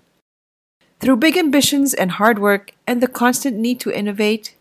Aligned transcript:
Through 1.01 1.17
big 1.17 1.37
ambitions 1.37 1.93
and 1.93 2.13
hard 2.13 2.39
work 2.39 2.71
and 2.87 3.03
the 3.03 3.09
constant 3.09 3.57
need 3.57 3.81
to 3.81 3.91
innovate, 3.91 4.55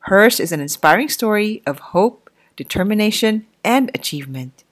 hers 0.00 0.38
is 0.38 0.52
an 0.52 0.60
inspiring 0.60 1.08
story 1.08 1.62
of 1.66 1.96
hope, 1.96 2.28
determination, 2.56 3.46
and 3.64 3.90
achievement. 3.94 4.64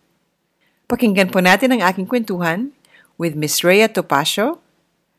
Pakinggan 0.87 1.35
po 1.35 1.43
natin 1.43 1.75
ang 1.75 1.83
aking 1.83 2.07
kwentuhan 2.07 2.71
with 3.19 3.35
Miss 3.35 3.65
Rhea 3.67 3.91
Topacio 3.91 4.63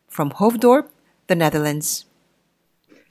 from 0.08 0.32
Hoofddorp, 0.40 0.88
the 1.28 1.36
Netherlands. 1.36 2.08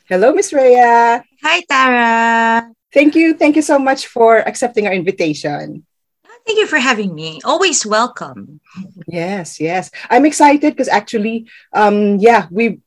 Hello, 0.08 0.32
Miss 0.32 0.52
Rhea. 0.52 1.20
Hi, 1.42 1.58
Tara. 1.68 2.70
Thank 2.94 3.14
you. 3.14 3.34
Thank 3.34 3.56
you 3.56 3.62
so 3.62 3.78
much 3.78 4.06
for 4.06 4.40
accepting 4.48 4.86
our 4.86 4.94
invitation. 4.94 5.84
Thank 6.46 6.58
you 6.62 6.66
for 6.66 6.78
having 6.78 7.12
me. 7.12 7.40
Always 7.44 7.84
welcome. 7.84 8.60
Yes, 9.10 9.58
yes. 9.58 9.90
I'm 10.08 10.24
excited 10.24 10.72
because 10.72 10.88
actually, 10.88 11.50
um, 11.74 12.16
yeah, 12.22 12.46
we 12.50 12.78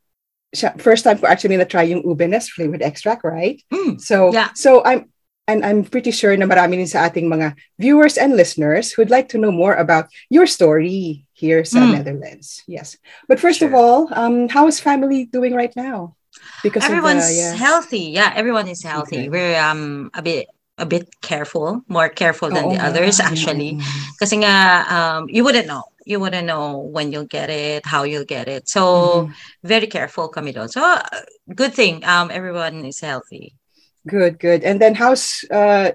first 0.80 1.04
time 1.04 1.18
for 1.20 1.28
actually 1.28 1.58
na 1.58 1.68
try 1.68 1.84
yung 1.84 2.02
ubenes 2.04 2.50
flavored 2.50 2.82
extract, 2.82 3.22
right? 3.24 3.62
Mm, 3.72 4.00
so, 4.00 4.32
yeah. 4.32 4.50
so 4.56 4.82
I'm 4.84 5.12
and 5.50 5.66
I'm 5.66 5.82
pretty 5.84 6.14
sure 6.14 6.38
na 6.38 6.46
marami 6.46 6.78
din 6.78 6.86
sa 6.86 7.10
ating 7.10 7.26
mga 7.26 7.58
viewers 7.82 8.22
and 8.22 8.38
listeners 8.38 8.94
who'd 8.94 9.10
like 9.10 9.28
to 9.34 9.42
know 9.42 9.50
more 9.50 9.74
about 9.74 10.06
your 10.30 10.46
story 10.46 11.26
here 11.34 11.66
sa 11.66 11.82
Mm. 11.82 11.98
Netherlands. 11.98 12.62
Yes. 12.70 12.96
But 13.26 13.42
first 13.42 13.66
of 13.66 13.74
all, 13.74 14.06
um, 14.14 14.46
how 14.54 14.70
is 14.70 14.78
family 14.78 15.26
doing 15.26 15.58
right 15.58 15.74
now? 15.74 16.14
Because 16.62 16.86
Everyone's 16.86 17.26
the, 17.28 17.34
yeah. 17.34 17.54
healthy. 17.58 18.14
Yeah, 18.14 18.30
everyone 18.38 18.70
is 18.70 18.86
healthy. 18.86 19.26
Okay. 19.26 19.34
We're 19.34 19.58
um 19.58 20.14
a 20.14 20.22
bit 20.22 20.48
a 20.80 20.86
bit 20.88 21.12
careful, 21.20 21.84
more 21.92 22.08
careful 22.08 22.48
than 22.48 22.72
Oo 22.72 22.72
the 22.72 22.80
others 22.80 23.20
Mm, 23.20 23.28
actually. 23.28 23.72
mm, 23.76 23.84
mm. 23.84 24.02
Kasi 24.22 24.40
nga 24.40 24.54
um 24.88 25.22
you 25.28 25.44
wouldn't 25.44 25.68
know. 25.68 25.84
You 26.08 26.18
wouldn't 26.24 26.48
know 26.48 26.80
when 26.90 27.12
you'll 27.12 27.28
get 27.30 27.52
it, 27.52 27.84
how 27.86 28.02
you'll 28.08 28.26
get 28.26 28.48
it. 28.48 28.66
So 28.72 28.82
Mhm. 29.28 29.36
very 29.68 29.88
careful 29.92 30.32
kami 30.32 30.56
doon. 30.56 30.72
So 30.72 30.80
uh, 30.82 31.04
good 31.52 31.76
thing 31.76 32.02
um 32.08 32.32
everyone 32.32 32.88
is 32.88 33.04
healthy. 33.04 33.59
Good, 34.08 34.40
good. 34.40 34.64
And 34.64 34.80
then 34.80 34.96
how's 34.96 35.44
uh 35.52 35.92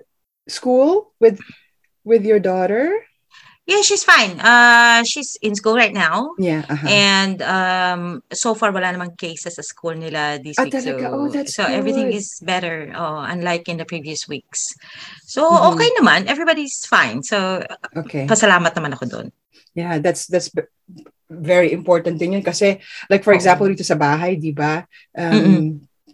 school 0.48 1.12
with 1.20 1.40
with 2.04 2.24
your 2.24 2.38
daughter? 2.38 3.00
Yeah, 3.66 3.80
she's 3.80 4.04
fine. 4.04 4.36
Uh 4.40 5.04
she's 5.08 5.40
in 5.40 5.54
school 5.54 5.74
right 5.74 5.92
now. 5.92 6.36
Yeah. 6.36 6.68
Uh-huh. 6.68 6.88
And 6.88 7.40
um, 7.40 8.22
so 8.28 8.52
far, 8.52 8.76
wala 8.76 8.92
namang 8.92 9.16
cases 9.16 9.56
sa 9.56 9.64
school 9.64 9.96
nila 9.96 10.36
this 10.36 10.60
Ah, 10.60 10.68
week. 10.68 10.76
talaga? 10.76 11.08
So, 11.08 11.16
Oh, 11.16 11.28
that's 11.32 11.54
so 11.56 11.62
everything 11.64 12.12
good. 12.12 12.20
is 12.20 12.28
better, 12.44 12.92
oh, 12.92 13.24
unlike 13.24 13.64
in 13.72 13.80
the 13.80 13.88
previous 13.88 14.28
weeks. 14.28 14.76
So, 15.24 15.48
Mhm. 15.48 15.72
okay 15.72 15.88
naman. 15.96 16.20
Everybody's 16.28 16.84
fine. 16.84 17.24
So, 17.24 17.64
okay. 18.04 18.28
pasalamat 18.28 18.76
naman 18.76 18.92
ako 19.00 19.04
doon. 19.08 19.26
Yeah, 19.72 19.96
that's 19.96 20.28
that's 20.28 20.52
very 21.32 21.72
important 21.72 22.20
din 22.20 22.36
yun 22.38 22.44
kasi 22.44 22.78
like 23.08 23.24
for 23.24 23.32
example 23.32 23.64
dito 23.66 23.82
sa 23.82 23.96
bahay, 23.96 24.36
'di 24.36 24.52
ba? 24.52 24.84
Um 25.16 25.32
Mm-mm. 25.40 25.64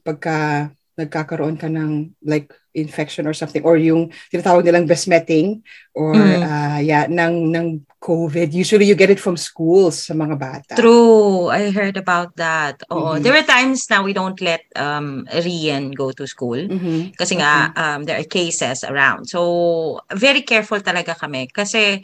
pagka 0.07 0.71
nagkakaroon 1.01 1.57
ka 1.57 1.67
ng 1.67 2.13
like 2.23 2.53
infection 2.71 3.27
or 3.27 3.35
something 3.35 3.67
or 3.67 3.75
yung 3.75 4.13
tinatawag 4.31 4.63
nilang 4.63 4.87
besmetting 4.87 5.59
or 5.97 6.15
Mm. 6.15 6.43
uh, 6.45 6.79
yeah, 6.79 7.09
ng 7.11 7.51
ng 7.51 7.67
COVID, 8.01 8.55
usually 8.57 8.89
you 8.89 8.97
get 8.97 9.13
it 9.13 9.21
from 9.21 9.37
schools 9.37 10.09
sa 10.09 10.17
mga 10.17 10.37
bata. 10.41 10.73
True. 10.73 11.53
I 11.53 11.69
heard 11.69 12.01
about 12.01 12.33
that. 12.41 12.81
Oo. 12.89 13.19
Mhm. 13.19 13.21
There 13.21 13.37
were 13.37 13.45
times 13.45 13.85
na 13.93 14.01
we 14.01 14.17
don't 14.17 14.41
let 14.41 14.65
um, 14.73 15.29
Rian 15.29 15.93
go 15.93 16.09
to 16.09 16.25
school. 16.25 16.57
Mhm. 16.57 17.13
Kasi 17.13 17.37
nga, 17.37 17.69
um, 17.77 18.09
there 18.09 18.17
are 18.17 18.25
cases 18.25 18.89
around. 18.89 19.29
So, 19.29 20.01
very 20.17 20.41
careful 20.49 20.81
talaga 20.81 21.13
kami. 21.13 21.53
Kasi, 21.53 22.01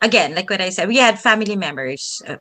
again, 0.00 0.34
like 0.34 0.48
what 0.50 0.60
I 0.60 0.70
said, 0.70 0.88
we 0.88 0.96
had 0.98 1.18
family 1.18 1.56
members, 1.56 2.22
uh, 2.26 2.36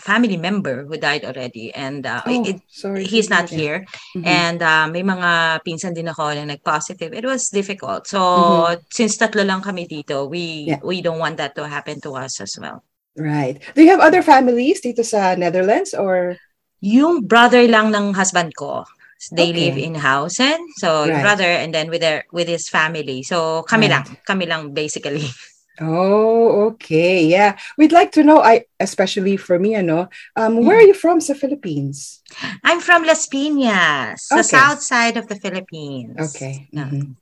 family 0.00 0.36
member 0.36 0.84
who 0.84 0.96
died 0.96 1.24
already. 1.24 1.72
And 1.74 2.06
uh, 2.06 2.22
Oh, 2.26 2.44
it, 2.44 2.60
sorry. 2.68 3.04
he's 3.04 3.28
not 3.30 3.48
hear 3.48 3.84
here. 3.84 3.86
Mhm. 4.16 4.26
And 4.26 4.58
uh, 4.62 4.86
may 4.88 5.02
mga 5.02 5.60
pinsan 5.66 5.94
din 5.94 6.08
ako 6.08 6.32
na 6.34 6.44
nag-positive. 6.44 7.12
It 7.12 7.24
was 7.24 7.48
difficult. 7.48 8.06
So, 8.08 8.18
Mhm. 8.20 8.80
since 8.90 9.16
tatlo 9.16 9.44
lang 9.44 9.60
kami 9.62 9.86
dito, 9.86 10.28
we 10.28 10.72
Yeah. 10.72 10.80
we 10.82 11.00
don't 11.02 11.18
want 11.20 11.36
that 11.38 11.54
to 11.56 11.68
happen 11.68 12.00
to 12.02 12.16
us 12.16 12.40
as 12.40 12.56
well. 12.58 12.82
Right. 13.16 13.60
Do 13.76 13.84
you 13.84 13.92
have 13.92 14.00
other 14.00 14.24
families 14.24 14.80
dito 14.80 15.04
sa 15.04 15.36
Netherlands 15.36 15.92
or 15.92 16.40
Yung 16.82 17.30
brother 17.30 17.62
lang 17.70 17.94
ng 17.94 18.10
husband 18.18 18.58
ko, 18.58 18.82
they 19.30 19.54
Okay. 19.54 19.70
live 19.70 19.78
in 19.78 19.94
Hausen. 19.94 20.58
So, 20.82 21.06
Right. 21.06 21.22
brother 21.22 21.46
and 21.46 21.70
then 21.70 21.86
with 21.86 22.02
their 22.02 22.26
with 22.34 22.50
his 22.50 22.66
family. 22.66 23.22
So, 23.22 23.62
kami 23.70 23.86
Right. 23.86 24.02
lang. 24.02 24.04
Kami 24.26 24.50
lang 24.50 24.74
basically. 24.74 25.22
Oh, 25.80 26.68
okay. 26.72 27.24
Yeah. 27.26 27.56
We'd 27.78 27.92
like 27.92 28.12
to 28.12 28.22
know, 28.22 28.40
I 28.42 28.66
especially 28.78 29.36
for 29.36 29.58
me, 29.58 29.74
ano, 29.74 30.08
um, 30.36 30.64
where 30.64 30.76
are 30.78 30.82
you 30.86 30.94
from 30.94 31.20
sa 31.20 31.32
Philippines? 31.34 32.20
I'm 32.64 32.80
from 32.80 33.04
Las 33.04 33.26
Piñas, 33.28 34.28
the 34.28 34.42
Okay. 34.42 34.56
south 34.56 34.82
side 34.82 35.16
of 35.16 35.28
the 35.28 35.36
Philippines. 35.36 36.36
Okay. 36.36 36.68
Yeah. 36.72 36.88
mhm. 36.90 37.16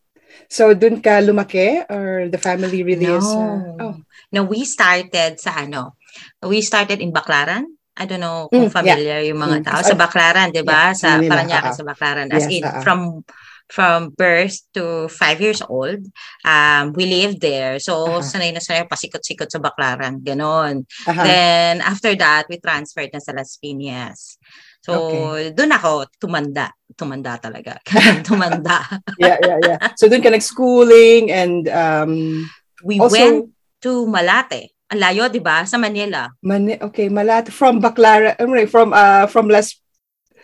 So, 0.51 0.75
dun 0.75 1.03
ka 1.03 1.23
lumaki 1.23 1.87
or 1.91 2.29
the 2.31 2.39
family 2.39 2.83
really 2.83 3.07
is? 3.19 3.35
Uh, 3.39 3.63
No. 3.63 3.75
oh, 3.81 3.95
No, 4.33 4.45
we 4.47 4.65
started 4.65 5.39
sa 5.41 5.63
ano? 5.67 5.97
We 6.43 6.63
started 6.63 7.01
in 7.03 7.11
Baclaran. 7.15 7.67
I 7.99 8.07
don't 8.07 8.23
know 8.23 8.49
kung 8.55 8.67
Mm, 8.67 8.73
yeah. 8.83 8.97
familiar 8.97 9.21
yung 9.27 9.39
mga 9.43 9.59
Mm, 9.61 9.65
tao. 9.67 9.81
Sa 9.83 9.95
Baclaran, 9.99 10.49
di 10.55 10.63
ba? 10.63 10.91
yeah, 10.95 10.97
sa 10.97 11.21
Paranaque, 11.27 11.71
sa 11.75 11.85
Baclaran. 11.85 12.31
As 12.33 12.47
Yes, 12.47 12.51
in, 12.51 12.65
oo. 12.65 12.81
from 12.81 13.23
from 13.71 14.11
birth 14.11 14.59
to 14.75 15.07
five 15.09 15.39
years 15.41 15.63
old, 15.63 16.03
um, 16.45 16.93
we 16.93 17.07
lived 17.07 17.41
there. 17.41 17.79
So, 17.79 18.19
Aha. 18.19 18.27
sanay 18.27 18.51
na 18.51 18.59
sanay 18.59 18.91
pasikot-sikot 18.91 19.47
sa 19.47 19.63
Baclaran. 19.63 20.19
Ganon. 20.21 20.83
aha. 21.07 21.23
Then, 21.23 21.81
after 21.81 22.13
that, 22.19 22.51
we 22.51 22.59
transferred 22.59 23.15
na 23.15 23.23
sa 23.23 23.31
Las 23.31 23.55
Piñas. 23.63 24.37
So, 24.83 25.37
doon 25.55 25.71
ako 25.77 26.11
tumanda. 26.19 26.75
Tumanda 26.99 27.39
talaga. 27.39 27.79
tumanda. 28.27 29.01
yeah, 29.23 29.39
yeah, 29.39 29.59
yeah. 29.63 29.79
So, 29.95 30.11
dun 30.11 30.25
ka 30.25 30.35
nag-schooling 30.35 31.31
and 31.31 31.71
um, 31.71 32.45
We 32.83 32.99
Also- 32.99 33.17
went 33.17 33.53
to 33.85 34.07
Malate. 34.09 34.73
Ang 34.91 34.99
layo, 34.99 35.31
di 35.31 35.39
ba? 35.39 35.63
Sa 35.69 35.79
Manila. 35.79 36.27
Mani, 36.43 36.75
okay, 36.83 37.07
Malate, 37.07 37.55
from 37.55 37.79
Baclara, 37.79 38.35
um, 38.43 38.51
from, 38.67 38.91
uh, 38.91 39.31
from 39.31 39.47
Las, 39.47 39.79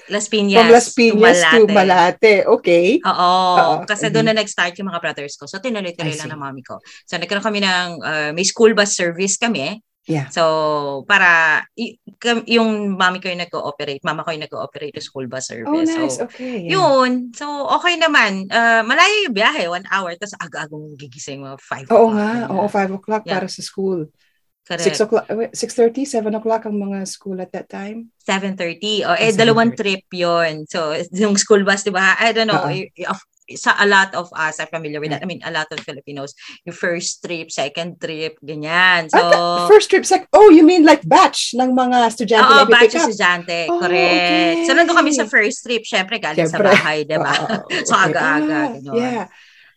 Las 0.09 0.27
Piñas. 0.29 0.63
from 0.63 0.71
Las 0.71 0.89
Piñas 0.95 1.39
to 1.51 1.67
Malate. 1.67 2.35
Okay. 2.47 3.01
Oo. 3.03 3.31
Oo, 3.57 3.75
Kasi 3.85 4.07
mhm. 4.09 4.13
doon 4.15 4.27
na 4.31 4.35
nag-start 4.39 4.75
yung 4.79 4.89
mga 4.89 5.03
brothers 5.03 5.35
ko. 5.35 5.47
So, 5.47 5.59
tinuloy-tuloy 5.59 6.15
lang 6.15 6.31
ng 6.31 6.41
mami 6.41 6.63
ko. 6.63 6.79
So, 7.05 7.19
nagkaroon 7.19 7.43
kami 7.43 7.61
ng, 7.61 7.89
uh, 8.01 8.31
may 8.31 8.45
school 8.45 8.71
bus 8.73 8.95
service 8.95 9.37
kami. 9.37 9.83
Yeah. 10.07 10.31
So, 10.31 11.03
para, 11.03 11.67
y- 11.75 11.99
yung 12.47 12.95
mami 12.95 13.19
ko 13.19 13.27
yung 13.27 13.43
nag-ooperate, 13.43 14.07
mama 14.07 14.23
ko 14.23 14.31
yung 14.31 14.47
nag-ooperate 14.47 14.95
yung 14.95 15.03
school 15.03 15.27
bus 15.27 15.51
Oh, 15.51 15.59
service. 15.59 15.91
nice. 15.91 16.17
So, 16.23 16.31
Okay. 16.31 16.63
yeah. 16.63 16.79
yun. 16.79 17.35
So, 17.35 17.45
okay 17.75 17.99
naman. 17.99 18.47
Uh, 18.47 18.87
malayo 18.87 19.27
yung 19.27 19.35
biyahe, 19.35 19.67
one 19.67 19.83
hour. 19.91 20.15
Tapos 20.15 20.39
aga-aga 20.39 20.71
mong 20.71 20.95
gigising, 20.95 21.43
mga 21.43 21.59
five 21.59 21.87
Oo 21.91 22.07
o'clock, 22.07 22.15
nga. 22.15 22.31
ganyan. 22.31 22.51
Oo, 22.55 22.67
5 22.71 22.91
o'clock 22.95 23.23
Yeah. 23.27 23.35
para 23.35 23.49
sa 23.51 23.63
school. 23.67 24.07
Correct. 24.67 24.99
6 24.99 25.05
o'clock, 25.07 25.25
6.30, 25.31 26.03
7 26.03 26.27
o'clock 26.35 26.67
ang 26.67 26.75
mga 26.75 27.07
school 27.07 27.39
at 27.39 27.55
that 27.55 27.71
time? 27.71 28.11
7.30. 28.27 29.07
O, 29.07 29.15
eh, 29.15 29.31
7:30. 29.31 29.39
dalawang 29.39 29.71
trip 29.79 30.03
yon 30.11 30.67
So, 30.67 30.91
yung 31.15 31.39
school 31.39 31.63
bus, 31.63 31.87
di 31.87 31.95
ba? 31.95 32.19
I 32.19 32.35
don't 32.35 32.51
know. 32.51 32.67
Eh, 32.67 32.91
of- 33.07 33.23
sa 33.55 33.79
a 33.79 33.87
lot 33.87 34.11
of 34.19 34.27
us 34.35 34.59
are 34.59 34.67
familiar 34.67 34.99
with 34.99 35.15
that. 35.15 35.23
I 35.23 35.27
mean, 35.31 35.39
a 35.47 35.55
lot 35.55 35.71
of 35.71 35.79
Filipinos, 35.79 36.35
yung 36.67 36.75
first 36.75 37.23
trip, 37.23 37.55
second 37.55 38.03
trip, 38.03 38.35
ganyan. 38.43 39.07
So, 39.07 39.23
Ah, 39.23 39.71
first 39.71 39.87
trip, 39.87 40.03
sec- 40.03 40.27
oh, 40.35 40.51
you 40.51 40.67
mean 40.67 40.83
like 40.83 41.07
batch 41.07 41.55
ng 41.55 41.71
mga 41.71 42.11
estudyante 42.11 42.51
Oo, 42.51 42.59
na 42.59 42.67
batch 42.67 42.91
pick 42.91 42.99
up? 42.99 43.07
estudyante. 43.07 43.71
Oh, 43.71 43.79
correct. 43.79 44.67
So, 44.67 44.75
okay. 44.75 44.83
nandun 44.83 44.99
kami 44.99 45.15
sa 45.15 45.31
first 45.31 45.63
trip. 45.63 45.87
Syempre, 45.87 46.19
galing 46.19 46.43
sa 46.51 46.59
Syempre. 46.59 46.75
bahay, 46.75 47.07
di 47.07 47.15
ba? 47.15 47.39
So, 47.87 47.95
okay. 47.95 48.11
aga-aga. 48.11 48.51
Ah, 48.51 48.69
ganun. 48.83 48.95
yeah. 48.99 49.25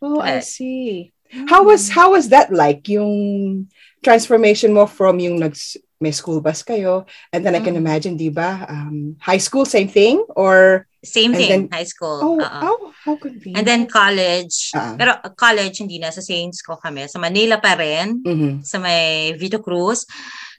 Oh, 0.02 0.18
I 0.18 0.42
Correct. 0.42 0.50
see. 0.50 1.14
How 1.46 1.62
was 1.62 1.94
how 1.94 2.18
was 2.18 2.34
that 2.34 2.50
like 2.50 2.90
yung 2.90 3.70
transformation 4.02 4.72
mo 4.72 4.86
from 4.86 5.20
yung 5.20 5.40
nag 5.40 5.56
may 6.00 6.16
school 6.16 6.40
bus 6.40 6.64
kayo 6.64 7.04
and 7.36 7.44
then 7.44 7.52
I 7.52 7.60
can 7.60 7.76
Mm. 7.76 7.84
imagine, 7.84 8.14
di 8.16 8.32
ba? 8.32 8.64
Um, 8.72 9.20
high 9.20 9.42
school 9.42 9.68
same 9.68 9.92
thing 9.92 10.24
or 10.32 10.88
Same 11.04 11.36
thing, 11.36 11.68
then- 11.68 11.72
high 11.72 11.88
school. 11.88 12.20
oh, 12.24 12.40
Oo. 12.40 12.60
oh 12.64 12.80
how 13.04 13.16
convenient. 13.20 13.56
And 13.60 13.64
then 13.68 13.84
college. 13.84 14.72
Ah. 14.76 14.96
Pero 14.96 15.16
college, 15.36 15.80
hindi 15.84 16.00
na. 16.00 16.12
Sa 16.12 16.20
Saints 16.24 16.60
ko 16.64 16.76
kami. 16.80 17.08
Sa 17.12 17.20
Manila 17.20 17.60
pa 17.60 17.76
rin. 17.76 18.20
Mhm. 18.24 18.64
Sa 18.64 18.80
may 18.80 19.32
Vito 19.36 19.60
Cruz. 19.60 20.04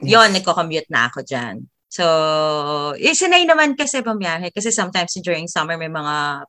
Yes. 0.00 0.12
Yon, 0.16 0.28
nagko-commute 0.37 0.88
na 0.92 1.08
ako 1.08 1.25
dyan. 1.25 1.64
So, 1.92 2.04
eh, 2.96 3.12
sanay 3.12 3.44
naman 3.44 3.76
kasi 3.76 4.00
bumiyahe. 4.00 4.48
Kasi 4.52 4.69
sometimes 4.72 5.16
during 5.20 5.48
summer 5.48 5.76
may 5.76 5.88
mga 5.92 6.44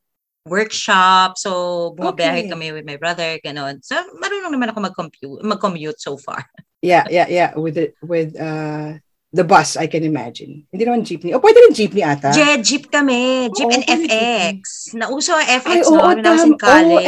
workshop. 0.46 1.38
So, 1.38 1.92
bumabiyahe 1.98 2.46
Okay. 2.46 2.50
kami 2.50 2.74
with 2.74 2.86
my 2.86 2.98
brother, 2.98 3.38
ganon. 3.40 3.80
So, 3.86 3.98
marunong 4.18 4.54
naman 4.54 4.70
ako 4.74 4.80
mag-compute, 4.82 5.42
mag-commute 5.46 6.00
so 6.00 6.18
far. 6.18 6.46
Yeah, 6.82 7.06
yeah, 7.14 7.30
yeah. 7.30 7.54
With 7.54 7.78
it, 7.78 7.94
with 8.02 8.34
uh 8.42 8.98
the 9.30 9.46
bus, 9.46 9.78
I 9.78 9.86
can 9.86 10.02
imagine. 10.02 10.66
Hindi 10.74 10.82
naman 10.82 11.06
jeepney. 11.06 11.30
O 11.30 11.38
pwede 11.38 11.62
rin 11.62 11.78
jeepney 11.78 12.02
ata. 12.02 12.34
Je, 12.34 12.42
jeep 12.66 12.90
kami. 12.90 13.54
Jeep 13.54 13.70
Oo, 13.70 13.74
and 13.78 13.86
pwede 13.86 14.10
FX. 14.10 14.62
Nauso 14.98 15.38
ang 15.38 15.46
FX 15.62 15.78
Ay, 15.78 15.80
no, 15.86 15.94
oo, 15.94 16.10
when 16.10 16.26
I 16.26 16.34
was 16.34 16.42
in 16.42 16.58
tam- 16.58 16.58
oo, 16.58 16.58
college. 16.58 17.06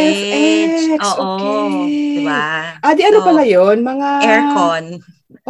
FX, 0.94 1.01
Oo. 1.01 1.25
okay. 1.25 1.74
Diba? 2.21 2.45
ah, 2.80 2.94
di 2.94 3.01
ano 3.01 3.18
So, 3.18 3.25
pala 3.25 3.44
yun? 3.50 3.77
Mga... 3.81 4.09
Aircon. 4.21 4.85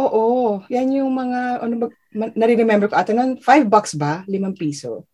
Oo. 0.00 0.24
Yan 0.72 0.88
yung 0.88 1.12
mga, 1.12 1.40
ano 1.60 1.74
ba, 1.76 1.86
nare-remember 2.16 2.88
ko 2.88 2.96
ata 2.96 3.12
nun, 3.12 3.36
5 3.38 3.68
bucks 3.68 3.92
ba? 3.92 4.24
5 4.24 4.56
piso. 4.56 5.04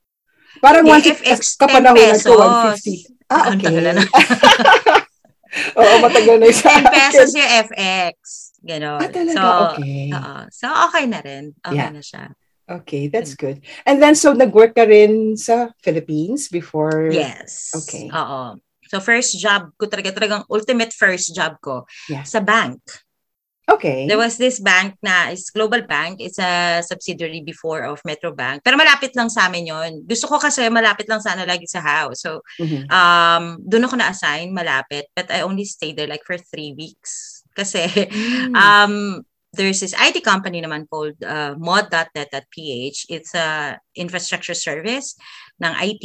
Parang 0.59 0.83
150, 0.83 1.23
FX, 1.23 1.41
10 1.55 1.63
kapanahonan 1.63 2.19
ko, 2.19 2.33
pesos. 2.35 2.83
150. 2.83 3.31
Ah, 3.31 3.55
Ang 3.55 3.59
okay. 3.63 3.67
tagal 3.71 3.87
na. 3.95 4.03
Oo, 5.79 5.95
matagal 6.03 6.37
na 6.39 6.45
yung 6.47 6.59
sa 6.59 6.71
10 6.79 6.91
pesos 6.91 7.29
yung 7.35 7.51
FX. 7.71 8.15
Ganon. 8.61 8.99
Ah, 9.03 9.11
talaga? 9.11 9.39
So, 9.39 9.47
okay. 9.73 10.03
oo. 10.11 10.35
so, 10.51 10.67
okay 10.91 11.05
na 11.07 11.19
rin. 11.23 11.45
Okay 11.63 11.79
Yeah. 11.79 11.91
na 11.91 12.03
siya. 12.03 12.25
Okay, 12.71 13.11
that's 13.11 13.35
good. 13.35 13.59
And 13.83 13.99
then, 13.99 14.15
so, 14.15 14.31
nag-work 14.31 14.79
ka 14.79 14.87
rin 14.87 15.35
sa 15.35 15.75
Philippines 15.83 16.47
before? 16.47 17.11
Yes. 17.11 17.75
Okay. 17.75 18.07
Oo. 18.15 18.63
So, 18.87 19.03
first 19.03 19.35
job 19.43 19.75
ko 19.75 19.91
talaga, 19.91 20.15
talagang 20.15 20.47
ultimate 20.47 20.95
first 20.95 21.35
job 21.35 21.59
ko 21.59 21.83
Yeah. 22.07 22.23
sa 22.23 22.39
bank. 22.39 22.79
Okay. 23.71 24.11
There 24.11 24.19
was 24.19 24.35
this 24.35 24.59
bank 24.59 24.99
na, 24.99 25.31
it's 25.31 25.51
Global 25.55 25.87
Bank. 25.87 26.19
It's 26.19 26.43
a 26.43 26.83
subsidiary 26.83 27.41
before 27.47 27.87
of 27.87 28.03
Metro 28.05 28.35
Bank. 28.35 28.67
Pero 28.67 28.75
malapit 28.75 29.15
lang 29.15 29.31
sa 29.31 29.47
amin 29.47 29.71
yon. 29.71 29.91
Gusto 30.11 30.27
ko 30.27 30.43
kasi 30.43 30.67
malapit 30.67 31.07
lang 31.07 31.23
sana 31.23 31.47
lagi 31.47 31.71
sa 31.71 31.79
house. 31.79 32.27
So, 32.27 32.43
Mhm. 32.59 32.91
um, 32.91 33.45
doon 33.63 33.87
ako 33.87 33.95
na-assign 33.95 34.51
malapit. 34.51 35.07
But 35.15 35.31
I 35.31 35.47
only 35.47 35.65
stayed 35.65 35.95
there 35.95 36.11
like 36.11 36.27
for 36.27 36.35
three 36.35 36.75
weeks. 36.75 37.43
Kasi, 37.55 37.87
Mm. 37.87 38.55
um, 38.59 38.95
there's 39.55 39.83
this 39.83 39.95
IT 39.99 40.23
company 40.23 40.63
naman 40.63 40.87
called 40.87 41.19
uh, 41.23 41.55
mod.net.ph. 41.59 43.07
It's 43.11 43.35
a 43.35 43.79
infrastructure 43.99 44.55
service 44.55 45.19
ng 45.61 45.73
IT. 45.77 46.05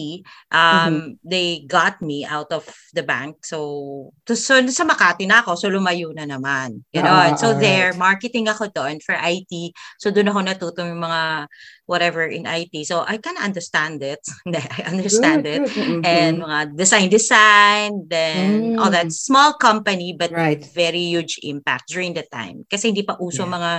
Um, 0.52 1.16
They 1.24 1.64
got 1.66 2.04
me 2.04 2.28
out 2.28 2.52
of 2.52 2.68
the 2.94 3.04
bank. 3.04 3.44
So, 3.48 4.12
to, 4.28 4.36
so 4.36 4.60
sa 4.68 4.84
Makati 4.84 5.24
na 5.28 5.42
ako. 5.42 5.56
So, 5.56 5.72
lumayo 5.72 6.12
na 6.12 6.28
naman. 6.28 6.84
Ah, 6.92 7.32
Ganon. 7.32 7.32
so, 7.40 7.56
alright. 7.56 7.64
there, 7.64 7.90
marketing 7.96 8.52
ako 8.52 8.68
doon 8.70 9.00
for 9.00 9.16
IT. 9.16 9.72
So, 9.98 10.12
doon 10.12 10.30
ako 10.30 10.40
natuto 10.44 10.80
yung 10.84 11.00
mga 11.02 11.48
whatever 11.86 12.26
in 12.26 12.46
IT. 12.50 12.84
So, 12.84 13.06
I 13.08 13.18
can 13.18 13.38
understand 13.38 14.02
it. 14.04 14.20
I 14.50 14.84
understand 14.90 15.46
Good, 15.48 15.70
it. 15.70 15.74
good. 15.74 15.88
Mhm. 15.88 16.02
And 16.06 16.34
mga 16.44 16.60
design, 16.76 17.08
design, 17.10 17.92
then 18.12 18.76
all 18.82 18.92
that. 18.92 19.08
Mm. 19.08 19.14
Small 19.16 19.56
company, 19.56 20.12
but 20.18 20.34
Right. 20.36 20.60
very 20.76 21.00
huge 21.14 21.40
impact 21.46 21.88
during 21.94 22.12
the 22.18 22.26
time. 22.28 22.66
Kasi 22.68 22.92
hindi 22.92 23.06
pa 23.08 23.16
uso 23.22 23.46
Yeah. 23.48 23.54
mga, 23.56 23.72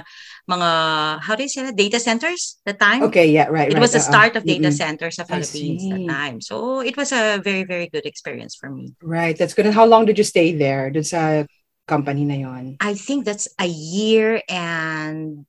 mga, 0.49 0.71
how 1.27 1.35
do 1.35 1.43
you 1.43 1.51
say 1.51 1.67
that? 1.67 1.75
Data 1.77 1.99
centers 1.99 2.57
the 2.65 2.73
time? 2.73 3.03
Okay, 3.11 3.27
yeah, 3.29 3.51
right, 3.51 3.69
It 3.69 3.75
right. 3.77 3.83
was 3.83 3.93
the 3.93 4.01
uh-uh. 4.01 4.09
start 4.09 4.33
of 4.39 4.47
data 4.47 4.71
Mm-mm. 4.71 4.79
centers 4.79 5.19
sa 5.19 5.27
I 5.27 5.43
Philippines 5.67 5.91
that 5.91 6.13
time. 6.13 6.41
So 6.41 6.81
it 6.81 6.97
was 6.97 7.13
a 7.13 7.41
very, 7.43 7.65
very 7.65 7.89
good 7.89 8.07
experience 8.07 8.55
for 8.55 8.71
me. 8.71 8.95
Right, 9.03 9.37
that's 9.37 9.55
good. 9.55 9.67
And 9.67 9.75
how 9.75 9.87
long 9.87 10.07
did 10.07 10.19
you 10.19 10.25
stay 10.25 10.55
there? 10.55 10.91
Dun 10.91 11.05
sa 11.05 11.45
company 11.87 12.25
na 12.25 12.35
yon? 12.35 12.77
I 12.81 12.95
think 12.95 13.25
that's 13.25 13.49
a 13.59 13.67
year 13.67 14.43
and 14.49 15.47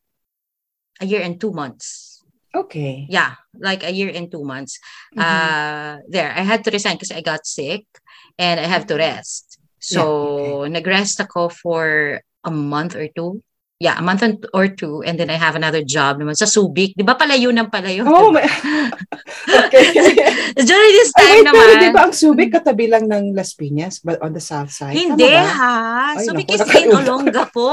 a 1.01 1.05
year 1.05 1.21
and 1.21 1.39
two 1.39 1.51
months. 1.51 2.21
Okay. 2.55 3.05
Yeah, 3.09 3.35
like 3.53 3.83
a 3.83 3.91
year 3.91 4.09
and 4.13 4.31
two 4.31 4.43
months. 4.43 4.79
Mhm. 5.13 5.21
Uh, 5.21 5.93
there, 6.09 6.33
I 6.33 6.41
had 6.41 6.63
to 6.65 6.71
resign 6.71 6.95
because 6.97 7.11
I 7.11 7.21
got 7.21 7.45
sick 7.45 7.85
and 8.37 8.59
I 8.59 8.65
have 8.65 8.87
to 8.87 8.95
rest. 8.95 9.59
So, 9.79 10.65
nag-rest 10.65 11.21
ako 11.21 11.49
for 11.53 12.19
a 12.43 12.51
month 12.51 12.97
or 12.97 13.07
two. 13.13 13.45
Yeah, 13.77 13.93
a 13.93 14.01
month 14.01 14.25
and- 14.25 14.41
or 14.57 14.65
two. 14.65 15.05
And 15.05 15.21
then 15.21 15.29
I 15.29 15.37
have 15.37 15.53
another 15.53 15.85
job 15.85 16.17
naman 16.17 16.33
sa 16.33 16.49
Subic. 16.49 16.97
Di 16.97 17.05
ba 17.05 17.13
palayo 17.13 17.53
ng 17.53 17.69
palayo? 17.69 18.09
Oh, 18.09 18.33
Diba? 18.33 18.41
my, 18.41 18.45
okay. 19.69 19.85
During 20.65 20.93
this 20.97 21.13
Ay, 21.13 21.21
time 21.21 21.29
wait, 21.29 21.45
naman. 21.45 21.61
pero 21.61 21.73
di 21.77 21.89
ba 21.93 22.01
ang 22.09 22.13
Subic 22.17 22.49
katabi 22.49 22.89
lang 22.89 23.05
ng 23.05 23.37
Las 23.37 23.53
Piñas 23.53 24.01
but 24.01 24.17
on 24.25 24.33
the 24.33 24.41
south 24.41 24.73
side? 24.73 24.97
Hindi 24.97 25.29
ba? 25.29 25.45
ha. 25.45 25.75
Ay, 26.17 26.25
Subic 26.25 26.49
naku, 26.49 26.53
is 26.57 26.61
in 26.61 26.65
nakalimutan. 26.65 27.05
Olongapo. 27.05 27.69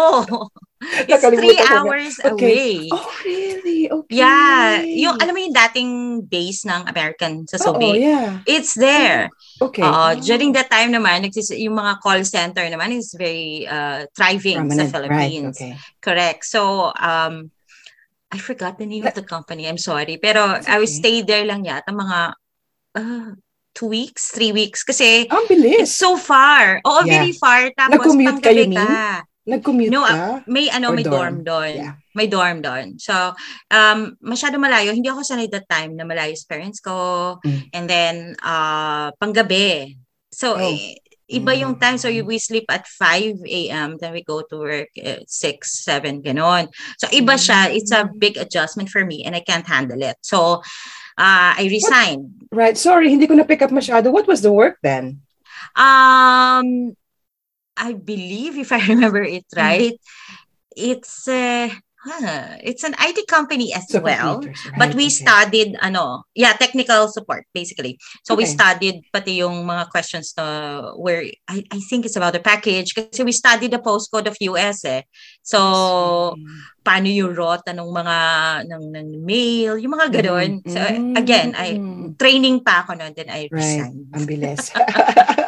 It's 1.09 1.25
three 1.25 1.57
hours 1.73 2.21
Okay. 2.21 2.29
away. 2.29 2.93
Oh, 2.93 3.09
really? 3.25 3.89
Okay. 3.89 4.21
Yeah. 4.21 4.85
Yung, 4.85 5.17
alam 5.17 5.33
mo 5.33 5.41
yung 5.41 5.57
dating 5.57 5.91
base 6.29 6.69
ng 6.69 6.85
American 6.85 7.49
sa 7.49 7.57
Subic? 7.57 7.97
yeah. 7.97 8.45
It's 8.45 8.77
there. 8.77 9.33
Okay. 9.61 9.83
Oh. 9.87 10.15
during 10.19 10.51
that 10.59 10.67
time 10.71 10.91
naman, 10.91 11.23
yung 11.55 11.77
mga 11.79 12.01
call 12.03 12.25
center 12.27 12.67
naman 12.67 12.91
is 12.91 13.15
very 13.15 13.67
uh, 13.71 14.07
thriving 14.17 14.67
Prominent. 14.67 14.91
sa 14.91 14.93
Philippines. 14.99 15.57
Right, 15.61 15.75
okay. 15.79 16.01
Correct. 16.03 16.43
So, 16.45 16.91
um, 16.99 17.51
I 18.35 18.39
forgot 18.43 18.79
the 18.83 18.87
name 18.87 19.07
of 19.07 19.15
the 19.15 19.23
company. 19.23 19.69
I'm 19.71 19.79
sorry. 19.79 20.19
Pero 20.19 20.59
It's 20.59 20.67
I 20.67 20.75
okay. 20.75 20.81
was 20.83 20.91
stayed 20.91 21.31
there 21.31 21.47
lang 21.47 21.63
yata 21.63 21.95
mga 21.95 22.19
uh, 22.99 23.31
two 23.79 23.87
weeks, 23.87 24.35
three 24.35 24.51
weeks. 24.51 24.83
Kasi 24.83 25.31
Ang 25.31 25.47
bilis. 25.47 25.87
it's 25.87 25.95
so 25.95 26.19
far. 26.19 26.83
Oo, 26.83 27.07
Yeah. 27.07 27.23
very 27.23 27.31
far. 27.39 27.71
Tapos 27.79 27.95
Nag-commute 28.03 28.43
kayo, 28.43 28.67
ka. 28.75 29.23
Nag-commute 29.45 29.93
No, 29.93 30.09
ka? 30.09 30.41
May 30.49 30.73
ano, 30.73 30.89
Or 30.93 30.97
may 30.97 31.05
dorm? 31.05 31.13
dorm 31.13 31.37
doon. 31.45 31.75
Yeah. 31.77 31.95
May 32.17 32.27
dorm 32.33 32.59
doon. 32.65 32.97
So, 32.97 33.13
um, 33.69 34.17
masyado 34.25 34.57
malayo. 34.57 34.97
Hindi 34.97 35.13
ako 35.13 35.21
sanay 35.21 35.53
that 35.53 35.69
time 35.69 35.93
na 36.01 36.09
malayo 36.09 36.33
sa 36.33 36.49
parents 36.49 36.81
ko. 36.81 37.37
Mm. 37.45 37.61
And 37.77 37.85
then, 37.85 38.15
uh, 38.41 39.13
panggabi. 39.21 40.01
So, 40.33 40.57
Oh. 40.57 40.65
eh, 40.65 40.97
iba 41.29 41.53
yung 41.53 41.77
time. 41.77 42.01
So, 42.01 42.09
Mm. 42.09 42.25
we 42.25 42.41
sleep 42.41 42.65
at 42.73 42.89
5 42.89 43.37
a.m. 43.45 44.01
Then 44.01 44.17
we 44.17 44.25
go 44.25 44.41
to 44.49 44.57
work 44.57 44.89
at 44.97 45.29
6, 45.29 45.85
7, 45.85 46.25
ganon. 46.25 46.73
So, 46.97 47.13
iba 47.13 47.37
siya. 47.37 47.69
It's 47.69 47.93
a 47.93 48.09
Mm. 48.09 48.17
big 48.17 48.41
adjustment 48.41 48.89
for 48.89 49.05
me 49.05 49.29
and 49.29 49.37
I 49.37 49.45
can't 49.45 49.69
handle 49.69 50.01
it. 50.01 50.17
So, 50.25 50.65
uh, 51.21 51.53
I 51.53 51.69
resigned. 51.69 52.49
Right. 52.49 52.81
Sorry, 52.81 53.13
hindi 53.13 53.29
ko 53.29 53.37
na-pick 53.37 53.61
up 53.61 53.71
masyado. 53.77 54.09
What 54.09 54.25
was 54.25 54.41
the 54.41 54.53
work 54.57 54.81
then? 54.81 55.21
Um, 55.77 56.97
I 57.77 57.93
believe, 57.95 58.57
if 58.59 58.73
I 58.73 58.81
remember 58.93 59.23
it 59.23 59.45
Mm. 59.55 59.59
right, 59.59 59.95
it's 60.77 61.29
uh, 61.29 61.69
huh, 62.05 62.59
it's 62.61 62.85
an 62.85 62.95
IT 63.01 63.27
company 63.27 63.73
as 63.73 63.89
So, 63.89 64.01
well. 64.01 64.41
right, 64.45 64.79
But 64.79 64.95
we 64.95 65.07
okay. 65.07 65.25
studied 65.25 65.77
ano, 65.81 66.25
yeah, 66.35 66.53
technical 66.55 67.09
support 67.09 67.47
basically. 67.55 67.99
So 68.25 68.35
we 68.35 68.45
Okay. 68.45 68.53
studied 68.55 68.97
pati 69.13 69.41
yung 69.41 69.65
mga 69.65 69.89
questions 69.91 70.35
na 70.37 70.93
where 71.01 71.25
I, 71.49 71.65
I 71.71 71.79
think 71.89 72.05
it's 72.07 72.17
about 72.17 72.35
the 72.35 72.45
package 72.45 72.93
kasi 72.95 73.23
we 73.25 73.33
studied 73.33 73.73
the 73.73 73.81
postcode 73.81 74.27
of 74.29 74.37
US 74.53 74.85
eh. 74.85 75.03
So 75.43 76.37
paano 76.85 77.09
yung 77.09 77.33
rota 77.33 77.73
ng 77.73 77.89
mga 77.89 78.17
ng, 78.69 78.85
ng 78.93 79.09
mail, 79.25 79.81
yung 79.81 79.97
mga 79.97 80.21
ganoon. 80.21 80.61
Mm, 80.61 80.69
So 80.69 80.79
again, 81.17 81.57
I 81.57 81.81
mm. 81.81 82.21
training 82.21 82.61
pa 82.61 82.85
ako 82.85 83.01
noon 83.01 83.17
then 83.17 83.33
I 83.33 83.49
Right. 83.49 83.89
resigned. 83.89 84.05
Ang 84.13 84.25
bilis. 84.29 84.69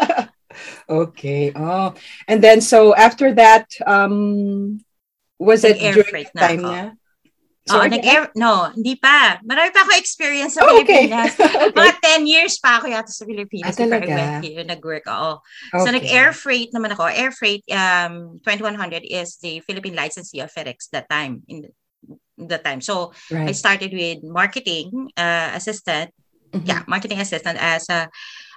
okay. 0.88 1.52
Oh. 1.54 1.94
And 2.28 2.42
then 2.42 2.60
so 2.60 2.94
after 2.94 3.34
that 3.34 3.70
um 3.86 4.80
was 5.38 5.64
it 5.64 5.76
Nag-air 5.76 5.94
during 5.94 6.26
the 6.32 6.40
time 6.40 6.62
na? 6.62 6.90
So, 7.66 7.82
Sorry, 7.82 7.90
nag-air, 7.98 8.30
no, 8.38 8.70
hindi 8.70 8.94
pa. 8.94 9.42
Marami 9.42 9.74
pa 9.74 9.82
ako 9.82 9.98
experience 9.98 10.54
sa 10.54 10.62
Oh, 10.62 10.86
okay. 10.86 11.10
Pilipinas. 11.10 11.34
okay. 11.66 11.74
Mga 11.74 11.92
10 12.22 12.30
years 12.30 12.54
pa 12.62 12.78
ako 12.78 12.86
yata 12.86 13.10
sa 13.10 13.26
Ah, 13.26 13.28
Pilipinas 13.34 13.74
I 13.74 13.90
talaga? 13.90 14.14
went 14.14 14.34
here, 14.46 14.62
nag-work. 14.62 15.02
Oo. 15.10 15.42
So, 15.74 15.90
Okay. 15.90 15.98
nag-air 15.98 16.30
freight 16.30 16.70
naman 16.70 16.94
ako. 16.94 17.10
Air 17.10 17.34
freight, 17.34 17.66
um, 17.74 18.38
2100 18.46 19.02
is 19.02 19.42
the 19.42 19.58
Philippine 19.66 19.98
licensee 19.98 20.38
of 20.38 20.54
FedEx 20.54 20.94
that 20.94 21.10
time. 21.10 21.42
In 21.50 21.66
that 22.46 22.62
time. 22.62 22.78
So, 22.78 23.10
I 23.34 23.50
started 23.50 23.90
with 23.90 24.22
marketing 24.22 25.10
uh, 25.18 25.50
assistant. 25.58 26.14
Mhm. 26.54 26.62
Yeah, 26.70 26.86
marketing 26.86 27.18
assistant 27.18 27.58
as 27.58 27.90
a 27.90 28.06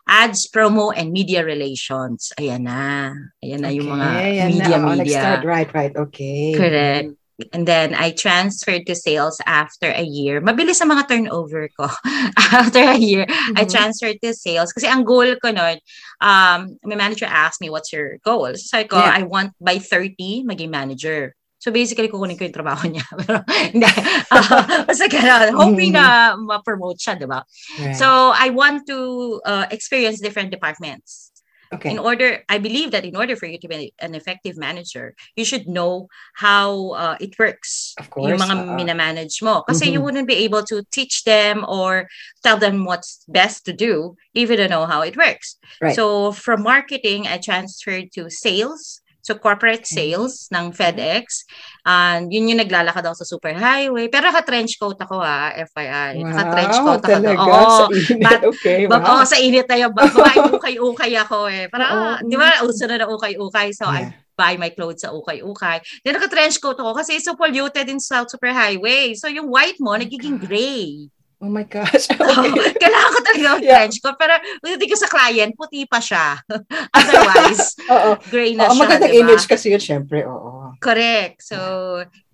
ads, 0.07 0.47
promo, 0.47 0.93
and 0.95 1.11
media 1.11 1.43
relations. 1.43 2.31
Ayan 2.39 2.63
na. 2.69 3.11
Ayan 3.43 3.61
na 3.61 3.69
yung 3.69 3.89
mga 3.89 4.07
na. 4.07 4.47
media, 4.47 4.75
Oo, 4.77 4.85
media. 4.85 4.97
nag-start. 5.03 5.41
Right, 5.45 5.69
right. 5.73 5.93
Okay. 5.95 6.53
Correct. 6.55 7.09
And 7.55 7.63
then 7.63 7.95
I 7.95 8.11
transferred 8.11 8.83
to 8.91 8.95
sales 8.99 9.39
after 9.47 9.87
a 9.87 10.03
year. 10.03 10.43
Mabilis 10.43 10.83
ang 10.83 10.91
mga 10.91 11.07
turnover 11.07 11.71
ko. 11.71 11.87
after 12.51 12.83
a 12.83 12.99
year, 12.99 13.23
I 13.55 13.63
Mhm. 13.63 13.71
transferred 13.71 14.19
to 14.19 14.35
sales. 14.35 14.75
Kasi 14.75 14.91
ang 14.91 15.07
goal 15.07 15.31
ko 15.39 15.55
nun, 15.55 15.79
um, 16.19 16.75
my 16.83 16.99
manager 16.99 17.23
asked 17.31 17.63
me, 17.63 17.71
what's 17.71 17.95
your 17.95 18.19
goal? 18.27 18.51
So 18.59 18.83
ko, 18.83 18.99
Yeah. 18.99 19.15
I 19.15 19.23
want 19.23 19.55
by 19.63 19.79
30, 19.79 20.43
maging 20.43 20.67
manager. 20.67 21.31
So 21.59 21.75
basically, 21.75 22.07
kukunin 22.07 22.39
ko 22.39 22.47
yung 22.47 22.55
trabaho 22.55 22.87
niya. 22.87 23.03
Pero 23.19 23.43
hindi. 23.43 23.83
Uh, 24.31 24.87
basta 24.87 25.05
ganun. 25.11 25.51
Hoping 25.59 25.91
na 25.91 26.39
ma-promote 26.39 26.95
siya, 26.95 27.19
di 27.19 27.27
ba? 27.27 27.43
Right. 27.77 27.99
So 27.99 28.31
I 28.31 28.47
want 28.49 28.87
to 28.87 29.43
uh, 29.43 29.65
experience 29.67 30.23
different 30.23 30.55
departments 30.55 31.29
okay. 31.73 31.91
in 31.91 31.99
order 31.99 32.41
i 32.49 32.57
believe 32.57 32.91
that 32.91 33.05
in 33.05 33.15
order 33.15 33.35
for 33.35 33.45
you 33.45 33.57
to 33.59 33.67
be 33.67 33.93
an 33.99 34.15
effective 34.15 34.57
manager 34.57 35.13
you 35.35 35.45
should 35.45 35.67
know 35.67 36.07
how 36.33 36.91
uh, 36.97 37.15
it 37.21 37.37
works 37.37 37.93
Of 37.99 38.09
course, 38.09 38.25
yung 38.29 38.41
mga 38.41 38.55
oo. 38.57 38.73
minamanage 38.73 39.37
mo 39.45 39.61
kasi 39.69 39.89
you 39.93 39.99
Mhm. 39.99 40.03
wouldn't 40.05 40.27
be 40.27 40.41
able 40.45 40.63
to 40.65 40.81
teach 40.89 41.23
them 41.29 41.61
or 41.69 42.09
tell 42.41 42.57
them 42.57 42.85
what's 42.89 43.21
best 43.29 43.65
to 43.69 43.73
do 43.73 44.15
if 44.33 44.49
you 44.49 44.57
don't 44.57 44.73
know 44.73 44.89
how 44.89 45.01
it 45.05 45.13
works 45.13 45.57
Right. 45.77 45.93
so 45.93 46.31
from 46.33 46.63
marketing 46.65 47.29
i 47.29 47.37
transferred 47.37 48.09
to 48.17 48.29
sales 48.33 49.01
so 49.29 49.37
corporate 49.37 49.85
Okay. 49.85 50.17
sales 50.17 50.49
ng 50.49 50.73
FedEx 50.73 51.45
and 51.85 52.33
yun 52.33 52.49
yung 52.49 52.59
naglalakad 52.59 53.05
ako 53.05 53.15
sa 53.21 53.29
superhighway 53.29 54.09
pero 54.09 54.27
naka-trench 54.27 54.81
coat 54.81 54.97
ako 54.97 55.21
ha 55.21 55.53
FYI 55.53 56.25
naka-trench 56.25 56.75
Wow, 56.75 56.85
coat 56.89 57.01
ako 57.05 57.13
talaga. 57.13 57.37
Oo. 57.37 57.69
Sa 57.69 57.85
init. 57.93 58.19
But- 58.25 58.43
okay, 58.49 58.79
wow. 58.89 59.05
oh, 59.05 59.23
sa 59.23 59.37
init 59.37 59.65
na 59.65 59.77
yung 59.77 59.93
bag. 59.93 60.09
Baka 60.09 60.41
ukay-ukay 60.49 61.11
ako 61.15 61.37
eh. 61.47 61.65
Para, 61.69 61.85
Oo. 61.93 62.03
ah, 62.13 62.17
di 62.21 62.33
ba, 62.33 62.65
uso 62.65 62.89
na 62.89 62.97
na 62.97 63.07
ukay-ukay. 63.07 63.69
So, 63.71 63.85
Yeah. 63.85 64.09
I 64.09 64.17
buy 64.39 64.55
my 64.55 64.71
clothes 64.71 65.03
sa 65.03 65.11
ukay-ukay. 65.11 65.83
Then, 66.01 66.15
naka-trench 66.15 66.57
coat 66.57 66.79
ako 66.79 66.95
kasi 66.95 67.19
it's 67.19 67.27
so 67.27 67.35
polluted 67.35 67.91
in 67.91 67.99
South 67.99 68.31
Superhighway. 68.31 69.11
So, 69.13 69.27
yung 69.27 69.51
white 69.51 69.75
mo, 69.83 69.93
nagiging 69.93 70.39
God. 70.39 70.47
gray. 70.47 71.11
Oh 71.41 71.47
my 71.47 71.63
gosh. 71.63 72.11
Okay. 72.19 72.75
kailangan 72.83 73.11
ko 73.15 73.19
talaga 73.23 73.47
ng 73.55 73.63
Yeah. 73.63 73.71
trench 73.79 73.97
coat. 74.03 74.19
Pero, 74.19 74.33
hindi 74.63 74.85
ko 74.91 74.95
sa 74.99 75.07
client, 75.07 75.55
puti 75.55 75.87
pa 75.87 76.03
siya. 76.03 76.35
Otherwise, 76.99 77.79
Oo. 77.95 78.19
gray 78.27 78.59
na 78.59 78.67
Oo, 78.67 78.75
siya, 78.75 78.79
magandang 78.83 79.11
di 79.15 79.19
ba? 79.19 79.23
image 79.23 79.45
kasi 79.47 79.71
yun, 79.71 79.79
syempre. 79.79 80.27
Oo. 80.27 80.75
Correct. 80.83 81.39
So, 81.39 81.57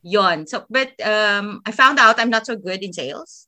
yon. 0.02 0.50
So, 0.50 0.66
but 0.74 0.98
um, 1.06 1.62
I 1.66 1.72
found 1.72 2.02
out 2.02 2.18
I'm 2.18 2.34
not 2.34 2.50
so 2.50 2.58
good 2.58 2.82
in 2.82 2.94
sales. 2.98 3.46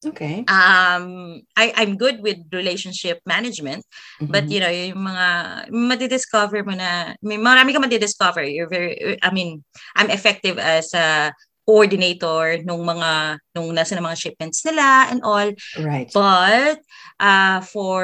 Okay. 0.00 0.46
Um, 0.48 1.42
I, 1.58 1.76
I'm 1.76 1.98
good 2.00 2.22
with 2.24 2.40
relationship 2.54 3.20
management. 3.28 3.84
But 4.22 4.46
Mhm. 4.48 4.52
you 4.54 4.60
know, 4.62 4.72
yung 4.72 5.02
mga 5.04 5.26
madidiscover 5.74 6.64
mo 6.64 6.72
na, 6.72 7.12
may 7.20 7.36
marami 7.36 7.74
ka 7.76 7.82
madidiscover. 7.82 8.46
You're 8.46 8.70
very, 8.70 9.18
I 9.20 9.28
mean, 9.34 9.60
I'm 9.98 10.08
effective 10.08 10.56
as 10.56 10.94
a 10.94 11.34
coordinator 11.70 12.58
nung 12.66 12.82
mga, 12.82 13.38
nung 13.54 13.70
nasa 13.70 13.94
na 13.94 14.02
mga 14.02 14.18
shipments 14.18 14.66
nila 14.66 15.06
and 15.14 15.22
all. 15.22 15.54
right. 15.78 16.10
But 16.10 16.82
uh, 17.22 17.62
for 17.62 18.02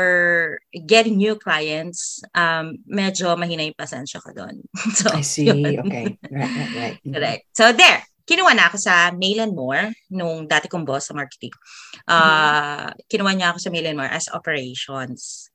getting 0.86 1.18
new 1.18 1.34
clients, 1.34 2.22
um, 2.30 2.78
medyo 2.86 3.34
mahina 3.34 3.66
yung 3.66 3.74
pasensya 3.74 4.22
ko 4.22 4.30
doon. 4.30 4.62
so, 4.98 5.10
I 5.10 5.26
see. 5.26 5.50
yun. 5.50 5.82
Okay. 5.90 6.14
Right, 6.30 6.52
right, 6.54 6.72
right. 6.78 6.96
Mhm. 7.06 7.14
Correct. 7.18 7.42
So 7.58 7.74
there, 7.74 8.06
kinuha 8.26 8.54
na 8.54 8.70
ako 8.70 8.78
sa 8.78 9.10
Mail 9.14 9.42
and 9.42 9.54
More 9.54 9.90
nung 10.10 10.46
dati 10.46 10.66
kong 10.70 10.86
boss 10.86 11.10
sa 11.10 11.14
marketing. 11.14 11.54
Uh, 12.06 12.90
Kinuha 13.10 13.34
niya 13.34 13.54
ako 13.54 13.58
sa 13.62 13.70
Mail 13.70 13.86
and 13.90 13.98
More 13.98 14.10
as 14.10 14.26
operations. 14.30 15.45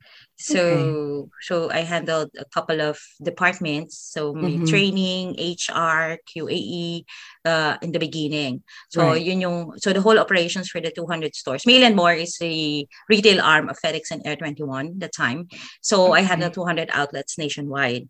So 0.42 1.30
so 1.42 1.70
I 1.72 1.82
handled 1.82 2.30
a 2.38 2.46
couple 2.46 2.82
of 2.82 2.98
departments. 3.22 3.98
So 3.98 4.34
may 4.34 4.58
Mhm. 4.58 4.68
training, 4.68 5.26
HR, 5.38 6.18
QAE 6.26 7.06
uh, 7.46 7.78
in 7.82 7.92
the 7.92 8.00
beginning. 8.00 8.64
So 8.90 9.02
Right. 9.02 9.22
yun 9.22 9.42
yung 9.42 9.58
so 9.78 9.94
the 9.94 10.02
whole 10.02 10.18
operations 10.18 10.70
for 10.70 10.82
the 10.82 10.92
200 10.92 11.36
stores. 11.36 11.66
Mail 11.66 11.84
and 11.84 11.96
More 11.96 12.14
is 12.14 12.38
the 12.38 12.88
retail 13.10 13.42
arm 13.42 13.70
of 13.70 13.78
FedEx 13.80 14.10
and 14.12 14.22
Air 14.26 14.36
21 14.36 14.98
the 15.00 15.10
time. 15.10 15.48
So 15.82 16.14
I 16.14 16.20
Okay. 16.22 16.28
handled 16.28 16.54
200 16.54 16.90
outlets 16.94 17.38
nationwide. 17.38 18.10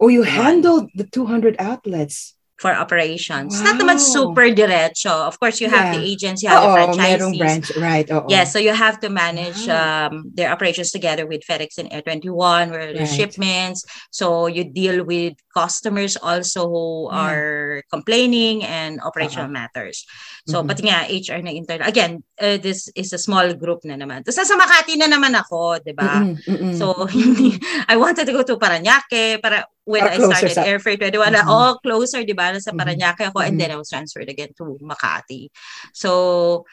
Oh, 0.00 0.08
you 0.08 0.22
handled 0.22 0.90
the 0.94 1.04
200 1.04 1.56
outlets. 1.58 2.34
For 2.56 2.70
operations. 2.70 3.58
Not 3.60 3.76
naman 3.82 3.98
Wow. 3.98 4.06
super 4.14 4.46
diretso. 4.54 5.10
Of 5.10 5.42
course, 5.42 5.58
you 5.58 5.66
have 5.66 5.90
Yeah. 5.90 5.98
the 5.98 6.02
agents, 6.06 6.38
you 6.42 6.48
have 6.48 6.62
the 6.62 6.70
Oo, 6.70 6.76
franchisees. 6.94 7.38
branch. 7.38 7.66
Right, 7.76 8.06
oo. 8.06 8.30
Yes, 8.30 8.54
so 8.54 8.62
you 8.62 8.70
have 8.70 9.02
to 9.02 9.10
manage 9.10 9.66
Wow. 9.66 9.74
um, 9.74 10.30
their 10.30 10.54
operations 10.54 10.94
together 10.94 11.26
with 11.26 11.42
FedEx 11.42 11.78
and 11.82 11.90
Air 11.90 12.02
21, 12.06 12.70
where 12.70 12.94
the 12.94 13.02
Right. 13.02 13.10
shipments. 13.10 13.82
So 14.14 14.46
you 14.46 14.62
deal 14.62 15.02
with 15.02 15.34
customers 15.50 16.14
also 16.14 16.70
who 16.70 16.86
Yeah. 17.10 17.18
are 17.18 17.82
complaining 17.90 18.62
and 18.62 19.02
operational 19.02 19.50
matters. 19.50 20.06
So 20.46 20.62
Mhm. 20.62 20.66
pati 20.70 20.82
nga 20.86 20.98
HR 21.10 21.42
na 21.42 21.50
internal. 21.50 21.86
Again, 21.90 22.22
uh, 22.40 22.56
this 22.58 22.90
is 22.94 23.12
a 23.12 23.18
small 23.18 23.54
group 23.54 23.84
na 23.84 23.94
naman. 23.94 24.24
Tapos 24.24 24.38
nasa 24.42 24.56
Makati 24.58 24.98
na 24.98 25.06
naman 25.06 25.34
ako, 25.34 25.78
di 25.84 25.94
ba? 25.94 26.22
Mm-mm, 26.22 26.38
mm-mm. 26.46 26.74
So, 26.74 26.94
hindi, 27.14 27.54
I 27.86 27.94
wanted 27.96 28.26
to 28.26 28.34
go 28.34 28.42
to 28.42 28.56
Paranaque 28.58 29.38
para 29.42 29.66
when 29.84 30.02
I 30.02 30.16
started 30.18 30.54
sa- 30.56 30.64
Air 30.66 30.80
Freight 30.80 30.98
21, 31.00 31.30
na, 31.32 31.44
Mhm. 31.44 31.50
oh, 31.52 31.72
closer, 31.84 32.24
di 32.24 32.32
ba? 32.34 32.50
Sa 32.58 32.72
Mhm. 32.72 32.78
Paranaque 32.80 33.22
ako 33.30 33.38
and 33.44 33.54
Mhm. 33.54 33.60
then 33.60 33.70
I 33.70 33.78
was 33.78 33.90
transferred 33.90 34.28
again 34.30 34.50
to 34.58 34.78
Makati. 34.82 35.50
So, 35.94 36.64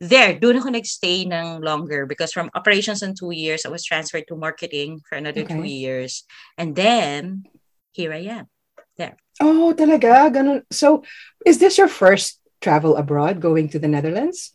there, 0.00 0.32
doon 0.40 0.64
ako 0.64 0.72
nagstay 0.72 1.28
ng 1.28 1.60
longer 1.60 2.08
because 2.08 2.32
from 2.32 2.48
operations 2.56 3.04
in 3.04 3.12
two 3.12 3.36
years, 3.36 3.68
I 3.68 3.70
was 3.74 3.84
transferred 3.84 4.24
to 4.32 4.36
marketing 4.40 5.04
for 5.04 5.20
another 5.20 5.44
two 5.44 5.60
Okay. 5.68 5.76
years. 5.76 6.24
And 6.56 6.72
then, 6.72 7.44
here 7.92 8.12
I 8.14 8.24
am. 8.28 8.48
Oh, 9.40 9.72
talaga? 9.72 10.28
Ganun. 10.28 10.68
So, 10.68 11.00
is 11.48 11.56
this 11.56 11.80
your 11.80 11.88
first 11.88 12.36
travel 12.60 13.00
abroad, 13.00 13.40
going 13.40 13.72
to 13.72 13.80
the 13.80 13.88
Netherlands? 13.88 14.52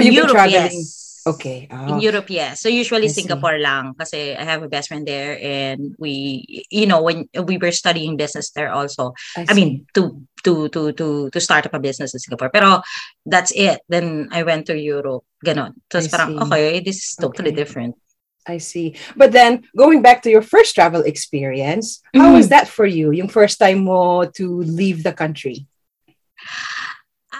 In 0.00 0.06
you've 0.06 0.14
been 0.16 0.28
Europe, 0.28 0.32
traveling? 0.32 0.72
yes. 0.72 1.22
Okay. 1.26 1.68
In 1.70 1.76
ah, 1.78 1.98
Europe, 2.02 2.30
yes. 2.30 2.60
So 2.60 2.68
usually 2.68 3.06
I 3.06 3.12
see. 3.12 3.22
Singapore 3.22 3.58
lang 3.58 3.94
kasi 3.94 4.34
I 4.34 4.42
have 4.42 4.62
a 4.62 4.68
best 4.68 4.88
friend 4.88 5.06
there 5.06 5.38
and 5.38 5.94
we 5.98 6.64
you 6.70 6.86
know 6.86 6.98
when 7.02 7.28
we 7.46 7.58
were 7.58 7.70
studying 7.70 8.16
business 8.16 8.50
there 8.50 8.72
also. 8.74 9.14
I 9.38 9.46
see. 9.46 9.54
mean 9.54 9.70
to 9.94 10.18
to 10.42 10.66
to 10.74 10.90
to 10.98 11.30
to 11.30 11.38
start 11.40 11.66
up 11.66 11.74
a 11.74 11.78
business 11.78 12.10
in 12.14 12.18
Singapore. 12.18 12.50
Pero 12.50 12.82
that's 13.22 13.52
it. 13.54 13.86
Then 13.86 14.28
I 14.32 14.42
went 14.42 14.66
to 14.66 14.74
Europe. 14.74 15.22
Ganon. 15.46 15.78
I 15.94 15.94
Tapos 15.94 16.10
parang 16.10 16.30
see. 16.34 16.42
okay, 16.42 16.80
this 16.82 16.98
is 16.98 17.14
totally 17.14 17.54
Okay. 17.54 17.60
different. 17.62 17.94
I 18.42 18.58
see. 18.58 18.98
But 19.14 19.30
then, 19.30 19.62
going 19.78 20.02
back 20.02 20.26
to 20.26 20.30
your 20.30 20.42
first 20.42 20.74
travel 20.74 21.06
experience, 21.06 22.02
how 22.10 22.34
was 22.34 22.50
that 22.50 22.66
for 22.66 22.82
you? 22.86 23.14
Yung 23.14 23.30
first 23.30 23.62
time 23.62 23.86
mo 23.86 24.26
to 24.34 24.46
leave 24.66 25.06
the 25.06 25.14
country? 25.14 25.70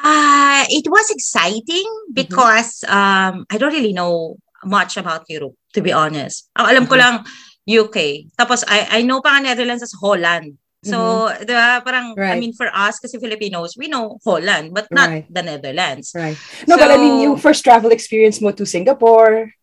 Ah, 0.02 0.66
it 0.68 0.86
was 0.90 1.10
exciting 1.14 1.86
because 2.12 2.82
um 2.90 3.46
I 3.46 3.56
don't 3.56 3.72
really 3.72 3.94
know 3.94 4.36
much 4.66 4.98
about 4.98 5.26
Europe 5.30 5.54
to 5.74 5.80
be 5.80 5.94
honest. 5.94 6.50
Ang 6.58 6.66
alam 6.74 6.84
ko 6.90 6.94
Mhm. 6.98 7.02
lang 7.02 7.14
UK. 7.62 8.26
Tapos 8.34 8.66
I 8.66 8.98
I 8.98 9.06
know 9.06 9.22
pa 9.22 9.38
nga 9.38 9.54
Netherlands 9.54 9.82
as 9.86 9.94
Holland. 9.94 10.58
So, 10.82 11.30
di 11.46 11.54
ba, 11.54 11.78
parang, 11.78 12.18
I 12.18 12.34
Right. 12.34 12.40
mean, 12.42 12.58
for 12.58 12.66
us, 12.66 12.98
kasi 12.98 13.14
Filipinos, 13.22 13.78
we 13.78 13.86
know 13.86 14.18
Holland, 14.26 14.74
but 14.74 14.90
not 14.90 15.14
Right. 15.14 15.26
the 15.30 15.38
Netherlands. 15.38 16.10
Right. 16.10 16.34
No, 16.66 16.74
but 16.74 16.90
I 16.90 16.98
mean, 16.98 17.22
So- 17.22 17.22
yung 17.22 17.36
first 17.38 17.62
travel 17.62 17.94
experience 17.94 18.42
mo 18.42 18.50
to 18.50 18.66
Singapore. 18.66 19.54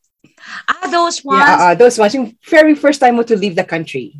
Ah, 0.63 0.87
those 0.87 1.19
ones, 1.19 1.43
Yeah, 1.43 1.59
uh, 1.59 1.73
those 1.75 1.99
ones. 1.99 2.15
Yung 2.15 2.39
very 2.47 2.71
first 2.71 3.03
time 3.03 3.19
mo 3.19 3.27
to 3.27 3.35
leave 3.35 3.59
the 3.59 3.67
country. 3.67 4.15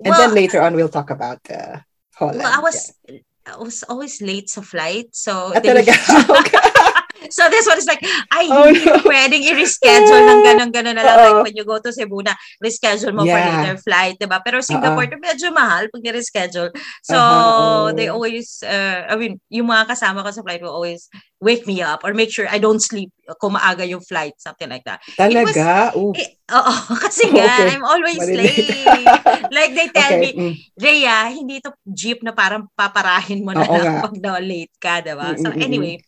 And 0.00 0.16
then 0.16 0.32
Well, 0.32 0.40
later 0.40 0.64
on, 0.64 0.72
we'll 0.72 0.88
talk 0.88 1.12
about 1.12 1.44
uh, 1.52 1.84
Holland. 2.16 2.40
well, 2.40 2.56
I 2.56 2.64
was, 2.64 2.96
I 3.48 3.56
was 3.56 3.82
always 3.88 4.20
late 4.20 4.50
sa 4.50 4.60
flight, 4.60 5.16
so 5.16 5.52
Ah, 5.56 5.60
talaga? 5.64 5.92
Okay. 6.40 6.67
So 7.28 7.50
this 7.50 7.66
one 7.66 7.76
is 7.76 7.86
like, 7.86 7.98
ay, 8.30 8.46
Oh, 8.48 8.70
hindi 8.70 8.86
no. 8.86 9.02
pwedeng 9.02 9.42
i-reschedule 9.42 10.22
ng 10.22 10.40
ganun-ganun 10.42 10.94
na 10.94 11.02
lang. 11.02 11.16
Oo. 11.18 11.22
Like 11.22 11.40
when 11.50 11.56
you 11.58 11.66
go 11.66 11.82
to 11.82 11.90
Cebu 11.90 12.22
na, 12.22 12.32
reschedule 12.62 13.10
mo 13.10 13.26
for 13.26 13.34
Yeah. 13.34 13.50
later 13.60 13.76
flight, 13.82 14.16
diba? 14.16 14.38
Pero 14.40 14.62
Singapore, 14.62 15.10
medyo 15.18 15.50
mahal 15.50 15.90
pag 15.90 16.02
i-reschedule. 16.02 16.70
So, 17.02 17.18
oo. 17.18 17.90
they 17.92 18.06
always, 18.08 18.62
uh, 18.62 19.10
I 19.10 19.18
mean, 19.18 19.42
yung 19.50 19.66
mga 19.66 19.90
kasama 19.90 20.22
ko 20.22 20.30
sa 20.30 20.42
flight 20.42 20.62
will 20.62 20.72
always 20.72 21.10
wake 21.38 21.66
me 21.66 21.82
up 21.82 22.02
or 22.02 22.14
make 22.14 22.30
sure 22.30 22.46
I 22.46 22.58
don't 22.58 22.82
sleep 22.82 23.10
kung 23.38 23.54
maaga 23.54 23.86
yung 23.86 24.02
flight, 24.02 24.34
something 24.38 24.66
like 24.66 24.82
that. 24.88 24.98
Talaga? 25.14 25.94
Oh, 25.94 26.10
Eh, 26.16 26.34
oo, 26.50 26.72
kasi 27.04 27.28
nga, 27.34 27.46
Okay. 27.58 27.76
I'm 27.76 27.84
always 27.84 28.18
late. 28.24 29.06
like 29.52 29.72
they 29.74 29.88
tell 29.94 30.14
okay. 30.16 30.22
me, 30.22 30.30
mm. 30.34 30.54
Rhea, 30.74 31.30
hindi 31.30 31.60
ito 31.60 31.70
jeep 31.86 32.22
na 32.22 32.32
parang 32.32 32.66
paparahin 32.74 33.44
mo 33.44 33.52
na 33.54 33.62
Oo 33.62 33.74
lang 33.78 34.00
nga. 34.00 34.04
pag 34.06 34.14
na-late 34.18 34.74
ka, 34.78 34.94
diba? 34.98 35.34
So 35.38 35.50
anyway, 35.52 35.98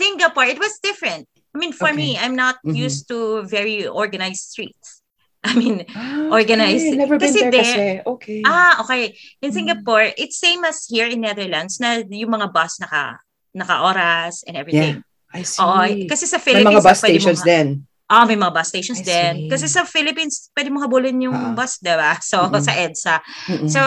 Singapore, 0.00 0.48
it 0.48 0.56
was 0.56 0.80
different. 0.80 1.28
I 1.52 1.58
mean, 1.58 1.72
for 1.72 1.92
me, 1.92 2.16
I'm 2.16 2.32
not 2.34 2.56
Mhm. 2.64 2.72
used 2.78 3.04
to 3.10 3.44
very 3.44 3.84
organized 3.84 4.54
streets. 4.54 5.02
I 5.44 5.56
mean, 5.56 5.84
Ah, 5.92 6.28
Organized. 6.30 6.84
Okay. 6.84 6.96
Never 6.96 7.16
been 7.16 7.28
Kasi 7.28 7.40
there 7.40 7.52
there- 7.52 8.00
kasi. 8.00 8.08
Okay. 8.08 8.40
ah, 8.44 8.84
okay. 8.84 9.16
In 9.40 9.50
Mm. 9.50 9.56
Singapore, 9.56 10.12
it's 10.14 10.36
same 10.36 10.62
as 10.64 10.84
here 10.84 11.08
in 11.08 11.20
Netherlands 11.20 11.80
na 11.80 12.04
yung 12.04 12.28
mga 12.30 12.52
bus 12.52 12.76
naka 12.78 13.18
naka-oras 13.50 14.44
and 14.46 14.54
everything. 14.56 15.02
I 15.32 15.42
see. 15.42 15.62
Oo, 15.62 15.80
kasi 16.06 16.26
sa 16.26 16.38
May 16.38 16.44
Philippines, 16.44 16.70
mga 16.70 16.82
bus 16.84 16.98
stations 16.98 17.40
nga- 17.40 17.48
din. 17.48 17.68
Ah, 18.10 18.26
may 18.26 18.34
mga 18.34 18.50
bus 18.50 18.74
stations 18.74 18.98
I 18.98 19.06
din. 19.06 19.34
see. 19.46 19.50
Kasi 19.54 19.70
sa 19.70 19.86
Philippines, 19.86 20.50
pwede 20.58 20.66
mo 20.74 20.82
habulin 20.82 21.22
yung 21.22 21.38
Ah. 21.38 21.54
bus, 21.54 21.78
diba? 21.78 22.18
So, 22.18 22.42
Mm-mm. 22.42 22.58
sa 22.58 22.74
EDSA. 22.74 23.16
Mm-mm. 23.46 23.70
So 23.70 23.78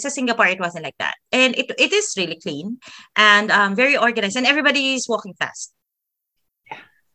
sa 0.00 0.08
Singapore, 0.08 0.48
it 0.48 0.56
wasn't 0.56 0.80
like 0.88 0.96
that, 0.96 1.20
and 1.28 1.52
it 1.52 1.68
it 1.76 1.92
is 1.92 2.16
really 2.16 2.40
clean 2.40 2.80
and 3.20 3.52
um, 3.52 3.76
very 3.76 3.92
organized, 4.00 4.40
and 4.40 4.48
everybody 4.48 4.96
is 4.96 5.04
walking 5.04 5.36
fast. 5.36 5.76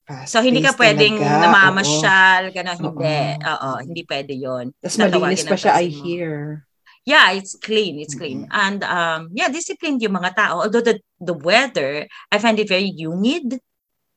Fast 0.05 0.29
So 0.29 0.45
hindi 0.45 0.61
ka 0.61 0.77
pwedeng 0.77 1.17
talaga. 1.17 1.49
Namamasyal, 1.49 2.41
gano'n, 2.53 2.77
hindi. 2.77 3.21
Oo, 3.41 3.69
hindi 3.81 4.01
pwede 4.05 4.33
'yon. 4.37 4.65
Tapos 4.77 5.01
malinis 5.01 5.41
pa 5.49 5.57
siya, 5.57 5.73
I 5.81 5.89
hear. 5.89 6.61
Yeah, 7.01 7.33
it's 7.33 7.57
clean, 7.57 7.97
it's 7.97 8.13
clean. 8.13 8.45
And 8.53 8.85
um 8.85 9.33
yeah, 9.33 9.49
disciplined 9.49 10.05
yung 10.05 10.13
mga 10.13 10.37
tao. 10.37 10.61
Although 10.61 10.85
the 10.85 11.01
the 11.17 11.33
weather, 11.33 12.05
I 12.29 12.37
find 12.37 12.61
it 12.61 12.69
very 12.69 12.93
humid. 12.93 13.57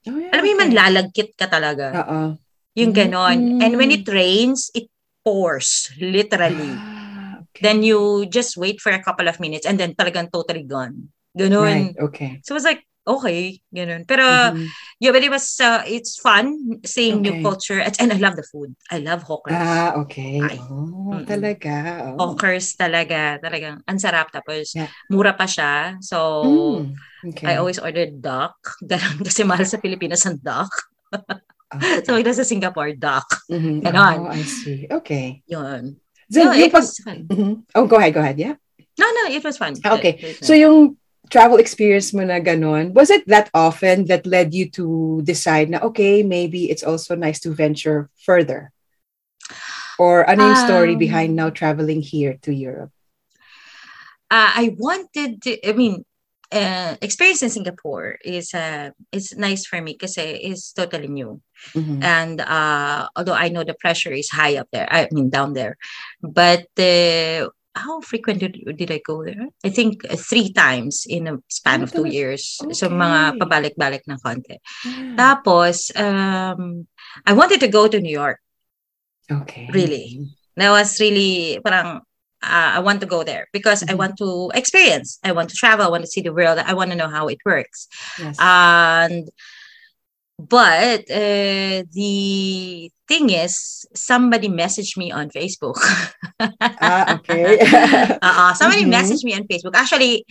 Oh, 0.07 0.19
yeah, 0.21 0.31
Alam 0.37 0.43
mo 0.45 0.49
yung 0.53 0.61
okay. 0.61 0.69
manlalagkit 0.69 1.29
ka 1.41 1.47
talaga. 1.49 1.87
Oo. 2.05 2.21
Yung 2.77 2.93
Mm. 2.93 2.99
gano'n. 2.99 3.39
And 3.65 3.73
when 3.81 3.91
it 3.95 4.05
rains, 4.11 4.69
it 4.77 4.91
pours, 5.25 5.89
literally. 5.97 6.77
Ah, 6.77 7.41
okay. 7.41 7.63
Then 7.65 7.81
you 7.81 8.29
just 8.29 8.61
wait 8.61 8.83
for 8.85 8.93
a 8.93 9.01
couple 9.01 9.25
of 9.31 9.41
minutes 9.41 9.65
and 9.65 9.81
then 9.81 9.97
talagang 9.97 10.29
totally 10.29 10.67
gone. 10.69 11.09
Ganun. 11.33 11.97
Right, 11.97 11.97
okay. 12.13 12.31
So 12.45 12.53
it 12.53 12.61
was 12.61 12.69
like, 12.69 12.85
okay, 13.09 13.65
ganun. 13.73 14.05
Pero, 14.05 14.53
Mhm. 14.53 14.69
yeah, 15.01 15.13
but 15.17 15.25
it 15.25 15.33
was, 15.33 15.49
uh, 15.65 15.81
it's 15.89 16.21
fun 16.21 16.81
seeing 16.85 17.25
new 17.25 17.33
Okay. 17.33 17.43
culture. 17.43 17.81
And, 17.81 17.95
and 17.97 18.11
I 18.13 18.19
love 18.21 18.37
the 18.37 18.45
food. 18.45 18.77
I 18.93 19.01
love 19.01 19.25
hawkers. 19.25 19.57
Ah, 19.57 19.97
okay. 20.05 20.45
Ay. 20.45 20.61
Oh, 20.61 21.17
Mm-mm. 21.17 21.25
talaga. 21.25 21.75
Oh. 22.13 22.37
Hawkers 22.37 22.77
talaga. 22.77 23.41
Talagang, 23.41 23.81
ang 23.89 23.97
sarap. 23.97 24.29
Tapos, 24.29 24.77
Yeah. 24.77 24.91
mura 25.09 25.33
pa 25.33 25.49
siya. 25.49 25.97
So, 26.05 26.45
Mm, 26.45 26.93
okay. 27.33 27.47
I 27.49 27.57
always 27.57 27.79
order 27.79 28.07
duck. 28.11 28.57
Ganun. 28.85 29.25
Kasi 29.25 29.45
mahal 29.45 29.65
sa 29.65 29.79
Pilipinas 29.81 30.25
ang 30.27 30.37
duck. 30.43 30.71
Ah, 31.73 32.01
So, 32.07 32.15
sa 32.21 32.45
Singapore, 32.47 32.95
duck. 32.95 33.27
mhm. 33.51 33.83
ganon. 33.83 34.29
Oh, 34.29 34.31
I 34.31 34.43
see. 34.45 34.87
Okay. 34.91 35.43
Yun. 35.49 35.97
Then, 36.31 36.47
Yeah, 36.55 36.67
it 36.69 36.73
pag- 36.73 36.87
was 36.87 36.99
fun. 37.03 37.19
Mhm. 37.29 37.53
Oh, 37.75 37.87
go 37.87 37.97
ahead, 37.97 38.15
go 38.15 38.21
ahead, 38.23 38.39
yeah. 38.39 38.55
No, 38.95 39.07
no, 39.11 39.27
it 39.33 39.43
was 39.43 39.59
fun. 39.59 39.75
Okay. 39.75 40.15
It- 40.15 40.23
it 40.23 40.35
was 40.39 40.47
So 40.47 40.55
fun. 40.55 40.63
yung 40.63 40.79
travel 41.33 41.59
experience 41.59 42.13
mo 42.15 42.23
na 42.23 42.39
ganun, 42.39 42.93
was 42.95 43.11
it 43.11 43.27
that 43.27 43.49
often 43.57 44.07
that 44.13 44.23
led 44.29 44.53
you 44.55 44.69
to 44.77 45.19
decide 45.25 45.73
na, 45.73 45.81
okay, 45.91 46.23
maybe 46.23 46.71
it's 46.71 46.85
also 46.85 47.17
nice 47.17 47.41
to 47.43 47.51
venture 47.51 48.07
further? 48.23 48.71
Or 49.99 50.27
ano 50.29 50.51
yung 50.53 50.61
story 50.67 50.95
Um, 50.95 51.03
behind 51.03 51.31
now 51.35 51.51
traveling 51.51 52.03
here 52.03 52.39
to 52.47 52.51
Europe? 52.55 52.91
uh, 54.31 54.51
I 54.55 54.75
wanted 54.79 55.43
to, 55.47 55.53
I 55.63 55.73
mean, 55.73 56.03
uh, 56.55 56.95
experience 57.03 57.43
in 57.43 57.51
Singapore 57.51 58.17
is 58.25 58.55
uh, 58.55 58.91
is 59.13 59.35
nice 59.37 59.67
for 59.67 59.83
me 59.83 59.99
kasi 59.99 60.39
it's 60.41 60.73
totally 60.73 61.09
new. 61.11 61.43
Mhm. 61.75 61.99
And 62.05 62.37
uh, 62.41 63.09
although 63.17 63.37
I 63.37 63.49
know 63.49 63.65
the 63.65 63.75
pressure 63.75 64.13
is 64.13 64.31
high 64.31 64.57
up 64.57 64.69
there, 64.73 64.87
I 64.91 65.09
mean 65.13 65.31
down 65.31 65.53
there, 65.55 65.77
but 66.23 66.67
uh, 66.79 67.49
how 67.75 68.01
frequent 68.01 68.39
did, 68.39 68.55
did 68.79 68.91
I 68.91 69.01
go 69.03 69.25
there? 69.25 69.51
I 69.65 69.71
think 69.71 70.07
three 70.07 70.53
times 70.55 71.07
in 71.11 71.27
a 71.27 71.39
span 71.51 71.81
Oh, 71.81 71.85
of 71.85 71.91
two 71.91 72.07
talaga? 72.07 72.15
years. 72.15 72.43
So 72.71 72.87
Okay. 72.87 72.95
mga 72.95 73.21
pabalik-balik 73.43 74.07
ng 74.07 74.21
konti. 74.23 74.57
Yeah. 74.87 75.19
Tapos, 75.19 75.91
um, 75.99 76.87
I 77.27 77.33
wanted 77.35 77.59
to 77.67 77.69
go 77.69 77.91
to 77.91 77.99
New 77.99 78.15
York. 78.15 78.39
Okay. 79.27 79.67
Really? 79.75 80.23
That 80.55 80.71
was 80.71 81.01
really 81.03 81.59
parang 81.65 82.07
uh, 82.45 82.71
I 82.77 82.81
want 82.81 83.01
to 83.01 83.07
go 83.07 83.25
there 83.25 83.49
because 83.53 83.83
I 83.83 83.93
Mhm. 83.95 83.99
want 84.03 84.15
to 84.23 84.51
experience. 84.55 85.19
I 85.25 85.33
want 85.33 85.49
to 85.51 85.57
travel. 85.57 85.85
I 85.87 85.91
want 85.91 86.05
to 86.05 86.11
see 86.15 86.21
the 86.21 86.33
world. 86.33 86.59
I 86.61 86.75
want 86.75 86.91
to 86.93 86.97
know 86.97 87.09
how 87.09 87.29
it 87.29 87.39
works. 87.45 87.89
Yes. 88.21 88.37
And 88.39 89.29
but 90.39 91.07
uh, 91.11 91.87
the 91.95 92.91
thing 93.07 93.31
is, 93.31 93.87
somebody 93.95 94.49
messaged 94.49 94.97
me 94.97 95.13
on 95.13 95.31
Facebook. 95.31 95.79
ah, 96.61 97.15
okay. 97.19 97.59
uh, 98.21 98.53
somebody 98.55 98.85
Mhm. 98.85 98.93
messaged 98.93 99.25
me 99.25 99.33
on 99.35 99.47
Facebook. 99.47 99.75
Actually, 99.75 100.27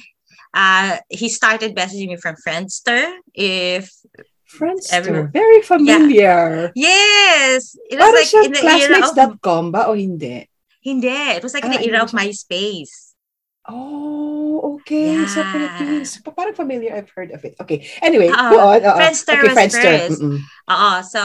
uh, 0.54 0.98
he 1.10 1.30
started 1.30 1.76
messaging 1.76 2.10
me 2.12 2.18
from 2.18 2.36
Friendster. 2.46 3.16
If 3.34 3.90
Friendster. 4.54 4.94
Everyone- 4.94 5.32
Very 5.34 5.62
familiar. 5.66 6.70
yes, 6.76 7.74
it 7.90 7.98
was 7.98 8.14
like 8.14 8.46
in 8.46 8.52
the 8.54 8.62
era 8.62 9.02
of 9.02 9.16
classmates.com 9.18 9.72
ba 9.72 9.88
o 9.90 9.94
hindi? 9.98 10.46
Hindi. 10.84 11.08
It 11.10 11.42
was 11.42 11.56
like 11.56 11.64
Ah, 11.66 11.72
the 11.72 11.82
era 11.82 12.04
of. 12.04 12.12
MySpace. 12.12 13.16
Oh, 13.64 14.76
okay. 14.84 15.16
Yeah. 15.16 15.26
Philippines. 15.52 16.20
Pa- 16.20 16.36
Parang 16.36 16.54
familiar. 16.54 16.92
I've 16.96 17.10
heard 17.16 17.32
of 17.32 17.44
it. 17.48 17.56
Okay. 17.64 17.88
Anyway, 18.04 18.28
Oo. 18.28 18.50
go 18.52 18.60
on. 18.60 18.84
Oo. 18.84 18.96
Friendster 19.00 19.40
okay, 19.40 19.48
was 19.48 19.56
Friendster. 19.56 19.84
first. 20.12 20.20
Uh, 20.68 21.00
so 21.02 21.22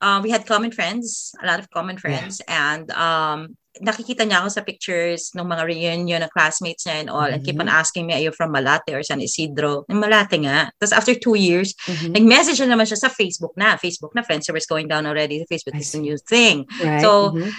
uh, 0.00 0.18
we 0.24 0.32
had 0.32 0.48
common 0.48 0.72
friends, 0.72 1.32
a 1.42 1.46
lot 1.46 1.60
of 1.60 1.68
common 1.68 2.00
friends, 2.00 2.40
and 2.48 2.88
um, 2.96 3.52
nakikita 3.84 4.24
niya 4.24 4.40
ako 4.40 4.48
sa 4.48 4.62
pictures 4.64 5.28
ng 5.36 5.44
mga 5.44 5.62
reunion 5.68 6.20
ng 6.24 6.32
classmates 6.32 6.88
niya 6.88 7.04
and 7.04 7.08
all, 7.12 7.28
and 7.28 7.44
keep 7.44 7.60
on 7.60 7.68
Mhm. 7.68 7.76
asking 7.80 8.08
me, 8.08 8.16
are 8.16 8.24
you 8.24 8.32
from 8.32 8.48
Malate 8.52 8.88
or 8.96 9.04
San 9.04 9.20
Isidro? 9.20 9.84
Yung 9.92 10.00
Malate 10.00 10.40
nga. 10.40 10.72
Tapos 10.80 10.92
after 10.96 11.12
two 11.12 11.36
years, 11.36 11.76
Mhm. 11.84 12.16
nag-message 12.16 12.64
na 12.64 12.72
naman 12.72 12.88
siya 12.88 12.96
sa 12.96 13.12
Facebook 13.12 13.52
na. 13.56 13.76
Facebook 13.76 14.16
na, 14.16 14.24
Friendster 14.24 14.56
was 14.56 14.64
going 14.64 14.88
down 14.88 15.04
already. 15.04 15.44
Facebook 15.48 15.76
is 15.76 15.92
a 15.92 16.00
new 16.00 16.16
thing. 16.16 16.64
Right. 16.80 17.00
So, 17.04 17.36
mhm. 17.36 17.52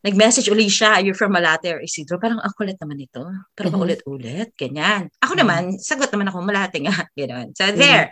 Nag-message 0.00 0.48
uli 0.48 0.64
siya, 0.72 0.96
are 0.96 1.04
you 1.04 1.12
from 1.12 1.36
Malate 1.36 1.76
or 1.76 1.80
Isidro? 1.84 2.16
Parang 2.16 2.40
ang 2.40 2.56
kulit 2.56 2.80
naman 2.80 2.96
ito. 3.04 3.20
Pero 3.52 3.68
Mhm. 3.68 3.76
paulit-ulit, 3.76 4.48
ganyan. 4.56 5.12
Ako 5.20 5.36
Mhm. 5.36 5.40
naman, 5.44 5.62
sagot 5.76 6.08
naman 6.08 6.32
ako, 6.32 6.40
Malate 6.40 6.80
nga. 6.80 7.04
Gano'n. 7.20 7.52
So, 7.52 7.68
Mhm. 7.68 7.76
there. 7.76 8.08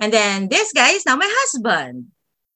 And 0.00 0.08
then, 0.08 0.48
this 0.48 0.72
guy 0.72 0.96
is 0.96 1.04
now 1.04 1.20
my 1.20 1.28
husband. 1.28 2.08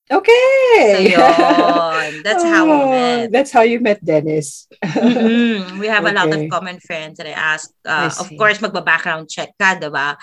Okay. 0.09 0.96
So, 0.96 1.00
yun. 1.00 2.09
That's 2.24 2.44
how 2.44 2.64
we 2.64 2.77
Oh, 2.77 2.88
met. 2.88 3.33
That's 3.33 3.53
how 3.53 3.64
you 3.68 3.81
met 3.85 4.00
Dennis. 4.00 4.64
Mhm. 4.81 5.77
We 5.81 5.88
have 5.92 6.09
a 6.09 6.12
lot 6.16 6.33
of 6.33 6.40
Okay. 6.40 6.48
common 6.48 6.81
friends 6.81 7.20
and 7.20 7.29
I 7.29 7.37
asked, 7.37 7.72
I 7.85 8.09
uh, 8.09 8.12
of 8.16 8.33
see. 8.33 8.37
course, 8.40 8.64
magba-background 8.64 9.29
check 9.29 9.53
ka, 9.61 9.77
diba? 9.77 10.16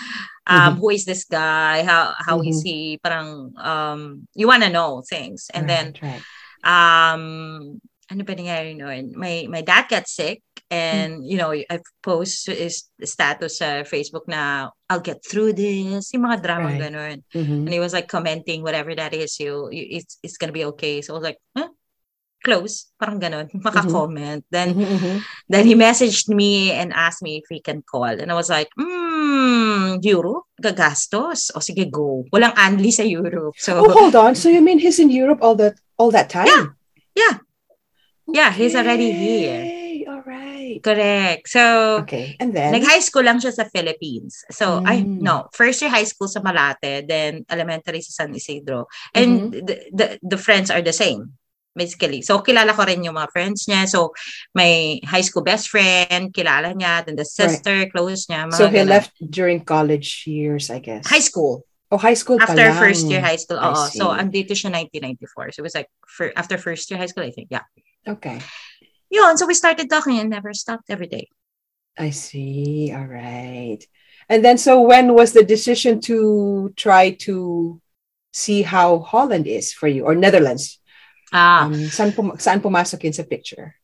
Um, 0.49 0.81
Who 0.81 0.89
is 0.89 1.05
this 1.05 1.29
guy? 1.29 1.85
How 1.85 2.17
how 2.17 2.41
is 2.41 2.61
Mhm. 2.61 2.65
he? 2.65 2.79
Parang, 2.97 3.53
um, 3.61 4.25
you 4.33 4.49
wanna 4.49 4.73
know 4.73 5.05
things. 5.05 5.49
And 5.53 5.69
then, 5.69 5.93
Right, 6.01 6.21
right. 6.21 6.23
um, 6.65 7.77
ano 8.11 8.27
ba 8.27 8.35
nangyari 8.35 8.75
noon? 8.75 9.15
My, 9.15 9.47
my 9.47 9.63
dad 9.63 9.87
got 9.87 10.03
sick 10.11 10.43
and, 10.67 11.23
you 11.23 11.39
know, 11.39 11.55
I 11.55 11.79
post 12.03 12.51
his 12.51 12.91
status 12.99 13.63
sa 13.63 13.87
Facebook 13.87 14.27
na, 14.27 14.67
I'll 14.91 14.99
get 14.99 15.23
through 15.23 15.55
this. 15.55 16.11
Yung 16.11 16.27
mga 16.27 16.43
drama 16.43 16.75
Right. 16.75 16.81
ganun. 16.83 17.17
Mhm. 17.31 17.63
And 17.63 17.71
he 17.71 17.79
was 17.79 17.95
like 17.95 18.11
commenting 18.11 18.61
whatever 18.67 18.91
that 18.99 19.15
is, 19.15 19.39
you, 19.39 19.71
you 19.71 20.03
it's 20.03 20.19
it's 20.19 20.35
gonna 20.35 20.51
be 20.51 20.67
okay. 20.75 20.99
So 20.99 21.15
I 21.15 21.17
was 21.17 21.27
like, 21.31 21.39
huh? 21.55 21.71
Close, 22.41 22.89
parang 22.97 23.21
ganun, 23.21 23.47
maka-comment. 23.63 24.43
Then 24.51 24.73
Mhm, 24.75 24.87
mhm. 24.97 25.15
then 25.47 25.63
he 25.63 25.77
messaged 25.77 26.27
me 26.27 26.73
and 26.75 26.91
asked 26.91 27.21
me 27.23 27.39
if 27.39 27.45
he 27.47 27.61
can 27.63 27.79
call. 27.85 28.11
And 28.11 28.27
I 28.27 28.35
was 28.35 28.49
like, 28.51 28.67
hmm, 28.75 30.01
Europe? 30.03 30.49
Gagastos? 30.59 31.53
O 31.55 31.61
sige, 31.63 31.87
go. 31.87 32.25
Walang 32.33 32.57
anli 32.57 32.91
sa 32.91 33.05
Europe. 33.07 33.55
So, 33.61 33.79
Oh, 33.79 33.93
hold 33.93 34.17
on. 34.19 34.33
So 34.35 34.49
you 34.49 34.59
mean 34.59 34.81
he's 34.81 34.99
in 34.99 35.13
Europe 35.13 35.39
all 35.39 35.55
that 35.61 35.77
all 35.95 36.11
that 36.11 36.27
time? 36.33 36.49
Yeah. 36.49 36.65
Yeah. 37.15 37.35
Yeah, 38.33 38.51
he's 38.51 38.75
already 38.75 39.11
here. 39.11 39.63
All 40.07 40.23
right. 40.25 40.79
correct. 40.83 41.49
So, 41.49 42.01
Okay. 42.05 42.35
And 42.39 42.53
then 42.55 42.71
nag-high 42.73 43.03
school 43.03 43.23
lang 43.23 43.39
siya 43.39 43.53
sa 43.53 43.65
Philippines. 43.69 44.43
So, 44.49 44.81
I, 44.85 45.03
Mm. 45.03 45.21
no, 45.21 45.49
first 45.53 45.81
year 45.81 45.91
high 45.91 46.07
school 46.07 46.27
sa 46.27 46.39
Malate, 46.41 47.05
then 47.05 47.45
elementary 47.49 48.01
sa 48.01 48.23
San 48.23 48.33
Isidro. 48.33 48.87
And 49.13 49.51
Mm-hmm. 49.53 49.65
the, 49.65 49.75
the, 49.93 50.07
the 50.23 50.39
friends 50.41 50.71
are 50.71 50.81
the 50.81 50.93
same. 50.95 51.37
Basically. 51.71 52.19
So, 52.21 52.43
kilala 52.43 52.75
ko 52.75 52.83
rin 52.83 52.99
yung 53.03 53.15
mga 53.15 53.31
friends 53.31 53.63
niya. 53.63 53.87
So, 53.87 54.11
my 54.51 54.99
high 55.07 55.23
school 55.23 55.39
best 55.43 55.71
friend, 55.71 56.33
kilala 56.35 56.75
niya. 56.75 57.05
Then 57.07 57.15
the 57.15 57.23
sister, 57.23 57.87
close 57.87 58.27
niya. 58.27 58.51
Mga 58.51 58.57
so 58.59 58.67
he 58.67 58.83
ganun. 58.83 58.91
left 58.91 59.11
during 59.23 59.63
college 59.63 60.27
years, 60.27 60.67
I 60.67 60.79
guess. 60.83 61.07
High 61.07 61.23
school. 61.23 61.63
Oh, 61.87 61.95
high 61.99 62.15
school 62.19 62.39
pa 62.39 62.51
After 62.51 62.71
first 62.75 63.07
year 63.07 63.19
high 63.23 63.39
school. 63.39 63.59
I 63.59 63.71
Oo. 63.71 63.87
So, 63.87 64.11
andito 64.11 64.51
siya 64.51 64.67
1994. 64.71 65.55
So, 65.55 65.63
it 65.63 65.67
was 65.67 65.75
like, 65.75 65.87
for, 66.07 66.31
after 66.35 66.59
first 66.59 66.91
year 66.91 66.99
high 66.99 67.07
school, 67.07 67.23
I 67.23 67.31
think. 67.31 67.47
Yeah. 67.51 67.63
Okay. 68.07 68.39
Yun. 69.09 69.37
So, 69.37 69.45
we 69.45 69.53
started 69.53 69.89
talking 69.89 70.19
and 70.19 70.29
never 70.29 70.53
stopped 70.53 70.89
every 70.89 71.07
day. 71.07 71.27
I 71.97 72.09
see. 72.11 72.91
All 72.95 73.05
right. 73.05 73.79
And 74.29 74.45
then, 74.45 74.57
so 74.57 74.81
when 74.81 75.13
was 75.13 75.33
the 75.33 75.43
decision 75.43 75.99
to 76.07 76.71
try 76.77 77.11
to 77.27 77.81
see 78.31 78.61
how 78.61 78.99
Holland 78.99 79.45
is 79.45 79.73
for 79.73 79.87
you 79.87 80.05
or 80.05 80.15
Netherlands? 80.15 80.79
Ah, 81.33 81.65
Um, 81.67 81.73
saan, 81.91 82.15
pum- 82.15 82.39
saan 82.39 82.59
pumasok 82.63 83.03
yun 83.03 83.13
sa 83.13 83.23
picture? 83.23 83.75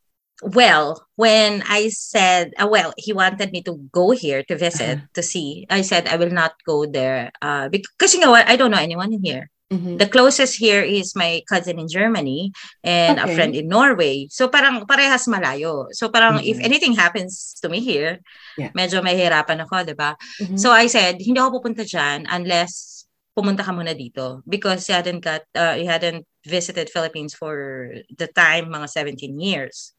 well, 0.53 1.01
when 1.17 1.63
I 1.65 1.89
said, 1.89 2.53
uh, 2.61 2.67
well, 2.69 2.93
he 2.95 3.11
wanted 3.11 3.51
me 3.51 3.63
to 3.65 3.73
go 3.91 4.11
here 4.11 4.43
to 4.45 4.55
visit, 4.55 5.01
Uh-huh. 5.01 5.07
to 5.17 5.21
see. 5.25 5.65
I 5.69 5.81
said, 5.81 6.05
I 6.07 6.15
will 6.15 6.29
not 6.29 6.53
go 6.63 6.85
there. 6.85 7.31
Uh, 7.41 7.67
because, 7.73 8.13
you 8.13 8.21
know 8.21 8.29
what? 8.31 8.45
I 8.47 8.55
don't 8.55 8.69
know 8.71 8.77
anyone 8.77 9.11
in 9.11 9.23
here. 9.25 9.49
Mhm. 9.67 9.99
The 9.99 10.07
closest 10.07 10.55
here 10.55 10.79
is 10.79 11.11
my 11.11 11.43
cousin 11.43 11.75
in 11.75 11.91
Germany 11.91 12.55
and 12.87 13.19
a 13.19 13.27
Okay. 13.27 13.35
friend 13.35 13.51
in 13.51 13.67
Norway. 13.67 14.31
So 14.31 14.47
parang 14.47 14.87
parehas 14.87 15.27
malayo. 15.27 15.91
So 15.91 16.07
parang 16.07 16.39
if 16.39 16.55
Mhm. 16.55 16.63
anything 16.63 16.93
happens 16.95 17.51
to 17.59 17.67
me 17.67 17.83
here, 17.83 18.23
Yeah. 18.55 18.71
medyo 18.71 19.03
mahirapan 19.03 19.67
ako, 19.67 19.83
'di 19.83 19.95
ba? 19.99 20.15
Mhm. 20.39 20.55
So 20.55 20.71
I 20.71 20.87
said, 20.87 21.19
hindi 21.19 21.35
ako 21.35 21.59
pupunta 21.59 21.83
diyan 21.83 22.31
unless 22.31 23.03
pumunta 23.35 23.61
ka 23.61 23.75
muna 23.75 23.91
dito 23.93 24.39
because 24.47 24.87
he 24.87 24.95
hadn't 24.95 25.19
got 25.21 25.43
uh, 25.53 25.75
he 25.75 25.83
hadn't 25.85 26.23
visited 26.47 26.87
Philippines 26.89 27.35
for 27.35 27.91
the 28.07 28.31
time 28.31 28.71
mga 28.71 28.87
17 28.87 29.35
years. 29.35 29.91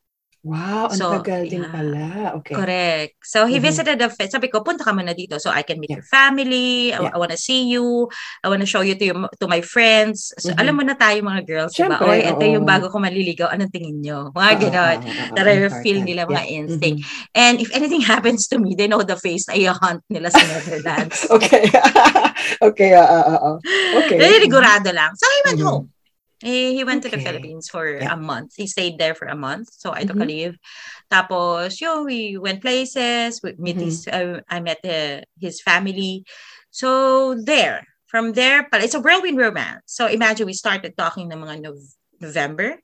Wow, 0.46 0.86
ang 0.88 0.96
So, 0.96 1.10
tagal 1.18 1.50
din 1.50 1.66
yeah. 1.66 1.72
pala. 1.72 2.06
Okay. 2.40 2.54
Correct. 2.54 3.14
So 3.26 3.44
he 3.44 3.58
Mhm. 3.58 3.64
visited 3.68 3.96
the 3.98 4.08
sabi 4.30 4.48
ko 4.48 4.62
punta 4.62 4.86
ka 4.86 4.94
muna 4.94 5.12
dito 5.12 5.36
so 5.36 5.50
I 5.50 5.66
can 5.66 5.76
meet 5.78 5.90
Yeah. 5.92 6.00
your 6.00 6.08
family. 6.08 6.94
I, 6.94 7.02
Yeah. 7.04 7.12
I 7.12 7.18
want 7.18 7.34
to 7.34 7.40
see 7.40 7.68
you. 7.68 8.06
I 8.40 8.48
want 8.48 8.62
to 8.62 8.68
show 8.70 8.80
you 8.80 8.94
to 8.96 9.04
your, 9.04 9.18
to 9.40 9.46
my 9.46 9.60
friends. 9.60 10.30
So 10.38 10.54
Mhm. 10.54 10.60
alam 10.62 10.74
mo 10.78 10.82
na 10.86 10.94
tayo 10.94 11.18
mga 11.20 11.42
girls, 11.44 11.74
di 11.74 11.84
ba? 11.84 11.98
Siyempre, 11.98 12.08
Oy, 12.08 12.20
ito 12.24 12.44
oo. 12.46 12.54
yung 12.54 12.64
bago 12.64 12.86
ko 12.88 12.96
maliligaw. 13.02 13.50
Anong 13.52 13.72
tingin 13.74 13.98
nyo? 14.00 14.30
Mga 14.32 14.48
Ah, 14.48 14.56
ganon. 14.56 14.96
ah, 15.04 15.30
Nare-feel 15.36 16.00
important. 16.00 16.06
nila 16.06 16.22
mga 16.24 16.44
Yeah. 16.46 16.58
instinct. 16.64 16.98
Mhm. 17.02 17.36
And 17.36 17.54
if 17.60 17.68
anything 17.74 18.02
happens 18.14 18.46
to 18.48 18.56
me, 18.62 18.72
they 18.78 18.86
know 18.86 19.02
the 19.02 19.18
face 19.18 19.44
na 19.50 19.58
i-hunt 19.58 20.00
nila 20.08 20.30
sa 20.30 20.40
Netherlands. 20.40 21.26
Okay. 21.36 21.66
okay. 22.68 22.90
ah, 22.96 23.04
ah, 23.04 23.24
ah, 23.26 23.40
ah. 23.42 23.56
Okay. 24.00 24.16
Nalilигurado 24.16 24.90
lang. 24.94 25.12
So 25.18 25.26
he 25.28 25.40
went 25.50 25.60
Mhm. 25.60 25.66
home. 25.68 25.86
He, 26.40 26.76
he 26.78 26.84
went 26.84 27.02
to 27.02 27.08
the 27.10 27.18
Philippines 27.18 27.68
for 27.68 27.88
Yeah. 27.88 28.14
a 28.14 28.16
month. 28.16 28.54
He 28.56 28.66
stayed 28.66 28.98
there 28.98 29.14
for 29.14 29.26
a 29.26 29.34
month. 29.34 29.68
So 29.74 29.90
I 29.92 30.04
took 30.06 30.16
a 30.16 30.26
Mhm. 30.26 30.28
leave. 30.28 30.54
Tapos, 31.10 31.80
yo, 31.80 32.04
we 32.06 32.38
went 32.38 32.62
places. 32.62 33.42
We 33.42 33.54
meet 33.58 33.76
Mhm. 33.76 33.84
his, 33.84 34.06
uh, 34.06 34.40
I 34.48 34.60
met 34.60 34.78
uh, 34.86 35.26
his 35.40 35.60
family. 35.60 36.22
So 36.70 37.34
there, 37.34 37.82
from 38.06 38.32
there, 38.38 38.68
but 38.70 38.82
it's 38.84 38.94
a 38.94 39.00
whirlwind 39.02 39.36
romance. 39.38 39.82
So 39.90 40.06
imagine 40.06 40.46
we 40.46 40.54
started 40.54 40.94
talking 40.96 41.26
ng 41.32 41.42
mga 41.42 41.60
Nov- 41.66 41.94
November. 42.22 42.78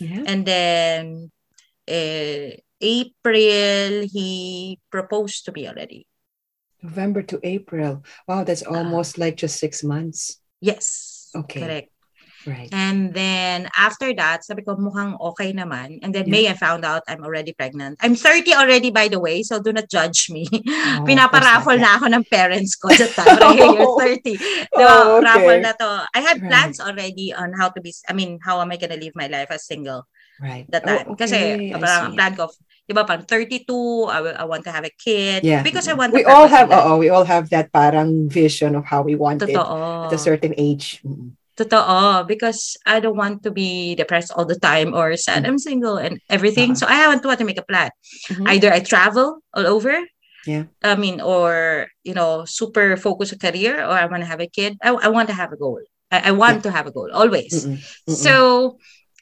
Yeah. 0.00 0.24
And 0.26 0.40
then 0.48 1.30
eh, 1.86 2.56
April, 2.80 4.08
he 4.08 4.80
proposed 4.90 5.44
to 5.44 5.52
me 5.52 5.68
already. 5.68 6.08
November 6.82 7.22
to 7.22 7.40
April. 7.44 8.04
Wow, 8.28 8.44
that's 8.44 8.64
Ah. 8.64 8.72
almost 8.72 9.16
like 9.20 9.36
just 9.36 9.60
six 9.60 9.84
months. 9.84 10.40
Yes. 10.60 11.28
Okay. 11.36 11.60
Correct. 11.60 11.88
Right. 12.46 12.68
And 12.72 13.12
then 13.16 13.68
after 13.72 14.12
that, 14.20 14.44
sabi 14.44 14.62
ko 14.62 14.76
mukhang 14.76 15.16
okay 15.32 15.52
naman. 15.56 16.04
And 16.04 16.12
then 16.12 16.28
Yeah. 16.28 16.32
May 16.34 16.44
I 16.52 16.54
found 16.54 16.84
out 16.84 17.00
I'm 17.08 17.24
already 17.24 17.52
pregnant. 17.56 17.96
I'm 18.04 18.12
30 18.16 18.52
already 18.52 18.92
by 18.92 19.08
the 19.08 19.16
way, 19.20 19.40
so 19.42 19.60
do 19.60 19.72
not 19.72 19.88
judge 19.88 20.28
me. 20.28 20.44
Oh, 20.52 21.04
Pinaparaffle 21.08 21.80
na 21.80 21.96
ako 21.96 22.12
ng 22.12 22.24
parents 22.28 22.76
ko 22.76 22.92
that 22.92 23.12
time. 23.16 23.40
Hey, 23.56 23.64
you're 23.76 23.96
30. 23.96 24.36
No, 24.76 24.84
Oh, 24.84 25.16
okay. 25.18 25.24
raffle 25.24 25.60
na 25.64 25.72
to. 25.78 25.90
I 26.12 26.20
had 26.20 26.36
Right. 26.44 26.50
plans 26.52 26.78
already 26.80 27.32
on 27.32 27.56
how 27.56 27.72
to 27.72 27.80
be, 27.80 27.94
I 28.08 28.12
mean, 28.12 28.36
how 28.44 28.60
am 28.60 28.68
I 28.72 28.76
gonna 28.76 29.00
live 29.00 29.16
my 29.16 29.26
life 29.30 29.48
as 29.48 29.64
single 29.64 30.04
Right. 30.42 30.66
that 30.74 30.82
Oh, 30.84 30.90
time. 30.90 31.06
Kasi 31.16 31.38
okay, 31.38 31.72
I 31.72 31.78
parang 31.78 32.12
plan 32.18 32.32
ko, 32.34 32.50
di 32.84 32.92
ba, 32.92 33.06
parang 33.06 33.24
32, 33.24 33.70
I, 34.10 34.18
will- 34.20 34.36
I 34.36 34.44
want 34.44 34.66
to 34.66 34.72
have 34.74 34.84
a 34.84 34.90
kid. 34.90 35.46
Yeah. 35.46 35.62
Because 35.62 35.86
I 35.86 35.94
want 35.94 36.12
we 36.12 36.26
all 36.26 36.50
have 36.50 36.68
oh, 36.74 36.98
we 36.98 37.08
all 37.08 37.24
have 37.24 37.48
that 37.54 37.70
parang 37.72 38.28
vision 38.28 38.74
of 38.74 38.84
how 38.84 39.00
we 39.06 39.14
want 39.14 39.40
it 39.46 39.54
Totoo. 39.54 40.10
at 40.10 40.12
a 40.12 40.18
certain 40.18 40.52
age. 40.58 41.00
Mm. 41.06 41.38
Totoo, 41.54 42.26
because 42.26 42.74
I 42.84 42.98
don't 42.98 43.16
want 43.16 43.42
to 43.46 43.50
be 43.54 43.94
depressed 43.94 44.32
all 44.34 44.44
the 44.44 44.58
time 44.58 44.90
or 44.90 45.14
sad. 45.16 45.44
Mm. 45.44 45.48
I'm 45.54 45.58
single 45.58 45.96
and 46.02 46.18
everything. 46.28 46.74
Uh-huh. 46.74 46.82
So 46.82 46.86
I 46.90 47.06
want 47.06 47.22
to 47.22 47.28
want 47.30 47.38
to 47.38 47.46
make 47.46 47.62
a 47.62 47.66
plan. 47.66 47.90
Mhm. 48.30 48.50
Either 48.50 48.74
I 48.74 48.80
travel 48.82 49.38
all 49.54 49.66
over. 49.66 49.94
Yeah. 50.50 50.66
I 50.82 50.98
mean, 50.98 51.22
or 51.22 51.86
you 52.02 52.12
know, 52.12 52.42
super 52.44 52.98
focus 52.98 53.30
a 53.32 53.38
career, 53.38 53.80
or 53.86 53.94
I 53.94 54.04
want 54.10 54.26
to 54.26 54.28
have 54.28 54.42
a 54.42 54.50
kid. 54.50 54.76
I, 54.82 54.90
I 54.90 55.08
want 55.14 55.30
to 55.30 55.36
have 55.38 55.54
a 55.54 55.56
goal. 55.56 55.78
I, 56.10 56.28
I 56.28 56.32
want 56.34 56.66
to 56.66 56.70
have 56.74 56.86
a 56.86 56.92
goal 56.92 57.08
always. 57.14 57.64
Mm-mm. 57.64 57.78
Mm-mm. 57.78 58.12
So 58.18 58.34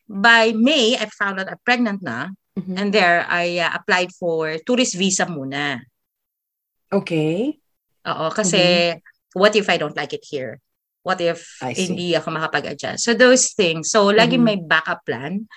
by 0.09 0.53
May, 0.57 0.97
I 0.97 1.07
found 1.12 1.38
out 1.38 1.53
I'm 1.53 1.61
pregnant 1.64 2.01
na, 2.03 2.33
Mhm. 2.59 2.75
and 2.81 2.88
there 2.92 3.25
I 3.29 3.61
uh, 3.61 3.77
applied 3.77 4.12
for 4.16 4.57
tourist 4.64 4.97
visa 4.97 5.25
muna. 5.29 5.85
okay. 6.92 7.61
Oo, 8.03 8.27
kasi 8.35 8.92
what 9.38 9.55
if 9.55 9.71
I 9.71 9.79
don't 9.79 9.95
like 9.97 10.12
it 10.12 10.27
here? 10.27 10.59
What 11.03 11.19
if 11.19 11.43
hindi 11.75 12.15
ako 12.15 12.31
makapag-adjust? 12.31 13.03
So 13.03 13.11
those 13.11 13.51
things. 13.59 13.91
So 13.91 14.15
lagi 14.15 14.38
Mhm. 14.38 14.45
may 14.47 14.57
backup 14.62 15.03
plan. 15.03 15.51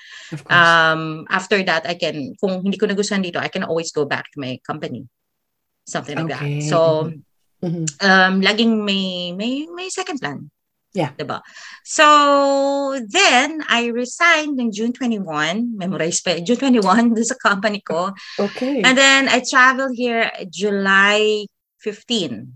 Um 0.49 1.29
after 1.29 1.61
that 1.61 1.85
I 1.85 1.93
can 1.93 2.33
kung 2.41 2.65
hindi 2.65 2.81
ko 2.81 2.89
nagustuhan 2.89 3.21
dito, 3.21 3.37
I 3.37 3.53
can 3.53 3.61
always 3.61 3.93
go 3.93 4.09
back 4.09 4.25
to 4.33 4.41
my 4.41 4.57
company. 4.65 5.05
Something 5.85 6.17
like 6.25 6.33
Okay. 6.33 6.65
that. 6.65 6.69
So 6.73 6.77
Mhm. 7.61 7.85
um 8.01 8.33
laging 8.41 8.81
may 8.81 9.37
may 9.37 9.69
may 9.69 9.93
second 9.93 10.17
plan. 10.17 10.49
Yeah. 10.97 11.11
Diba? 11.13 11.43
So 11.83 12.07
then 13.03 13.61
I 13.67 13.91
resigned 13.91 14.55
ng 14.57 14.71
June 14.71 14.95
21, 14.95 15.75
memorize 15.75 16.23
pa, 16.23 16.39
June 16.39 16.57
21 16.57 17.11
doon 17.13 17.27
sa 17.27 17.35
company 17.37 17.83
ko. 17.85 18.15
Okay. 18.39 18.79
And 18.81 18.95
then 18.97 19.27
I 19.27 19.43
traveled 19.43 19.93
here 19.93 20.31
July 20.49 21.45
15. 21.83 22.49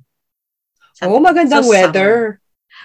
oh, 1.04 1.20
magandang 1.22 1.68
So, 1.68 1.70
weather. 1.70 2.40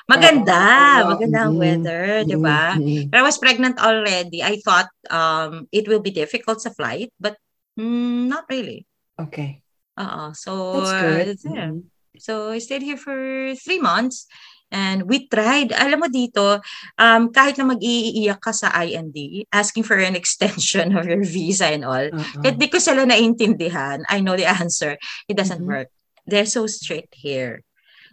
Maganda, 0.05 0.61
Oo. 1.01 1.17
maganda 1.17 1.39
ang 1.49 1.57
Mm-mm. 1.57 1.65
weather, 1.65 2.03
'di 2.29 2.37
ba? 2.37 2.77
Mm-mm. 2.77 3.09
But 3.09 3.19
I 3.21 3.25
was 3.25 3.41
pregnant 3.41 3.81
already. 3.81 4.45
I 4.45 4.61
thought 4.61 4.93
um 5.09 5.65
it 5.73 5.89
will 5.89 6.05
be 6.05 6.13
difficult 6.13 6.61
sa 6.61 6.69
flight, 6.77 7.09
but 7.17 7.41
mm, 7.81 8.29
not 8.29 8.45
really. 8.53 8.85
Okay. 9.17 9.65
Uh 9.97 10.37
so 10.37 10.77
That's 10.77 10.93
good. 11.01 11.27
uh, 11.33 11.35
there. 11.41 11.73
Mhm. 11.73 11.89
So 12.21 12.53
I 12.53 12.61
stayed 12.61 12.85
here 12.85 13.01
for 13.01 13.17
three 13.59 13.81
months 13.81 14.29
and 14.71 15.09
we 15.09 15.25
tried. 15.27 15.73
Alam 15.73 16.05
mo 16.05 16.09
dito, 16.13 16.61
um, 16.95 17.33
kahit 17.33 17.57
na 17.59 17.67
mag-iiyak 17.67 18.39
ka 18.39 18.53
sa 18.55 18.71
IND, 18.77 19.17
asking 19.51 19.83
for 19.83 19.97
an 19.99 20.15
extension 20.21 20.95
of 20.95 21.09
your 21.09 21.25
visa 21.25 21.73
and 21.73 21.83
all, 21.83 22.07
Uh-uh. 22.13 22.43
kahit 22.45 22.61
di 22.61 22.69
ko 22.71 22.77
sila 22.79 23.03
naintindihan, 23.09 24.05
I 24.07 24.21
know 24.23 24.37
the 24.37 24.47
answer, 24.47 24.95
it 25.27 25.35
doesn't 25.35 25.65
Mhm. 25.65 25.71
work. 25.71 25.89
They're 26.29 26.47
so 26.49 26.69
strict 26.71 27.19
here. 27.19 27.65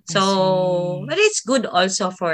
I 0.09 0.13
So, 0.13 1.05
but 1.07 1.17
it's 1.19 1.41
good 1.45 1.65
also 1.65 2.09
for 2.11 2.33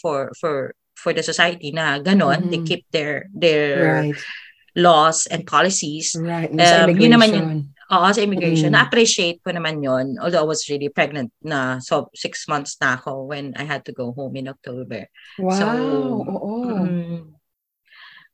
for 0.00 0.30
for 0.38 0.54
for 0.94 1.10
the 1.16 1.24
society 1.24 1.72
na 1.72 1.98
ganon, 1.98 2.50
they 2.52 2.60
Mhm. 2.60 2.68
keep 2.68 2.82
their 2.92 3.26
their 3.32 4.04
Right. 4.12 4.16
laws 4.76 5.26
and 5.26 5.42
policies. 5.48 6.12
Right. 6.14 6.52
Sa 6.52 6.86
Um, 6.86 6.94
yun 6.94 7.16
naman 7.16 7.28
immigration. 7.34 7.74
Oo, 7.90 8.06
sa 8.14 8.22
immigration, 8.22 8.70
Mm. 8.70 8.78
na-appreciate 8.78 9.42
ko 9.42 9.50
naman 9.50 9.82
yon 9.82 10.14
Although 10.22 10.46
I 10.46 10.50
was 10.54 10.62
really 10.70 10.86
pregnant 10.86 11.34
na, 11.42 11.82
so 11.82 12.06
six 12.14 12.46
months 12.46 12.78
na 12.78 12.94
ako 12.94 13.26
when 13.26 13.50
I 13.58 13.66
had 13.66 13.82
to 13.90 13.92
go 13.92 14.14
home 14.14 14.38
in 14.38 14.46
October. 14.46 15.10
Wow. 15.42 15.50
So, 15.58 15.64
Oo. 16.22 16.54
Mm. 16.86 17.34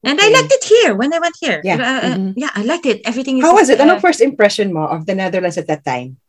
And 0.04 0.16
I 0.20 0.28
Okay. 0.28 0.34
liked 0.36 0.52
it 0.52 0.64
here 0.68 0.92
when 0.92 1.08
I 1.08 1.18
went 1.18 1.40
here. 1.40 1.64
Yeah. 1.64 1.80
Uh, 1.80 2.00
uh, 2.04 2.16
Mhm. 2.20 2.30
yeah, 2.36 2.52
I 2.52 2.68
liked 2.68 2.84
it. 2.84 3.00
Everything 3.08 3.40
is 3.40 3.48
How 3.48 3.56
was 3.56 3.72
it? 3.72 3.80
uh, 3.80 3.88
Anong 3.88 4.04
first 4.04 4.20
impression 4.20 4.76
mo 4.76 4.84
of 4.86 5.08
the 5.08 5.16
Netherlands 5.16 5.56
at 5.56 5.66
that 5.72 5.88
time? 5.88 6.20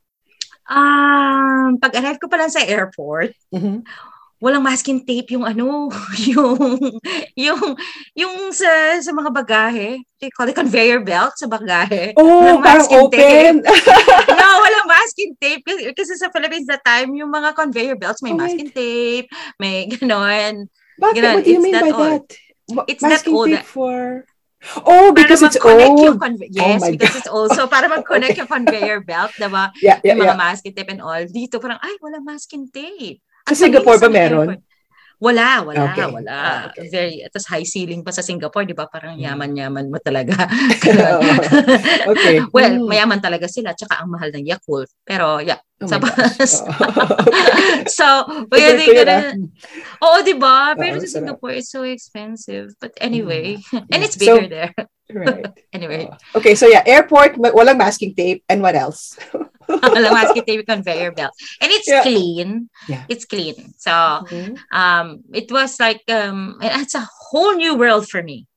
Um, 0.68 1.80
pag 1.80 1.96
arrive 1.96 2.20
ko 2.20 2.28
pa 2.28 2.38
lang 2.38 2.52
sa 2.52 2.60
airport, 2.62 3.32
Mhm. 3.50 3.82
walang 4.38 4.62
masking 4.62 5.02
tape 5.02 5.34
yung 5.34 5.42
ano, 5.42 5.90
yung 6.30 6.60
yung 7.34 7.62
yung 8.14 8.36
sa 8.52 8.68
sa 9.00 9.10
mga 9.10 9.32
bagahe. 9.34 9.98
They 10.20 10.30
call 10.30 10.46
it 10.46 10.54
conveyor 10.54 11.02
belt 11.02 11.34
sa 11.36 11.48
bagahe. 11.48 12.14
Oh, 12.14 12.46
Walang 12.46 12.62
parang 12.62 12.86
masking 12.86 13.06
tape. 13.10 13.24
open. 13.24 13.54
no, 14.38 14.48
walang 14.62 14.88
masking 14.88 15.34
tape 15.40 15.64
kasi, 15.66 15.82
kasi 15.96 16.14
sa 16.16 16.30
Philippines 16.30 16.68
that 16.68 16.86
time 16.86 17.16
yung 17.16 17.32
mga 17.32 17.56
conveyor 17.56 17.98
belts 17.98 18.22
may 18.22 18.34
Oh 18.34 18.38
masking 18.38 18.70
tape, 18.70 19.26
may 19.58 19.88
ganon. 19.94 20.68
Bakit? 20.98 21.16
Ganun, 21.18 21.34
What 21.38 21.46
do 21.46 21.50
you 21.50 21.58
it's 21.58 21.66
mean 21.66 21.78
by 21.78 21.92
old. 21.94 22.02
that? 22.02 22.26
It's 22.90 23.02
that 23.02 23.22
masking 23.22 23.34
old. 23.34 23.48
tape 23.50 23.66
for... 23.66 24.26
Oh, 24.84 25.16
because 25.16 25.40
para 25.42 25.50
it's 25.54 25.60
old. 25.64 26.20
conve- 26.20 26.52
yes, 26.52 26.82
my 26.82 26.92
because 26.92 27.16
it's 27.16 27.32
also 27.32 27.68
para 27.68 27.88
mag-connect 27.88 28.38
yung 28.38 28.50
conveyor 28.50 29.00
belt, 29.04 29.32
diba? 29.40 29.72
Yeah, 29.84 30.02
yeah, 30.04 30.14
yung 30.14 30.28
mga 30.28 30.36
yeah. 30.36 30.44
masking 30.44 30.74
tape 30.76 30.92
and 30.92 31.02
all. 31.02 31.24
Dito 31.24 31.62
parang, 31.62 31.80
ay, 31.80 31.96
wala 32.04 32.20
masking 32.20 32.68
tape. 32.68 33.24
Sa 33.48 33.56
Ang 33.56 33.58
Singapore 33.58 33.98
ba 34.02 34.08
sa 34.08 34.12
meron? 34.12 34.48
Wala, 35.18 35.66
wala, 35.66 35.82
Okay. 35.90 36.06
wala. 36.14 36.30
Ah, 36.30 36.60
okay. 36.70 36.94
Very, 36.94 37.26
tapos 37.34 37.50
high 37.50 37.66
ceiling 37.66 38.06
pa 38.06 38.14
sa 38.14 38.22
Singapore, 38.22 38.70
di 38.70 38.78
ba? 38.78 38.86
Parang 38.86 39.18
Mm. 39.18 39.26
yaman-yaman 39.26 39.86
mo 39.90 39.98
talaga. 39.98 40.38
okay. 42.14 42.38
well, 42.56 42.74
Mm. 42.78 42.86
mayaman 42.86 43.18
talaga 43.18 43.50
sila, 43.50 43.74
tsaka 43.74 43.98
ang 43.98 44.14
mahal 44.14 44.30
ng 44.30 44.46
Yakult. 44.46 44.94
Pero, 45.02 45.42
yeah. 45.42 45.58
Oh 45.82 45.86
sa 45.90 45.98
bus. 46.02 46.62
Oh. 46.66 47.86
so, 47.86 48.06
ka 48.50 48.58
yun, 48.58 49.06
na. 49.06 49.18
ah. 49.30 49.34
Oo, 50.06 50.26
di 50.26 50.34
ba? 50.34 50.74
Pero 50.74 50.98
sa. 51.02 51.22
Singapore, 51.22 51.62
it's 51.62 51.70
so 51.70 51.86
expensive. 51.86 52.74
But 52.82 52.94
anyway, 52.98 53.62
and 53.74 54.02
Yeah. 54.02 54.06
it's 54.06 54.18
bigger 54.18 54.50
So- 54.50 54.54
there. 54.54 54.74
Right. 55.08 55.46
Anyway, 55.74 56.10
Okay, 56.36 56.56
so 56.56 56.68
yeah, 56.68 56.84
airport, 56.86 57.36
walang 57.38 57.78
masking 57.78 58.16
tape, 58.16 58.44
and 58.50 58.62
what 58.62 58.76
else? 58.76 59.16
alam 59.70 60.12
mo, 60.16 60.34
tape 60.42 60.66
conveyor 60.68 61.12
belt. 61.12 61.32
And 61.62 61.72
it's 61.72 61.88
Yeah. 61.88 62.02
clean. 62.04 62.70
Yeah. 62.88 63.04
It's 63.08 63.24
clean. 63.28 63.76
So, 63.78 63.92
Mhm. 63.92 64.58
um, 64.72 65.24
it 65.32 65.52
was 65.52 65.80
like, 65.80 66.02
um, 66.12 66.58
it's 66.64 66.96
a 66.96 67.04
whole 67.04 67.56
new 67.56 67.76
world 67.76 68.08
for 68.10 68.24
me. 68.24 68.48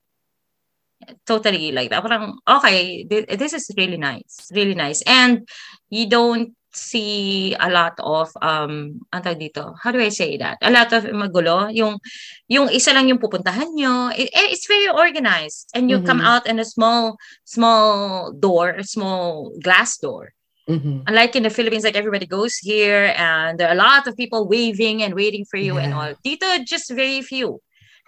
Totally 1.27 1.73
like 1.73 1.91
that. 1.91 2.03
Parang, 2.03 2.39
okay, 2.47 3.05
thi- 3.09 3.27
this 3.37 3.53
is 3.53 3.71
really 3.77 3.97
nice. 3.97 4.49
Really 4.53 4.75
nice. 4.75 5.03
And 5.07 5.49
you 5.89 6.07
don't 6.09 6.55
see 6.71 7.51
a 7.59 7.67
lot 7.71 7.95
of 7.99 8.31
um 8.43 8.99
ang 9.11 9.23
tawag 9.27 9.43
dito 9.43 9.75
how 9.83 9.91
do 9.91 9.99
I 9.99 10.09
say 10.15 10.39
that 10.39 10.59
a 10.63 10.71
lot 10.71 10.95
of 10.95 11.03
magulo 11.11 11.67
yung 11.75 11.99
yung 12.47 12.71
isa 12.71 12.95
lang 12.95 13.11
yung 13.11 13.19
pupuntahan 13.19 13.75
nyo 13.75 14.15
it, 14.15 14.31
eh, 14.31 14.49
it's 14.55 14.71
very 14.71 14.87
organized 14.87 15.67
and 15.75 15.91
you 15.91 15.99
come 16.07 16.23
Mhm. 16.23 16.31
out 16.31 16.45
in 16.47 16.63
a 16.63 16.67
small 16.67 17.19
small 17.43 18.31
door 18.33 18.71
a 18.79 18.87
small 18.87 19.51
glass 19.59 19.99
door 19.99 20.31
Mhm. 20.71 21.03
unlike 21.11 21.35
in 21.35 21.43
the 21.43 21.51
Philippines, 21.51 21.83
like 21.83 21.99
everybody 21.99 22.31
goes 22.31 22.55
here 22.63 23.11
and 23.19 23.59
there 23.59 23.67
are 23.67 23.75
a 23.75 23.81
lot 23.81 24.07
of 24.07 24.15
people 24.15 24.47
waving 24.47 25.03
and 25.03 25.19
waiting 25.19 25.43
for 25.43 25.59
you 25.59 25.75
and 25.83 25.91
Yeah. 25.91 25.99
all. 25.99 26.13
Dito, 26.23 26.47
just 26.63 26.95
very 26.95 27.27
few. 27.27 27.59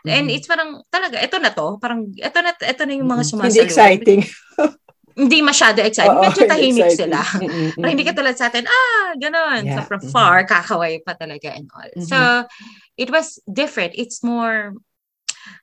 And 0.07 0.31
Mhm. 0.31 0.35
it's 0.39 0.47
parang, 0.47 0.83
talaga, 0.91 1.19
ito 1.19 1.43
na 1.43 1.51
to. 1.51 1.79
Parang, 1.83 2.07
ito 2.15 2.39
na, 2.39 2.55
ito 2.55 2.83
na 2.87 2.95
yung 2.95 3.11
mga 3.11 3.25
Mhm. 3.27 3.31
sumasalubong. 3.35 3.51
Hindi 3.51 3.67
exciting. 3.67 4.21
Hindi 5.15 5.39
masyado 5.41 5.79
exciting. 5.81 6.17
Oo, 6.17 6.25
Medyo 6.25 6.43
tahimik 6.53 6.87
exciting. 6.89 7.11
sila. 7.13 7.21
Mhm, 7.41 7.69
Parang 7.77 7.93
hindi 7.93 8.07
ka 8.07 8.15
tulad 8.15 8.37
sa 8.37 8.47
atin, 8.49 8.65
ah, 8.65 9.13
ganun. 9.17 9.61
So 9.67 9.81
Yeah. 9.81 9.89
from 9.89 10.01
Mhm. 10.01 10.11
far, 10.11 10.37
kakaway 10.45 11.01
pa 11.05 11.13
talaga 11.15 11.53
and 11.53 11.69
all. 11.73 11.91
Mhm. 11.93 12.07
So, 12.07 12.19
it 12.97 13.09
was 13.09 13.41
different. 13.45 13.93
It's 13.95 14.21
more, 14.23 14.73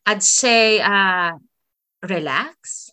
I'd 0.05 0.21
say, 0.21 0.81
uh, 0.81 1.38
relax. 2.01 2.88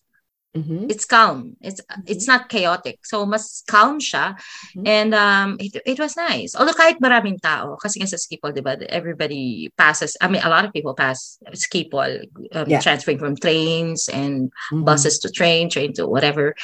Mhm. 0.57 0.89
It's 0.89 1.05
calm. 1.05 1.53
It's 1.61 1.81
it's 2.09 2.25
not 2.27 2.49
chaotic. 2.49 3.05
So 3.05 3.29
mas 3.29 3.61
calm 3.69 4.01
siya. 4.01 4.41
Mhm. 4.73 4.85
And 4.89 5.11
um 5.13 5.49
it, 5.61 5.77
it 5.85 5.99
was 6.01 6.17
nice. 6.17 6.57
Although 6.57 6.73
kahit 6.73 6.97
maraming 6.97 7.37
tao 7.45 7.77
kasi 7.77 8.01
nga 8.01 8.09
sa 8.09 8.17
Skipol, 8.17 8.57
'di 8.57 8.65
ba? 8.65 8.81
Everybody 8.89 9.69
passes. 9.77 10.17
I 10.25 10.33
mean 10.33 10.41
a 10.41 10.49
lot 10.49 10.65
of 10.65 10.73
people 10.73 10.97
pass 10.97 11.37
Skipol 11.53 12.25
um, 12.57 12.67
Yeah. 12.73 12.81
transferring 12.81 13.21
from 13.21 13.37
trains 13.37 14.09
and 14.09 14.49
Mhm. 14.73 14.89
buses 14.89 15.21
to 15.21 15.29
train, 15.29 15.69
train 15.69 15.93
to 16.01 16.09
whatever. 16.09 16.57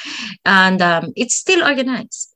And 0.48 0.80
um 0.80 1.12
it's 1.12 1.36
still 1.36 1.60
organized. 1.60 2.32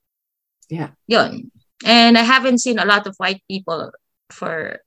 Yeah. 0.69 0.92
Yun. 1.09 1.49
And 1.88 2.21
I 2.21 2.25
haven't 2.25 2.61
seen 2.61 2.77
a 2.77 2.88
lot 2.88 3.09
of 3.09 3.16
white 3.16 3.40
people 3.49 3.92
for, 4.31 4.81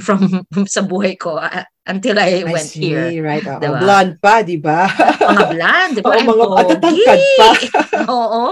from, 0.00 0.44
from 0.52 0.64
sa 0.66 0.80
buhay 0.82 1.18
ko 1.18 1.36
uh, 1.36 1.64
until 1.86 2.16
I, 2.18 2.40
I 2.40 2.48
went 2.48 2.64
see, 2.70 2.90
here. 2.92 3.20
right. 3.22 3.44
Diba? 3.44 3.78
Blonde 3.80 4.16
pa, 4.20 4.40
di 4.42 4.56
ba? 4.56 4.88
Mga 5.20 5.44
blonde, 5.52 5.94
di 5.96 6.02
ba? 6.02 6.12
Ang 6.16 6.26
mga 6.28 6.44
pogi. 6.48 6.60
atatangkad 6.64 7.20
pa. 7.36 7.50
Oo. 8.14 8.42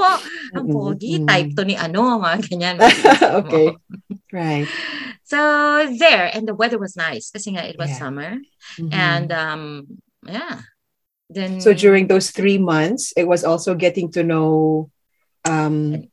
Ang 0.53 0.67
Mm, 0.69 0.75
pogi. 0.77 1.13
mm. 1.17 1.25
Type 1.25 1.51
to 1.57 1.65
ni 1.65 1.75
ano, 1.81 2.21
mga 2.21 2.39
ganyan. 2.45 2.77
okay. 3.41 3.73
Right. 4.29 4.69
So, 5.25 5.39
there. 5.97 6.29
And 6.29 6.45
the 6.45 6.53
weather 6.53 6.77
was 6.77 6.93
nice 6.93 7.33
kasi 7.33 7.57
nga 7.57 7.65
it 7.65 7.81
was 7.81 7.89
Yeah. 7.89 8.01
summer. 8.05 8.31
Mhm. 8.77 8.93
And, 8.93 9.29
um, 9.33 9.63
yeah. 10.29 10.69
Then, 11.33 11.65
so 11.65 11.73
during 11.73 12.13
those 12.13 12.29
three 12.29 12.61
months, 12.61 13.17
it 13.17 13.25
was 13.25 13.49
also 13.49 13.73
getting 13.73 14.13
to 14.13 14.21
know 14.21 14.93
um, 15.49 16.12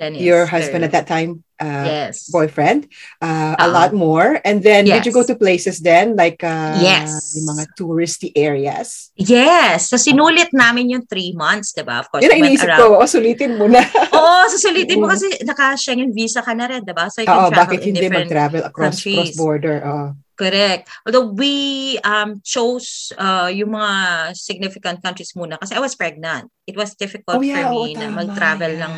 then 0.00 0.16
your 0.16 0.48
husband 0.48 0.80
at 0.82 0.92
that 0.92 1.04
time, 1.04 1.44
uh, 1.60 1.84
Yes. 1.84 2.24
boyfriend, 2.32 2.88
uh, 3.20 3.52
a 3.54 3.68
Uh-uh. 3.68 3.68
lot 3.68 3.90
more. 3.92 4.40
And 4.40 4.64
then 4.64 4.88
did 4.88 5.04
you 5.04 5.12
go 5.12 5.20
Yes. 5.20 5.28
to 5.28 5.36
places 5.36 5.76
then, 5.78 6.16
like 6.16 6.40
uh, 6.40 6.80
Yes. 6.80 7.36
yung 7.36 7.44
mga 7.46 7.76
touristy 7.76 8.32
areas? 8.32 9.12
Yes. 9.14 9.92
So, 9.92 10.00
sinulit 10.00 10.56
namin 10.56 10.88
yung 10.88 11.04
three 11.04 11.36
months, 11.36 11.76
di 11.76 11.84
ba? 11.84 12.00
Of 12.00 12.08
course, 12.08 12.24
Yun 12.24 12.32
ang 12.32 12.40
iniisip 12.40 12.64
around. 12.64 12.80
ko, 12.80 12.86
oh, 12.96 13.04
sulitin 13.04 13.60
mo 13.60 13.68
na. 13.68 13.84
Oo, 14.16 14.48
susulitin 14.48 14.96
mo 14.96 15.06
Mm. 15.06 15.12
kasi 15.14 15.26
naka-Schengen 15.44 16.10
visa 16.16 16.40
ka 16.40 16.56
na 16.56 16.64
rin, 16.64 16.80
di 16.80 16.96
ba? 16.96 17.12
So, 17.12 17.20
you 17.20 17.28
can 17.28 17.36
Oo, 17.36 17.52
travel 17.52 17.60
bakit 17.60 17.80
in 17.84 17.92
hindi 17.92 18.08
mag-travel 18.08 18.62
across 18.64 18.96
countries. 18.96 19.36
cross-border? 19.36 19.76
Oh. 19.84 20.08
Correct. 20.40 20.88
Although 21.04 21.36
we 21.36 21.54
um 22.00 22.40
chose 22.40 23.12
uh 23.20 23.52
yung 23.52 23.76
mga 23.76 23.92
significant 24.32 25.04
countries 25.04 25.36
muna 25.36 25.60
kasi 25.60 25.76
I 25.76 25.84
was 25.84 25.92
pregnant. 25.92 26.48
It 26.64 26.78
was 26.78 26.94
difficult 26.96 27.42
Oh, 27.42 27.44
yeah, 27.44 27.66
for 27.66 27.74
me 27.74 27.92
na 27.92 28.08
tama, 28.08 28.24
mag-travel 28.24 28.72
yeah. 28.72 28.80
lang 28.86 28.94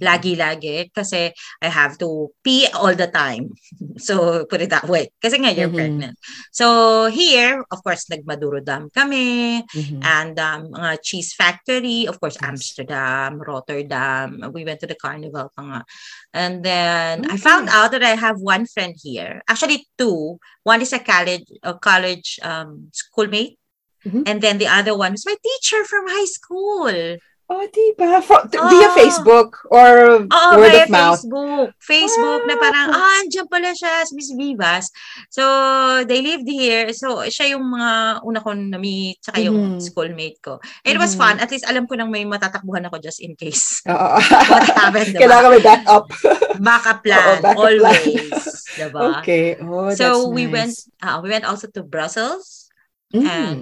lagi-lagi 0.00 0.88
kasi 0.90 1.30
I 1.60 1.68
have 1.68 1.94
to 2.00 2.32
pee 2.42 2.66
all 2.74 2.96
the 2.98 3.06
time. 3.06 3.54
So 4.00 4.48
put 4.48 4.64
it 4.64 4.72
that 4.72 4.88
way. 4.88 5.12
Kasi 5.20 5.36
nga 5.38 5.52
you're 5.52 5.68
Mhm. 5.68 5.76
pregnant. 5.76 6.16
So 6.50 6.66
here, 7.12 7.60
of 7.68 7.84
course, 7.84 8.08
nagmaduro 8.08 8.64
dam 8.64 8.88
kami 8.88 9.60
Mhm. 9.68 10.00
and 10.00 10.34
um, 10.40 10.72
mga 10.72 11.04
cheese 11.04 11.36
factory, 11.36 12.08
of 12.08 12.16
course, 12.18 12.40
Yes. 12.40 12.48
Amsterdam, 12.48 13.36
Rotterdam. 13.38 14.40
We 14.56 14.64
went 14.64 14.80
to 14.80 14.88
the 14.88 14.96
carnival 14.96 15.52
pa 15.52 15.60
nga. 15.62 15.80
And 16.32 16.64
then 16.64 17.24
I 17.28 17.34
Okay. 17.34 17.36
found 17.36 17.68
out 17.68 17.90
that 17.92 18.02
I 18.02 18.14
have 18.14 18.38
one 18.38 18.66
friend 18.66 18.94
here. 19.02 19.42
Actually, 19.48 19.86
two. 19.98 20.38
One 20.62 20.80
is 20.80 20.92
a 20.92 20.98
college, 21.00 21.50
a 21.62 21.74
college 21.74 22.38
um, 22.42 22.90
schoolmate. 22.92 23.58
Mhm. 24.06 24.22
And 24.26 24.42
then 24.42 24.58
the 24.58 24.66
other 24.68 24.96
one 24.96 25.14
is 25.14 25.26
my 25.26 25.36
teacher 25.42 25.84
from 25.84 26.06
high 26.08 26.26
school. 26.26 27.16
Oh, 27.50 27.66
diba? 27.66 28.22
For, 28.22 28.46
t- 28.46 28.54
Via 28.54 28.86
Oh. 28.86 28.94
Facebook 28.94 29.50
or 29.74 30.22
Oo, 30.22 30.50
word 30.54 30.70
of 30.70 30.86
mouth? 30.86 31.18
Facebook. 31.18 31.74
Facebook 31.82 32.42
na 32.46 32.54
parang, 32.54 32.88
Wow. 32.88 33.02
ah, 33.02 33.18
andyan 33.18 33.50
pala 33.50 33.74
siya, 33.74 34.06
si 34.06 34.14
Miss 34.14 34.30
Vivas. 34.30 34.86
So, 35.26 35.42
they 36.06 36.22
lived 36.22 36.46
here. 36.46 36.94
So, 36.94 37.26
siya 37.26 37.58
yung 37.58 37.66
mga 37.66 37.90
una 38.22 38.38
ko 38.38 38.54
na-meet, 38.54 39.18
tsaka 39.18 39.42
yung 39.42 39.76
Mhm. 39.76 39.82
schoolmate 39.82 40.38
ko. 40.38 40.62
It 40.86 40.94
was 40.94 41.12
Mhm. 41.12 41.18
fun. 41.18 41.34
At 41.42 41.50
least 41.50 41.66
alam 41.66 41.90
ko 41.90 41.98
nang 41.98 42.06
may 42.06 42.22
matatakbuhan 42.22 42.86
ako 42.86 43.02
just 43.02 43.18
in 43.18 43.34
case. 43.34 43.82
Oo. 43.90 44.22
What 44.46 44.70
happened, 44.70 45.10
diba? 45.10 45.26
Kailangan 45.26 45.50
may 45.50 45.64
back 45.66 45.82
up. 45.90 46.06
Backup 46.62 46.98
plan, 47.04 47.18
Oo, 47.18 47.42
backup 47.42 47.66
plan. 47.66 47.82
always. 47.82 48.46
diba? 48.78 49.00
Okay. 49.18 49.58
Oh, 49.58 49.90
So, 49.90 50.06
that's 50.22 50.30
we 50.30 50.46
went, 50.46 50.78
nice. 50.78 50.86
uh, 51.02 51.18
we 51.18 51.26
went 51.28 51.42
also 51.42 51.66
to 51.66 51.82
Brussels 51.82 52.70
Mm. 53.10 53.26
and 53.26 53.58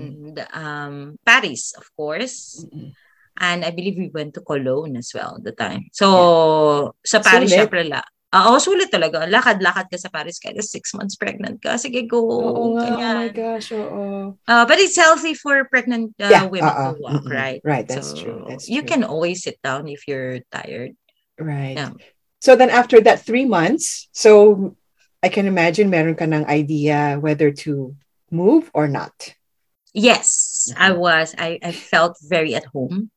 um, 0.53 0.95
Paris, 1.25 1.73
of 1.73 1.89
course. 1.97 2.61
Mm-mm. 2.61 2.93
And 3.39 3.65
I 3.65 3.71
believe 3.71 3.97
we 3.99 4.11
went 4.13 4.35
to 4.35 4.43
Cologne 4.43 4.99
as 4.99 5.11
well 5.15 5.39
at 5.39 5.45
the 5.47 5.55
time. 5.55 5.87
So, 5.95 6.95
sa 7.07 7.23
Paris, 7.23 7.55
Sulit. 7.55 7.71
syempre, 7.71 7.87
la. 7.87 8.03
Oo, 8.29 8.61
sulit 8.61 8.93
talaga. 8.93 9.25
Lakad-lakad 9.25 9.89
ka 9.89 9.97
sa 9.97 10.13
Paris 10.13 10.37
kahit 10.37 10.61
six 10.61 10.93
months 10.93 11.17
pregnant 11.17 11.63
ka. 11.65 11.81
Sige, 11.81 12.05
go. 12.05 12.21
Oo 12.21 12.53
oh 12.53 12.69
Ganyan. 12.77 13.15
my 13.25 13.31
gosh, 13.33 13.73
oo. 13.73 14.37
Uh, 14.45 14.65
but 14.69 14.77
it's 14.77 15.01
healthy 15.01 15.33
for 15.33 15.65
pregnant 15.73 16.13
uh, 16.21 16.29
Yeah, 16.29 16.45
women 16.45 16.69
uh-uh. 16.69 16.93
to 16.93 17.01
walk, 17.01 17.25
Mm-mm. 17.25 17.33
right? 17.33 17.61
Right, 17.65 17.89
that's 17.89 18.13
So, 18.13 18.21
true, 18.21 18.45
that's 18.45 18.69
You 18.69 18.85
true. 18.85 18.89
can 18.93 19.01
always 19.09 19.41
sit 19.47 19.57
down 19.65 19.89
if 19.89 20.05
you're 20.05 20.45
tired. 20.53 20.93
Right. 21.41 21.81
Yeah. 21.81 21.97
So 22.45 22.53
then 22.55 22.69
after 22.69 23.01
that 23.01 23.25
three 23.25 23.47
months, 23.49 24.13
so 24.13 24.77
I 25.25 25.33
can 25.33 25.47
imagine 25.49 25.89
meron 25.89 26.15
ka 26.15 26.27
ng 26.29 26.45
idea 26.47 27.17
whether 27.17 27.51
to 27.65 27.97
move 28.29 28.69
or 28.77 28.87
not. 28.93 29.15
Yes, 29.97 30.69
I 30.77 30.93
was. 30.93 31.33
I, 31.41 31.59
I 31.65 31.73
felt 31.73 32.21
very 32.21 32.55
at 32.55 32.69
home. 32.69 33.09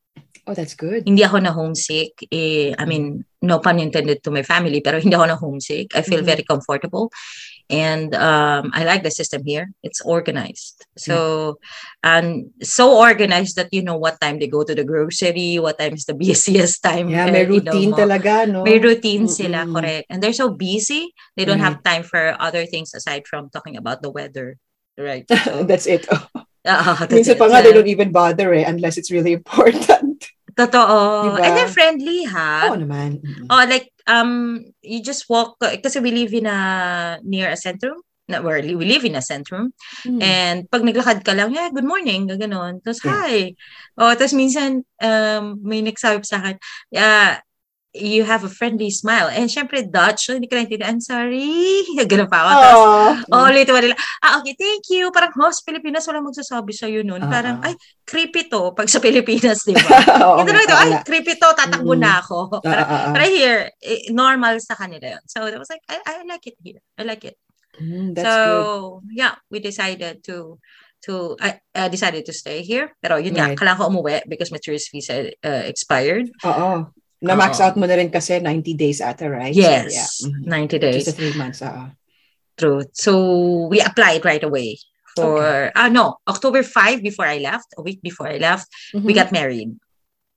Oh, 0.47 0.53
that's 0.57 0.73
good. 0.73 1.05
Hindi 1.05 1.21
ako 1.23 1.37
na 1.37 1.53
homesick. 1.53 2.17
Eh, 2.33 2.73
I 2.73 2.85
mean, 2.85 3.23
no 3.45 3.59
pun 3.61 3.77
intended 3.77 4.23
to 4.25 4.31
my 4.33 4.41
family, 4.41 4.81
pero 4.81 4.97
hindi 4.99 5.13
ako 5.13 5.25
na 5.29 5.37
homesick. 5.37 5.93
I 5.95 6.01
feel 6.01 6.21
Mhm. 6.21 6.29
very 6.33 6.43
comfortable. 6.43 7.13
And 7.71 8.11
um, 8.17 8.67
I 8.75 8.83
like 8.83 9.05
the 9.05 9.13
system 9.13 9.45
here. 9.45 9.71
It's 9.79 10.01
organized. 10.03 10.83
So, 10.97 11.55
and 12.03 12.51
so 12.59 12.91
organized 12.97 13.55
that 13.55 13.71
you 13.71 13.79
know 13.85 13.95
what 13.95 14.19
time 14.19 14.39
they 14.43 14.49
go 14.51 14.65
to 14.67 14.75
the 14.75 14.83
grocery, 14.83 15.55
what 15.61 15.79
time 15.79 15.93
is 15.95 16.03
the 16.03 16.17
busiest 16.25 16.83
time. 16.83 17.07
Yeah, 17.07 17.29
eh, 17.29 17.31
may 17.31 17.45
routine 17.47 17.93
talaga, 17.95 18.43
no? 18.49 18.65
May 18.67 18.81
routine 18.81 19.29
sila, 19.31 19.63
Mm-mm. 19.63 19.77
correct. 19.77 20.05
And 20.11 20.19
they're 20.19 20.35
so 20.35 20.49
busy, 20.51 21.13
they 21.37 21.45
don't 21.45 21.63
have 21.63 21.79
time 21.85 22.03
for 22.03 22.35
other 22.41 22.65
things 22.65 22.91
aside 22.97 23.23
from 23.29 23.47
talking 23.53 23.77
about 23.77 24.01
the 24.03 24.09
weather. 24.11 24.57
Right. 24.97 25.23
So, 25.47 25.63
that's 25.63 25.87
it. 25.87 26.09
Oh. 26.11 26.27
ah, 26.67 26.97
that's 27.07 27.13
Minsan 27.13 27.37
it. 27.37 27.39
pa 27.39 27.47
nga, 27.47 27.63
they 27.63 27.71
don't 27.71 27.87
even 27.87 28.11
bother 28.11 28.51
eh, 28.53 28.67
unless 28.67 28.97
it's 28.99 29.09
really 29.15 29.31
important. 29.31 30.10
Totoo. 30.55 31.31
Diba? 31.31 31.41
And 31.43 31.51
they're 31.57 31.71
friendly, 31.71 32.23
ha? 32.27 32.71
Oo 32.71 32.77
naman. 32.77 33.21
Oh, 33.47 33.63
like 33.65 33.91
um, 34.07 34.61
you 34.81 35.01
just 35.01 35.29
walk 35.29 35.57
kasi 35.59 35.99
we 35.99 36.11
live 36.11 36.33
in 36.33 36.47
a 36.47 36.59
near 37.23 37.49
a 37.51 37.57
centrum. 37.59 37.99
Na, 38.31 38.39
where 38.39 38.63
we 38.63 38.85
live 38.87 39.03
in 39.03 39.19
a 39.19 39.23
centrum. 39.23 39.75
Mm. 40.07 40.21
And 40.23 40.57
pag 40.71 40.87
naglakad 40.87 41.25
ka 41.27 41.35
lang, 41.35 41.51
yeah, 41.51 41.67
good 41.67 41.83
morning, 41.83 42.31
gano'n. 42.31 42.79
Tapos, 42.79 43.03
Yeah. 43.03 43.11
hi. 43.11 43.35
Oh, 43.99 44.13
tapos 44.15 44.31
minsan, 44.31 44.87
um, 45.03 45.59
may 45.59 45.83
nagsabi 45.83 46.23
sa 46.23 46.39
akin, 46.39 46.55
yeah, 46.95 47.43
you 47.93 48.23
have 48.23 48.43
a 48.43 48.49
friendly 48.49 48.87
smile. 48.89 49.27
And 49.27 49.51
syempre, 49.51 49.83
Dutch, 49.83 50.25
so 50.25 50.33
hindi 50.33 50.47
ka 50.47 50.55
lang 50.55 50.71
I'm 50.83 51.03
sorry. 51.03 51.83
Ganun 52.09 52.31
pa 52.31 52.39
ako. 52.47 52.51
Tapos, 52.55 52.79
oh, 53.35 53.45
ulit 53.51 53.67
mo 53.67 53.79
nila, 53.83 53.95
ah, 54.23 54.39
okay, 54.39 54.55
thank 54.55 54.87
you. 54.87 55.11
Parang, 55.11 55.35
oh, 55.35 55.51
sa 55.51 55.59
Pilipinas, 55.67 56.07
walang 56.07 56.23
magsasabi 56.23 56.71
sa'yo 56.71 57.03
nun. 57.03 57.19
Ah, 57.19 57.27
Parang, 57.27 57.57
ah. 57.59 57.67
ay, 57.67 57.75
creepy 58.07 58.47
to. 58.47 58.71
Pag 58.71 58.87
sa 58.87 59.03
Pilipinas, 59.03 59.67
di 59.67 59.75
ba? 59.75 59.83
Oo 60.23 60.39
Ito 60.39 60.47
nga, 60.47 60.55
lang 60.55 60.65
ito, 60.65 60.75
ay, 60.77 60.89
nga. 60.95 61.01
creepy 61.03 61.35
to, 61.35 61.49
tatakbo 61.51 61.91
Mm. 61.91 61.99
na 61.99 62.11
ako. 62.23 62.37
Ah, 62.47 62.63
Parang, 62.63 62.87
ah. 62.87 63.11
pero 63.11 63.23
here, 63.27 63.61
eh, 63.83 64.07
normal 64.15 64.55
sa 64.63 64.79
kanila 64.79 65.19
yun. 65.19 65.23
So, 65.27 65.43
I 65.43 65.59
was 65.59 65.67
like, 65.67 65.83
I, 65.91 65.99
I 65.99 66.13
like 66.23 66.47
it 66.47 66.55
here. 66.63 66.79
I 66.95 67.03
like 67.03 67.27
it. 67.27 67.35
Mm, 67.75 68.15
that's 68.15 68.23
so, 68.27 68.99
good. 69.03 69.15
yeah, 69.19 69.35
we 69.51 69.59
decided 69.59 70.23
to 70.27 70.59
to 71.01 71.33
I 71.41 71.57
uh, 71.73 71.89
decided 71.89 72.29
to 72.29 72.33
stay 72.35 72.61
here. 72.61 72.93
Pero 73.01 73.17
yun 73.17 73.33
nga, 73.33 73.49
Right. 73.49 73.57
kailangan 73.57 73.79
ko 73.79 73.89
umuwi 73.89 74.21
because 74.29 74.53
my 74.53 74.61
tourist 74.61 74.93
visa 74.93 75.33
uh, 75.41 75.63
expired. 75.65 76.29
Oo. 76.45 76.93
Na-max 77.21 77.61
Oo. 77.61 77.63
out 77.69 77.75
mo 77.77 77.85
na 77.85 77.93
rin 77.95 78.09
kasi 78.09 78.41
90 78.41 78.73
days 78.73 78.97
ata, 78.97 79.29
right? 79.29 79.53
Yes, 79.53 79.93
So, 79.93 79.93
yeah. 79.93 80.09
Mhm. 80.41 80.73
90 80.73 80.77
days. 80.81 81.05
Just 81.05 81.17
three 81.21 81.37
months, 81.37 81.61
oo. 81.61 81.85
True. 82.57 82.81
So 82.97 83.11
we 83.69 83.77
applied 83.81 84.25
right 84.25 84.41
away 84.43 84.81
for 85.13 85.69
ah 85.77 85.89
no, 85.89 86.17
October 86.25 86.65
5 86.65 87.01
before 87.05 87.25
I 87.29 87.37
left, 87.37 87.73
a 87.77 87.81
week 87.85 88.01
before 88.01 88.25
I 88.27 88.41
left, 88.41 88.67
we 88.93 89.13
Mhm. 89.13 89.17
got 89.21 89.29
married. 89.29 89.77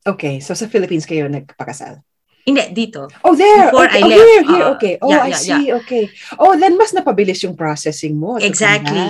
Okay, 0.04 0.36
so 0.44 0.52
sa 0.52 0.68
Philippines 0.68 1.08
kayo 1.08 1.24
nagpakasal? 1.32 2.04
Hindi, 2.44 2.60
dito. 2.76 3.08
Oh, 3.24 3.32
there! 3.32 3.72
Before 3.72 3.88
okay. 3.88 3.96
I 3.96 4.02
oh, 4.04 4.08
left, 4.12 4.20
here, 4.20 4.42
here, 4.44 4.64
uh, 4.68 4.74
okay. 4.76 4.94
Oh, 5.00 5.08
yeah, 5.08 5.24
I 5.24 5.28
yeah, 5.32 5.40
see, 5.40 5.64
okay. 5.80 6.04
Oh, 6.36 6.52
then 6.60 6.76
mas 6.76 6.92
napabilis 6.92 7.40
yung 7.40 7.56
processing 7.56 8.20
mo. 8.20 8.36
Exactly. 8.36 9.00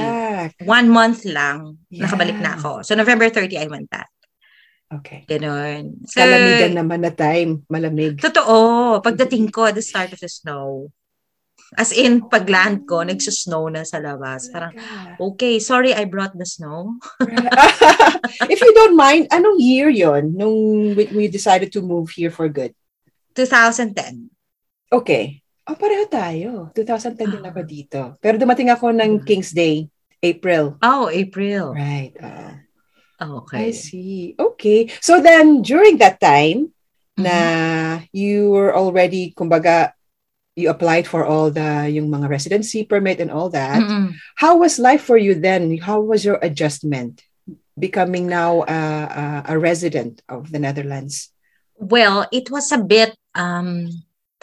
One 0.63 0.87
month 0.87 1.27
lang, 1.27 1.83
nakabalik 1.91 2.39
na 2.39 2.55
Yeah. 2.55 2.63
ako. 2.63 2.87
So 2.87 2.95
November 2.95 3.27
30, 3.27 3.59
I 3.59 3.67
went 3.67 3.91
back. 3.91 4.07
Okay. 5.01 5.25
Ganon. 5.27 6.05
So, 6.07 6.21
Kalamigan 6.21 6.75
naman 6.77 7.03
na 7.03 7.11
time. 7.11 7.65
Malamig. 7.67 8.21
Totoo. 8.21 9.01
Pagdating 9.01 9.51
ko 9.51 9.67
at 9.67 9.75
the 9.75 9.83
start 9.83 10.13
of 10.13 10.21
the 10.21 10.29
snow. 10.29 10.91
As 11.75 11.91
in, 11.91 12.23
pag 12.31 12.47
land 12.47 12.87
ko, 12.87 13.03
nagsusnow 13.03 13.67
na 13.67 13.83
sa 13.83 13.99
labas. 13.99 14.47
Parang, 14.47 14.71
okay, 15.19 15.59
sorry 15.59 15.91
I 15.91 16.05
brought 16.07 16.37
the 16.37 16.47
snow. 16.47 17.01
If 18.53 18.63
you 18.63 18.73
don't 18.75 18.95
mind, 18.95 19.27
anong 19.35 19.59
year 19.59 19.91
yon 19.91 20.39
nung 20.39 20.95
we, 20.95 21.11
we 21.11 21.25
decided 21.27 21.73
to 21.75 21.83
move 21.83 22.11
here 22.15 22.31
for 22.31 22.47
good? 22.47 22.75
2010. 23.35 24.31
Okay. 24.93 25.43
Oh, 25.67 25.75
pareho 25.75 26.07
tayo. 26.07 26.71
2010 26.77 27.33
din 27.33 27.43
Ah. 27.43 27.51
ako 27.51 27.61
dito. 27.65 28.01
Pero 28.23 28.37
dumating 28.39 28.71
ako 28.71 28.93
ng 28.95 29.19
Hmm. 29.19 29.25
King's 29.27 29.51
Day, 29.51 29.89
April. 30.23 30.77
Oh, 30.79 31.09
April. 31.11 31.73
Right. 31.75 32.15
oo. 32.21 32.49
Okay. 33.25 33.69
I 33.69 33.71
see. 33.73 34.35
Okay. 34.39 34.91
So 35.01 35.21
then, 35.21 35.63
during 35.63 35.99
that 35.99 36.21
time, 36.21 36.71
Mm-hmm. 37.15 37.31
na 37.31 38.03
you 38.11 38.51
were 38.51 38.75
already, 38.75 39.31
kumbaga, 39.39 39.95
you 40.59 40.69
applied 40.69 41.07
for 41.07 41.23
all 41.23 41.47
the, 41.47 41.87
yung 41.87 42.11
mga 42.11 42.29
residency 42.29 42.83
permit 42.83 43.21
and 43.21 43.31
all 43.31 43.49
that. 43.51 43.79
Mm-mm. 43.79 44.19
How 44.35 44.59
was 44.59 44.83
life 44.83 45.03
for 45.07 45.17
you 45.17 45.39
then? 45.39 45.79
How 45.79 46.01
was 46.03 46.25
your 46.25 46.43
adjustment 46.43 47.23
becoming 47.79 48.27
now 48.27 48.67
a, 48.67 49.47
a, 49.47 49.55
a 49.55 49.59
resident 49.59 50.23
of 50.29 50.51
the 50.51 50.59
Netherlands? 50.59 51.31
Well, 51.79 52.27
it 52.33 52.51
was 52.51 52.73
a 52.73 52.83
bit, 52.83 53.15
um, 53.37 53.91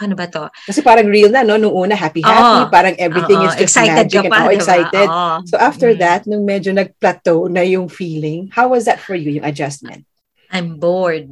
paano 0.02 0.18
ba 0.18 0.26
to? 0.26 0.50
Kasi 0.66 0.82
parang 0.82 1.06
real 1.06 1.30
na, 1.30 1.46
no? 1.46 1.62
Nung 1.62 1.78
una, 1.78 1.94
happy-happy. 1.94 2.74
parang 2.74 2.98
everything 2.98 3.38
Oo, 3.38 3.46
is 3.46 3.54
just 3.54 3.78
excited 3.78 4.10
magic 4.10 4.18
ka 4.18 4.26
and 4.26 4.34
pa, 4.34 4.38
oh, 4.42 4.42
di 4.42 4.50
ba? 4.50 4.58
excited. 4.58 5.08
Oo. 5.08 5.34
So 5.46 5.56
after 5.62 5.94
Mm. 5.94 6.00
that, 6.02 6.22
nung 6.26 6.42
medyo 6.42 6.74
nag-plateau 6.74 7.46
na 7.46 7.62
yung 7.62 7.86
feeling, 7.86 8.50
how 8.50 8.74
was 8.74 8.90
that 8.90 8.98
for 8.98 9.14
you, 9.14 9.38
yung 9.38 9.46
adjustment? 9.46 10.10
I'm 10.50 10.82
bored. 10.82 11.30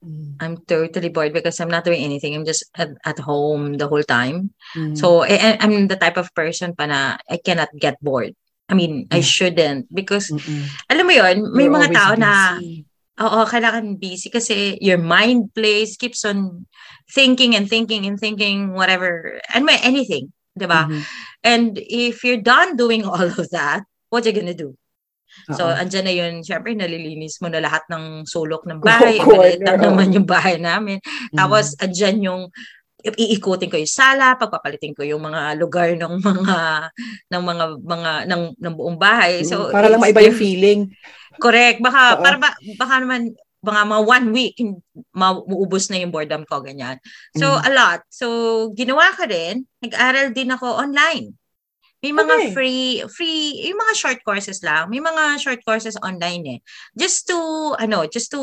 Mm. 0.00 0.40
I'm 0.40 0.54
totally 0.64 1.12
bored 1.12 1.36
because 1.36 1.60
I'm 1.60 1.68
not 1.68 1.84
doing 1.84 2.00
anything. 2.00 2.32
I'm 2.32 2.48
just 2.48 2.64
at, 2.72 2.96
at 3.04 3.20
home 3.20 3.76
the 3.76 3.86
whole 3.86 4.04
time. 4.04 4.56
Mm. 4.72 4.96
So, 4.96 5.28
I, 5.28 5.36
I- 5.36 5.58
I'm 5.60 5.92
the 5.92 6.00
type 6.00 6.16
of 6.16 6.32
person 6.32 6.72
pa 6.72 6.88
na 6.88 6.98
I 7.28 7.36
cannot 7.36 7.68
get 7.76 8.00
bored. 8.00 8.32
I 8.66 8.74
mean, 8.74 9.06
I 9.12 9.20
Yeah. 9.20 9.28
shouldn't 9.28 9.86
because 9.94 10.26
Mm-mm. 10.32 10.66
alam 10.90 11.06
mo 11.06 11.14
yon 11.14 11.36
may 11.54 11.70
You're 11.70 11.76
mga 11.76 11.88
tao 11.94 12.12
na 12.18 12.58
busy. 12.58 12.82
Oo, 13.20 13.40
kailangan 13.48 13.96
busy 13.96 14.28
kasi 14.28 14.76
your 14.84 15.00
mind 15.00 15.52
plays 15.56 15.96
keeps 15.96 16.24
on 16.24 16.68
thinking 17.08 17.56
and 17.56 17.68
thinking 17.70 18.04
and 18.04 18.20
thinking 18.20 18.76
whatever 18.76 19.40
and 19.52 19.64
may 19.64 19.80
anything, 19.80 20.32
'di 20.52 20.66
ba? 20.68 20.88
Mhm. 20.88 21.02
And 21.46 21.70
if 21.80 22.26
you're 22.26 22.42
done 22.42 22.76
doing 22.76 23.06
all 23.08 23.28
of 23.28 23.48
that, 23.52 23.84
what 24.12 24.26
you 24.28 24.36
gonna 24.36 24.56
do? 24.56 24.76
So, 25.52 25.68
Oo. 25.68 25.76
andyan 25.76 26.06
na 26.08 26.14
yun, 26.16 26.40
syempre, 26.40 26.72
nalilinis 26.72 27.44
mo 27.44 27.52
na 27.52 27.60
lahat 27.60 27.84
ng 27.92 28.24
sulok 28.24 28.64
ng 28.64 28.80
bahay. 28.88 29.20
Corner, 29.20 29.36
Maliit 29.36 29.60
lang 29.60 29.80
naman 29.84 30.08
yung 30.16 30.24
bahay 30.24 30.56
namin. 30.56 30.96
Mhm. 31.04 31.36
Tapos, 31.36 31.76
andyan 31.76 32.24
yung 32.24 32.42
iikutin 33.14 33.70
ko 33.70 33.76
yung 33.78 33.92
sala, 33.92 34.34
pagpapalitin 34.34 34.96
ko 34.96 35.06
yung 35.06 35.22
mga 35.22 35.54
lugar 35.54 35.94
ng 35.94 36.18
mga 36.18 36.58
ng 37.30 37.42
mga 37.44 37.64
mga 37.86 38.10
ng, 38.26 38.42
ng 38.58 38.74
buong 38.74 38.98
bahay. 38.98 39.46
So 39.46 39.70
para 39.70 39.86
lang 39.86 40.02
maiba 40.02 40.26
yung 40.26 40.34
feeling. 40.34 40.80
Correct. 41.40 41.78
Baka 41.82 42.18
Oo. 42.18 42.22
para 42.24 42.36
ba, 42.40 42.50
baka 42.76 42.94
naman 43.02 43.32
mga 43.66 43.82
mga 43.82 44.02
one 44.06 44.26
week 44.30 44.54
mauubos 45.10 45.90
na 45.90 45.98
yung 45.98 46.14
boredom 46.14 46.46
ko 46.46 46.62
ganyan. 46.62 47.00
So 47.34 47.50
Mm. 47.50 47.66
a 47.66 47.70
lot. 47.74 48.00
So 48.12 48.26
ginawa 48.76 49.10
ko 49.16 49.26
rin, 49.26 49.66
nag-aral 49.82 50.30
din 50.30 50.54
ako 50.54 50.70
online. 50.78 51.34
May 52.04 52.12
mga 52.12 52.34
Okay. 52.38 52.52
free 52.54 52.86
free 53.10 53.66
yung 53.66 53.80
mga 53.80 53.94
short 53.98 54.20
courses 54.22 54.62
lang. 54.62 54.86
May 54.92 55.02
mga 55.02 55.40
short 55.42 55.58
courses 55.66 55.96
online 56.04 56.44
eh. 56.46 56.58
Just 56.94 57.26
to 57.26 57.38
ano, 57.82 58.06
just 58.06 58.30
to 58.30 58.40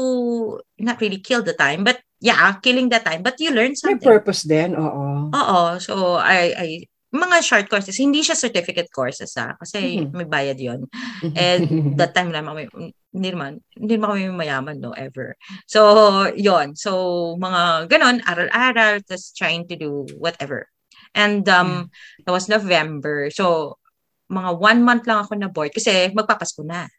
not 0.82 0.99
really 0.99 1.21
kill 1.21 1.39
the 1.45 1.56
time, 1.56 1.86
but 1.88 2.01
yeah, 2.19 2.60
killing 2.60 2.89
the 2.91 2.99
time, 2.99 3.23
but 3.23 3.36
you 3.39 3.51
learn 3.53 3.77
May 3.77 3.95
something. 3.95 4.03
purpose 4.03 4.43
din, 4.43 4.75
oo. 4.75 5.27
Oo. 5.32 5.62
So, 5.79 6.15
I, 6.19 6.56
I, 6.56 6.67
mga 7.13 7.38
short 7.45 7.69
courses, 7.69 8.02
hindi 8.02 8.26
siya 8.26 8.34
certificate 8.34 8.89
courses 8.89 9.38
ha, 9.38 9.54
kasi 9.62 10.02
Mhm. 10.02 10.17
may 10.17 10.26
bayad 10.26 10.58
yon 10.58 10.89
And 11.38 11.63
that 12.02 12.17
time 12.17 12.34
lang, 12.34 12.49
kami, 12.49 12.65
hindi 13.13 13.30
naman, 13.30 13.62
hindi 13.78 13.93
naman 13.95 14.10
kami 14.17 14.23
mayaman, 14.34 14.82
no, 14.82 14.97
ever. 14.97 15.38
So, 15.69 16.26
yon 16.34 16.73
So, 16.73 17.38
mga 17.38 17.86
ganon, 17.93 18.26
aral-aral, 18.26 19.06
just 19.06 19.38
trying 19.38 19.69
to 19.69 19.78
do 19.78 20.10
whatever. 20.17 20.65
And 21.13 21.45
um, 21.45 21.93
that 22.26 22.34
was 22.34 22.49
November. 22.49 23.30
So, 23.30 23.78
mga 24.34 24.58
one 24.58 24.82
month 24.82 25.06
lang 25.06 25.21
ako 25.21 25.38
na 25.38 25.54
board 25.54 25.69
kasi 25.78 26.10
magpapasko 26.10 26.65
na. 26.65 26.89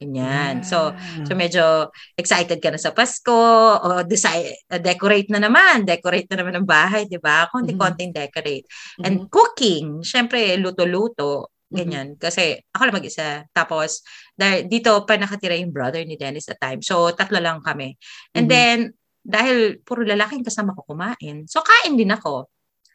Ganyan. 0.00 0.64
So, 0.64 0.96
So 1.28 1.36
medyo 1.36 1.92
excited 2.16 2.56
ka 2.56 2.72
na 2.72 2.80
sa 2.80 2.96
Pasko 2.96 3.36
o 3.76 4.00
decide, 4.08 4.56
uh, 4.72 4.80
decorate 4.80 5.28
na 5.28 5.44
naman, 5.44 5.84
decorate 5.84 6.24
na 6.32 6.40
naman 6.40 6.56
ang 6.56 6.64
bahay, 6.64 7.04
'di 7.04 7.20
ba? 7.20 7.44
Konti-konting 7.52 8.08
decorate. 8.16 8.64
And 9.04 9.28
cooking, 9.28 10.00
syempre 10.00 10.56
luto-luto, 10.56 11.52
ganyan. 11.68 12.16
Kasi 12.16 12.56
ako 12.72 12.82
lang 12.88 12.96
mag-isa. 12.96 13.44
Tapos 13.52 14.00
dahil 14.32 14.64
dito 14.72 15.04
pa 15.04 15.20
nakatira 15.20 15.52
yung 15.60 15.70
brother 15.70 16.00
ni 16.08 16.16
Dennis 16.16 16.48
at 16.48 16.56
time. 16.58 16.80
So 16.80 17.12
tatlo 17.12 17.36
lang 17.36 17.60
kami. 17.60 17.92
And 18.32 18.48
Mhm. 18.48 18.50
then 18.50 18.78
dahil 19.20 19.84
puro 19.84 20.00
lalaking 20.00 20.40
kasama 20.42 20.72
ko 20.72 20.82
kumain. 20.96 21.44
So 21.44 21.60
kain 21.60 22.00
din 22.00 22.08
ako. 22.08 22.48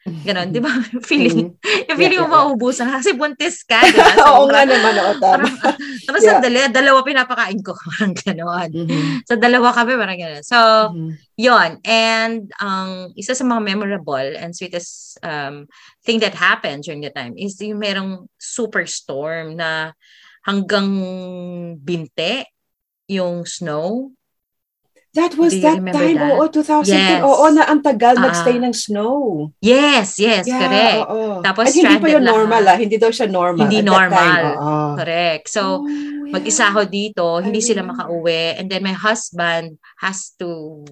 Ganon, 0.06 0.54
'di 0.54 0.62
ba? 0.62 0.70
feeling, 1.10 1.50
yung 1.90 1.98
feeling 1.98 2.22
mo 2.22 2.30
Yeah, 2.30 2.30
yeah, 2.30 2.38
yeah. 2.38 2.46
maubusan 2.46 2.86
ka 2.94 3.02
kasi 3.02 3.12
buntis 3.18 3.66
ka, 3.66 3.82
'di 3.90 3.98
ba? 3.98 4.14
Oo 4.38 4.46
nga 4.54 4.62
naman, 4.62 4.94
oo, 5.02 5.14
tama. 5.18 5.50
Parang, 5.50 5.54
parang 6.06 6.22
Yeah. 6.22 6.38
sandali, 6.38 6.58
dalawa 6.70 7.00
pinapakain 7.02 7.60
ko. 7.66 7.74
Parang 7.74 8.14
gano'n. 8.14 8.70
Mhm. 8.70 9.26
So, 9.26 9.34
dalawa 9.34 9.74
kami, 9.74 9.98
parang 9.98 10.20
gano'n. 10.22 10.46
So, 10.46 10.58
Mhm. 10.94 11.10
yon 11.42 11.72
And, 11.90 12.54
ang 12.62 13.18
isa 13.18 13.34
sa 13.34 13.42
mga 13.42 13.66
memorable 13.66 14.30
and 14.38 14.54
sweetest 14.54 15.18
um, 15.26 15.66
thing 16.06 16.22
that 16.22 16.38
happened 16.38 16.86
during 16.86 17.02
the 17.02 17.10
time 17.10 17.34
is 17.34 17.58
yung 17.58 17.82
merong 17.82 18.30
superstorm 18.38 19.58
na 19.58 19.90
hanggang 20.46 20.86
binte 21.82 22.46
yung 23.10 23.42
snow. 23.50 24.14
That 25.16 25.40
was 25.40 25.56
Do 25.56 25.64
that 25.64 25.80
time, 25.80 26.20
that? 26.20 26.36
oo, 26.36 26.44
2010. 26.52 26.92
Yes. 26.92 27.24
Oo, 27.24 27.48
na 27.48 27.64
ang 27.66 27.80
tagal 27.80 28.20
Ah. 28.20 28.28
nagstay 28.28 28.60
ng 28.60 28.76
snow. 28.76 29.48
Yes, 29.64 30.20
yes, 30.20 30.44
correct. 30.44 31.08
oo. 31.08 31.40
Tapos 31.40 31.72
At 31.72 31.74
hindi 31.74 31.96
pa 31.96 32.08
yun 32.12 32.20
normal, 32.20 32.60
lahat. 32.60 32.76
ah. 32.76 32.82
Hindi 32.84 32.98
daw 33.00 33.12
siya 33.16 33.32
normal. 33.32 33.64
Hindi 33.64 33.80
normal. 33.80 34.20
Time. 34.60 34.96
Correct. 35.00 35.46
So, 35.48 35.80
Oh, 35.80 35.88
yeah. 35.88 36.36
mag-isa 36.36 36.68
ako 36.68 36.82
dito, 36.86 37.24
hindi 37.40 37.64
sila 37.64 37.80
remember. 37.80 38.12
makauwi. 38.12 38.60
And 38.60 38.68
then 38.68 38.84
my 38.84 38.92
husband 38.92 39.80
has 40.04 40.36
to 40.36 40.84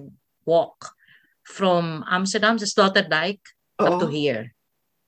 walk 0.48 0.96
from 1.44 2.00
Amsterdam 2.08 2.56
sa 2.56 2.64
Sloterdijk 2.64 3.44
up 3.76 4.00
to 4.00 4.08
here. 4.08 4.56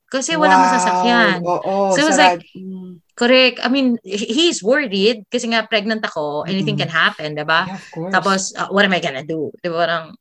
Kasi 0.07 0.37
walang 0.37 0.61
Wow. 0.61 0.67
masasakyan. 0.69 1.37
Oo, 1.41 1.75
So 1.91 2.05
it 2.05 2.07
was 2.07 2.21
like, 2.21 2.45
Mm. 2.53 3.01
Correct. 3.17 3.65
I 3.65 3.69
mean, 3.73 3.97
he- 4.05 4.29
he's 4.29 4.61
worried 4.61 5.25
kasi 5.33 5.49
nga 5.49 5.65
pregnant 5.65 6.05
ako. 6.05 6.45
Anything 6.45 6.77
Mm. 6.77 6.85
can 6.85 6.93
happen, 6.93 7.29
diba? 7.33 7.65
Yeah, 7.65 7.81
of 7.81 7.87
course. 7.89 8.13
Tapos, 8.13 8.41
uh, 8.53 8.69
what 8.69 8.85
am 8.85 8.93
I 8.93 9.01
gonna 9.01 9.25
do? 9.25 9.49
Diba 9.65 9.89
parang, 9.89 10.13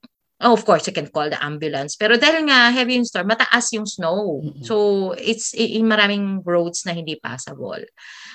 Oh, 0.43 0.51
of 0.51 0.67
course, 0.67 0.84
you 0.84 0.91
can 0.91 1.08
call 1.08 1.31
the 1.31 1.39
ambulance. 1.39 1.95
Pero 1.95 2.19
dahil 2.19 2.43
nga 2.51 2.67
heavy 2.67 2.99
yung 2.99 3.08
storm, 3.08 3.31
mataas 3.31 3.71
yung 3.71 3.88
snow. 3.88 4.43
Mm-mm. 4.43 4.67
So, 4.67 5.15
it's 5.15 5.55
in 5.55 5.88
maraming 5.88 6.43
roads 6.43 6.84
na 6.84 6.91
hindi 6.91 7.15
passable. 7.15 7.88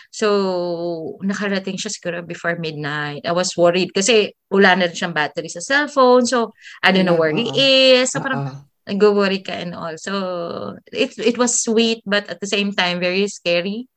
So, 0.09 1.21
nakarating 1.21 1.77
siya 1.77 1.93
siguro 1.93 2.25
before 2.25 2.57
midnight. 2.57 3.29
I 3.29 3.37
was 3.37 3.53
worried 3.53 3.93
kasi 3.93 4.33
wala 4.49 4.81
na 4.81 4.89
rin 4.89 4.97
siyang 4.97 5.13
battery 5.13 5.53
sa 5.53 5.61
cellphone. 5.61 6.25
So, 6.25 6.57
I 6.81 6.89
don't 6.89 7.05
know 7.05 7.21
where 7.21 7.37
he 7.37 7.53
is. 8.01 8.17
So, 8.17 8.25
parang 8.25 8.49
Oo. 8.49 8.57
nag-worry 8.89 9.45
ka 9.45 9.61
and 9.61 9.77
all. 9.77 10.01
So, 10.01 10.81
it, 10.89 11.13
it 11.21 11.37
was 11.37 11.61
sweet 11.61 12.01
but 12.09 12.33
at 12.33 12.41
the 12.41 12.49
same 12.49 12.73
time, 12.73 12.97
very 12.99 13.29
scary. 13.29 13.93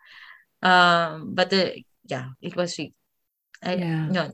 Um, 0.64 1.36
but, 1.36 1.52
uh, 1.52 1.76
yeah, 2.08 2.32
it 2.40 2.56
was 2.56 2.76
sweet. 2.80 2.96
I, 3.60 3.76
Yeah. 3.76 4.08
yun. 4.08 4.32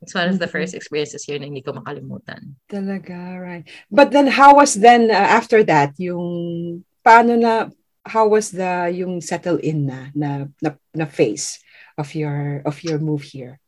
It's 0.00 0.16
one 0.16 0.28
of 0.32 0.40
the 0.40 0.48
Mhm. 0.48 0.52
first 0.52 0.72
experiences 0.72 1.24
here 1.28 1.36
na 1.36 1.44
hindi 1.44 1.60
ko 1.60 1.76
makalimutan. 1.76 2.56
Talaga, 2.68 3.36
right. 3.36 3.68
But 3.92 4.12
then 4.12 4.32
how 4.32 4.56
was 4.56 4.72
then 4.76 5.12
uh, 5.12 5.28
after 5.36 5.60
that 5.68 5.92
yung 6.00 6.84
paano 7.04 7.36
na 7.36 7.68
how 8.08 8.24
was 8.24 8.48
the 8.48 8.88
yung 8.88 9.20
settle 9.20 9.60
in 9.60 9.92
na 9.92 10.08
na 10.16 10.48
na, 10.64 10.72
na 10.96 11.04
phase 11.04 11.60
of 12.00 12.16
your 12.16 12.64
of 12.64 12.80
your 12.80 12.96
move 12.96 13.28
here? 13.28 13.60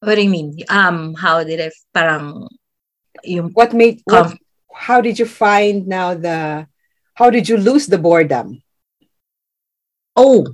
What 0.00 0.16
do 0.16 0.24
you 0.24 0.32
mean? 0.32 0.56
Um, 0.72 1.12
how 1.12 1.44
did 1.44 1.60
I, 1.60 1.68
parang, 1.92 2.48
yung, 3.20 3.52
What 3.52 3.76
made 3.76 4.00
what, 4.08 4.32
how 4.72 5.04
did 5.04 5.20
you 5.20 5.28
find 5.28 5.84
now 5.84 6.16
the 6.16 6.64
how 7.20 7.28
did 7.28 7.52
you 7.52 7.60
lose 7.60 7.84
the 7.84 8.00
boredom? 8.00 8.64
Oh, 10.20 10.44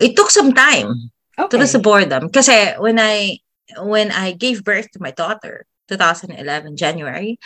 it 0.00 0.16
took 0.16 0.30
some 0.30 0.52
time 0.54 1.10
to 1.50 1.56
Okay. 1.56 1.58
lose 1.60 1.72
the 1.72 1.78
boredom. 1.82 2.30
Kasi 2.30 2.74
when 2.80 2.98
I, 2.98 3.38
when 3.78 4.10
I 4.10 4.32
gave 4.32 4.64
birth 4.64 4.90
to 4.92 5.00
my 5.02 5.10
daughter, 5.12 5.66
2011, 5.88 6.76
January, 6.76 7.38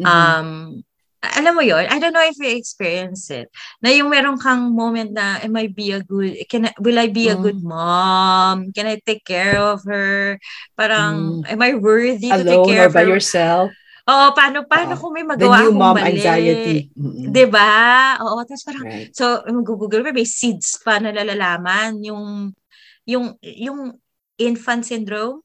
Mhm. 0.00 0.06
um, 0.06 0.48
alam 1.20 1.52
mo 1.52 1.60
yon 1.60 1.84
I 1.92 2.00
don't 2.00 2.16
know 2.16 2.24
if 2.24 2.36
you 2.40 2.48
experience 2.56 3.28
it. 3.28 3.52
Na 3.84 3.92
yung 3.92 4.08
meron 4.08 4.40
kang 4.40 4.72
moment 4.72 5.12
na, 5.12 5.36
am 5.44 5.52
I 5.56 5.68
be 5.68 5.92
a 5.92 6.00
good, 6.00 6.32
can 6.48 6.70
I, 6.70 6.72
will 6.80 6.96
I 6.98 7.08
be 7.12 7.28
a 7.28 7.36
Mm. 7.36 7.42
good 7.44 7.60
mom? 7.62 8.72
Can 8.72 8.86
I 8.88 8.96
take 9.04 9.24
care 9.24 9.60
of 9.60 9.84
her? 9.84 10.40
Parang, 10.78 11.44
am 11.44 11.60
I 11.60 11.74
worthy 11.76 12.32
to 12.32 12.40
take 12.44 12.64
alone 12.64 12.64
care 12.64 12.84
or 12.84 12.88
of 12.88 12.94
by 12.96 13.04
her? 13.04 13.12
yourself? 13.12 13.72
Oo, 14.10 14.26
paano, 14.34 14.66
paano 14.66 14.92
Oo. 14.92 15.00
kung 15.00 15.12
may 15.14 15.22
The 15.22 15.30
magawa 15.30 15.56
new 15.56 15.70
akong 15.70 15.78
mom 15.78 15.94
mali? 15.94 16.08
anxiety. 16.10 16.76
Mm-mm. 16.92 17.30
Diba? 17.30 17.70
Oo, 18.20 18.42
tapos 18.42 18.64
parang, 18.66 18.84
Right. 18.84 19.10
so, 19.14 19.24
mag-google 19.46 20.02
pa, 20.02 20.10
may 20.10 20.26
seeds 20.26 20.82
pa 20.82 20.98
na 20.98 21.14
lalalaman, 21.14 22.02
yung, 22.02 22.50
yung, 23.06 23.24
yung 23.40 23.94
infant 24.36 24.82
syndrome. 24.82 25.40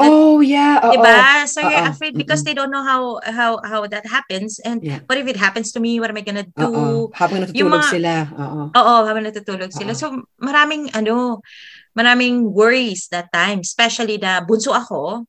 Oh 0.00 0.40
yeah, 0.40 0.80
oo. 0.80 0.96
Diba? 0.96 1.44
So 1.44 1.60
you're 1.60 1.76
Oo. 1.76 1.92
afraid 1.92 2.16
because 2.16 2.40
Mm-mm. 2.40 2.48
they 2.48 2.56
don't 2.56 2.72
know 2.72 2.80
how 2.80 3.20
how 3.20 3.60
how 3.60 3.84
that 3.84 4.08
happens. 4.08 4.56
And 4.64 4.80
Yeah. 4.80 5.04
what 5.04 5.20
if 5.20 5.28
it 5.28 5.36
happens 5.36 5.76
to 5.76 5.80
me? 5.84 6.00
What 6.00 6.08
am 6.08 6.16
I 6.16 6.24
gonna 6.24 6.48
do? 6.48 6.72
Oo. 6.72 7.12
Habang 7.12 7.44
Yung 7.52 7.68
natutulog 7.68 7.84
mga- 7.84 7.92
sila. 7.92 8.12
Oo. 8.32 8.60
Oo, 8.72 8.94
habang 9.04 9.28
natutulog 9.28 9.68
sila. 9.76 9.92
Oo. 9.92 10.00
So 10.00 10.06
maraming 10.40 10.88
ano, 10.96 11.44
maraming 11.92 12.48
worries 12.48 13.12
that 13.12 13.28
time, 13.28 13.60
especially 13.60 14.16
na 14.16 14.40
bunso 14.40 14.72
ako. 14.72 15.28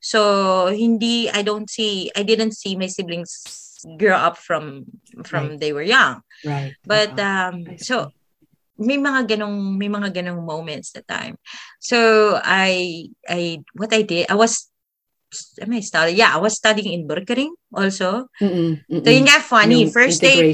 So 0.00 0.68
hindi 0.70 1.30
I 1.30 1.42
don't 1.42 1.68
see 1.70 2.10
I 2.14 2.22
didn't 2.22 2.52
see 2.52 2.76
my 2.76 2.86
siblings 2.86 3.42
grow 3.98 4.16
up 4.16 4.38
from 4.38 4.86
from 5.24 5.58
they 5.58 5.72
were 5.72 5.86
young. 5.86 6.22
Right. 6.44 6.74
But 6.86 7.18
Oo. 7.18 7.26
um 7.26 7.56
so 7.78 8.10
may 8.76 9.00
mga 9.00 9.36
ganong 9.36 9.80
may 9.80 9.88
mga 9.88 10.12
ganong 10.20 10.44
moments 10.44 10.92
that 10.92 11.08
time. 11.08 11.40
So 11.80 12.36
I 12.42 13.08
I 13.24 13.64
what 13.74 13.92
I 13.92 14.02
did 14.02 14.28
I 14.28 14.36
was 14.36 14.68
I 15.60 15.80
studying? 15.80 16.16
Yeah, 16.16 16.32
I 16.34 16.38
was 16.38 16.54
studying 16.54 16.92
in 16.92 17.06
Burkering 17.06 17.52
also. 17.74 18.30
Mm-mm, 18.40 18.78
mm-mm. 18.86 19.04
So 19.04 19.10
yun 19.10 19.26
nga 19.26 19.42
funny. 19.42 19.84
Yung 19.84 19.92
First 19.92 20.22
day 20.22 20.52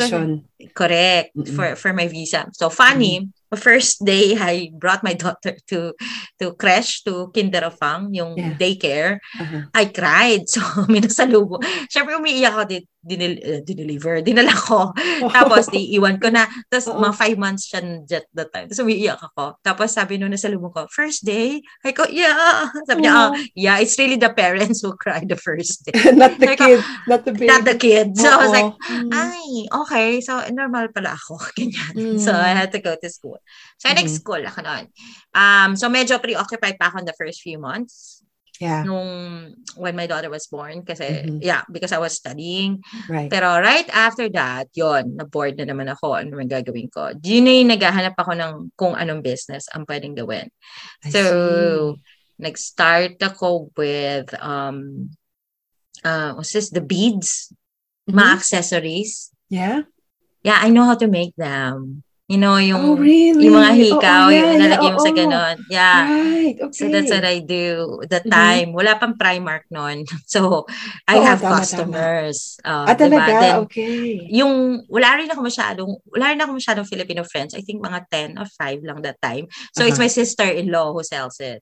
correct 0.73 1.37
Mm-mm. 1.37 1.53
for 1.53 1.77
for 1.77 1.93
my 1.93 2.09
visa. 2.09 2.49
So 2.57 2.71
funny. 2.73 3.21
The 3.21 3.42
first 3.57 4.05
day 4.05 4.37
I 4.39 4.71
brought 4.73 5.05
my 5.05 5.13
daughter 5.15 5.57
to 5.73 5.93
to 6.41 6.47
creche 6.57 7.05
to 7.05 7.29
Kinderafang, 7.35 8.13
yung 8.17 8.35
Yeah. 8.37 8.55
daycare. 8.57 9.13
Uh-huh. 9.39 9.69
I 9.75 9.85
cried. 9.93 10.49
So 10.53 10.61
minasalubo. 10.89 11.61
Syempre 11.89 12.17
umiiyak 12.17 12.53
ako 12.57 12.63
di, 12.69 12.79
dinil, 13.03 13.35
uh, 13.43 13.61
dineliver. 13.67 14.23
Dinala 14.23 14.55
ko. 14.55 14.95
Tapos 15.37 15.67
di 15.69 15.99
iwan 15.99 16.23
ko 16.23 16.31
na. 16.31 16.47
Tapos 16.71 16.87
Oo. 16.89 17.03
mga 17.03 17.15
five 17.19 17.37
months 17.37 17.67
siya 17.67 17.83
jet 18.07 18.27
that 18.33 18.55
time. 18.55 18.71
Tapos 18.71 18.87
umiiyak 18.87 19.19
ako. 19.19 19.59
Tapos 19.61 19.91
sabi 19.91 20.17
nung 20.17 20.31
nasa 20.31 20.47
lubong 20.47 20.71
ko, 20.71 20.87
first 20.89 21.27
day? 21.27 21.59
I 21.83 21.91
go, 21.91 22.07
yeah. 22.07 22.71
Sabi 22.87 23.05
niya, 23.05 23.13
Oo. 23.13 23.19
ah, 23.19 23.31
yeah, 23.59 23.77
it's 23.83 23.99
really 23.99 24.17
the 24.17 24.31
parents 24.31 24.81
who 24.87 24.95
cry 24.95 25.27
the 25.27 25.37
first 25.37 25.83
day. 25.91 25.99
not 26.15 26.39
the 26.39 26.55
Sabi 26.55 26.57
ko, 26.57 26.65
kid, 26.65 26.81
not 27.11 27.21
the 27.27 27.33
baby. 27.35 27.51
Not 27.51 27.63
the 27.67 27.77
kid. 27.77 28.07
So 28.17 28.31
I 28.31 28.39
was 28.39 28.55
like, 28.55 28.71
Mm. 28.83 29.11
ay, 29.15 29.47
okay. 29.85 30.09
So, 30.21 30.37
normal 30.53 30.91
pala 30.93 31.15
ako. 31.17 31.39
Ganyan. 31.59 31.95
Mm. 31.97 32.19
So, 32.21 32.31
I 32.35 32.55
had 32.55 32.71
to 32.73 32.81
go 32.83 32.95
to 32.95 33.09
school. 33.11 33.39
So, 33.79 33.89
Mhm. 33.89 33.97
next 33.99 34.15
school 34.21 34.43
ako 34.43 34.59
noon. 34.63 34.85
Um, 35.33 35.75
so, 35.75 35.89
medyo 35.91 36.19
preoccupied 36.23 36.77
pa 36.79 36.91
ako 36.93 37.03
in 37.03 37.07
the 37.09 37.17
first 37.17 37.41
few 37.43 37.59
months 37.59 38.23
yeah, 38.61 38.83
nung 38.85 39.53
when 39.77 39.97
my 39.97 40.05
daughter 40.07 40.29
was 40.29 40.49
born. 40.51 40.83
Kasi, 40.85 41.05
Mhm. 41.25 41.39
yeah, 41.41 41.63
because 41.71 41.93
I 41.93 42.01
was 42.03 42.13
studying. 42.17 42.83
right. 43.09 43.31
Pero 43.33 43.49
right 43.61 43.89
after 43.93 44.29
that, 44.37 44.69
yon 44.77 45.17
na-bored 45.17 45.57
na 45.57 45.65
naman 45.69 45.89
ako. 45.89 46.19
Ano 46.19 46.37
naman 46.37 46.51
gagawin 46.51 46.91
ko? 46.93 47.13
Yun 47.17 47.45
na 47.47 47.53
yung 47.57 47.71
naghahanap 47.73 48.15
ako 48.19 48.33
ng 48.37 48.53
kung 48.77 48.95
anong 48.99 49.23
business 49.25 49.69
ang 49.73 49.87
pwedeng 49.89 50.13
gawin. 50.19 50.51
I 51.05 51.11
So, 51.11 51.21
see. 51.97 52.01
nag-start 52.43 53.17
ako 53.23 53.71
with, 53.79 54.35
um, 54.43 55.09
uh, 56.03 56.35
what's 56.35 56.53
this? 56.53 56.69
The 56.75 56.83
beads, 56.83 57.53
Mhm. 58.11 58.19
mga 58.19 58.33
accessories. 58.37 59.31
yeah. 59.49 59.87
Yeah, 60.43 60.59
I 60.59 60.75
know 60.75 60.83
how 60.83 60.99
to 60.99 61.07
make 61.07 61.39
them. 61.39 62.03
You 62.33 62.41
know, 62.41 62.57
yung, 62.57 62.81
oh, 62.81 62.97
really? 62.97 63.45
yung 63.45 63.61
mga 63.61 63.73
hikaw, 63.77 64.33
yeah, 64.33 64.41
yung 64.41 64.49
yeah, 64.57 64.61
nalagay 64.65 64.89
mo 64.89 64.99
sa 64.99 65.13
oo. 65.13 65.19
ganon. 65.21 65.57
Yeah. 65.69 66.01
Right, 66.09 66.57
okay. 66.65 66.73
So 66.81 66.85
that's 66.89 67.13
what 67.13 67.29
I 67.29 67.45
do. 67.45 68.01
The 68.09 68.25
Mhm. 68.25 68.33
time, 68.33 68.69
wala 68.73 68.97
pang 68.97 69.13
Primark 69.21 69.69
noon. 69.69 70.09
So, 70.33 70.65
I 71.05 71.21
Oo, 71.21 71.29
have 71.29 71.45
tama, 71.45 71.61
customers. 71.61 72.57
Uh, 72.65 72.89
ah, 72.89 72.97
diba? 72.97 73.21
talaga? 73.21 73.33
Then, 73.37 73.55
okay. 73.69 74.33
yung, 74.33 74.81
wala 74.89 75.21
rin 75.21 75.29
ako 75.29 75.45
masyadong, 75.45 75.91
wala 76.09 76.25
rin 76.33 76.41
ako 76.41 76.53
masyadong 76.57 76.87
Filipino 76.89 77.21
friends. 77.29 77.53
I 77.53 77.61
think 77.61 77.85
mga 77.85 78.01
10 78.09 78.41
or 78.41 78.49
5 78.49 78.81
lang 78.81 79.05
that 79.05 79.21
time. 79.21 79.45
So, 79.77 79.85
it's 79.85 80.01
Uh-huh. 80.01 80.09
my 80.09 80.13
sister-in-law 80.17 80.97
who 80.97 81.05
sells 81.05 81.37
it. 81.37 81.61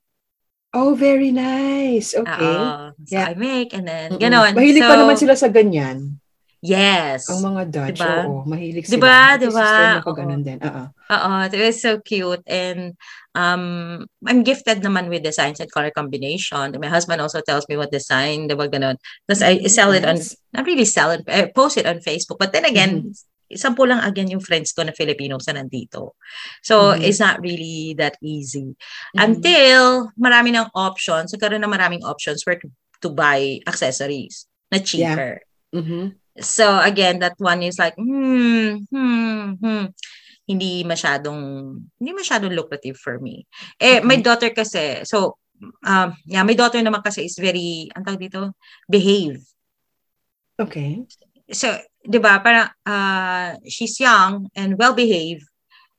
Oh, 0.71 0.95
very 0.95 1.35
nice. 1.35 2.15
Okay. 2.15 2.31
Oo. 2.63 2.95
so, 2.95 3.11
Yeah. 3.11 3.27
I 3.27 3.35
make 3.35 3.75
and 3.75 3.91
then, 3.91 4.15
Mm-mm. 4.15 4.23
ganon. 4.23 4.55
Mahilig 4.55 4.87
so, 4.87 4.87
pa 4.87 4.95
naman 4.95 5.19
sila 5.19 5.35
sa 5.35 5.51
ganyan. 5.51 6.23
Yes. 6.61 7.25
Ang 7.33 7.41
mga 7.57 7.63
Dutch, 7.73 7.97
Diba? 7.97 8.29
oo. 8.29 8.45
Mahilig 8.45 8.85
sila. 8.85 8.95
Diba? 9.01 9.17
Yung 9.33 9.41
Diba? 9.49 9.65
sister 9.65 10.05
ko 10.05 10.11
ganun 10.13 10.43
din. 10.45 10.59
Oo. 10.61 10.83
Oo, 10.93 11.33
it 11.49 11.57
was 11.57 11.81
so 11.81 11.97
cute. 12.05 12.45
And 12.45 13.01
um, 13.33 14.05
I'm 14.29 14.45
gifted 14.45 14.85
naman 14.85 15.09
with 15.09 15.25
designs 15.25 15.57
and 15.65 15.73
color 15.73 15.89
combination. 15.89 16.77
My 16.77 16.93
husband 16.93 17.25
also 17.25 17.41
tells 17.41 17.65
me 17.65 17.81
what 17.81 17.89
design, 17.89 18.45
diba 18.45 18.69
ganun. 18.69 19.01
Tapos 19.25 19.41
I 19.41 19.65
Mhm, 19.65 19.73
sell 19.73 19.97
it 19.97 20.05
on, 20.05 20.21
not 20.53 20.69
really 20.69 20.85
sell 20.85 21.17
it, 21.17 21.25
I 21.33 21.49
post 21.49 21.81
it 21.81 21.89
on 21.89 22.05
Facebook. 22.05 22.37
But 22.37 22.53
then 22.53 22.69
again, 22.69 23.09
Mm-hmm. 23.09 23.57
sampu 23.57 23.89
lang 23.89 24.05
again 24.05 24.29
yung 24.29 24.45
friends 24.45 24.77
ko 24.77 24.85
na 24.85 24.93
Filipinos 24.93 25.49
na 25.49 25.65
nandito. 25.65 26.15
So, 26.61 26.93
Mhm. 26.95 27.03
it's 27.03 27.19
not 27.19 27.41
really 27.41 27.97
that 27.97 28.21
easy. 28.21 28.77
Mhm. 29.17 29.19
Until 29.19 30.13
marami 30.21 30.53
ng 30.55 30.69
options, 30.77 31.33
nagkaroon 31.33 31.65
ng 31.65 31.73
maraming 31.73 32.05
options 32.05 32.45
where 32.45 32.61
to, 32.61 32.69
to 33.01 33.09
buy 33.09 33.59
accessories 33.65 34.45
na 34.69 34.77
cheaper. 34.79 35.41
Mhm. 35.73 36.20
So 36.39 36.79
again, 36.79 37.19
that 37.21 37.35
one 37.43 37.63
is 37.67 37.79
like, 37.79 37.99
hmm, 37.99 38.87
hmm, 38.87 39.59
hmm. 39.59 39.85
Hindi 40.47 40.83
masyadong, 40.83 41.39
hindi 41.99 42.11
masyadong 42.15 42.55
lucrative 42.55 42.99
for 42.99 43.19
me. 43.19 43.47
Eh, 43.79 43.99
Okay. 43.99 44.07
my 44.07 44.19
daughter 44.19 44.51
kasi, 44.51 45.03
so, 45.07 45.39
um, 45.87 46.15
yeah, 46.27 46.43
my 46.43 46.55
daughter 46.55 46.79
naman 46.83 47.03
kasi 47.03 47.27
is 47.27 47.39
very, 47.39 47.87
ang 47.95 48.03
tawag 48.03 48.31
dito, 48.31 48.55
behave. 48.91 49.39
Okay. 50.59 51.07
So, 51.51 51.79
di 52.03 52.19
ba, 52.19 52.43
parang, 52.43 52.71
uh, 52.87 53.59
she's 53.67 53.99
young 53.99 54.51
and 54.55 54.75
well-behaved. 54.75 55.47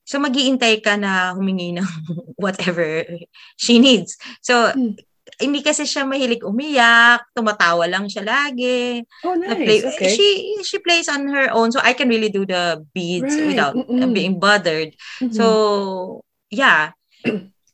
So, 0.03 0.19
mag-iintay 0.19 0.83
ka 0.83 0.99
na 0.99 1.31
humingi 1.31 1.71
ng 1.79 1.87
whatever 2.43 3.07
she 3.55 3.79
needs. 3.79 4.19
So, 4.43 4.71
Hmm. 4.75 4.99
Hindi 5.41 5.61
kasi 5.61 5.85
siya 5.85 6.05
mahilig 6.05 6.41
umiyak, 6.41 7.29
tumatawa 7.33 7.85
lang 7.85 8.09
siya 8.09 8.25
lagi. 8.25 9.05
Oh, 9.21 9.37
nice. 9.37 9.57
play. 9.57 9.79
Okay. 9.85 10.11
She 10.13 10.27
she 10.65 10.77
plays 10.81 11.05
on 11.09 11.29
her 11.29 11.49
own, 11.53 11.69
so 11.69 11.77
I 11.81 11.93
can 11.93 12.09
really 12.09 12.29
do 12.29 12.45
the 12.45 12.81
beads 12.93 13.29
Right. 13.37 13.53
without 13.53 13.75
uh, 13.77 13.85
Mm-mm. 13.85 14.13
being 14.13 14.41
bothered. 14.41 14.93
Mhm. 15.21 15.33
So 15.33 15.45
yeah. 16.49 16.93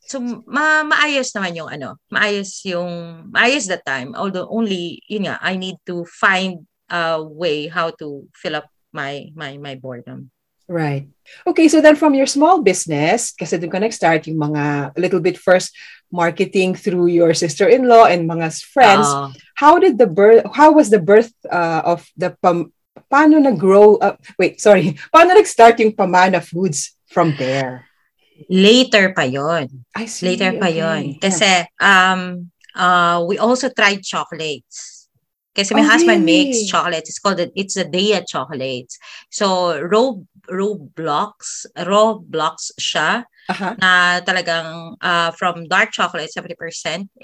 So 0.08 0.20
ma 0.48 0.84
maayos 0.88 1.36
naman 1.36 1.52
yung 1.56 1.68
ano, 1.68 2.00
maayos 2.08 2.64
yung 2.64 3.28
maayos 3.28 3.68
that 3.68 3.84
time. 3.84 4.16
Although 4.16 4.48
only 4.48 5.04
yun 5.04 5.28
nga, 5.28 5.36
I 5.44 5.56
need 5.60 5.76
to 5.84 6.04
find 6.08 6.64
a 6.88 7.20
way 7.20 7.68
how 7.68 7.92
to 8.00 8.24
fill 8.32 8.56
up 8.56 8.72
my 8.92 9.28
my 9.36 9.60
my 9.60 9.76
boredom. 9.76 10.32
Right. 10.68 11.08
Okay, 11.48 11.68
so 11.68 11.80
then 11.80 11.96
from 11.96 12.12
your 12.12 12.28
small 12.28 12.60
business, 12.60 13.32
kasi 13.32 13.56
doon 13.56 13.72
ka 13.72 13.80
nag-start 13.80 14.28
yung 14.28 14.36
mga 14.52 14.92
a 14.92 15.00
little 15.00 15.20
bit 15.20 15.40
first 15.40 15.72
marketing 16.12 16.76
through 16.76 17.08
your 17.08 17.32
sister-in-law 17.32 18.08
and 18.12 18.28
mga 18.28 18.52
friends. 18.68 19.08
Oo. 19.08 19.32
How 19.56 19.80
did 19.80 19.96
the 19.96 20.08
birth 20.08 20.44
how 20.52 20.72
was 20.72 20.92
the 20.92 21.00
birth 21.00 21.32
uh, 21.48 21.82
of 21.84 22.04
the 22.16 22.36
pam, 22.44 22.72
paano 23.08 23.40
nag-grow 23.40 23.96
up? 24.00 24.20
Wait, 24.36 24.60
sorry. 24.60 24.92
Paano 25.14 25.32
nag-start 25.32 25.80
yung 25.80 25.96
Pamana 25.96 26.44
Foods 26.44 26.96
from 27.08 27.32
there? 27.40 27.88
later 28.46 29.10
pa 29.10 29.26
yon 29.26 29.66
I 29.98 30.06
see. 30.06 30.30
Later 30.30 30.54
pa 30.62 30.70
okay. 30.70 30.78
yon 30.78 31.02
Yeah. 31.02 31.18
Kasi 31.18 31.50
um 31.82 32.54
uh 32.78 33.18
we 33.26 33.34
also 33.42 33.66
tried 33.66 34.06
chocolates. 34.06 35.10
Kasi 35.50 35.74
my 35.74 35.82
Oh, 35.82 35.90
husband 35.90 36.22
really? 36.22 36.54
makes 36.54 36.70
chocolates. 36.70 37.10
It's 37.10 37.18
called 37.18 37.42
it's 37.42 37.74
a 37.74 37.82
Dea 37.82 38.22
chocolates. 38.22 38.94
So 39.26 39.74
raw 39.82 40.14
raw 40.48 42.16
blocks 42.16 42.72
siya 42.80 43.24
Aha. 43.48 43.76
na 43.80 44.20
talagang 44.20 44.92
uh, 45.00 45.30
from 45.32 45.64
dark 45.72 45.88
chocolate 45.92 46.28
70% 46.28 46.52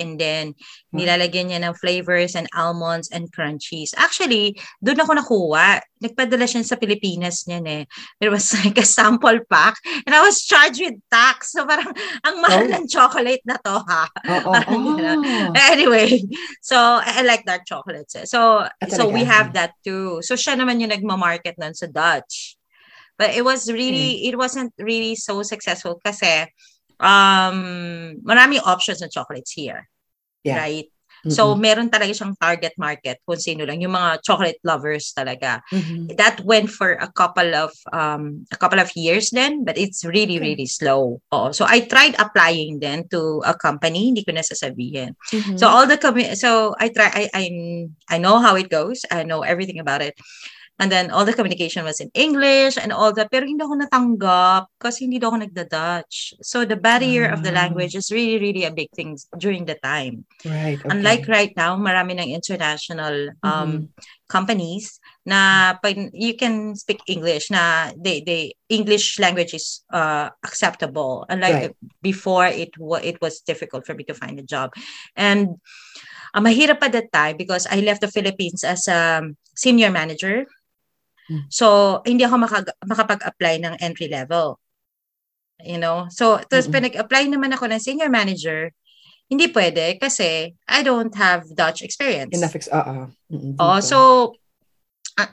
and 0.00 0.16
then 0.16 0.56
Hmm. 0.94 1.02
nilalagyan 1.02 1.50
niya 1.50 1.58
ng 1.66 1.74
flavors 1.74 2.38
and 2.38 2.46
almonds 2.54 3.10
and 3.10 3.26
crunchies. 3.34 3.90
Actually, 3.98 4.54
doon 4.78 5.02
ako 5.02 5.18
nakuha. 5.18 5.82
Nagpadala 5.98 6.46
siya 6.46 6.62
sa 6.62 6.78
Pilipinas 6.78 7.42
niyan 7.50 7.66
eh. 7.66 7.82
It 8.22 8.30
was 8.30 8.54
like 8.54 8.78
a 8.78 8.86
sample 8.86 9.42
pack 9.50 9.74
and 10.06 10.14
I 10.14 10.22
was 10.22 10.46
charged 10.46 10.78
with 10.80 10.94
tax. 11.10 11.50
So 11.50 11.66
parang 11.66 11.90
ang 12.22 12.36
mahal 12.38 12.70
Oh. 12.70 12.72
ng 12.78 12.86
chocolate 12.86 13.42
na 13.42 13.58
to 13.58 13.82
ha. 13.82 14.06
Parang 14.22 14.94
gano'n. 14.96 15.18
Oh. 15.18 15.50
Anyway, 15.74 16.22
so 16.62 16.78
I 16.78 17.20
I 17.20 17.22
like 17.26 17.42
dark 17.42 17.66
chocolates. 17.66 18.14
eh. 18.14 18.24
So 18.24 18.62
Ah, 18.64 18.70
so 18.86 19.10
we 19.10 19.26
have 19.26 19.50
that 19.58 19.74
too. 19.82 20.22
So 20.22 20.38
siya 20.38 20.54
naman 20.54 20.78
yung 20.78 20.94
nagma-market 20.94 21.58
nun 21.58 21.74
sa 21.74 21.90
Dutch. 21.90 22.54
But 23.18 23.34
it 23.34 23.44
was 23.46 23.70
really 23.70 24.26
it 24.26 24.34
wasn't 24.38 24.74
really 24.78 25.14
so 25.14 25.42
successful 25.42 26.00
kasi 26.02 26.50
um 26.98 28.18
maraming 28.26 28.62
options 28.64 29.02
ng 29.02 29.10
chocolates 29.10 29.52
here. 29.54 29.86
Yeah. 30.42 30.58
Right? 30.58 30.86
So 31.24 31.56
Mm-mm. 31.56 31.60
meron 31.64 31.88
talaga 31.88 32.12
siyang 32.12 32.36
target 32.36 32.76
market 32.76 33.16
kung 33.24 33.40
sino 33.40 33.64
lang 33.64 33.80
yung 33.80 33.96
mga 33.96 34.20
chocolate 34.20 34.60
lovers 34.60 35.16
talaga. 35.16 35.64
Mhm. 35.72 36.20
That 36.20 36.44
went 36.44 36.68
for 36.68 37.00
a 37.00 37.08
couple 37.08 37.48
of 37.56 37.72
um 37.96 38.44
a 38.52 38.60
couple 38.60 38.76
of 38.76 38.92
years 38.92 39.32
then, 39.32 39.64
but 39.64 39.80
it's 39.80 40.04
really 40.04 40.36
Okay. 40.36 40.52
really 40.52 40.68
slow. 40.68 41.24
Oo. 41.32 41.48
So 41.56 41.64
I 41.64 41.88
tried 41.88 42.20
applying 42.20 42.84
then 42.84 43.08
to 43.08 43.40
a 43.48 43.56
company, 43.56 44.12
hindi 44.12 44.20
ko 44.20 44.36
na 44.36 44.44
sasabihin. 44.44 45.16
Mhm. 45.32 45.56
So 45.56 45.64
all 45.64 45.88
the 45.88 45.96
commu- 45.96 46.36
so 46.36 46.76
I 46.76 46.92
try 46.92 47.08
I 47.08 47.24
I 47.32 47.44
I 48.12 48.16
know 48.20 48.36
how 48.36 48.52
it 48.60 48.68
goes. 48.68 49.00
I 49.08 49.24
know 49.24 49.40
everything 49.48 49.80
about 49.80 50.04
it. 50.04 50.12
And 50.74 50.90
then 50.90 51.14
all 51.14 51.22
the 51.24 51.32
communication 51.32 51.86
was 51.86 52.02
in 52.02 52.10
English 52.18 52.74
and 52.74 52.90
all 52.90 53.14
that 53.14 53.30
pero 53.30 53.46
hindi 53.46 53.62
ako 53.62 53.86
natanggap 53.86 54.66
kasi 54.82 55.06
hindi 55.06 55.22
ako 55.22 55.46
nagda-Dutch. 55.46 56.42
So 56.42 56.66
the 56.66 56.74
barrier 56.74 57.30
of 57.30 57.46
the 57.46 57.54
Ah. 57.54 57.62
language 57.62 57.94
is 57.94 58.10
really 58.10 58.42
really 58.42 58.66
a 58.66 58.74
big 58.74 58.90
thing 58.90 59.14
during 59.38 59.70
the 59.70 59.78
time. 59.78 60.26
right. 60.42 60.82
Okay. 60.82 60.90
Unlike 60.90 61.24
right 61.30 61.52
now, 61.54 61.78
marami 61.78 62.18
ng 62.18 62.34
international 62.34 63.30
um 63.46 63.86
Mhm. 63.86 63.94
companies 64.26 64.98
na 65.22 65.72
you 66.10 66.34
can 66.34 66.74
speak 66.74 66.98
English 67.06 67.54
na 67.54 67.94
they 67.94 68.20
they 68.26 68.58
English 68.66 69.22
language 69.22 69.54
is 69.54 69.86
uh 69.94 70.26
acceptable. 70.42 71.22
Unlike 71.30 71.70
before 72.02 72.50
it 72.50 72.74
it 73.06 73.16
was 73.22 73.40
difficult 73.46 73.86
for 73.86 73.94
me 73.94 74.02
to 74.10 74.14
find 74.16 74.42
a 74.42 74.46
job. 74.46 74.74
And 75.14 75.62
uh, 76.34 76.42
mahirap 76.42 76.82
pa 76.82 76.90
that 76.90 77.14
time 77.14 77.38
because 77.38 77.70
I 77.70 77.78
left 77.80 78.02
the 78.02 78.10
Philippines 78.10 78.66
as 78.66 78.90
a 78.90 79.22
senior 79.54 79.94
manager. 79.94 80.50
Hmm. 81.24 81.48
So 81.48 82.00
hindi 82.04 82.24
ako 82.24 82.36
makag- 82.44 82.76
makapag-apply 82.84 83.54
ng 83.64 83.74
entry 83.80 84.08
level. 84.12 84.60
You 85.64 85.80
know? 85.80 86.10
So 86.12 86.40
tapos 86.44 86.68
Mm-mm. 86.68 86.74
pinag-apply 86.76 87.32
naman 87.32 87.54
ako 87.56 87.70
ng 87.72 87.80
senior 87.80 88.12
manager, 88.12 88.68
hindi 89.32 89.48
pwede 89.48 89.96
kasi 89.96 90.52
I 90.68 90.84
don't 90.84 91.14
have 91.16 91.48
Dutch 91.56 91.80
experience. 91.80 92.36
Enough 92.36 92.56
ex- 92.60 92.72
oo. 92.72 93.08
Mm-mm, 93.32 93.56
Oh, 93.56 93.80
so 93.80 93.98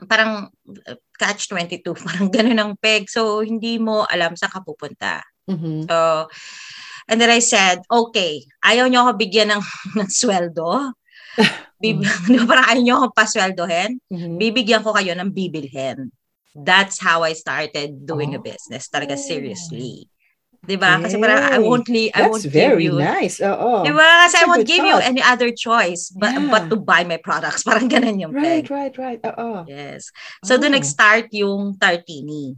parang 0.08 0.48
uh, 0.88 0.98
catch 1.18 1.50
22, 1.50 1.82
parang 2.08 2.32
ganun 2.32 2.60
ang 2.60 2.74
peg. 2.80 3.12
So 3.12 3.44
hindi 3.44 3.76
mo 3.82 4.08
alam 4.08 4.38
sa 4.40 4.48
kapupunta. 4.48 5.20
Mhm. 5.52 5.90
So 5.92 6.30
and 7.12 7.20
then 7.20 7.34
I 7.34 7.44
said, 7.44 7.84
okay, 7.92 8.46
ayaw 8.64 8.88
niyo 8.88 9.04
ako 9.04 9.20
bigyan 9.20 9.52
ng, 9.52 9.64
ng 10.00 10.08
sweldo. 10.08 10.96
Bib- 11.82 12.04
ba 12.38 12.44
parang 12.46 12.68
ayaw 12.70 12.82
niyo 12.82 12.94
ako 13.02 13.08
pasweldohin? 13.16 13.98
Mhm. 14.12 14.38
Bibigyan 14.38 14.82
ko 14.86 14.94
kayo 14.94 15.16
ng 15.18 15.32
bibilhin. 15.34 16.12
That's 16.52 17.00
how 17.00 17.24
I 17.24 17.32
started 17.34 18.04
doing 18.04 18.36
a 18.36 18.40
Oh. 18.40 18.44
business, 18.44 18.92
talaga 18.92 19.16
seriously. 19.16 20.06
'Di 20.62 20.78
ba? 20.78 21.00
Kasi 21.02 21.18
parang 21.18 21.42
I 21.42 21.58
Okay. 21.58 21.66
won't 21.66 21.88
li- 21.90 22.14
I 22.14 22.28
That's 22.28 22.32
won't 22.38 22.46
give 22.46 22.54
very 22.54 22.86
you 22.86 23.00
nice. 23.02 23.42
Oo. 23.42 23.82
Di 23.82 23.90
ba? 23.90 24.30
Kasi 24.30 24.36
That's 24.38 24.38
I 24.38 24.46
a 24.46 24.50
won't 24.52 24.68
give 24.70 24.84
you 24.86 24.94
thought. 25.00 25.10
any 25.10 25.24
other 25.26 25.50
choice 25.50 26.14
but, 26.14 26.38
Yeah. 26.38 26.52
but 26.54 26.70
to 26.70 26.78
buy 26.78 27.02
my 27.02 27.18
products. 27.18 27.64
Parang 27.68 27.90
ganun 27.90 28.22
yung 28.22 28.30
Right, 28.36 28.62
peg. 28.62 28.70
right, 28.70 28.94
right. 29.00 29.22
Oo. 29.26 29.66
Yes. 29.66 30.14
So, 30.46 30.54
Oh. 30.54 30.58
doon 30.62 30.78
nag-start 30.78 31.34
yung 31.34 31.80
tartini. 31.82 32.54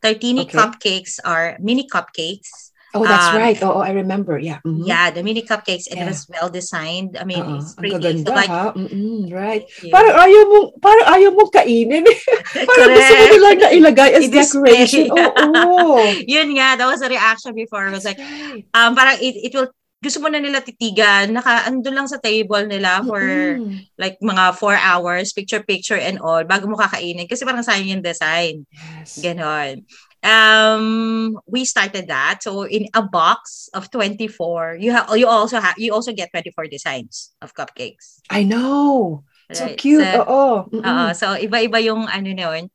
Tartini 0.00 0.44
Okay. 0.44 0.56
cupcakes 0.56 1.20
are 1.24 1.56
mini 1.60 1.84
cupcakes. 1.88 2.69
Oh, 2.90 3.06
that's 3.06 3.30
Um, 3.30 3.38
right. 3.38 3.54
Oo, 3.62 3.78
I 3.78 3.94
remember. 3.94 4.34
Yeah. 4.36 4.58
mhm. 4.66 4.82
Yeah, 4.82 5.14
the 5.14 5.22
mini 5.22 5.46
cupcakes, 5.46 5.86
and 5.86 6.02
Yeah. 6.02 6.10
it 6.10 6.10
was 6.10 6.26
well 6.26 6.50
designed. 6.50 7.14
I 7.14 7.22
mean, 7.22 7.38
Oo. 7.38 7.62
it's 7.62 7.78
Ang 7.78 7.86
pretty. 7.86 7.94
gaganda, 8.02 8.26
So, 8.26 8.34
like, 8.34 8.50
ha? 8.50 8.74
Mm-mm, 8.74 9.30
right. 9.30 9.62
Yeah. 9.78 9.94
Parang 9.94 10.14
ayaw 10.18 10.42
mong, 10.50 10.66
parang 10.82 11.06
ayaw 11.14 11.30
mong 11.30 11.50
kainin. 11.54 12.02
parang 12.68 12.90
gusto 12.90 13.12
mo 13.12 13.22
Correct. 13.22 13.30
nilang 13.30 13.58
na 13.58 13.68
ilagay 13.70 14.10
as 14.18 14.26
decoration. 14.42 15.06
Oo. 15.14 16.02
Yun 16.26 16.48
nga, 16.58 16.74
that 16.74 16.90
was 16.90 16.98
the 16.98 17.06
reaction 17.06 17.54
before. 17.54 17.86
It 17.86 17.94
was 17.94 18.02
like, 18.02 18.18
right. 18.18 18.66
um, 18.74 18.98
parang 18.98 19.22
it, 19.22 19.38
it 19.38 19.52
will, 19.54 19.70
gusto 20.00 20.18
mo 20.18 20.26
na 20.26 20.40
nila 20.40 20.58
titigan, 20.58 21.30
naka, 21.30 21.68
andun 21.68 21.92
lang 21.92 22.08
sa 22.08 22.16
table 22.16 22.64
nila 22.64 23.04
for 23.04 23.20
Mm-mm. 23.20 23.84
like 24.00 24.16
mga 24.18 24.56
four 24.56 24.72
hours, 24.74 25.30
picture-picture 25.30 26.00
and 26.00 26.18
all, 26.18 26.40
bago 26.42 26.64
mo 26.66 26.74
kakainin. 26.74 27.28
Kasi 27.28 27.44
parang 27.44 27.62
sayang 27.62 27.86
yung 27.86 28.02
design. 28.02 28.64
Yes. 28.72 29.20
Ganon. 29.20 29.84
Um, 30.20 31.38
we 31.48 31.64
started 31.64 32.08
that. 32.08 32.44
So 32.44 32.64
in 32.68 32.88
a 32.92 33.02
box 33.02 33.68
of 33.72 33.90
24, 33.90 34.76
you 34.80 34.92
have 34.92 35.08
you 35.16 35.26
also 35.26 35.60
have 35.60 35.78
you 35.80 35.92
also 35.92 36.12
get 36.12 36.30
24 36.32 36.68
designs 36.68 37.32
of 37.40 37.54
cupcakes. 37.54 38.20
I 38.28 38.44
know. 38.44 39.24
So 39.50 39.66
Right. 39.66 39.78
cute. 39.80 40.04
So, 40.04 40.22
Oo. 40.22 40.42
Mm-mm. 40.70 40.84
oo. 40.84 41.06
so 41.16 41.34
iba-iba 41.34 41.82
yung 41.82 42.06
ano 42.06 42.28
na 42.30 42.44
yun. 42.54 42.70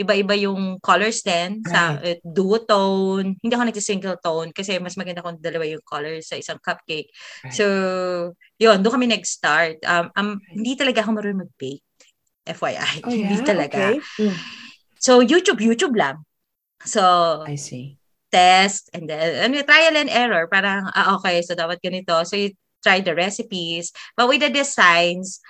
Iba-iba 0.00 0.32
yung 0.38 0.80
colors 0.80 1.20
din 1.20 1.60
sa 1.66 2.00
uh, 2.00 2.16
duotone. 2.24 3.36
Hindi 3.36 3.52
ako 3.52 3.64
nagsi-single 3.68 4.16
tone 4.24 4.48
kasi 4.48 4.80
mas 4.80 4.96
maganda 4.96 5.20
kung 5.20 5.36
dalawa 5.36 5.68
yung 5.68 5.84
colors 5.84 6.32
sa 6.32 6.40
isang 6.40 6.56
cupcake. 6.56 7.12
Right. 7.44 7.52
So, 7.52 7.64
yun, 8.56 8.80
doon 8.80 8.96
kami 8.96 9.12
nag-start. 9.12 9.84
Um, 9.84 10.06
um, 10.16 10.30
hindi 10.56 10.72
talaga 10.72 11.04
ako 11.04 11.20
marunong 11.20 11.44
mag-bake. 11.44 11.84
FYI. 12.48 13.04
Oh, 13.04 13.12
Hindi 13.20 13.36
yeah? 13.36 13.44
talaga. 13.44 13.82
Okay. 13.92 14.24
Mm. 14.24 14.36
So, 14.96 15.20
YouTube, 15.20 15.60
YouTube 15.60 15.96
lang. 15.96 16.24
So, 16.84 17.44
I 17.46 17.56
see. 17.56 17.98
test 18.30 18.88
and 18.94 19.10
then 19.10 19.50
ano, 19.50 19.62
trial 19.62 19.96
and 19.98 20.08
error. 20.08 20.46
Parang, 20.46 20.88
ah, 20.94 21.18
okay, 21.18 21.42
so 21.42 21.54
dapat 21.54 21.82
ganito. 21.82 22.14
So, 22.24 22.36
you 22.36 22.54
try 22.80 23.00
the 23.00 23.14
recipes. 23.14 23.92
But 24.16 24.28
with 24.28 24.40
the 24.40 24.48
designs, 24.48 25.40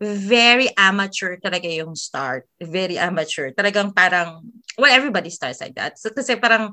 very 0.00 0.72
amateur 0.78 1.36
talaga 1.36 1.68
yung 1.68 1.92
start. 1.92 2.48
Very 2.56 2.96
amateur. 2.96 3.52
Talagang 3.52 3.92
parang, 3.92 4.46
well, 4.78 4.88
everybody 4.88 5.28
starts 5.28 5.60
like 5.60 5.76
that. 5.76 6.00
So, 6.00 6.08
kasi 6.08 6.40
parang, 6.40 6.72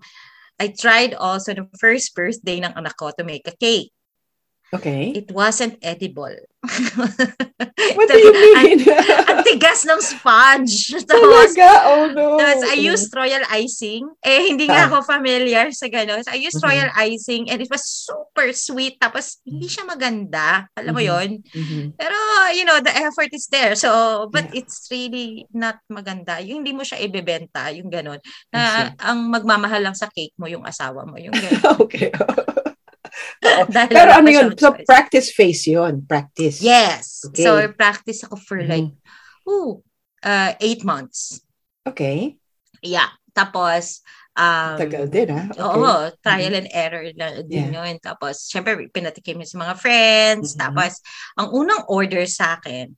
I 0.57 0.71
tried 0.73 1.13
also 1.13 1.53
the 1.53 1.67
first 1.77 2.15
birthday 2.15 2.63
ng 2.63 2.73
anak 2.73 2.95
ko 2.97 3.11
to 3.13 3.23
make 3.27 3.45
a 3.45 3.55
cake. 3.57 3.91
Okay. 4.67 5.15
It 5.15 5.31
wasn't 5.31 5.79
edible. 5.79 6.35
What 7.95 8.07
do 8.11 8.17
you 8.19 8.33
mean? 8.35 8.83
Ang 9.31 9.39
tigas 9.47 9.87
ng 9.87 10.01
sponge. 10.03 10.91
Tapos, 11.07 11.55
Talaga? 11.55 11.67
Oh, 11.87 12.11
no. 12.11 12.35
Tapos 12.35 12.67
I 12.67 12.75
used 12.75 13.07
royal 13.15 13.39
icing. 13.55 14.03
Eh, 14.19 14.51
hindi 14.51 14.67
nga 14.67 14.83
Ah. 14.83 14.87
ako 14.91 15.07
familiar 15.07 15.71
sa 15.71 15.87
gano'n. 15.87 16.27
So, 16.27 16.35
I 16.35 16.43
used 16.43 16.59
Mhm. 16.59 16.67
royal 16.67 16.89
icing 16.99 17.47
and 17.47 17.63
it 17.63 17.71
was 17.71 17.87
super 17.87 18.51
sweet. 18.51 18.99
Tapos, 18.99 19.39
hindi 19.47 19.71
siya 19.71 19.87
maganda. 19.87 20.67
Alam 20.75 20.91
mo 20.91 21.01
Mhm. 21.01 21.07
yon 21.07 21.29
Mhm. 21.47 21.83
Pero, 21.95 22.17
you 22.51 22.67
know, 22.67 22.83
the 22.83 22.91
effort 22.91 23.31
is 23.31 23.47
there. 23.47 23.71
So, 23.79 24.27
but 24.27 24.51
Yeah. 24.51 24.59
it's 24.59 24.91
really 24.91 25.47
not 25.55 25.79
maganda. 25.87 26.43
Yung 26.43 26.67
hindi 26.67 26.75
mo 26.75 26.83
siya 26.83 26.99
ibebenta, 26.99 27.71
yung 27.71 27.87
gano'n. 27.87 28.19
Na 28.51 28.91
ang 28.99 29.31
magmamahal 29.31 29.79
lang 29.79 29.95
sa 29.95 30.11
cake 30.11 30.35
mo, 30.35 30.51
yung 30.51 30.67
asawa 30.67 31.07
mo. 31.07 31.15
Yung 31.15 31.31
gano'n. 31.39 31.79
okay. 31.79 32.11
Pero 33.93 34.09
ano 34.13 34.29
yun? 34.29 34.53
So, 34.57 34.73
choice. 34.73 34.85
practice 34.85 35.27
face 35.33 35.67
yun. 35.67 36.05
Practice. 36.05 36.61
Yes. 36.61 37.25
Okay. 37.27 37.43
So, 37.43 37.57
I 37.57 37.67
practice 37.71 38.23
ako 38.23 38.35
for 38.37 38.59
like, 38.63 38.91
Mhm. 38.93 39.49
ooh, 39.49 39.81
uh, 40.23 40.53
eight 40.59 40.83
months. 40.83 41.41
Okay. 41.87 42.37
Yeah. 42.83 43.09
Tapos, 43.33 44.01
um, 44.37 44.77
Tagal 44.77 45.05
din, 45.09 45.29
ha? 45.29 45.43
Okay. 45.49 45.61
Oo, 45.61 46.09
trial 46.21 46.53
and 46.57 46.69
error 46.73 47.05
na 47.13 47.41
din 47.45 47.73
yun. 47.73 47.95
Tapos, 48.01 48.49
syempre, 48.49 48.77
pinatikim 48.89 49.37
yun 49.37 49.49
sa 49.49 49.61
mga 49.61 49.75
friends. 49.77 50.53
Mhm. 50.53 50.59
Tapos, 50.61 50.91
ang 51.37 51.53
unang 51.53 51.85
order 51.89 52.25
sa 52.25 52.57
akin, 52.57 52.93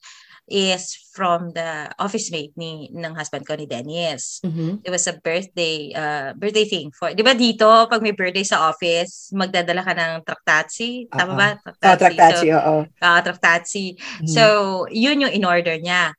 is 0.49 0.97
from 1.13 1.53
the 1.53 1.93
office 2.01 2.33
mate 2.33 2.51
ni 2.57 2.89
ng 2.89 3.13
husband 3.13 3.45
ko 3.45 3.53
ni 3.55 3.69
Dennis. 3.69 4.41
Mhm. 4.43 4.81
It 4.83 4.91
was 4.91 5.05
a 5.05 5.15
birthday 5.21 5.93
uh, 5.93 6.33
birthday 6.33 6.65
thing 6.65 6.89
for 6.91 7.13
'di 7.13 7.21
ba 7.21 7.37
dito 7.37 7.69
pag 7.87 8.01
may 8.01 8.11
birthday 8.17 8.43
sa 8.43 8.67
office 8.73 9.29
magdadala 9.31 9.85
ka 9.85 9.93
ng 9.93 10.13
traktatsi 10.25 11.05
tama 11.13 11.33
ba 11.37 11.49
Oh, 11.85 11.95
traktatsi, 11.97 12.49
oo. 12.51 12.89
so, 12.89 13.05
ah, 13.05 13.19
traktatsi 13.21 13.85
Mhm. 13.95 14.27
so 14.27 14.43
yun 14.91 15.21
yung 15.23 15.33
in 15.33 15.45
order 15.45 15.77
niya 15.77 16.11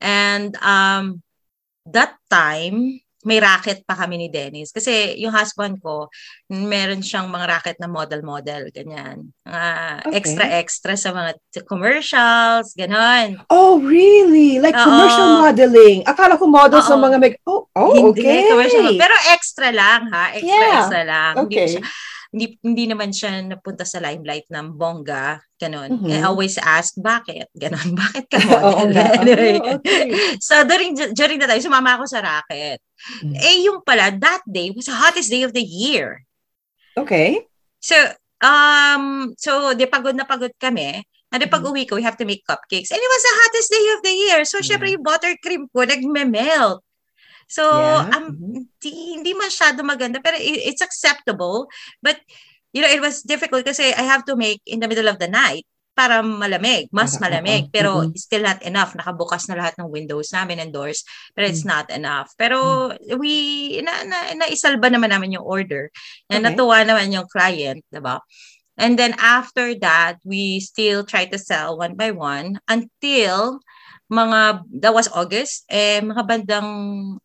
and 0.00 0.56
um 0.64 1.20
that 1.86 2.16
time 2.28 2.98
may 3.26 3.42
racket 3.42 3.82
pa 3.82 3.98
kami 3.98 4.22
ni 4.22 4.28
Dennis. 4.30 4.70
Kasi 4.70 5.18
yung 5.18 5.34
husband 5.34 5.82
ko, 5.82 6.06
meron 6.46 7.02
siyang 7.02 7.26
mga 7.26 7.46
racket 7.50 7.76
na 7.82 7.90
model-model, 7.90 8.70
ganyan. 8.70 9.34
Mga 9.42 9.66
Okay. 10.06 10.14
extra-extra 10.14 10.94
sa 10.94 11.10
mga 11.10 11.34
commercials, 11.66 12.70
ganon. 12.78 13.42
Oh, 13.50 13.82
really? 13.82 14.62
Like 14.62 14.78
Oo. 14.78 14.86
commercial 14.86 15.28
modeling. 15.42 16.06
Akala 16.06 16.38
ko 16.38 16.46
models 16.46 16.86
Oo. 16.86 16.94
ng 16.94 17.02
mga 17.02 17.16
meg- 17.18 17.42
Oh, 17.42 17.66
oh 17.74 17.92
Hindi, 17.92 18.22
okay. 18.22 18.46
commercial. 18.46 18.94
Pero 18.94 19.16
extra 19.34 19.68
lang, 19.74 20.06
ha? 20.14 20.30
Extra-extra 20.30 21.02
lang. 21.02 21.32
Hindi, 21.42 21.50
Okay. 21.58 21.66
siya, 21.74 21.82
hindi, 22.32 22.58
hindi 22.62 22.84
naman 22.90 23.10
siya 23.14 23.42
napunta 23.42 23.86
sa 23.86 24.02
limelight 24.02 24.46
ng 24.50 24.74
bongga, 24.74 25.40
ganon. 25.58 26.02
Mhm. 26.02 26.10
I 26.10 26.22
always 26.26 26.58
ask, 26.58 26.94
bakit? 26.98 27.46
Ganon, 27.54 27.94
bakit 28.02 28.26
ka. 28.30 28.38
Anyway. 29.22 29.58
Oh, 29.62 29.78
okay. 29.78 30.36
So, 30.42 30.66
during, 30.66 30.94
during 31.14 31.38
the 31.38 31.46
time, 31.46 31.62
sumama 31.62 31.96
ako 31.96 32.04
sa 32.10 32.20
racket. 32.22 32.82
Mm. 33.22 33.34
Eh, 33.38 33.56
yung 33.68 33.80
pala, 33.86 34.10
that 34.10 34.42
day 34.48 34.72
was 34.74 34.86
the 34.90 34.96
hottest 34.96 35.30
day 35.30 35.42
of 35.46 35.52
the 35.54 35.62
year. 35.62 36.24
Okay. 36.96 37.44
So, 37.78 37.94
um, 38.42 39.36
so, 39.36 39.76
di 39.76 39.86
pagod 39.86 40.16
na 40.16 40.24
pagod 40.24 40.52
kami. 40.58 41.04
And 41.30 41.42
pag 41.50 41.62
Mhm. 41.62 41.70
uwi 41.74 41.82
ko, 41.84 41.98
we 41.98 42.06
have 42.06 42.16
to 42.16 42.24
make 42.24 42.46
cupcakes. 42.46 42.88
And 42.94 43.02
it 43.02 43.10
was 43.12 43.24
the 43.26 43.36
hottest 43.42 43.68
day 43.68 43.86
of 43.94 44.00
the 44.06 44.14
year. 44.14 44.40
So, 44.46 44.58
Yeah. 44.62 44.66
syempre, 44.72 44.88
yung 44.94 45.04
buttercream 45.04 45.66
ko, 45.74 45.84
nagme-melt. 45.84 46.80
So, 47.46 47.62
Yeah. 47.62 48.10
um, 48.10 48.34
Mhm. 48.34 48.66
hindi, 48.82 49.30
masyado 49.34 49.86
maganda, 49.86 50.18
pero 50.18 50.34
it- 50.36 50.66
it's 50.66 50.82
acceptable. 50.82 51.70
But, 52.02 52.18
you 52.74 52.82
know, 52.82 52.90
it 52.90 52.98
was 53.00 53.22
difficult 53.22 53.62
kasi 53.62 53.94
I 53.94 54.04
have 54.04 54.26
to 54.26 54.34
make 54.34 54.60
in 54.66 54.82
the 54.82 54.90
middle 54.90 55.06
of 55.06 55.22
the 55.22 55.30
night 55.30 55.62
para 55.96 56.20
malamig, 56.20 56.92
mas 56.92 57.16
Para- 57.16 57.40
malamig. 57.40 57.70
oo. 57.70 57.72
Pero 57.72 57.90
Mhm. 58.04 58.12
still 58.20 58.44
not 58.44 58.60
enough. 58.60 58.92
Nakabukas 58.92 59.48
na 59.48 59.56
lahat 59.56 59.80
ng 59.80 59.88
windows 59.88 60.28
namin 60.28 60.60
and 60.60 60.68
doors, 60.74 61.06
pero 61.32 61.48
it's 61.48 61.64
Mm. 61.64 61.72
not 61.72 61.86
enough. 61.88 62.34
Pero 62.36 62.92
we, 63.16 63.78
na, 63.80 64.04
na, 64.04 64.18
naisalba 64.36 64.92
naman 64.92 65.08
namin 65.08 65.40
yung 65.40 65.46
order. 65.46 65.88
Na 66.28 66.36
Okay. 66.36 66.44
natuwa 66.52 66.84
naman 66.84 67.14
yung 67.16 67.24
client, 67.32 67.80
diba? 67.88 68.20
And 68.76 69.00
then 69.00 69.16
after 69.16 69.72
that, 69.80 70.20
we 70.20 70.60
still 70.60 71.00
try 71.08 71.24
to 71.24 71.40
sell 71.40 71.80
one 71.80 71.96
by 71.96 72.12
one 72.12 72.60
until 72.68 73.64
mga, 74.10 74.62
that 74.80 74.94
was 74.94 75.08
August, 75.10 75.66
eh, 75.68 76.00
mga 76.00 76.22
bandang 76.26 76.70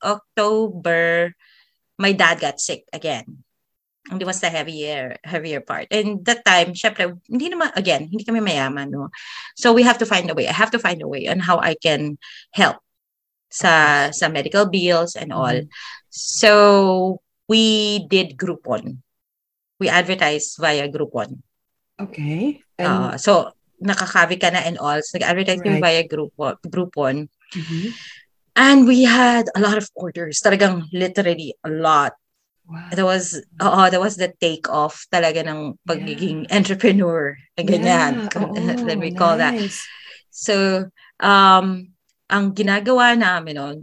October, 0.01 1.33
my 1.97 2.11
dad 2.11 2.39
got 2.41 2.59
sick 2.59 2.85
again. 2.93 3.43
And 4.09 4.17
it 4.17 4.25
was 4.25 4.41
the 4.41 4.49
heavier, 4.49 5.21
heavier 5.23 5.61
part. 5.61 5.85
And 5.93 6.25
that 6.25 6.43
time, 6.43 6.73
syempre, 6.73 7.21
hindi 7.29 7.53
naman, 7.53 7.69
again, 7.77 8.09
hindi 8.09 8.25
kami 8.25 8.41
mayaman, 8.41 8.89
no? 8.89 9.13
So 9.53 9.73
we 9.77 9.85
have 9.85 10.01
to 10.01 10.09
find 10.09 10.25
a 10.25 10.33
way. 10.33 10.49
I 10.49 10.57
have 10.57 10.73
to 10.73 10.81
find 10.81 11.01
a 11.05 11.07
way 11.07 11.29
on 11.29 11.37
how 11.37 11.61
I 11.61 11.77
can 11.77 12.17
help 12.49 12.81
sa, 13.53 14.09
sa 14.09 14.27
medical 14.27 14.65
bills 14.65 15.13
and 15.13 15.29
all. 15.29 15.53
Mhm. 15.53 15.69
So 16.09 17.21
we 17.45 18.07
did 18.09 18.41
Groupon. 18.41 19.05
We 19.77 19.85
advertised 19.85 20.57
via 20.57 20.89
Groupon. 20.89 21.45
Okay. 22.01 22.65
Uh, 22.81 23.13
And, 23.13 23.21
so 23.21 23.53
nakakabi 23.81 24.37
ka 24.39 24.53
na 24.53 24.61
and 24.63 24.77
all. 24.77 25.01
So 25.01 25.17
nag-advertise 25.17 25.59
kami 25.65 25.81
Right. 25.81 25.83
via 25.83 26.03
Groupon. 26.05 26.55
Groupon. 26.69 27.15
Mhm. 27.57 27.91
And 28.55 28.85
we 28.85 29.03
had 29.03 29.47
a 29.55 29.59
lot 29.63 29.79
of 29.79 29.89
orders. 29.95 30.39
Talagang 30.43 30.85
literally 30.93 31.55
a 31.65 31.69
lot. 31.71 32.13
Wow. 32.67 32.87
That 32.93 33.03
was, 33.03 33.35
oo, 33.59 33.81
that 33.89 33.99
was 33.99 34.15
the 34.15 34.31
take 34.39 34.69
off 34.69 35.07
talaga 35.11 35.43
ng 35.43 35.79
pagiging 35.87 36.47
entrepreneur. 36.51 37.35
Ganyan. 37.57 38.29
Yeah, 38.31 38.37
oo, 38.39 38.85
Let 38.87 38.99
me 38.99 39.11
call 39.11 39.39
that. 39.41 39.55
nice. 39.57 39.83
So, 40.31 40.87
um, 41.19 41.91
ang 42.31 42.55
ginagawa 42.55 43.17
namin 43.17 43.55
nun, 43.59 43.77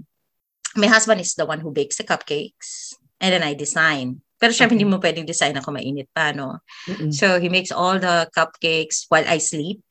my 0.76 0.86
husband 0.88 1.20
is 1.20 1.34
the 1.36 1.44
one 1.44 1.60
who 1.60 1.72
bakes 1.72 1.96
the 2.00 2.04
cupcakes 2.06 2.96
and 3.20 3.32
then 3.34 3.42
I 3.44 3.52
design. 3.52 4.20
Pero 4.38 4.54
syempre, 4.54 4.78
Okay. 4.78 4.84
hindi 4.84 4.88
mo 4.88 5.02
pwedeng 5.02 5.26
design 5.26 5.58
ako 5.58 5.74
mainit 5.74 6.06
pa, 6.14 6.30
no? 6.30 6.62
Mm-mm. 6.86 7.10
So, 7.12 7.40
he 7.42 7.50
makes 7.50 7.74
all 7.74 7.98
the 7.98 8.30
cupcakes 8.30 9.04
while 9.10 9.26
I 9.26 9.42
sleep. 9.42 9.82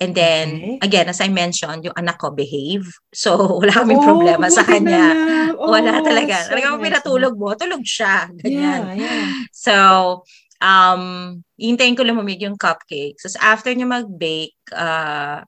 And 0.00 0.16
then, 0.16 0.46
Okay. 0.56 0.78
again, 0.82 1.06
as 1.12 1.20
I 1.20 1.28
mentioned, 1.28 1.84
yung 1.84 1.96
anak 1.96 2.18
ko 2.18 2.32
behave. 2.32 2.88
So, 3.12 3.36
wala 3.60 3.72
kaming 3.72 4.00
Oh, 4.00 4.06
problema 4.16 4.46
sa 4.48 4.64
kanya. 4.64 5.14
Oh, 5.60 5.70
wala 5.70 6.00
talaga. 6.00 6.40
so 6.46 6.56
Talagang 6.56 6.80
nice. 6.80 6.84
pinatulog 6.88 7.34
mo, 7.36 7.52
tulog 7.54 7.84
siya. 7.84 8.32
Ganyan. 8.40 8.96
Yeah, 8.96 8.96
yeah. 8.96 9.24
So, 9.52 9.74
um, 10.60 11.02
hintayin 11.60 11.96
ko 11.96 12.02
lumamig 12.02 12.40
yung 12.40 12.56
cupcakes. 12.56 13.24
Tapos 13.28 13.38
after 13.40 13.70
niya 13.76 13.88
mag-bake, 13.88 14.56
uh, 14.72 15.44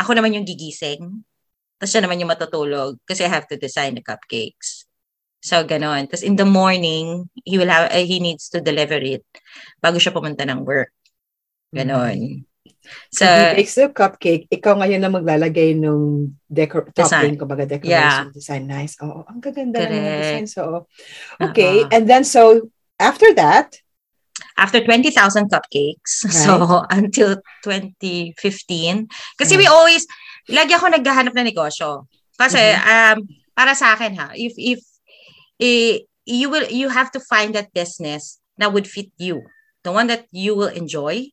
ako 0.00 0.10
naman 0.16 0.34
yung 0.34 0.48
gigising. 0.48 1.22
Tapos 1.76 1.90
siya 1.92 2.02
naman 2.06 2.20
yung 2.22 2.30
matutulog 2.30 2.96
kasi 3.04 3.26
I 3.26 3.30
have 3.32 3.44
to 3.50 3.58
design 3.60 3.98
the 3.98 4.04
cupcakes. 4.04 4.86
So, 5.42 5.66
ganon. 5.66 6.06
Tapos 6.06 6.22
in 6.22 6.38
the 6.38 6.46
morning, 6.46 7.26
he 7.42 7.58
will 7.58 7.66
have, 7.68 7.90
uh, 7.90 7.98
he 8.06 8.22
needs 8.22 8.46
to 8.54 8.62
deliver 8.62 8.96
it 9.02 9.26
bago 9.82 9.98
siya 9.98 10.14
pumunta 10.14 10.46
ng 10.46 10.62
work. 10.62 10.94
Ganon. 11.74 12.46
So, 12.46 12.51
So, 13.12 13.26
he 13.26 13.44
bakes 13.62 13.74
the 13.76 13.90
cupcake. 13.90 14.46
Ikaw 14.50 14.78
ngayon 14.80 15.00
na 15.02 15.10
maglalagay 15.12 15.76
ng 15.78 16.32
decor 16.48 16.88
Design. 16.90 16.96
topping, 16.96 17.34
kumbaga 17.38 17.64
decoration 17.68 18.30
Yeah. 18.30 18.34
design. 18.34 18.64
Nice. 18.66 18.94
Oo, 19.02 19.26
ang 19.28 19.38
gaganda 19.42 19.84
ng 19.86 20.18
design. 20.18 20.46
So, 20.48 20.86
okay. 21.38 21.84
uh-uh. 21.84 21.94
And 21.94 22.04
then, 22.08 22.24
so, 22.24 22.70
after 22.98 23.34
that, 23.34 23.76
after 24.56 24.80
20,000 24.82 25.50
cupcakes, 25.50 26.26
so 26.42 26.82
until 26.90 27.38
2015, 27.62 29.06
kasi 29.38 29.54
we 29.58 29.66
Right. 29.66 29.74
always, 29.74 30.02
lagi 30.48 30.72
ako 30.74 30.90
naghahanap 30.90 31.34
ng 31.36 31.46
negosyo. 31.52 32.06
Kasi, 32.38 32.58
um, 32.82 33.22
para 33.52 33.76
sa 33.76 33.94
akin 33.94 34.16
ha, 34.18 34.32
if, 34.34 34.54
if, 34.56 34.80
eh, 35.60 36.02
you 36.24 36.48
will, 36.48 36.66
you 36.70 36.88
have 36.88 37.10
to 37.12 37.20
find 37.20 37.54
that 37.54 37.70
business 37.76 38.40
that 38.58 38.72
would 38.72 38.86
fit 38.88 39.10
you. 39.18 39.42
The 39.82 39.92
one 39.92 40.06
that 40.08 40.26
you 40.30 40.54
will 40.54 40.70
enjoy. 40.70 41.30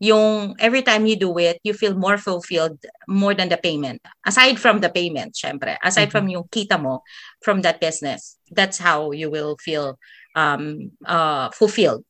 Yung 0.00 0.56
every 0.58 0.82
time 0.82 1.06
you 1.06 1.16
do 1.16 1.36
it, 1.38 1.58
you 1.62 1.72
feel 1.72 1.94
more 1.94 2.18
fulfilled 2.18 2.78
more 3.06 3.34
than 3.34 3.48
the 3.48 3.56
payment. 3.56 4.02
Aside 4.26 4.58
from 4.58 4.80
the 4.80 4.90
payment, 4.90 5.34
syempre. 5.34 5.76
Aside 5.82 6.10
from 6.10 6.28
yung 6.28 6.44
kita 6.50 6.80
mo 6.80 7.02
from 7.42 7.62
that 7.62 7.80
business. 7.80 8.36
That's 8.50 8.78
how 8.78 9.12
you 9.12 9.30
will 9.30 9.56
feel 9.62 9.98
um, 10.34 10.92
uh, 11.06 11.50
fulfilled 11.50 12.04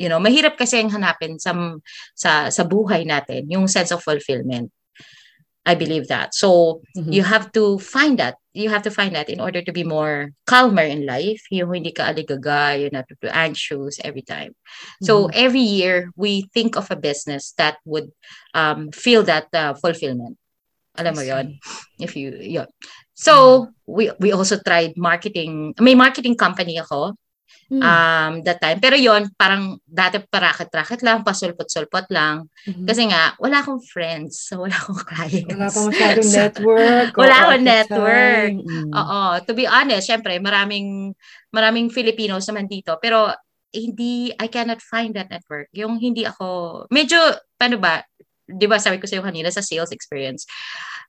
you 0.00 0.08
know, 0.08 0.16
mahirap 0.16 0.56
kasi 0.56 0.80
ang 0.80 0.88
hanapin 0.88 1.36
sa 1.36 1.52
sa 2.16 2.48
sa 2.48 2.64
buhay 2.64 3.04
natin 3.04 3.44
yung 3.52 3.68
sense 3.68 3.92
of 3.92 4.00
fulfillment. 4.00 4.72
I 5.70 5.78
believe 5.78 6.10
that. 6.10 6.34
So, 6.34 6.82
Mhm. 6.98 7.14
you 7.14 7.22
have 7.22 7.54
to 7.54 7.78
find 7.78 8.18
that. 8.18 8.34
You 8.50 8.66
have 8.74 8.82
to 8.82 8.90
find 8.90 9.14
that 9.14 9.30
in 9.30 9.38
order 9.38 9.62
to 9.62 9.70
be 9.70 9.86
more 9.86 10.34
calmer 10.50 10.82
in 10.82 11.06
life. 11.06 11.38
Yung 11.54 11.70
hindi 11.70 11.94
ka 11.94 12.10
aligaga, 12.10 12.74
you're 12.74 12.90
not 12.90 13.06
too 13.06 13.30
anxious 13.30 14.02
every 14.02 14.26
time. 14.26 14.58
So, 15.06 15.30
every 15.30 15.62
year, 15.62 16.10
we 16.18 16.50
think 16.50 16.74
of 16.74 16.90
a 16.90 16.98
business 16.98 17.54
that 17.62 17.78
would 17.86 18.10
um, 18.50 18.90
feel 18.90 19.22
that 19.30 19.46
uh, 19.54 19.78
fulfillment. 19.78 20.34
Alam 20.98 21.14
mo 21.14 21.22
yon 21.22 21.46
if 22.02 22.18
you, 22.18 22.34
yun. 22.42 22.66
So, 23.14 23.70
we, 23.86 24.10
we 24.18 24.34
also 24.34 24.58
tried 24.58 24.98
marketing. 24.98 25.78
May 25.78 25.94
marketing 25.94 26.34
company 26.34 26.82
ako 26.82 27.14
Mm. 27.70 27.82
um 27.86 28.32
that 28.42 28.58
time. 28.58 28.82
Pero 28.82 28.98
yon 28.98 29.30
parang 29.38 29.78
dati 29.86 30.18
parakit-rakit 30.18 31.06
lang, 31.06 31.22
pasulpot-sulpot 31.22 32.10
lang. 32.10 32.50
Mhm. 32.66 32.82
Kasi 32.82 33.06
nga, 33.06 33.38
wala 33.38 33.62
akong 33.62 33.78
friends. 33.86 34.42
So, 34.50 34.66
wala 34.66 34.74
akong 34.74 34.98
clients. 35.10 35.46
wala 35.54 35.70
pa 35.70 35.80
masyadong 35.86 36.26
So, 36.26 36.34
network. 36.42 37.10
wala 37.14 37.34
akong 37.46 37.62
network. 37.62 38.52
Mm. 38.58 38.90
Oo. 38.90 39.20
To 39.46 39.52
be 39.54 39.70
honest, 39.70 40.10
syempre, 40.10 40.42
maraming, 40.42 41.14
maraming 41.54 41.94
Filipinos 41.94 42.42
naman 42.50 42.66
dito. 42.66 42.98
Pero, 42.98 43.30
hindi, 43.70 44.34
I 44.34 44.50
cannot 44.50 44.82
find 44.82 45.14
that 45.14 45.30
network. 45.30 45.70
Yung 45.70 45.94
hindi 46.02 46.26
ako, 46.26 46.84
medyo, 46.90 47.22
paano 47.54 47.78
ba, 47.78 48.02
di 48.50 48.66
ba 48.66 48.82
sabi 48.82 48.98
ko 48.98 49.06
sa'yo 49.06 49.22
kanina 49.22 49.46
sa 49.54 49.62
sales 49.62 49.94
experience, 49.94 50.42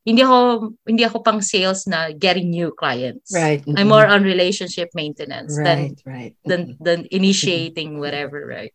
hindi 0.02 0.22
ako, 0.26 0.74
hindi 0.88 1.04
ako 1.06 1.18
pang 1.22 1.42
sales 1.42 1.86
na 1.86 2.10
getting 2.10 2.50
new 2.50 2.74
clients. 2.74 3.30
Right. 3.30 3.62
I'm 3.78 3.86
mhm. 3.86 3.94
more 3.94 4.08
on 4.10 4.26
relationship 4.26 4.90
maintenance 4.98 5.54
than 5.54 5.94
Right, 5.94 6.02
right. 6.06 6.34
than 6.46 6.78
than 6.82 7.06
initiating 7.14 8.02
whatever, 8.02 8.42
right? 8.46 8.74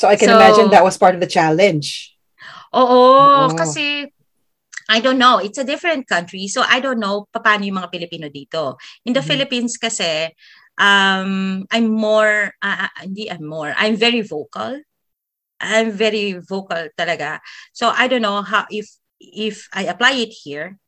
So, 0.00 0.08
I 0.08 0.16
can 0.16 0.32
So- 0.32 0.36
imagine 0.40 0.72
that 0.72 0.84
was 0.84 0.96
part 0.96 1.12
of 1.14 1.20
the 1.20 1.28
challenge. 1.28 2.16
Oo, 2.72 3.52
Oo. 3.52 3.52
kasi 3.52 4.08
I 4.88 4.98
don't 5.00 5.20
know, 5.20 5.38
it's 5.38 5.60
a 5.60 5.64
different 5.64 6.08
country. 6.08 6.48
So 6.48 6.64
I 6.64 6.80
don't 6.80 6.98
know 7.00 7.28
paano 7.32 7.64
yung 7.64 7.80
mga 7.80 7.92
Pilipino 7.92 8.26
dito. 8.28 8.76
In 9.04 9.12
the 9.16 9.24
Mhm. 9.24 9.28
Philippines 9.28 9.76
kasi 9.80 10.32
um 10.76 11.62
I'm 11.70 11.88
more 11.92 12.52
ah, 12.60 12.88
hindi 13.00 13.28
I'm 13.28 13.44
more. 13.44 13.72
I'm 13.76 13.96
very 13.96 14.20
vocal. 14.24 14.80
I'm 15.62 15.94
very 15.94 16.34
vocal 16.42 16.90
talaga. 16.98 17.38
So 17.72 17.88
I 17.88 18.10
don't 18.10 18.24
know 18.24 18.42
how 18.42 18.66
if 18.68 18.90
if 19.22 19.68
I 19.72 19.86
apply 19.86 20.12
it 20.26 20.34
here, 20.34 20.78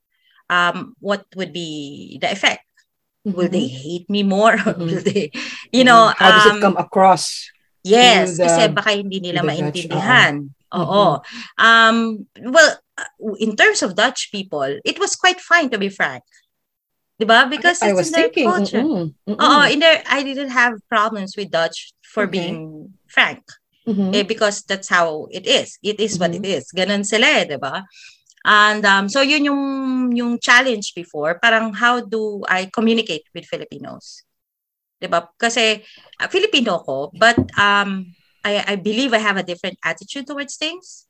um, 0.50 0.94
what 0.98 1.24
would 1.36 1.52
be 1.52 2.18
the 2.20 2.30
effect? 2.30 2.66
Will 3.24 3.48
they 3.48 3.66
hate 3.70 4.10
me 4.10 4.22
more? 4.22 4.56
Mhm. 4.58 4.78
Will 4.84 5.00
they, 5.00 5.30
you 5.72 5.84
know, 5.84 6.12
how 6.12 6.30
does 6.34 6.46
it 6.46 6.58
um, 6.58 6.60
come 6.60 6.76
across? 6.76 7.48
Yes, 7.84 8.36
the- 8.36 8.44
kasi 8.44 8.68
baka 8.68 8.90
hindi 8.92 9.20
nila 9.20 9.40
Dutch, 9.40 9.48
maintindihan. 9.60 10.52
Oo. 10.74 11.22
Um, 11.56 12.26
well, 12.36 12.76
uh, 12.98 13.08
in 13.40 13.56
terms 13.56 13.80
of 13.80 13.94
Dutch 13.96 14.28
people, 14.32 14.66
it 14.84 14.98
was 15.00 15.16
quite 15.16 15.40
fine 15.40 15.70
to 15.70 15.78
be 15.78 15.88
frank. 15.88 16.24
Diba? 17.20 17.46
Because 17.48 17.78
I 17.80 17.94
it's 17.94 17.96
was 17.96 18.06
in 18.08 18.12
their 18.12 18.28
thinking. 18.28 18.48
culture. 18.50 18.82
mm-mm, 18.82 19.14
mm-mm. 19.24 19.38
Oo, 19.38 19.60
in 19.70 19.78
there, 19.78 20.02
I 20.04 20.20
didn't 20.26 20.50
have 20.50 20.74
problems 20.90 21.32
with 21.38 21.48
Dutch 21.54 21.94
for 22.02 22.26
Okay. 22.26 22.32
being 22.50 22.90
frank. 23.06 23.40
Mhm. 23.86 24.12
Eh, 24.16 24.24
because 24.26 24.64
that's 24.66 24.88
how 24.88 25.28
it 25.30 25.46
is. 25.46 25.78
It 25.84 26.00
is 26.00 26.18
what 26.18 26.32
Mhm. 26.34 26.42
it 26.42 26.46
is. 26.60 26.64
Ganun 26.74 27.04
sila 27.06 27.44
eh? 27.44 27.46
And 28.44 28.84
um, 28.84 29.08
so 29.08 29.22
yun 29.22 29.44
yung, 29.44 29.62
yung 30.12 30.38
challenge 30.38 30.92
before. 30.94 31.40
Parang 31.42 31.72
how 31.72 32.00
do 32.04 32.44
I 32.48 32.68
communicate 32.68 33.24
with 33.34 33.48
Filipinos? 33.48 34.22
Di 35.00 35.08
ba? 35.08 35.26
Kasi 35.40 35.82
uh, 36.20 36.28
Filipino 36.28 36.84
ko, 36.84 37.10
but 37.16 37.40
um, 37.56 38.12
I, 38.44 38.62
I 38.68 38.76
believe 38.76 39.12
I 39.12 39.24
have 39.24 39.36
a 39.36 39.42
different 39.42 39.78
attitude 39.82 40.26
towards 40.26 40.56
things. 40.56 41.06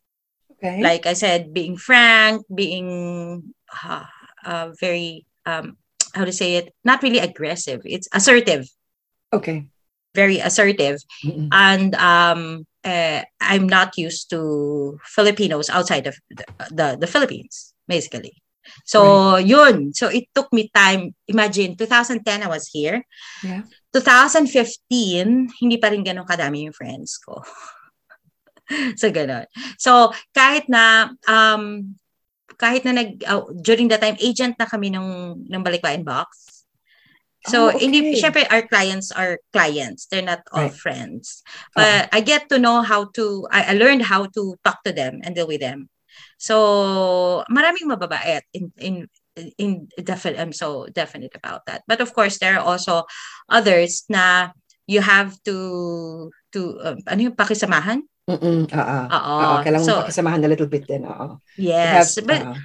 Okay. 0.55 0.81
Like 0.81 1.07
I 1.07 1.13
said, 1.13 1.53
being 1.53 1.77
frank, 1.77 2.47
being 2.47 3.55
uh, 3.85 4.07
uh, 4.47 4.71
very, 4.79 5.27
um, 5.45 5.77
how 6.15 6.25
to 6.25 6.33
say 6.33 6.55
it, 6.55 6.73
not 6.85 7.03
really 7.03 7.19
aggressive. 7.19 7.83
It's 7.85 8.07
assertive, 8.15 8.71
okay. 9.33 9.67
very 10.15 10.39
assertive. 10.39 11.03
Mm-mm. 11.27 11.51
and 11.51 11.91
um 11.99 12.67
uh, 12.85 13.25
I'm 13.41 13.67
not 13.67 13.97
used 13.97 14.31
to 14.31 15.01
Filipinos 15.03 15.71
outside 15.71 16.07
of 16.07 16.17
the, 16.31 16.45
the, 16.71 16.89
the 17.01 17.07
Philippines 17.09 17.75
basically. 17.89 18.45
So 18.85 19.37
yun. 19.37 19.93
So 19.93 20.09
it 20.09 20.33
took 20.35 20.53
me 20.53 20.71
time. 20.73 21.15
Imagine 21.29 21.77
2010 21.77 22.25
I 22.43 22.49
was 22.49 22.69
here. 22.73 23.05
Yeah. 23.45 23.69
2015 23.93 24.51
hindi 25.61 25.77
pa 25.77 25.93
rin 25.93 26.03
ganun 26.05 26.25
kadami 26.25 26.69
yung 26.69 26.77
friends 26.77 27.19
ko. 27.21 27.43
So 28.97 29.13
ganun. 29.13 29.45
So 29.77 30.17
kahit 30.33 30.73
na 30.73 31.13
um 31.29 31.95
kahit 32.57 32.89
na 32.89 32.97
nag 32.97 33.21
uh, 33.27 33.45
during 33.61 33.93
that 33.93 34.01
time 34.01 34.17
agent 34.23 34.57
na 34.57 34.65
kami 34.65 34.89
ng 34.89 35.37
ng 35.45 35.63
Balikbayan 35.63 36.01
box 36.01 36.54
So, 37.45 37.69
Oh, 37.69 37.77
hindi, 37.77 38.01
okay. 38.01 38.21
syempre, 38.21 38.43
our 38.49 38.65
clients 38.65 39.13
are 39.13 39.37
clients. 39.53 40.09
They're 40.09 40.25
not 40.25 40.41
all 40.53 40.69
Right. 40.69 40.73
friends. 40.73 41.45
Oo. 41.77 41.85
But 41.85 42.09
I 42.13 42.21
get 42.25 42.49
to 42.49 42.57
know 42.57 42.81
how 42.81 43.13
to, 43.21 43.45
I, 43.53 43.73
I 43.73 43.75
learned 43.77 44.09
how 44.09 44.25
to 44.33 44.57
talk 44.65 44.81
to 44.89 44.93
them 44.97 45.21
and 45.21 45.37
deal 45.37 45.49
with 45.49 45.61
them. 45.61 45.93
So, 46.41 47.45
maraming 47.53 47.91
mababait 47.91 48.49
in, 48.57 48.73
in, 48.81 48.95
in 49.59 49.71
definite, 50.01 50.41
I'm 50.41 50.53
so 50.57 50.87
definite 50.89 51.35
about 51.37 51.67
that. 51.67 51.83
But 51.87 52.01
of 52.01 52.15
course, 52.15 52.39
there 52.39 52.57
are 52.57 52.65
also 52.65 53.05
others 53.49 54.05
na 54.09 54.51
you 54.87 55.01
have 55.05 55.37
to, 55.45 56.31
to, 56.53 56.61
uh, 56.81 56.97
ano 57.09 57.29
yung 57.29 57.37
pakisamahan? 57.37 58.05
Mm-mm. 58.25 58.73
Oo. 58.73 59.01
Oo. 59.13 59.55
Kailangan 59.61 59.85
So, 59.85 60.01
pakisamahan 60.01 60.45
a 60.45 60.49
little 60.49 60.69
bit 60.71 60.89
din. 60.89 61.05
Oo. 61.05 61.45
Yes. 61.61 62.17
have- 62.17 62.25
but, 62.25 62.41
oo. 62.41 62.57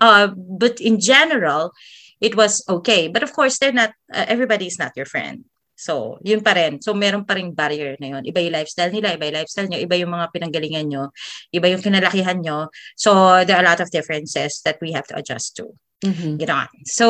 uh, 0.00 0.28
but 0.36 0.76
in 0.80 1.00
general, 1.00 1.72
it 2.20 2.34
was 2.36 2.64
okay. 2.68 3.08
But 3.08 3.22
of 3.22 3.32
course, 3.32 3.58
they're 3.58 3.74
not, 3.76 3.92
uh, 4.12 4.26
everybody 4.28 4.66
is 4.66 4.78
not 4.78 4.92
your 4.96 5.06
friend. 5.06 5.44
So, 5.76 6.16
yun 6.24 6.40
pa 6.40 6.56
rin. 6.56 6.80
So, 6.80 6.96
meron 6.96 7.28
pa 7.28 7.36
rin 7.36 7.52
barrier 7.52 8.00
na 8.00 8.16
yun. 8.16 8.24
Iba 8.24 8.40
yung 8.40 8.56
lifestyle 8.56 8.88
nila, 8.88 9.12
iba 9.12 9.28
yung 9.28 9.36
lifestyle 9.44 9.68
nyo, 9.68 9.76
iba 9.76 9.94
yung 10.00 10.08
mga 10.08 10.26
pinanggalingan 10.32 10.88
nyo, 10.88 11.12
iba 11.52 11.68
yung 11.68 11.84
kinalakihan 11.84 12.40
nyo. 12.40 12.72
So, 12.96 13.12
there 13.44 13.60
are 13.60 13.64
a 13.64 13.68
lot 13.68 13.84
of 13.84 13.92
differences 13.92 14.64
that 14.64 14.80
we 14.80 14.96
have 14.96 15.04
to 15.12 15.20
adjust 15.20 15.60
to. 15.60 15.76
Mhm. 16.00 16.40
Ganoon. 16.40 16.72
So, 16.88 17.06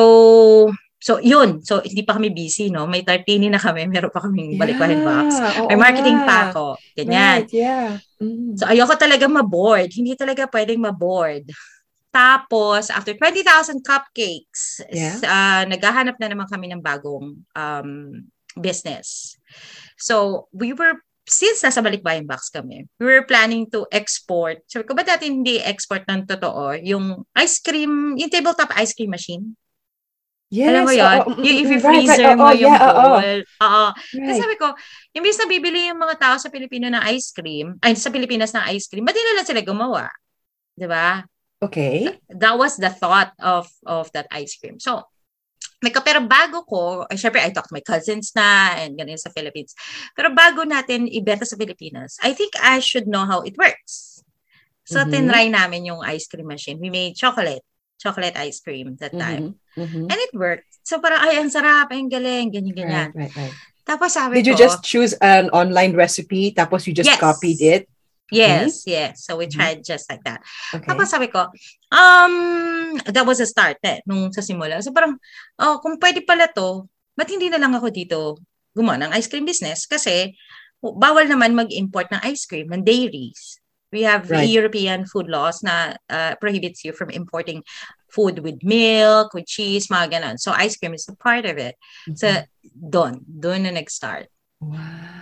so 0.99 1.15
yun. 1.23 1.63
So, 1.63 1.79
hindi 1.79 2.03
pa 2.03 2.19
kami 2.19 2.27
busy, 2.35 2.67
no? 2.67 2.83
May 2.91 3.07
13 3.07 3.47
na 3.47 3.59
kami, 3.59 3.87
meron 3.87 4.11
pa 4.11 4.19
kaming 4.27 4.59
balikbahin 4.59 4.99
box. 4.99 5.39
Yeah, 5.39 5.63
oo 5.63 5.67
May 5.71 5.79
marketing 5.79 6.19
nga. 6.19 6.27
pa 6.27 6.37
ako. 6.51 6.65
Ganyan. 6.91 7.47
Right, 7.47 7.51
yeah. 7.55 7.87
Mm. 8.19 8.59
So, 8.59 8.67
ayoko 8.67 8.99
talaga 8.99 9.31
ma-board. 9.31 9.95
Hindi 9.95 10.11
talaga 10.19 10.43
pwedeng 10.51 10.83
ma-board. 10.83 11.47
Tapos, 12.11 12.89
after 12.89 13.13
20,000 13.13 13.83
cupcakes, 13.83 14.81
Yeah. 14.89 15.19
uh, 15.21 15.63
naghahanap 15.67 16.17
na 16.17 16.29
naman 16.31 16.47
kami 16.49 16.71
ng 16.71 16.81
bagong 16.81 17.43
um, 17.53 17.91
business. 18.57 19.37
So, 19.99 20.47
we 20.55 20.73
were, 20.73 20.97
since 21.27 21.61
nasa 21.61 21.83
Balikbayan 21.83 22.25
Box 22.25 22.49
kami, 22.49 22.87
we 22.97 23.05
were 23.05 23.27
planning 23.27 23.69
to 23.69 23.85
export. 23.91 24.63
Sabi 24.65 24.87
ko, 24.87 24.95
ba 24.95 25.03
dati 25.03 25.27
hindi 25.27 25.59
export 25.61 26.07
ng 26.07 26.25
totoo? 26.25 26.79
Yung 26.81 27.27
ice 27.37 27.59
cream, 27.61 28.15
yung 28.15 28.31
tabletop 28.31 28.71
ice 28.79 28.95
cream 28.95 29.11
machine. 29.11 29.53
Yes. 30.47 30.71
Alam 30.71 30.83
mo 30.87 30.93
yun? 30.95 31.17
mm, 31.27 31.43
yung 31.43 31.57
if 31.59 31.67
you 31.67 31.79
right, 31.83 32.07
right, 32.07 32.07
freezer 32.07 32.31
oo, 32.31 32.39
mo 32.39 32.49
yung 32.55 32.71
yeah, 32.71 32.87
bowl. 32.87 33.39
Oo. 33.67 33.85
Kasi 33.99 34.31
right. 34.31 34.39
sabi 34.39 34.55
ko, 34.55 34.67
imbis 35.11 35.37
na 35.43 35.47
bibili 35.51 35.91
yung 35.91 35.99
mga 35.99 36.15
tao 36.15 36.35
sa 36.39 36.47
Pilipino 36.47 36.87
ng 36.87 37.03
ice 37.11 37.35
cream, 37.35 37.75
ay 37.83 37.99
sa 37.99 38.07
Pilipinas 38.07 38.55
ng 38.55 38.63
ice 38.71 38.87
cream, 38.87 39.03
ba't 39.03 39.11
lang 39.11 39.43
sila 39.43 39.59
gumawa? 39.59 40.07
'Di 40.79 40.87
ba? 40.87 41.19
Okay. 41.61 42.19
That 42.29 42.57
was 42.57 42.77
the 42.77 42.89
thought 42.93 43.33
of 43.41 43.65
of 43.85 44.11
that 44.13 44.29
ice 44.29 44.53
cream. 44.57 44.77
So, 44.77 45.01
may 45.81 45.89
ka, 45.89 46.01
pero 46.05 46.21
bago 46.21 46.61
ko, 46.65 47.05
ay, 47.09 47.17
syempre 47.17 47.41
I 47.41 47.49
talked 47.49 47.73
to 47.73 47.77
my 47.77 47.81
cousins 47.85 48.33
na 48.37 48.77
and 48.77 48.93
ganun 48.97 49.17
sa 49.17 49.33
Philippines. 49.33 49.73
Pero 50.13 50.29
bago 50.33 50.65
natin 50.65 51.09
ibenta 51.09 51.45
sa 51.49 51.57
Pilipinas, 51.57 52.17
I 52.21 52.33
think 52.37 52.53
I 52.61 52.77
should 52.81 53.09
know 53.09 53.25
how 53.25 53.41
it 53.41 53.57
works. 53.57 54.21
So, 54.87 55.03
Mhm. 55.03 55.11
tinry 55.11 55.49
namin 55.51 55.89
yung 55.89 56.01
ice 56.05 56.29
cream 56.29 56.47
machine. 56.47 56.79
We 56.79 56.87
made 56.93 57.17
chocolate, 57.17 57.65
chocolate 57.99 58.37
ice 58.37 58.61
cream 58.63 58.95
that 59.01 59.17
time. 59.17 59.57
Mhm, 59.75 59.83
mhm. 59.83 60.03
And 60.07 60.19
it 60.21 60.33
worked. 60.37 60.69
So 60.87 61.03
parang, 61.03 61.19
ay, 61.19 61.41
ang 61.41 61.51
sarap, 61.51 61.91
ay, 61.91 61.99
ang 61.99 62.11
galing, 62.13 62.47
ganyan, 62.53 62.75
ganyan. 62.77 63.09
Right, 63.11 63.33
right, 63.35 63.35
right. 63.35 63.55
Tapos 63.83 64.15
sabi 64.15 64.39
Did 64.39 64.47
you 64.47 64.55
ko, 64.55 64.63
just 64.63 64.79
choose 64.87 65.11
an 65.19 65.51
online 65.51 65.91
recipe 65.95 66.55
tapos 66.55 66.87
you 66.87 66.93
just 66.95 67.11
Yes. 67.11 67.19
copied 67.19 67.59
it? 67.59 67.83
Yes, 68.31 68.83
yes. 68.85 69.25
So 69.25 69.37
we 69.39 69.47
Mhm. 69.47 69.55
tried 69.55 69.79
just 69.83 70.09
like 70.11 70.23
that. 70.27 70.43
Okay. 70.73 70.87
Tapos 70.87 71.07
sabi 71.09 71.27
ko, 71.31 71.47
um, 71.91 72.35
that 73.07 73.25
was 73.25 73.39
a 73.39 73.47
start 73.47 73.79
eh, 73.83 74.03
nung 74.05 74.31
sa 74.33 74.43
simula. 74.43 74.79
So 74.83 74.91
parang, 74.91 75.17
oh, 75.59 75.79
kung 75.79 75.97
pwede 75.97 76.23
pala 76.27 76.47
to, 76.51 76.87
ba't 77.17 77.29
hindi 77.31 77.49
na 77.49 77.57
lang 77.57 77.73
ako 77.73 77.87
dito 77.89 78.37
gumawa 78.77 79.01
ng 79.07 79.13
ice 79.17 79.25
cream 79.25 79.45
business? 79.47 79.89
Kasi, 79.89 80.37
bawal 80.81 81.25
naman 81.25 81.57
mag-import 81.57 82.13
ng 82.13 82.21
ice 82.21 82.45
cream, 82.45 82.69
ng 82.69 82.85
dairies. 82.85 83.57
We 83.89 84.03
have 84.03 84.27
Right. 84.27 84.51
European 84.51 85.07
food 85.07 85.31
laws 85.31 85.63
na 85.63 85.95
uh, 86.11 86.35
prohibits 86.43 86.83
you 86.83 86.91
from 86.91 87.07
importing 87.09 87.63
food 88.11 88.43
with 88.43 88.59
milk, 88.59 89.31
with 89.31 89.47
cheese, 89.47 89.87
mga 89.87 90.19
ganon. 90.19 90.35
So 90.37 90.51
ice 90.51 90.75
cream 90.75 90.93
is 90.93 91.07
a 91.07 91.15
part 91.15 91.47
of 91.47 91.55
it. 91.55 91.79
So, 92.13 92.43
doon, 92.75 93.23
doon 93.25 93.63
na 93.63 93.71
nag-start. 93.71 94.27
Wow. 94.59 95.16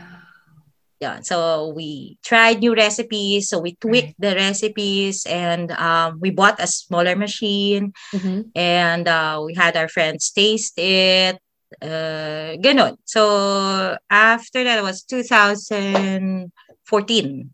Yeah. 1.00 1.20
So 1.22 1.74
we 1.76 2.18
tried 2.24 2.60
new 2.60 2.74
recipes. 2.74 3.50
So 3.50 3.60
we 3.60 3.76
tweaked 3.76 4.16
the 4.20 4.34
recipes 4.36 5.26
and 5.28 5.72
um, 5.72 6.20
we 6.22 6.30
bought 6.32 6.60
a 6.60 6.68
smaller 6.68 7.16
machine 7.16 7.92
Mhm. 8.14 8.52
and 8.56 9.08
uh, 9.08 9.42
we 9.44 9.54
had 9.56 9.76
our 9.76 9.90
friends 9.90 10.32
taste 10.32 10.78
it. 10.80 11.38
Uh, 11.82 12.56
ganon. 12.64 12.96
So 13.04 13.98
after 14.10 14.64
that, 14.64 14.82
was 14.84 15.04
2014. 15.04 17.50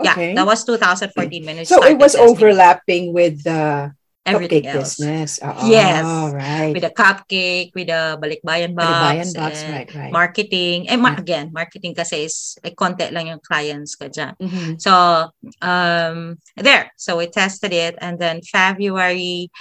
Okay. 0.00 0.28
Yeah, 0.28 0.34
that 0.34 0.46
was 0.46 0.64
2014 0.64 1.46
when 1.46 1.56
we 1.56 1.64
so 1.64 1.82
it 1.84 1.96
was 1.96 2.12
testing 2.12 2.28
overlapping 2.28 3.12
with 3.14 3.42
the 3.44 3.92
everything 4.24 4.64
cupcake 4.64 4.74
else. 4.74 4.96
business. 4.96 5.30
Oh, 5.44 5.68
Yes. 5.68 6.04
right. 6.32 6.72
With 6.72 6.84
a 6.84 6.92
cupcake, 6.92 7.70
with 7.76 7.92
a 7.92 8.16
balikbayan 8.16 8.72
box, 8.72 8.88
Balikbayan 8.88 9.30
box, 9.36 9.52
and 9.62 9.72
right, 9.72 9.88
right. 9.94 10.12
marketing. 10.12 10.88
Eh, 10.88 10.96
ma- 10.96 11.16
again, 11.16 11.52
marketing 11.52 11.92
kasi 11.94 12.24
is, 12.24 12.56
eh, 12.64 12.72
konti 12.72 13.04
lang 13.12 13.28
yung 13.28 13.40
clients 13.44 13.94
ko 13.94 14.08
dyan. 14.08 14.32
Mhm. 14.40 14.80
So, 14.80 14.92
um, 15.60 16.40
there. 16.56 16.88
So 16.96 17.20
we 17.20 17.28
tested 17.28 17.72
it 17.72 17.94
and 18.00 18.16
then 18.16 18.40
February, 18.40 19.52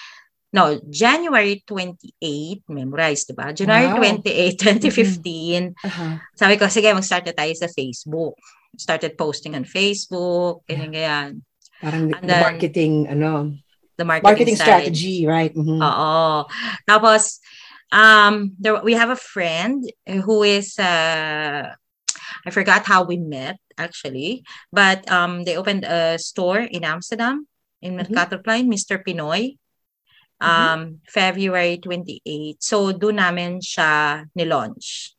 no, 0.54 0.80
January 0.88 1.60
28, 1.68 2.64
memorized, 2.70 3.28
diba? 3.28 3.52
January 3.52 3.92
Wow. 3.92 4.00
28, 4.00 4.56
2015, 4.60 5.76
Uh-huh. 5.84 6.22
sabi 6.38 6.56
ko, 6.56 6.72
sige, 6.72 6.88
mag-start 6.94 7.28
na 7.28 7.36
tayo 7.36 7.52
sa 7.58 7.68
Facebook. 7.68 8.40
Started 8.74 9.14
posting 9.14 9.54
on 9.54 9.66
Facebook, 9.66 10.64
ganyan, 10.66 10.90
ganyan. 10.90 11.32
Parang 11.84 12.08
And 12.10 12.24
the 12.24 12.32
then, 12.32 12.42
marketing, 12.42 12.94
ano, 13.12 13.60
The 13.98 14.06
marketing, 14.06 14.30
marketing 14.30 14.58
strategy, 14.58 15.18
right? 15.30 15.54
Mhm. 15.54 15.78
Oo. 15.78 16.50
Tapos, 16.90 17.38
um, 17.94 18.58
there, 18.58 18.82
we 18.82 18.94
have 18.98 19.14
a 19.14 19.20
friend 19.20 19.86
who 20.26 20.42
is, 20.42 20.80
uh, 20.82 21.70
I 22.46 22.50
forgot 22.50 22.86
how 22.90 23.06
we 23.06 23.18
met 23.22 23.62
actually, 23.78 24.42
but 24.74 25.06
um, 25.10 25.46
they 25.46 25.56
opened 25.56 25.86
a 25.86 26.18
store 26.18 26.60
in 26.66 26.84
Amsterdam 26.84 27.46
in. 27.82 27.94
Mercatorplein, 27.98 28.66
Mr. 28.66 28.98
Pinoy, 28.98 29.58
um, 30.42 31.00
February 31.06 31.78
28. 31.78 32.58
So, 32.64 32.92
doon 32.92 33.22
namin 33.22 33.62
siya 33.62 34.26
nilaunch. 34.34 35.14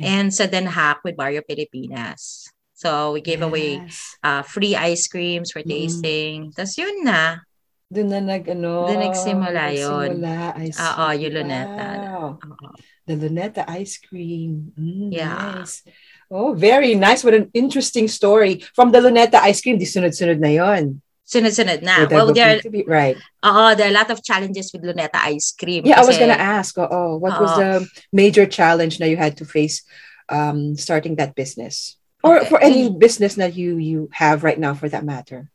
And 0.00 0.32
sa 0.32 0.48
Den 0.48 0.64
Haag 0.64 1.04
with 1.04 1.16
Barrio 1.16 1.44
Pilipinas. 1.44 2.48
So 2.72 3.12
we 3.12 3.20
gave 3.20 3.44
away 3.44 3.84
uh, 4.24 4.40
free 4.40 4.72
ice 4.72 5.04
creams 5.12 5.52
for 5.52 5.60
Mm. 5.60 5.68
tasting. 5.68 6.38
Tapos 6.56 6.80
yun 6.80 7.04
na. 7.04 7.44
Doon 7.90 8.06
na 8.06 8.20
nag, 8.22 8.46
ano, 8.46 8.86
Doon 8.86 9.02
nagsimula 9.02 9.74
yun. 9.74 10.22
nagsimula. 10.22 10.54
I 10.54 10.70
see. 10.70 10.78
Oo, 10.86 11.04
yung 11.10 11.34
Luneta. 11.34 11.86
Wow. 11.90 12.26
Oo. 12.38 12.68
The 13.02 13.14
Luneta 13.18 13.62
ice 13.66 13.98
cream. 13.98 14.70
Mm, 14.78 15.10
Yeah. 15.10 15.66
Nice. 15.66 15.82
Oh, 16.30 16.54
very 16.54 16.94
nice. 16.94 17.26
What 17.26 17.34
an 17.34 17.50
interesting 17.50 18.06
story. 18.06 18.62
From 18.78 18.94
the 18.94 19.02
Luneta 19.02 19.42
ice 19.42 19.58
cream, 19.58 19.74
di 19.82 19.90
sunod-sunod 19.90 20.38
na 20.38 20.54
yon. 20.54 21.02
Sunod-sunod 21.26 21.82
na. 21.82 22.06
Well, 22.06 22.30
there, 22.30 22.62
to 22.62 22.70
be, 22.70 22.86
right. 22.86 23.18
oo, 23.42 23.74
there 23.74 23.90
are 23.90 23.94
a 23.94 23.98
lot 23.98 24.10
of 24.14 24.22
challenges 24.22 24.70
with 24.70 24.86
Luneta 24.86 25.18
ice 25.26 25.50
cream. 25.50 25.82
Yeah, 25.82 25.98
I 25.98 26.06
was 26.06 26.14
gonna 26.18 26.38
ask, 26.38 26.78
oh, 26.78 27.18
what 27.18 27.34
was 27.42 27.50
the 27.58 27.82
major 28.14 28.46
challenge 28.46 29.02
na 29.02 29.06
you 29.10 29.18
had 29.18 29.34
to 29.42 29.44
face 29.44 29.82
um, 30.30 30.78
starting 30.78 31.18
that 31.18 31.34
business? 31.34 31.98
Or 32.22 32.38
Okay. 32.38 32.46
for 32.50 32.58
any 32.62 32.86
business 32.86 33.34
that 33.34 33.58
you 33.58 33.78
you 33.82 34.06
have 34.14 34.46
right 34.46 34.58
now 34.58 34.74
for 34.78 34.86
that 34.92 35.02
matter? 35.02 35.50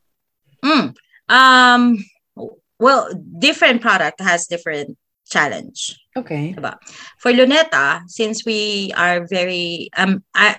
Mm. 0.60 0.98
Um, 1.32 2.04
well, 2.80 3.10
different 3.40 3.82
product 3.82 4.20
has 4.22 4.48
different 4.48 4.98
challenge. 5.30 5.98
Okay. 6.16 6.54
Diba? 6.58 6.78
For 7.20 7.32
Luneta, 7.32 8.02
since 8.08 8.46
we 8.46 8.92
are 8.96 9.26
very 9.28 9.90
um 9.98 10.24
I 10.34 10.58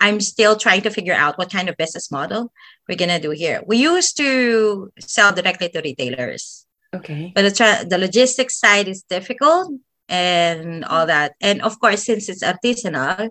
I'm 0.00 0.20
still 0.20 0.54
trying 0.56 0.82
to 0.82 0.90
figure 0.90 1.14
out 1.14 1.38
what 1.38 1.50
kind 1.50 1.68
of 1.68 1.76
business 1.76 2.10
model 2.10 2.52
we're 2.88 2.96
gonna 2.96 3.20
do 3.20 3.30
here. 3.30 3.62
We 3.66 3.78
used 3.78 4.16
to 4.18 4.92
sell 4.98 5.32
directly 5.32 5.68
to 5.70 5.80
retailers, 5.82 6.66
Okay. 6.94 7.32
but 7.34 7.42
the 7.42 7.50
tra- 7.50 7.84
the 7.88 7.98
logistics 7.98 8.58
side 8.58 8.88
is 8.88 9.02
difficult 9.02 9.72
and 10.08 10.84
all 10.84 11.06
that. 11.06 11.34
And 11.40 11.62
of 11.62 11.78
course, 11.80 12.04
since 12.04 12.28
it's 12.28 12.42
artisanal, 12.42 13.30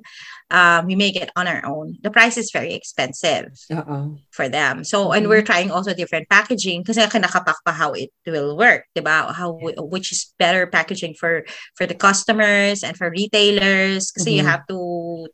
um, 0.49 0.85
we 0.87 0.95
make 0.95 1.15
it 1.19 1.29
on 1.35 1.47
our 1.47 1.59
own. 1.65 1.97
The 2.01 2.09
price 2.09 2.37
is 2.37 2.51
very 2.55 2.73
expensive 2.73 3.51
Uh-oh. 3.67 4.15
for 4.31 4.47
them. 4.47 4.83
So, 4.87 5.11
and 5.11 5.25
Mhm. 5.25 5.29
we're 5.29 5.43
trying 5.43 5.71
also 5.71 5.91
different 5.93 6.29
packaging 6.31 6.87
kasi 6.87 7.03
kinakapak 7.03 7.59
pa 7.67 7.71
how 7.75 7.91
it 7.91 8.15
will 8.23 8.55
work, 8.55 8.87
diba? 8.95 9.27
How, 9.35 9.51
which 9.91 10.11
is 10.15 10.31
better 10.39 10.63
packaging 10.67 11.15
for, 11.19 11.43
for 11.75 11.83
the 11.83 11.95
customers 11.95 12.79
and 12.79 12.95
for 12.95 13.11
retailers. 13.11 14.07
Kasi 14.15 14.39
you 14.39 14.43
Mhm. 14.43 14.47
have 14.47 14.63
to 14.71 14.79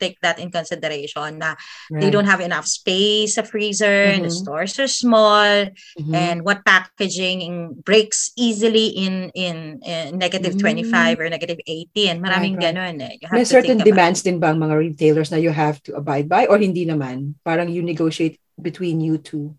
take 0.01 0.17
that 0.25 0.41
in 0.41 0.49
consideration 0.49 1.37
na 1.37 1.53
they 1.93 2.09
don't 2.09 2.25
have 2.25 2.41
enough 2.41 2.65
space, 2.65 3.37
a 3.37 3.45
freezer, 3.45 4.17
the 4.17 4.33
Mhm. 4.33 4.41
stores 4.41 4.79
are 4.81 4.89
small, 4.89 5.69
Mhm. 6.01 6.13
and 6.15 6.37
what 6.41 6.65
packaging 6.65 7.77
breaks 7.85 8.33
easily 8.33 8.89
in, 8.97 9.29
in, 9.37 9.77
in 9.85 10.17
negative 10.17 10.57
Mm. 10.57 10.89
25 10.89 11.21
or 11.21 11.29
negative 11.29 11.61
80. 11.69 12.09
And 12.09 12.17
maraming 12.17 12.57
Right, 12.57 12.73
ganun 12.73 12.97
eh. 12.97 13.13
You 13.21 13.29
have 13.29 13.37
May 13.37 13.45
to 13.45 13.53
certain 13.53 13.77
about 13.77 13.85
demands 13.93 14.25
din 14.25 14.41
ba 14.41 14.49
ang 14.49 14.57
mga 14.57 14.73
retailers 14.73 15.01
na 15.11 15.35
you 15.35 15.51
have 15.51 15.83
to 15.83 15.91
abide 15.99 16.29
by 16.29 16.47
or 16.47 16.55
hindi 16.55 16.87
naman? 16.87 17.35
Parang 17.43 17.67
you 17.67 17.83
negotiate 17.83 18.39
between 18.55 19.01
you 19.03 19.17
two. 19.17 19.55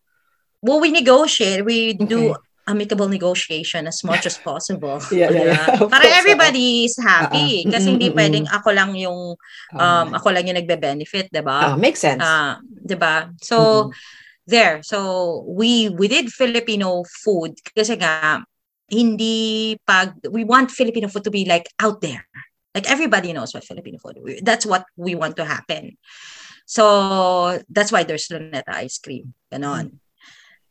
well, 0.65 0.81
we 0.81 0.89
negotiate. 0.89 1.61
We 1.61 1.93
do 1.93 2.33
Okay. 2.33 2.41
amicable 2.65 3.05
negotiation 3.13 3.85
as 3.85 4.01
much 4.01 4.25
as 4.25 4.41
possible. 4.41 4.97
Yeah, 5.13 5.29
yeah, 5.29 5.45
yeah. 5.53 5.67
Of 5.77 5.93
Para 5.93 6.09
course, 6.09 6.17
everybody 6.17 6.89
is 6.89 6.97
happy. 6.97 7.61
Ah, 7.61 7.69
ah. 7.69 7.71
Kasi 7.77 7.87
hindi 7.93 8.09
pwedeng 8.09 8.49
ako 8.49 8.73
lang 8.73 8.97
yung 8.97 9.37
um 9.77 9.77
Um, 9.77 10.17
ako 10.17 10.33
lang 10.33 10.49
yung 10.49 10.57
nagbe-benefit, 10.57 11.29
'di 11.29 11.45
ba? 11.45 11.77
makes 11.77 12.01
sense. 12.01 12.25
Ah, 12.25 12.57
'di 12.65 12.97
ba? 12.97 13.29
So 13.45 13.93
there. 14.49 14.81
So 14.81 15.45
we 15.45 15.93
we 15.93 16.09
did 16.09 16.33
Filipino 16.33 17.05
food 17.05 17.61
kasi 17.77 18.01
nga 18.01 18.41
hindi 18.89 19.77
pag 19.85 20.17
we 20.33 20.49
want 20.49 20.73
Filipino 20.73 21.13
food 21.13 21.29
to 21.29 21.33
be 21.33 21.45
like 21.45 21.69
out 21.77 22.01
there. 22.01 22.25
Like 22.75 22.91
everybody 22.91 23.33
knows 23.33 23.55
what 23.55 23.63
Filipino 23.65 23.99
food. 24.03 24.19
we- 24.21 24.43
That's 24.43 24.67
what 24.67 24.85
we 24.99 25.15
want 25.15 25.37
to 25.39 25.45
happen. 25.47 25.97
So 26.67 27.63
that's 27.71 27.93
why 27.93 28.03
there's 28.03 28.27
Luneta 28.29 28.75
ice 28.75 28.99
cream. 28.99 29.35
Ganon. 29.53 30.03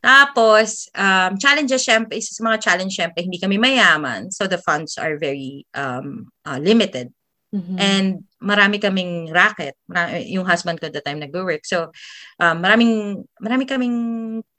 Tapos, 0.04 0.92
um, 0.92 1.38
challenges, 1.40 1.80
syempre, 1.80 2.20
isa 2.20 2.36
sa 2.36 2.44
mga 2.44 2.60
challenge, 2.60 2.92
syempre, 2.92 3.24
hindi 3.24 3.40
kami 3.40 3.56
mayaman. 3.56 4.28
So, 4.28 4.44
the 4.44 4.60
funds 4.60 5.00
are 5.00 5.16
very 5.16 5.64
um, 5.72 6.28
uh, 6.44 6.60
limited. 6.60 7.08
Mhm. 7.54 7.80
And 7.80 8.06
marami 8.44 8.76
kaming 8.76 9.32
racket. 9.32 9.74
Marami, 9.88 10.28
yung 10.28 10.44
husband 10.44 10.76
ko 10.78 10.86
at 10.86 10.94
the 10.94 11.00
time 11.00 11.18
nag-work. 11.18 11.64
So, 11.64 11.88
um, 12.38 12.60
maraming, 12.60 13.24
marami 13.40 13.64
kaming 13.64 13.96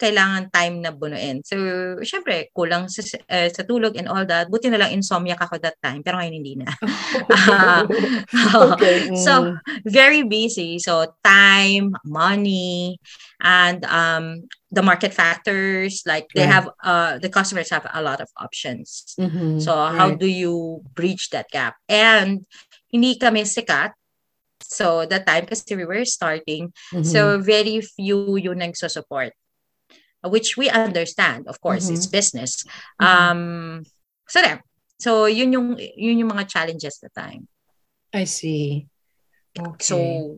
kailangan 0.01 0.49
time 0.49 0.81
na 0.81 0.89
bunuin. 0.89 1.45
So, 1.45 1.55
syempre, 2.01 2.49
kulang 2.51 2.89
sa, 2.89 3.05
uh, 3.29 3.47
sa 3.53 3.61
tulog 3.63 3.93
and 3.95 4.09
all 4.09 4.25
that. 4.25 4.49
Buti 4.49 4.73
na 4.73 4.81
lang 4.81 4.97
insomnia 4.97 5.37
ako 5.37 5.61
that 5.61 5.77
time. 5.85 6.01
Pero 6.01 6.17
ngayon 6.17 6.33
hindi 6.35 6.57
na. 6.57 6.67
okay. 8.73 9.05
mm. 9.05 9.17
So, 9.17 9.53
very 9.85 10.23
busy. 10.25 10.79
So, 10.79 11.13
time, 11.23 11.93
money, 12.03 12.97
and 13.41 13.85
um, 13.85 14.49
the 14.71 14.81
market 14.81 15.13
factors. 15.13 16.03
Like, 16.05 16.27
they 16.33 16.43
Right. 16.43 16.53
have, 16.53 16.67
uh, 16.83 17.17
the 17.19 17.29
customers 17.29 17.69
have 17.69 17.87
a 17.93 18.01
lot 18.01 18.19
of 18.21 18.29
options. 18.37 19.15
Mhm. 19.19 19.61
So, 19.61 19.71
how 19.71 20.09
Right. 20.09 20.19
do 20.19 20.27
you 20.27 20.81
bridge 20.95 21.29
that 21.29 21.47
gap? 21.51 21.75
And 21.87 22.45
hindi 22.95 23.19
kami 23.19 23.43
sikat. 23.43 23.91
So, 24.63 25.03
that 25.05 25.27
time, 25.27 25.43
kasi 25.45 25.75
we 25.75 25.83
were 25.83 26.07
starting, 26.07 26.71
Mhm. 26.95 27.03
so 27.03 27.37
very 27.43 27.83
few 27.83 28.39
yung 28.39 28.63
nagsusupport. 28.63 29.35
Which 30.25 30.55
we 30.55 30.71
understand, 30.71 31.45
of 31.51 31.59
course, 31.59 31.91
Mhm. 31.91 31.93
it's 31.93 32.07
business. 32.07 32.63
Mhm. 32.97 33.03
Um, 33.03 33.41
so, 34.25 34.39
there. 34.39 34.63
So, 34.97 35.27
yun 35.27 35.51
yung, 35.51 35.67
yun 35.77 36.23
yung 36.23 36.31
mga 36.31 36.47
challenges 36.47 36.97
that 37.03 37.13
time. 37.13 37.51
I 38.15 38.23
see. 38.23 38.87
Okay. 39.55 39.85
So, 39.85 39.95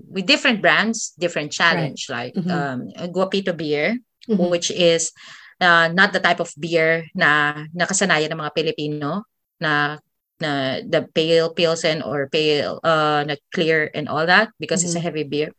with 0.09 0.25
different 0.25 0.59
brands, 0.65 1.13
different 1.13 1.53
challenge, 1.53 2.09
like 2.09 2.33
Mhm. 2.33 2.49
um, 2.49 2.79
Guapito 3.13 3.53
beer, 3.53 4.01
Mhm. 4.27 4.49
which 4.49 4.73
is 4.73 5.13
uh, 5.61 5.89
not 5.89 6.13
the 6.13 6.21
type 6.21 6.37
of 6.37 6.53
beer 6.57 7.05
na 7.17 7.65
nakasanayan 7.73 8.29
ng 8.29 8.41
mga 8.45 8.53
Pilipino 8.53 9.25
na 9.57 9.97
na 10.39 10.79
the 10.85 11.07
pale 11.13 11.53
pilsen 11.53 12.01
or 12.01 12.29
pale 12.29 12.79
uh 12.83 13.23
na 13.27 13.35
clear 13.53 13.89
and 13.93 14.07
all 14.09 14.25
that 14.25 14.49
because 14.59 14.83
it's 14.83 14.95
a 14.95 14.99
heavy 14.99 15.23
beer. 15.23 15.51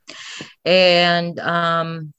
And 0.64 1.38
um 1.40 2.12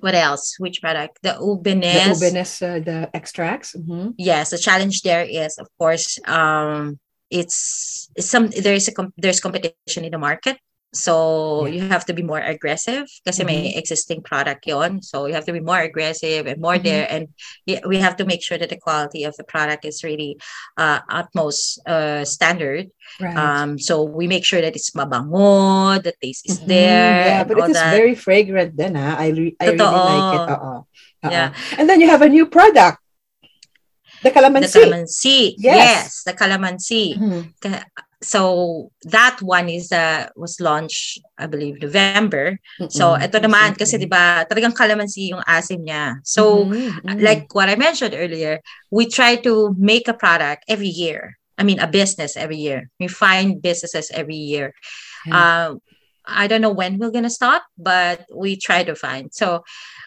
what 0.00 0.14
else? 0.14 0.56
Which 0.58 0.80
product? 0.80 1.18
The 1.22 1.32
the 1.32 1.38
ubines 1.40 2.20
Ubenes, 2.20 2.52
uh, 2.62 2.80
the 2.84 3.10
extracts. 3.14 3.74
Mhm. 3.74 4.14
yes 4.18 4.50
the 4.50 4.58
challenge 4.58 5.02
there 5.02 5.24
is 5.24 5.58
of 5.58 5.68
course 5.78 6.18
um 6.26 6.98
it's, 7.30 8.06
it's 8.14 8.30
some 8.30 8.46
there 8.54 8.74
is 8.74 8.86
a 8.86 8.94
com- 8.94 9.14
there's 9.18 9.40
competition 9.40 10.04
in 10.04 10.12
the 10.12 10.18
market 10.18 10.58
so 10.96 11.66
you 11.68 11.84
have 11.92 12.04
to 12.08 12.14
be 12.16 12.24
more 12.24 12.40
aggressive 12.40 13.04
kasi 13.28 13.44
may 13.44 13.76
existing 13.76 14.24
product 14.24 14.64
yon 14.64 15.04
so 15.04 15.28
you 15.28 15.34
have 15.36 15.44
to 15.44 15.52
be 15.52 15.60
more 15.60 15.78
aggressive 15.78 16.48
and 16.48 16.56
more 16.56 16.80
Mhm. 16.80 16.84
there 16.88 17.04
and 17.12 17.28
we 17.84 18.00
have 18.00 18.16
to 18.16 18.24
make 18.24 18.40
sure 18.40 18.56
that 18.56 18.72
the 18.72 18.80
quality 18.80 19.28
of 19.28 19.36
the 19.36 19.44
product 19.44 19.84
is 19.84 20.00
really 20.02 20.40
uh, 20.80 21.04
utmost 21.12 21.78
uh, 21.84 22.24
standard 22.24 22.88
Right. 23.22 23.36
um 23.38 23.78
so 23.78 24.02
we 24.02 24.26
make 24.26 24.42
sure 24.42 24.58
that 24.64 24.74
it's 24.74 24.90
mabango 24.96 26.00
the 26.02 26.16
taste 26.18 26.48
is 26.50 26.58
Mhm. 26.58 26.66
there 26.66 27.14
Yeah, 27.30 27.42
but 27.46 27.56
it 27.60 27.70
is 27.70 27.78
that. 27.78 27.92
very 27.94 28.14
fragrant 28.18 28.74
then, 28.74 28.96
ah. 28.98 29.14
I, 29.14 29.28
re- 29.30 29.56
I 29.62 29.76
really 29.76 29.84
like 30.10 30.30
it. 30.36 30.42
Oo. 30.42 30.56
Oo. 30.56 30.74
Yeah. 31.30 31.54
And 31.78 31.86
then 31.88 32.00
you 32.02 32.08
have 32.10 32.22
a 32.22 32.28
new 32.30 32.46
product. 32.50 32.98
The 34.24 34.30
the 34.30 34.30
calamansi. 34.32 34.74
calamansi 34.80 35.38
Yes. 35.60 35.76
yes 35.76 36.06
the 36.24 36.34
calamansi 36.34 37.14
Mhm. 37.20 37.42
So 38.22 38.90
that 39.04 39.38
one 39.42 39.68
is 39.68 39.92
uh 39.92 40.28
was 40.36 40.60
launched 40.60 41.20
I 41.38 41.46
believe 41.46 41.80
November. 41.82 42.48
So 42.80 43.04
Mm-mm. 43.08 43.20
ito 43.20 43.28
naman 43.32 43.76
kasi 43.76 43.88
'di 43.88 44.08
ba 44.08 44.42
talagang 44.48 44.72
calamansi 44.72 45.30
yung 45.36 45.42
asim 45.44 45.84
niya. 45.84 46.18
So 46.24 46.68
Mhm, 46.68 47.00
mhm. 47.04 47.18
like 47.20 47.52
what 47.52 47.68
I 47.68 47.76
mentioned 47.76 48.14
earlier, 48.16 48.60
we 48.90 49.06
try 49.08 49.36
to 49.44 49.74
make 49.76 50.08
a 50.08 50.16
product 50.16 50.64
every 50.68 50.90
year. 50.90 51.36
I 51.58 51.64
mean 51.64 51.78
a 51.80 51.88
business 51.88 52.36
every 52.36 52.56
year. 52.60 52.88
We 53.00 53.08
find 53.08 53.60
businesses 53.60 54.10
every 54.12 54.36
year. 54.40 54.72
Yeah. 55.24 55.34
Uh, 55.36 55.74
I 56.26 56.46
don't 56.48 56.60
know 56.60 56.72
when 56.74 56.98
we're 56.98 57.10
gonna 57.14 57.30
start, 57.30 57.62
but 57.78 58.26
we 58.34 58.56
try 58.56 58.82
to 58.84 58.94
find. 58.94 59.30
So 59.32 59.62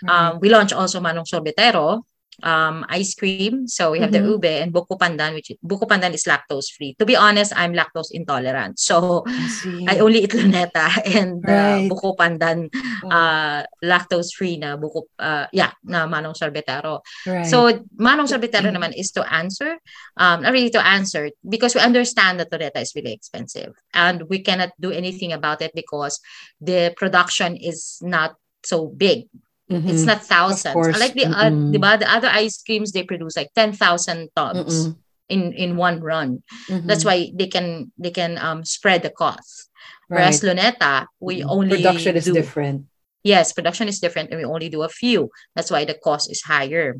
um, 0.08 0.40
we 0.42 0.50
launch 0.50 0.74
also 0.74 1.00
Manong 1.00 1.28
Sorbetero, 1.28 2.04
um, 2.44 2.86
ice 2.90 3.16
cream. 3.16 3.68
So 3.68 3.92
we 3.92 4.00
have 4.00 4.12
Mhm. 4.12 4.20
the 4.20 4.24
ube 4.26 4.46
and 4.64 4.72
buko 4.74 4.98
pandan, 5.00 5.34
which 5.34 5.52
buko 5.64 5.88
pandan 5.88 6.14
is 6.14 6.24
lactose 6.26 6.72
free. 6.76 6.96
To 7.00 7.06
be 7.06 7.16
honest, 7.16 7.54
I'm 7.56 7.74
lactose 7.74 8.12
intolerant. 8.12 8.80
So 8.80 9.24
I. 9.26 9.48
I 10.00 10.00
only 10.00 10.24
eat 10.24 10.32
luneta 10.32 10.88
and 11.18 11.44
uh, 11.50 11.82
Right. 11.82 11.90
buko 11.90 12.16
pandan 12.16 12.70
Oh, 13.04 13.10
uh, 13.10 13.64
lactose 13.84 14.32
free 14.36 14.58
na 14.58 14.78
buko 14.78 15.08
uh, 15.20 15.48
yeah 15.52 15.72
na 15.84 16.06
manong 16.08 16.36
sorbetero. 16.38 17.02
right. 17.26 17.46
So 17.48 17.68
manong 18.00 18.28
sorbetero 18.30 18.70
Mhm. 18.70 18.76
naman 18.76 18.92
is 18.96 19.12
to 19.18 19.24
answer 19.28 19.78
um 20.20 20.44
not 20.44 20.52
really 20.54 20.70
to 20.72 20.82
answer 20.84 21.30
because 21.48 21.74
we 21.76 21.82
understand 21.82 22.40
that 22.40 22.52
luneta 22.52 22.80
is 22.82 22.94
really 22.96 23.14
expensive 23.14 23.74
and 23.94 24.24
we 24.30 24.40
cannot 24.44 24.70
do 24.80 24.92
anything 24.92 25.32
about 25.34 25.62
it 25.62 25.72
because 25.74 26.20
the 26.62 26.94
production 26.96 27.56
is 27.56 27.98
not 28.02 28.36
so 28.64 28.88
big. 28.92 29.28
It's 29.70 30.02
Mhm. 30.02 30.06
not 30.10 30.26
thousands. 30.26 30.98
Like 30.98 31.14
the 31.14 31.30
uh, 31.30 31.54
diba, 31.54 32.00
the 32.02 32.10
other 32.10 32.28
ice 32.28 32.58
creams 32.66 32.92
they 32.92 33.04
produce 33.06 33.38
like 33.38 33.54
10,000 33.54 34.30
tons 34.36 34.90
Mm-mm. 34.90 34.98
in 35.30 35.54
in 35.54 35.78
one 35.78 36.02
run. 36.02 36.42
Mhm. 36.66 36.90
That's 36.90 37.06
why 37.06 37.30
they 37.38 37.46
can 37.46 37.94
they 38.02 38.10
can 38.10 38.42
um 38.42 38.66
spread 38.66 39.06
the 39.06 39.14
cost. 39.14 39.70
Whereas 40.10 40.42
Right. 40.42 40.58
Luneta, 40.58 41.06
we 41.22 41.44
only 41.46 41.78
production 41.78 42.18
is 42.18 42.26
do, 42.26 42.34
different. 42.34 42.90
Yes, 43.22 43.54
production 43.54 43.86
is 43.88 44.00
different 44.02 44.34
and 44.34 44.42
we 44.42 44.46
only 44.50 44.70
do 44.74 44.82
a 44.82 44.90
few. 44.90 45.30
That's 45.54 45.70
why 45.70 45.86
the 45.86 45.94
cost 45.94 46.32
is 46.34 46.42
higher. 46.42 46.98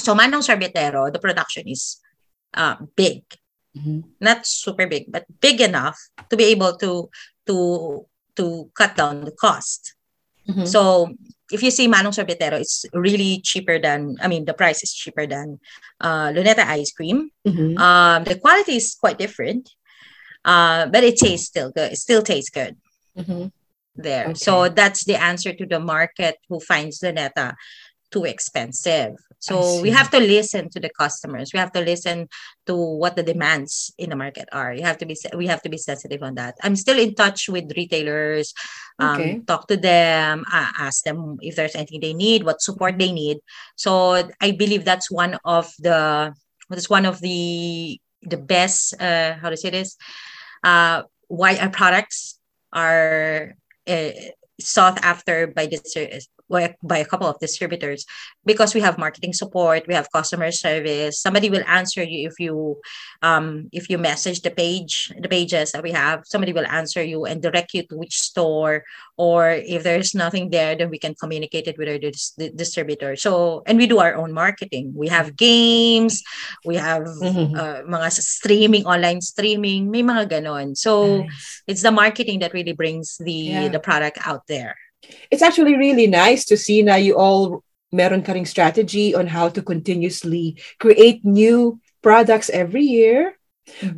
So 0.00 0.16
Manong 0.16 0.40
Sorbetero, 0.40 1.12
the 1.12 1.20
production 1.20 1.68
is 1.68 2.00
uh, 2.56 2.80
big. 2.96 3.28
Mhm. 3.76 4.02
Not 4.24 4.48
super 4.48 4.88
big, 4.88 5.12
but 5.12 5.28
big 5.44 5.60
enough 5.60 6.00
to 6.32 6.34
be 6.34 6.48
able 6.48 6.80
to 6.80 7.12
to 7.44 7.56
to 8.40 8.72
cut 8.72 8.96
down 8.96 9.28
the 9.28 9.36
cost. 9.36 9.92
Mhm. 10.48 10.64
So 10.64 11.12
if 11.52 11.62
you 11.62 11.70
see 11.70 11.88
Manong 11.88 12.14
Sorbetero, 12.14 12.60
it's 12.60 12.84
really 12.92 13.40
cheaper 13.42 13.78
than 13.78 14.16
I 14.22 14.28
mean 14.28 14.44
the 14.44 14.54
price 14.54 14.82
is 14.82 14.92
cheaper 14.92 15.26
than 15.26 15.58
uh, 16.00 16.28
Luneta 16.30 16.64
ice 16.66 16.92
cream. 16.92 17.30
Mhm. 17.46 17.78
Um, 17.78 18.24
the 18.24 18.38
quality 18.38 18.76
is 18.76 18.94
quite 18.94 19.18
different, 19.18 19.70
uh, 20.44 20.86
but 20.86 21.04
it 21.04 21.16
tastes 21.16 21.48
still 21.48 21.70
good. 21.70 21.92
It 21.92 21.98
still 21.98 22.22
tastes 22.22 22.50
good 22.50 22.76
Mhm. 23.18 23.52
there. 23.96 24.30
Okay. 24.30 24.34
So 24.34 24.68
that's 24.68 25.04
the 25.04 25.16
answer 25.16 25.52
to 25.52 25.66
the 25.66 25.80
market 25.80 26.36
who 26.48 26.60
finds 26.60 27.00
Luneta 27.00 27.54
too 28.10 28.24
expensive. 28.24 29.14
So 29.38 29.80
we 29.80 29.90
have 29.90 30.10
to 30.10 30.18
listen 30.18 30.68
to 30.70 30.80
the 30.80 30.90
customers. 30.90 31.52
We 31.52 31.58
have 31.58 31.72
to 31.72 31.80
listen 31.80 32.28
to 32.66 32.74
what 32.76 33.16
the 33.16 33.22
demands 33.22 33.92
in 33.96 34.10
the 34.10 34.16
market 34.16 34.48
are. 34.52 34.74
You 34.74 34.82
have 34.82 34.98
to 34.98 35.06
be 35.06 35.16
we 35.34 35.46
have 35.46 35.62
to 35.62 35.68
be 35.68 35.78
sensitive 35.78 36.22
on 36.22 36.34
that. 36.34 36.56
I'm 36.62 36.76
still 36.76 36.98
in 36.98 37.14
touch 37.14 37.48
with 37.48 37.72
retailers. 37.76 38.52
Um, 38.98 39.20
Okay. 39.20 39.40
talk 39.46 39.66
to 39.68 39.76
them, 39.76 40.44
uh, 40.52 40.70
ask 40.78 41.04
them 41.04 41.38
if 41.40 41.56
there's 41.56 41.74
anything 41.74 42.00
they 42.00 42.12
need, 42.12 42.44
what 42.44 42.60
support 42.60 42.98
they 42.98 43.12
need. 43.12 43.38
So 43.76 44.28
I 44.40 44.50
believe 44.52 44.84
that's 44.84 45.10
one 45.10 45.38
of 45.44 45.72
the 45.78 46.34
that's 46.68 46.90
one 46.90 47.06
of 47.06 47.20
the 47.20 47.98
the 48.22 48.36
best 48.36 48.94
uh, 49.00 49.34
how 49.40 49.48
to 49.48 49.56
say 49.56 49.70
this 49.70 49.96
uh, 50.62 51.02
why 51.28 51.56
our 51.56 51.70
products 51.70 52.38
are 52.72 53.54
uh, 53.86 54.10
sought 54.60 54.98
after 55.02 55.46
by 55.46 55.66
this 55.66 55.96
by 56.50 56.74
by 56.82 56.98
a 56.98 57.04
couple 57.06 57.26
of 57.30 57.38
distributors 57.38 58.04
because 58.44 58.74
we 58.74 58.80
have 58.82 58.98
marketing 58.98 59.32
support 59.32 59.86
we 59.86 59.94
have 59.94 60.10
customer 60.12 60.50
service 60.50 61.20
somebody 61.22 61.48
will 61.48 61.64
answer 61.70 62.02
you 62.02 62.26
if 62.28 62.36
you 62.42 62.76
um 63.22 63.68
if 63.72 63.88
you 63.88 63.96
message 63.96 64.42
the 64.42 64.50
page 64.50 65.12
the 65.22 65.28
pages 65.30 65.72
that 65.72 65.82
we 65.82 65.92
have 65.94 66.22
somebody 66.26 66.52
will 66.52 66.66
answer 66.66 67.02
you 67.02 67.24
and 67.24 67.40
direct 67.42 67.72
you 67.72 67.82
to 67.86 67.96
which 67.96 68.18
store 68.18 68.82
or 69.16 69.50
if 69.52 69.82
there's 69.86 70.14
nothing 70.14 70.50
there 70.50 70.74
then 70.74 70.90
we 70.90 70.98
can 70.98 71.14
communicate 71.14 71.68
it 71.70 71.78
with 71.78 71.88
our 71.88 71.98
dis- 71.98 72.34
di- 72.36 72.50
distributor 72.50 73.14
so 73.16 73.62
and 73.66 73.78
we 73.78 73.86
do 73.86 73.98
our 74.02 74.14
own 74.16 74.32
marketing 74.32 74.92
we 74.96 75.08
have 75.08 75.36
games 75.36 76.22
we 76.66 76.74
have 76.76 77.06
Mhm. 77.20 77.54
uh, 77.56 77.80
mga 77.86 78.08
streaming 78.18 78.84
online 78.84 79.20
streaming 79.20 79.90
may 79.90 80.02
mga 80.02 80.26
ganon 80.28 80.74
so 80.76 81.22
Nice. 81.22 81.62
it's 81.70 81.82
the 81.86 81.92
marketing 81.94 82.40
that 82.40 82.52
really 82.52 82.72
brings 82.74 83.16
the 83.22 83.32
Yeah. 83.54 83.68
the 83.68 83.78
product 83.80 84.18
out 84.26 84.46
there 84.50 84.74
It's 85.30 85.42
actually 85.42 85.76
really 85.76 86.06
nice 86.06 86.44
to 86.46 86.56
see 86.56 86.82
now 86.82 86.96
you 86.96 87.16
all 87.16 87.64
meron 87.92 88.22
ka 88.22 88.34
strategy 88.44 89.14
on 89.14 89.26
how 89.26 89.48
to 89.50 89.62
continuously 89.62 90.56
create 90.78 91.24
new 91.24 91.80
products 92.02 92.50
every 92.50 92.84
year. 92.84 93.36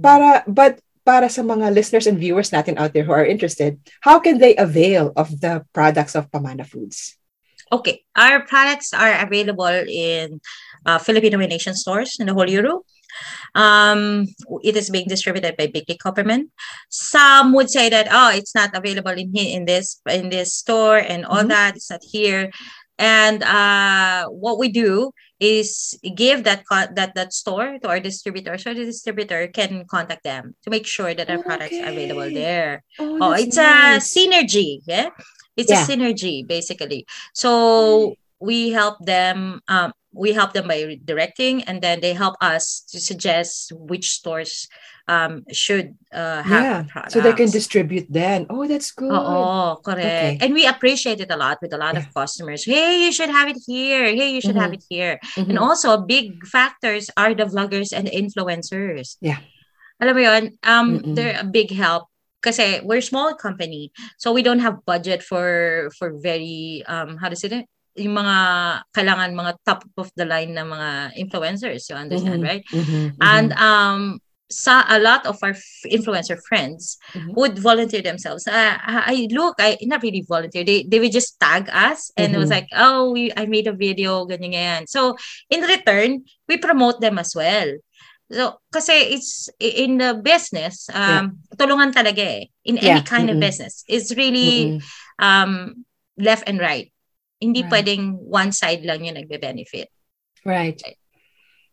Para 0.02 0.44
but 0.46 0.80
para 1.04 1.28
sa 1.28 1.42
mga 1.42 1.74
listeners 1.74 2.06
and 2.06 2.18
viewers 2.18 2.50
natin 2.50 2.78
out 2.78 2.92
there 2.94 3.04
who 3.04 3.12
are 3.12 3.26
interested, 3.26 3.78
how 4.00 4.18
can 4.18 4.38
they 4.38 4.54
avail 4.56 5.12
of 5.16 5.40
the 5.40 5.64
products 5.72 6.14
of 6.14 6.30
Pamana 6.30 6.66
Foods? 6.66 7.18
Okay, 7.72 8.04
our 8.14 8.44
products 8.44 8.92
are 8.92 9.16
available 9.24 9.72
in 9.88 10.40
uh, 10.84 10.98
Filipino 11.00 11.40
Nation 11.40 11.74
stores 11.74 12.20
in 12.20 12.28
the 12.28 12.34
whole 12.34 12.48
Europe. 12.48 12.84
Um, 13.54 14.26
it 14.62 14.76
is 14.76 14.88
being 14.90 15.08
distributed 15.08 15.56
by 15.56 15.66
Big 15.66 15.86
Dick 15.86 15.98
Copperman. 15.98 16.48
Some 16.88 17.52
would 17.52 17.68
say 17.70 17.88
that 17.90 18.08
oh, 18.10 18.30
it's 18.32 18.54
not 18.54 18.70
available 18.74 19.12
in 19.12 19.34
in 19.36 19.64
this 19.66 20.00
in 20.08 20.30
this 20.30 20.54
store 20.54 20.98
and 20.98 21.24
all 21.26 21.44
Mhm. 21.44 21.48
that. 21.48 21.76
It's 21.76 21.90
not 21.90 22.00
here. 22.02 22.50
And 22.98 23.42
uh, 23.42 24.28
what 24.28 24.58
we 24.58 24.68
do 24.68 25.10
is 25.40 25.98
give 26.14 26.44
that 26.44 26.62
co- 26.70 26.92
that 26.94 27.14
that 27.16 27.32
store 27.32 27.76
to 27.82 27.88
our 27.88 27.98
distributor, 28.00 28.56
so 28.58 28.72
the 28.72 28.84
distributor 28.84 29.48
can 29.48 29.84
contact 29.90 30.22
them 30.22 30.54
to 30.62 30.70
make 30.70 30.86
sure 30.86 31.12
that 31.12 31.28
our 31.28 31.42
products 31.42 31.74
are 31.82 31.90
available 31.90 32.30
there. 32.32 32.84
Oh, 33.00 33.18
Oh, 33.20 33.32
it's 33.32 33.58
a 33.58 33.98
synergy. 33.98 34.80
Yeah, 34.86 35.08
it's 35.56 35.68
Yeah. 35.72 35.82
a 35.82 35.86
synergy 35.88 36.46
basically. 36.46 37.04
So 37.34 38.14
we 38.40 38.70
help 38.70 38.98
them. 39.04 39.60
Um, 39.68 39.92
we 40.12 40.32
help 40.32 40.52
them 40.52 40.68
by 40.68 41.00
directing, 41.04 41.64
and 41.64 41.80
then 41.82 42.00
they 42.00 42.12
help 42.12 42.36
us 42.40 42.84
to 42.92 43.00
suggest 43.00 43.72
which 43.74 44.10
stores 44.10 44.68
um 45.08 45.42
should 45.50 45.98
uh, 46.14 46.42
have 46.46 46.62
yeah. 46.62 46.78
products. 46.86 47.14
So 47.14 47.20
they 47.20 47.32
can 47.34 47.50
distribute 47.50 48.06
then. 48.08 48.46
Oh, 48.48 48.68
that's 48.68 48.92
good. 48.92 49.10
Oh, 49.10 49.80
correct. 49.82 49.98
Okay. 49.98 50.38
And 50.40 50.54
we 50.54 50.66
appreciate 50.66 51.18
it 51.18 51.30
a 51.30 51.36
lot 51.36 51.58
with 51.60 51.74
a 51.74 51.80
lot 51.80 51.96
of 51.96 52.06
customers. 52.14 52.62
Hey, 52.64 53.04
you 53.04 53.12
should 53.12 53.30
have 53.30 53.48
it 53.48 53.58
here. 53.66 54.06
Hey, 54.14 54.30
you 54.30 54.40
should 54.40 54.54
have 54.54 54.72
it 54.72 54.84
here. 54.88 55.18
And 55.36 55.58
Mhm. 55.58 55.60
also, 55.60 55.98
big 55.98 56.46
factors 56.46 57.10
are 57.16 57.34
the 57.34 57.50
vloggers 57.50 57.90
and 57.90 58.06
the 58.06 58.14
influencers. 58.14 59.18
Yeah. 59.20 59.42
Alam 59.98 60.14
mo 60.14 60.22
yun, 60.22 60.44
um, 60.62 60.86
Mm-mm. 60.98 61.14
they're 61.14 61.38
a 61.38 61.46
big 61.46 61.74
help. 61.74 62.06
Kasi 62.42 62.82
we're 62.82 62.98
a 62.98 63.06
small 63.06 63.38
company, 63.38 63.94
so 64.18 64.34
we 64.34 64.42
don't 64.42 64.58
have 64.58 64.82
budget 64.82 65.22
for 65.22 65.90
for 65.94 66.18
very 66.18 66.82
um 66.90 67.14
how 67.22 67.30
to 67.30 67.38
say 67.38 67.46
it? 67.62 67.66
Yung 68.00 68.16
mga 68.16 68.36
kailangan 68.96 69.36
mga 69.36 69.52
top 69.68 69.84
of 70.00 70.08
the 70.16 70.24
line 70.24 70.56
na 70.56 70.64
mga 70.64 71.12
influencers, 71.20 71.84
you 71.92 71.96
understand, 71.96 72.40
Mhm. 72.40 72.48
right? 72.48 72.64
Mhm. 72.72 73.04
And 73.20 73.52
um 73.60 74.02
sa 74.52 74.84
a 74.88 75.00
lot 75.00 75.24
of 75.24 75.36
our 75.40 75.56
influencer 75.88 76.36
friends 76.48 76.96
Mhm. 77.16 77.36
would 77.36 77.56
volunteer 77.60 78.00
themselves. 78.04 78.44
Uh, 78.48 78.76
I 78.84 79.28
look, 79.32 79.56
I 79.60 79.76
not 79.84 80.02
really 80.04 80.24
volunteer. 80.28 80.64
They 80.64 80.84
they 80.88 81.00
would 81.00 81.12
just 81.12 81.36
tag 81.40 81.68
us 81.72 82.08
and 82.16 82.32
it 82.32 82.40
was 82.40 82.48
Mhm. 82.48 82.56
like, 82.64 82.68
oh, 82.76 83.12
we 83.12 83.28
I 83.36 83.44
made 83.44 83.68
a 83.68 83.76
video, 83.76 84.24
ganyan 84.24 84.52
ganyan. 84.56 84.82
So 84.88 85.16
in 85.52 85.60
return, 85.64 86.24
we 86.48 86.56
promote 86.56 87.00
them 87.04 87.20
as 87.20 87.36
well. 87.36 87.76
So 88.32 88.56
kasi 88.72 89.20
it's 89.20 89.52
in 89.60 90.00
the 90.00 90.16
business, 90.16 90.88
um, 90.96 91.44
tulungan 91.60 91.92
talaga 91.92 92.24
eh. 92.24 92.48
In 92.64 92.80
any 92.80 93.04
Yeah. 93.04 93.04
kind 93.04 93.28
of 93.28 93.36
Mm-mm. 93.36 93.44
business, 93.44 93.84
it's 93.84 94.16
really 94.16 94.80
um 95.20 95.84
left 96.16 96.48
and 96.48 96.56
right. 96.56 96.88
Hindi 97.42 97.66
Right. 97.66 97.72
pwedeng 97.74 98.02
one 98.22 98.54
side 98.54 98.86
lang 98.86 99.02
yung 99.02 99.18
nagbe-benefit. 99.18 99.90
Right. 100.46 100.78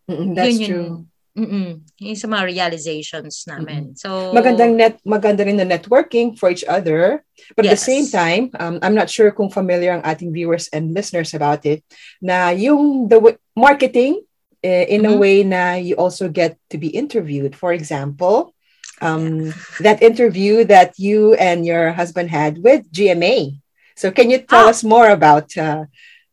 Mm-mm, 0.09 0.33
that's 0.33 0.57
Yun 0.57 0.65
true. 0.65 0.75
yung- 0.89 1.05
Mm-mm. 1.39 1.69
Yung 2.01 2.17
sa 2.19 2.27
mga 2.27 2.43
realizations 2.51 3.45
namin. 3.47 3.93
So, 3.95 4.33
magandang 4.33 4.75
net 4.75 4.97
maganda 5.05 5.45
rin 5.45 5.55
na 5.55 5.63
networking 5.63 6.33
for 6.35 6.49
each 6.49 6.65
other 6.67 7.21
but 7.55 7.63
at 7.63 7.71
the 7.71 7.79
same 7.79 8.03
Yes. 8.03 8.11
time 8.11 8.43
um, 8.59 8.81
I'm 8.83 8.97
not 8.97 9.07
sure 9.07 9.31
kung 9.31 9.47
familiar 9.47 9.93
ang 9.95 10.03
ating 10.03 10.33
viewers 10.33 10.67
and 10.73 10.91
listeners 10.91 11.31
about 11.31 11.63
it 11.63 11.85
na 12.19 12.49
yung 12.51 13.07
the 13.07 13.21
w- 13.23 13.39
marketing 13.55 14.25
eh, 14.65 14.89
in 14.91 15.05
a 15.07 15.13
Mhm. 15.15 15.19
way 15.21 15.37
na 15.47 15.79
you 15.79 15.95
also 15.95 16.27
get 16.27 16.59
to 16.67 16.75
be 16.75 16.91
interviewed 16.91 17.55
for 17.55 17.71
example 17.71 18.51
um, 18.99 19.53
that 19.79 20.03
interview 20.03 20.67
that 20.67 20.97
you 20.99 21.37
and 21.39 21.63
your 21.63 21.95
husband 21.95 22.27
had 22.33 22.59
with 22.59 22.83
GMA 22.91 23.55
so 23.99 24.07
can 24.15 24.31
you 24.31 24.39
tell 24.39 24.65
Ah. 24.67 24.71
us 24.71 24.81
more 24.87 25.11
about 25.11 25.51
uh, 25.59 25.83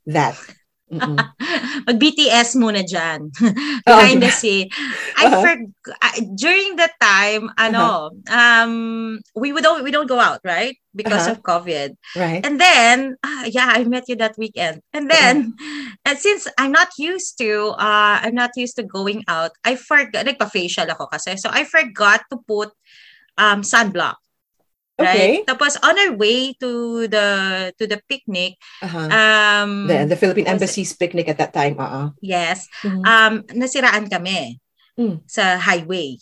that 0.07 0.39
Mm-mm. 0.87 1.19
Mag-BTS 1.91 2.55
muna 2.55 2.87
dyan. 2.87 3.35
Oh, 3.91 3.99
Behind 3.99 4.23
the 4.23 4.31
scene. 4.31 4.71
I 5.19 5.27
Uh-huh. 5.27 5.43
forg- 5.43 5.75
I- 5.99 6.23
during 6.39 6.79
that 6.79 6.95
time, 7.03 7.51
ano, 7.59 8.15
um, 8.31 9.19
we 9.35 9.51
would 9.51 9.67
don't, 9.67 9.83
we 9.83 9.91
don't 9.91 10.07
go 10.07 10.23
out, 10.23 10.39
right? 10.47 10.79
Because 10.95 11.27
Uh-huh. 11.27 11.39
of 11.39 11.43
COVID. 11.43 11.99
right 12.15 12.39
And 12.47 12.63
then, 12.63 13.19
ah, 13.27 13.51
yeah, 13.51 13.67
I 13.75 13.83
met 13.83 14.07
you 14.07 14.15
that 14.23 14.39
weekend. 14.39 14.79
And 14.95 15.11
then, 15.11 15.59
and 16.07 16.17
since 16.23 16.47
I'm 16.55 16.71
not 16.71 16.95
used 17.03 17.35
to, 17.43 17.75
uh, 17.75 18.23
I'm 18.23 18.39
not 18.39 18.55
used 18.55 18.79
to 18.79 18.87
going 18.87 19.27
out, 19.27 19.59
I 19.67 19.75
forgot, 19.75 20.23
nagpa-facial 20.23 20.87
ako 20.87 21.11
kasi. 21.11 21.35
So 21.35 21.51
I 21.51 21.67
forgot 21.67 22.23
to 22.31 22.39
put 22.47 22.71
um, 23.35 23.67
sunblock. 23.67 24.23
Okay 24.97 25.41
Right? 25.41 25.47
Tapos 25.47 25.77
on 25.85 25.93
our 25.97 26.13
way 26.17 26.57
to 26.61 27.05
the 27.07 27.27
to 27.77 27.85
the 27.85 28.01
picnic, 28.09 28.57
uh-huh. 28.81 29.09
um, 29.13 29.87
the, 29.87 30.09
the 30.09 30.19
Philippine 30.19 30.49
Embassy's 30.49 30.97
picnic 30.97 31.29
at 31.29 31.39
that 31.39 31.53
time 31.53 31.77
uh-uh. 31.77 32.17
yes, 32.25 32.67
Mhm. 32.85 33.03
um, 33.05 33.35
nasiraan 33.53 34.09
kami 34.09 34.61
Mm. 34.97 35.21
sa 35.29 35.61
highway. 35.61 36.17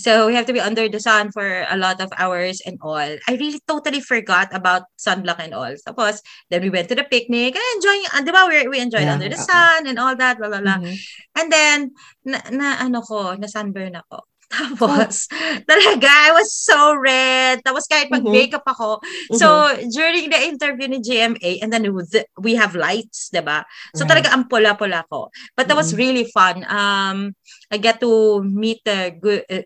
So 0.00 0.24
we 0.24 0.32
have 0.32 0.48
to 0.48 0.56
be 0.56 0.64
under 0.64 0.88
the 0.88 0.96
sun 0.96 1.28
for 1.28 1.44
a 1.68 1.76
lot 1.76 2.00
of 2.00 2.08
hours 2.16 2.64
and 2.64 2.80
all. 2.80 2.96
I 3.28 3.32
really 3.36 3.60
totally 3.68 4.00
forgot 4.00 4.48
about 4.56 4.88
sunblock 4.96 5.36
and 5.36 5.52
all. 5.52 5.68
Tapos, 5.76 6.24
then 6.48 6.64
we 6.64 6.72
went 6.72 6.88
to 6.88 6.96
the 6.96 7.04
picnic 7.04 7.52
and 7.52 7.68
enjoying, 7.76 8.08
uh, 8.16 8.24
di 8.24 8.32
ba, 8.32 8.48
we, 8.48 8.64
we 8.72 8.80
enjoyed 8.80 9.04
Yeah, 9.04 9.20
under 9.20 9.28
the 9.28 9.36
oo. 9.36 9.44
sun 9.44 9.84
and 9.84 10.00
all 10.00 10.16
that, 10.16 10.40
blah, 10.40 10.48
blah, 10.48 10.64
blah. 10.64 10.80
Mhm. 10.80 10.96
And 11.36 11.46
then, 11.52 11.78
na, 12.24 12.40
na 12.48 12.68
ano 12.80 13.04
ko, 13.04 13.36
na 13.36 13.44
sunburn 13.44 14.00
ako. 14.00 14.24
Tapos, 14.52 15.26
talaga, 15.70 16.08
I 16.12 16.30
was 16.36 16.52
so 16.52 16.92
red. 16.92 17.64
Tapos 17.64 17.88
kahit 17.88 18.12
Mhm. 18.12 18.20
mag-makeup 18.20 18.66
ako. 18.68 19.00
Mm-hmm. 19.00 19.36
So, 19.40 19.48
during 19.88 20.28
the 20.28 20.40
interview 20.44 20.92
ni 20.92 21.00
GMA, 21.00 21.64
and 21.64 21.72
then 21.72 21.88
we 22.36 22.52
have 22.60 22.76
lights, 22.76 23.32
diba? 23.32 23.64
So, 23.96 24.04
Right. 24.04 24.20
talaga 24.20 24.36
ang 24.36 24.52
pula-pula 24.52 25.08
ko. 25.08 25.32
But 25.56 25.72
that 25.72 25.78
was 25.78 25.96
Mhm. 25.96 25.98
really 25.98 26.26
fun. 26.28 26.68
Um, 26.68 27.32
I 27.72 27.80
get 27.80 27.98
to 28.04 28.44
meet 28.44 28.84
the 28.84 29.16
good 29.16 29.48
uh, 29.48 29.64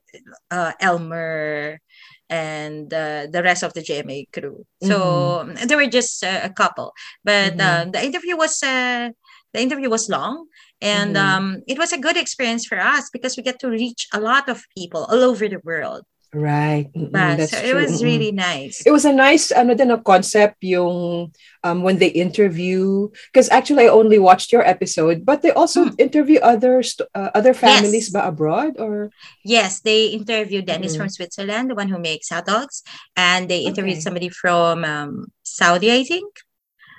uh, 0.54 0.72
Elmer, 0.78 1.82
and 2.28 2.92
uh, 2.92 3.26
the 3.30 3.42
rest 3.42 3.62
of 3.62 3.72
the 3.74 3.82
GMA 3.82 4.26
crew. 4.32 4.66
So 4.82 5.46
mm-hmm. 5.46 5.66
they 5.66 5.76
were 5.76 5.86
just 5.86 6.24
uh, 6.24 6.40
a 6.42 6.50
couple, 6.50 6.92
but 7.22 7.54
mm-hmm. 7.56 7.82
um, 7.82 7.90
the 7.92 8.02
interview 8.02 8.36
was 8.36 8.62
uh, 8.62 9.10
the 9.54 9.60
interview 9.62 9.88
was 9.88 10.10
long, 10.10 10.46
and 10.80 11.16
mm-hmm. 11.16 11.36
um, 11.36 11.62
it 11.66 11.78
was 11.78 11.92
a 11.92 11.98
good 11.98 12.16
experience 12.16 12.66
for 12.66 12.78
us 12.78 13.10
because 13.10 13.36
we 13.36 13.42
get 13.42 13.58
to 13.60 13.68
reach 13.68 14.08
a 14.12 14.20
lot 14.20 14.48
of 14.48 14.64
people 14.76 15.04
all 15.04 15.22
over 15.22 15.48
the 15.48 15.60
world. 15.64 16.04
Right. 16.36 16.92
Mm-hmm. 16.92 17.12
That's 17.12 17.50
so 17.50 17.60
true. 17.60 17.70
it 17.70 17.74
was 17.74 17.92
mm-hmm. 17.96 18.04
really 18.04 18.32
nice. 18.32 18.82
It 18.84 18.90
was 18.90 19.04
a 19.06 19.12
nice 19.12 19.50
ano 19.52 19.72
din 19.72 19.90
a 19.90 19.96
concept 19.96 20.60
yung 20.60 21.32
um, 21.64 21.82
when 21.82 21.96
they 21.96 22.12
interview 22.12 23.08
because 23.32 23.48
actually 23.48 23.86
I 23.86 23.94
only 23.94 24.18
watched 24.18 24.52
your 24.52 24.60
episode 24.60 25.24
but 25.24 25.40
they 25.40 25.50
also 25.52 25.86
mm. 25.86 25.94
interview 25.96 26.36
other 26.44 26.82
uh, 27.14 27.30
other 27.32 27.54
families 27.54 28.10
yes. 28.10 28.12
ba 28.12 28.28
abroad 28.28 28.76
or 28.76 29.08
Yes, 29.48 29.80
they 29.80 30.12
interviewed 30.12 30.66
Dennis 30.66 30.92
mm. 30.92 31.06
from 31.06 31.08
Switzerland, 31.08 31.70
the 31.70 31.78
one 31.78 31.88
who 31.88 31.98
makes 31.98 32.28
hot 32.28 32.44
dogs, 32.44 32.82
and 33.16 33.48
they 33.48 33.64
interviewed 33.64 34.02
okay. 34.02 34.04
somebody 34.04 34.28
from 34.28 34.84
um, 34.84 35.32
Saudi, 35.40 35.88
I 35.88 36.04
think. 36.04 36.26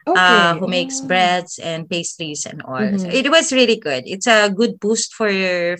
Uh, 0.07 0.11
okay. 0.11 0.19
Uh, 0.19 0.55
who 0.55 0.67
makes 0.67 1.01
breads 1.01 1.59
and 1.59 1.89
pastries 1.89 2.45
and 2.45 2.61
all. 2.63 2.79
Mm-hmm. 2.79 2.97
So 2.97 3.07
it 3.07 3.29
was 3.29 3.51
really 3.51 3.77
good. 3.77 4.03
It's 4.07 4.27
a 4.27 4.49
good 4.49 4.79
boost 4.79 5.13
for 5.13 5.29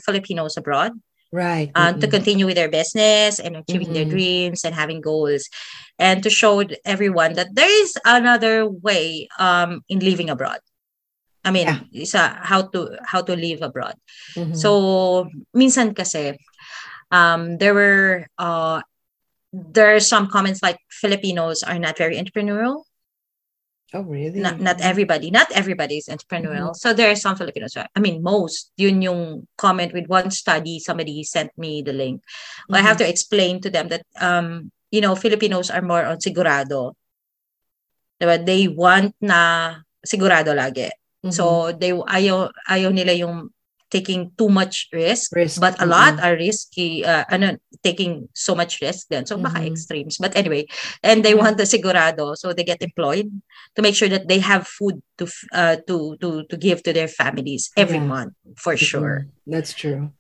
Filipinos 0.04 0.58
abroad 0.58 0.92
right 1.34 1.72
uh, 1.76 1.92
mm-hmm. 1.92 2.00
to 2.00 2.08
continue 2.08 2.46
with 2.46 2.56
their 2.56 2.72
business 2.72 3.38
and 3.38 3.58
achieving 3.58 3.92
mm-hmm. 3.92 4.00
their 4.00 4.06
dreams 4.06 4.64
and 4.64 4.74
having 4.74 5.02
goals 5.02 5.50
and 6.00 6.24
to 6.24 6.30
show 6.30 6.64
everyone 6.86 7.34
that 7.34 7.52
there 7.52 7.68
is 7.68 8.00
another 8.06 8.66
way 8.66 9.28
um, 9.38 9.84
in 9.90 10.00
living 10.00 10.30
abroad 10.30 10.60
I 11.48 11.52
mean, 11.52 11.68
yeah. 11.68 11.80
isa 11.96 12.36
how 12.44 12.68
to 12.76 13.00
how 13.08 13.24
to 13.24 13.32
live 13.32 13.64
abroad. 13.64 13.96
Mm-hmm. 14.36 14.60
So 14.60 15.32
minsan 15.56 15.96
kasi 15.96 16.36
um, 17.08 17.56
there 17.56 17.72
were 17.72 18.28
uh, 18.36 18.84
there 19.56 19.96
are 19.96 20.04
some 20.04 20.28
comments 20.28 20.60
like 20.60 20.76
Filipinos 20.92 21.64
are 21.64 21.80
not 21.80 21.96
very 21.96 22.20
entrepreneurial. 22.20 22.84
Oh, 23.94 24.04
really? 24.04 24.40
Not, 24.40 24.60
not 24.60 24.82
everybody. 24.82 25.32
Not 25.32 25.48
everybody 25.56 25.98
is 25.98 26.12
entrepreneurial. 26.12 26.76
Mm-hmm. 26.76 26.84
So 26.84 26.92
there 26.94 27.10
are 27.10 27.16
some 27.16 27.36
Filipinos. 27.36 27.78
I 27.78 28.00
mean, 28.00 28.22
most. 28.22 28.72
Yun 28.76 29.02
yung 29.02 29.48
comment 29.56 29.94
with 29.94 30.08
one 30.08 30.30
study. 30.32 30.80
Somebody 30.80 31.24
sent 31.24 31.56
me 31.58 31.82
the 31.82 31.94
link. 31.94 32.20
Mm-hmm. 32.20 32.76
I 32.76 32.82
have 32.82 32.98
mm-hmm. 32.98 33.06
to 33.06 33.10
explain 33.10 33.62
to 33.62 33.70
them 33.70 33.88
that, 33.88 34.04
um, 34.20 34.72
you 34.92 35.00
know, 35.00 35.16
Filipinos 35.16 35.70
are 35.70 35.82
more 35.82 36.04
on 36.04 36.18
sigurado. 36.18 36.94
Diba? 38.20 38.44
They 38.46 38.68
want 38.68 39.16
na 39.22 39.76
sigurado 40.06 40.52
lagi. 40.52 40.92
Mm-hmm. 41.24 41.32
So 41.32 41.72
they 41.72 41.96
ayaw 41.96 42.52
ayaw 42.68 42.92
nila 42.92 43.16
yung 43.16 43.56
taking 43.90 44.32
too 44.38 44.50
much 44.50 44.88
risk, 44.92 45.36
risk. 45.36 45.62
but 45.62 45.76
a 45.76 45.88
mm-hmm. 45.88 45.92
lot 45.92 46.20
are 46.20 46.36
risky 46.36 47.06
uh, 47.06 47.24
ano 47.30 47.58
taking 47.84 48.28
so 48.34 48.56
much 48.56 48.82
risk 48.82 49.08
then 49.10 49.26
so 49.26 49.36
mm-hmm. 49.36 49.48
baka 49.48 49.66
extremes 49.66 50.18
but 50.18 50.36
anyway 50.36 50.66
and 51.04 51.24
they 51.24 51.32
mm-hmm. 51.32 51.48
want 51.48 51.58
the 51.58 51.64
sigurado 51.64 52.36
so 52.36 52.52
they 52.52 52.64
get 52.64 52.82
employed 52.82 53.32
to 53.76 53.82
make 53.82 53.96
sure 53.96 54.10
that 54.10 54.28
they 54.28 54.40
have 54.40 54.68
food 54.68 55.02
to 55.18 55.28
uh, 55.54 55.78
to 55.88 56.18
to 56.20 56.44
to 56.52 56.56
give 56.58 56.84
to 56.84 56.92
their 56.92 57.08
families 57.08 57.72
every 57.78 58.02
yeah. 58.02 58.12
month 58.12 58.34
for 58.60 58.76
mm-hmm. 58.76 58.84
sure 58.84 59.28
that's 59.48 59.72
true 59.72 60.12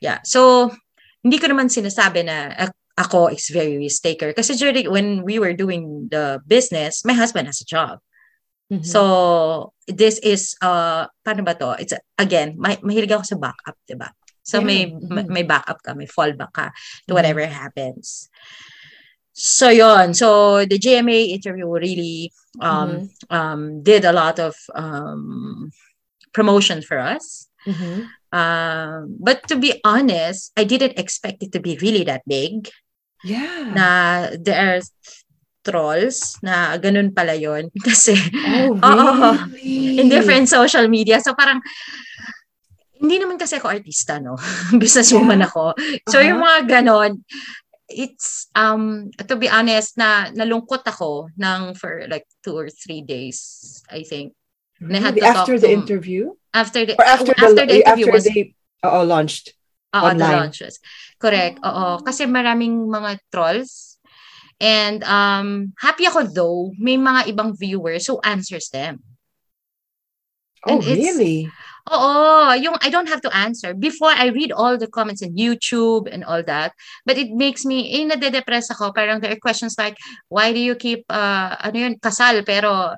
yeah 0.00 0.18
so 0.24 0.72
hindi 1.20 1.36
ko 1.36 1.52
naman 1.52 1.68
sinasabi 1.68 2.24
na 2.24 2.56
uh, 2.56 2.72
ako 2.96 3.28
is 3.32 3.48
very 3.52 3.76
risk 3.76 4.00
taker 4.00 4.32
kasi 4.32 4.56
during 4.56 4.88
when 4.88 5.24
we 5.24 5.36
were 5.36 5.52
doing 5.52 6.08
the 6.08 6.40
business 6.48 7.04
my 7.04 7.16
husband 7.16 7.44
has 7.44 7.60
a 7.60 7.68
job 7.68 8.00
Mm-hmm. 8.70 8.86
So, 8.86 9.72
this 9.92 10.18
is, 10.22 10.54
uh, 10.62 11.06
paano 11.26 11.44
ba 11.44 11.54
to? 11.54 11.76
It's, 11.78 11.94
again, 12.18 12.56
may, 12.58 12.76
mahilig 12.80 13.10
ako 13.10 13.24
sa 13.24 13.36
backup, 13.36 13.76
di 13.86 13.94
ba? 13.94 14.10
So, 14.42 14.58
yeah. 14.58 14.66
may, 14.66 14.80
mm-hmm. 14.90 15.32
may 15.32 15.44
backup 15.44 15.82
ka, 15.82 15.94
may 15.94 16.06
fallback 16.06 16.52
ka 16.52 16.70
to 16.70 16.72
mm-hmm. 16.72 17.14
whatever 17.14 17.42
mm-hmm. 17.42 17.54
happens. 17.54 18.30
So, 19.32 19.70
yon 19.70 20.14
So, 20.14 20.64
the 20.66 20.78
GMA 20.78 21.30
interview 21.30 21.68
really 21.68 22.32
um, 22.60 22.90
mm-hmm. 22.90 23.34
um, 23.34 23.82
did 23.82 24.04
a 24.04 24.12
lot 24.12 24.38
of 24.38 24.54
um, 24.74 25.70
promotion 26.32 26.82
for 26.82 26.98
us. 26.98 27.48
Mm-hmm. 27.66 28.10
Um, 28.32 29.16
but 29.18 29.46
to 29.48 29.56
be 29.56 29.80
honest, 29.84 30.52
I 30.56 30.64
didn't 30.64 30.98
expect 30.98 31.42
it 31.42 31.52
to 31.52 31.60
be 31.60 31.78
really 31.82 32.04
that 32.04 32.22
big. 32.26 32.70
Yeah. 33.24 33.72
Na 33.74 34.30
there's 34.38 34.92
trolls 35.60 36.40
na 36.40 36.76
ganun 36.80 37.12
pala 37.12 37.36
yon 37.36 37.68
kasi 37.88 38.16
oh, 38.80 39.36
really? 39.52 40.00
in 40.00 40.08
different 40.08 40.48
social 40.48 40.88
media 40.88 41.20
so 41.20 41.36
parang 41.36 41.60
hindi 43.00 43.16
naman 43.16 43.40
kasi 43.40 43.56
ako 43.56 43.72
artista 43.72 44.20
no 44.20 44.36
businesswoman 44.82 45.40
yeah. 45.40 45.48
ako 45.48 45.64
so 46.08 46.20
uh-huh. 46.20 46.28
yung 46.28 46.40
mga 46.40 46.60
ganon 46.68 47.12
it's 47.90 48.46
um 48.54 49.10
to 49.26 49.34
be 49.34 49.50
honest 49.50 49.98
na 49.98 50.30
nalungkot 50.30 50.86
ako 50.86 51.26
ng 51.34 51.74
for 51.74 52.06
like 52.06 52.24
two 52.44 52.54
or 52.54 52.70
three 52.70 53.02
days 53.02 53.82
I 53.90 54.06
think 54.06 54.32
really? 54.78 55.20
after 55.20 55.58
the 55.58 55.68
to, 55.68 55.74
interview 55.74 56.30
after 56.54 56.86
the 56.86 56.94
or 56.94 57.04
after, 57.04 57.34
after 57.34 57.66
the, 57.66 57.66
the 57.66 57.82
interview 57.82 58.06
after 58.06 58.14
was, 58.14 58.24
they 58.30 58.54
uh, 58.84 59.02
launched 59.02 59.58
Oo, 59.90 60.14
online. 60.14 60.30
the 60.30 60.36
launches. 60.38 60.74
Correct. 61.18 61.58
Oo. 61.66 61.98
Kasi 62.06 62.26
maraming 62.30 62.86
mga 62.86 63.18
trolls 63.30 63.89
And 64.60 65.02
um, 65.08 65.72
happy 65.80 66.04
ako 66.04 66.28
though, 66.28 66.70
may 66.76 67.00
mga 67.00 67.32
ibang 67.32 67.56
viewers 67.56 68.06
who 68.06 68.20
answers 68.20 68.68
them. 68.68 69.00
Oh, 70.68 70.76
really? 70.84 71.48
Oo, 71.88 72.52
yung 72.60 72.76
I 72.84 72.92
don't 72.92 73.08
have 73.08 73.24
to 73.24 73.32
answer. 73.32 73.72
Before, 73.72 74.12
I 74.12 74.28
read 74.28 74.52
all 74.52 74.76
the 74.76 74.86
comments 74.86 75.24
in 75.24 75.32
YouTube 75.32 76.12
and 76.12 76.20
all 76.28 76.44
that. 76.44 76.76
But 77.08 77.16
it 77.16 77.32
makes 77.32 77.64
me, 77.64 77.88
eh, 77.96 78.04
nade-depress 78.04 78.68
ako. 78.76 78.92
Parang 78.92 79.24
there 79.24 79.32
are 79.32 79.40
questions 79.40 79.80
like, 79.80 79.96
why 80.28 80.52
do 80.52 80.60
you 80.60 80.76
keep, 80.76 81.08
uh, 81.08 81.56
ano 81.56 81.76
yun, 81.80 81.94
kasal, 81.96 82.44
pero 82.44 82.92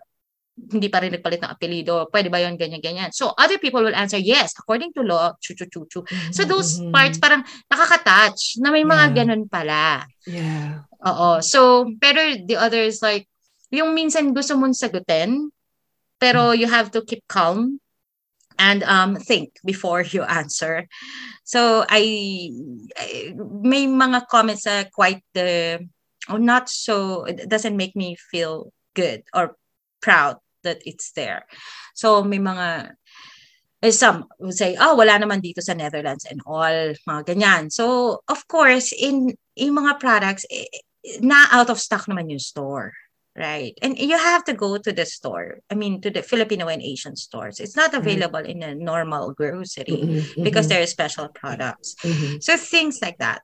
hindi 0.52 0.90
pa 0.90 1.00
rin 1.00 1.14
nagpalit 1.14 1.40
ng 1.40 1.48
apelido. 1.54 2.10
Pwede 2.10 2.28
ba 2.28 2.42
yun, 2.42 2.58
ganyan, 2.58 2.82
ganyan. 2.82 3.14
So, 3.14 3.32
other 3.38 3.56
people 3.56 3.80
will 3.80 3.94
answer, 3.94 4.18
yes, 4.18 4.52
according 4.58 4.92
to 4.98 5.06
law, 5.06 5.32
chu, 5.40 5.54
chu, 5.54 5.70
chu, 5.70 5.86
chu. 5.88 6.02
So, 6.34 6.44
those 6.44 6.76
mm-hmm. 6.76 6.92
parts 6.92 7.16
parang 7.16 7.46
nakaka-touch 7.70 8.60
na 8.60 8.74
may 8.74 8.84
mga 8.84 9.04
yeah. 9.06 9.16
ganun 9.16 9.42
pala. 9.48 10.04
Yeah. 10.26 10.84
Oo. 11.06 11.42
So, 11.42 11.90
pero 12.00 12.38
the 12.46 12.56
other 12.56 12.82
is 12.82 13.02
like, 13.02 13.26
yung 13.70 13.94
minsan 13.96 14.34
gusto 14.34 14.54
mong 14.54 14.76
sagutin, 14.76 15.50
pero 16.20 16.52
mm-hmm. 16.52 16.60
you 16.60 16.66
have 16.68 16.90
to 16.92 17.02
keep 17.02 17.24
calm 17.26 17.80
and 18.60 18.84
um 18.84 19.16
think 19.16 19.56
before 19.64 20.04
you 20.04 20.22
answer. 20.22 20.86
So, 21.42 21.84
I, 21.88 22.52
I 22.94 23.34
may 23.38 23.88
mga 23.88 24.28
comments 24.28 24.66
na 24.66 24.84
quite 24.92 25.24
the, 25.34 25.80
uh, 26.28 26.34
oh, 26.34 26.38
not 26.38 26.68
so, 26.68 27.24
it 27.24 27.48
doesn't 27.48 27.76
make 27.76 27.96
me 27.96 28.14
feel 28.14 28.70
good 28.94 29.24
or 29.34 29.56
proud 30.00 30.36
that 30.62 30.82
it's 30.86 31.12
there. 31.12 31.46
So 31.94 32.22
may 32.22 32.38
mga 32.38 32.94
eh, 33.82 33.90
some 33.90 34.30
would 34.38 34.54
say, 34.54 34.76
oh, 34.78 34.94
wala 34.94 35.18
naman 35.18 35.42
dito 35.42 35.58
sa 35.58 35.74
Netherlands 35.74 36.22
and 36.30 36.38
all, 36.46 36.94
mga 37.02 37.22
ganyan. 37.26 37.66
So, 37.66 38.22
of 38.30 38.46
course, 38.46 38.94
in, 38.94 39.34
in 39.58 39.74
mga 39.74 39.98
products, 39.98 40.46
eh, 40.46 40.70
na 41.20 41.46
out 41.50 41.70
of 41.70 41.80
stock 41.80 42.06
naman 42.06 42.30
yung 42.30 42.42
store. 42.42 42.92
Right. 43.32 43.72
And 43.80 43.96
you 43.96 44.18
have 44.18 44.44
to 44.44 44.52
go 44.52 44.76
to 44.76 44.92
the 44.92 45.06
store. 45.06 45.60
I 45.70 45.74
mean, 45.74 46.02
to 46.02 46.10
the 46.10 46.22
Filipino 46.22 46.68
and 46.68 46.82
Asian 46.82 47.16
stores. 47.16 47.60
It's 47.60 47.76
not 47.76 47.92
mm-hmm. 47.92 48.04
available 48.04 48.40
mm-hmm. 48.40 48.60
in 48.60 48.62
a 48.62 48.74
normal 48.74 49.32
grocery 49.32 49.84
mm-hmm, 49.88 50.44
because 50.44 50.66
mm-hmm. 50.66 50.68
there 50.68 50.82
are 50.82 50.86
special 50.86 51.28
products. 51.28 51.96
Mm-hmm. 52.04 52.40
So 52.40 52.58
things 52.58 53.00
like 53.00 53.16
that. 53.18 53.40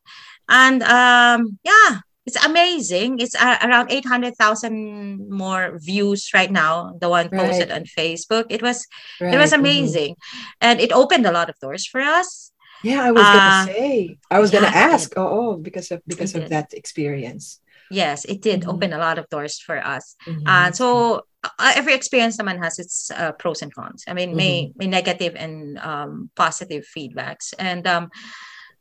And 0.47 0.83
um, 0.83 1.59
yeah, 1.65 2.05
it's 2.29 2.37
amazing. 2.45 3.21
It's 3.21 3.35
uh, 3.35 3.57
around 3.63 3.91
800,000 3.91 5.31
more 5.31 5.79
views 5.81 6.29
right 6.35 6.53
now. 6.53 6.93
The 7.01 7.09
one 7.09 7.31
posted 7.31 7.71
right. 7.71 7.81
on 7.81 7.85
Facebook. 7.85 8.45
It 8.51 8.61
was 8.61 8.87
right. 9.19 9.33
it 9.33 9.39
was 9.39 9.53
mm-hmm. 9.53 9.61
amazing. 9.61 10.17
And 10.61 10.81
it 10.81 10.93
opened 10.93 11.25
a 11.25 11.33
lot 11.33 11.49
of 11.49 11.57
doors 11.61 11.87
for 11.87 12.03
us. 12.03 12.53
Yeah, 12.83 13.03
I 13.03 13.11
was 13.11 13.25
uh, 13.25 13.33
gonna 13.33 13.73
say. 13.73 14.19
I 14.31 14.39
was 14.39 14.53
yeah, 14.53 14.61
gonna 14.61 14.77
ask. 14.77 15.13
Oh, 15.17 15.29
oh, 15.29 15.57
because 15.57 15.91
of 15.91 16.03
because 16.07 16.35
of 16.35 16.49
that 16.51 16.73
experience. 16.73 17.61
Yes, 17.91 18.25
it 18.25 18.43
did 18.43 18.61
mm-hmm. 18.61 18.71
open 18.71 18.93
a 18.93 18.99
lot 18.99 19.19
of 19.19 19.29
doors 19.31 19.59
for 19.59 19.79
us. 19.79 20.15
Mm-hmm. 20.27 20.47
Uh, 20.47 20.73
so 20.73 21.23
uh, 21.43 21.73
every 21.75 21.95
experience 21.95 22.37
naman 22.37 22.63
has 22.63 22.79
its 22.79 23.11
uh, 23.11 23.33
pros 23.33 23.63
and 23.63 23.75
cons. 23.75 24.05
I 24.07 24.13
mean, 24.13 24.37
may, 24.37 24.69
mm-hmm. 24.69 24.79
may 24.79 24.87
negative 24.87 25.35
and 25.37 25.79
um, 25.79 26.31
positive 26.37 26.85
feedbacks. 26.85 27.55
And 27.59 27.87
um, 27.87 28.11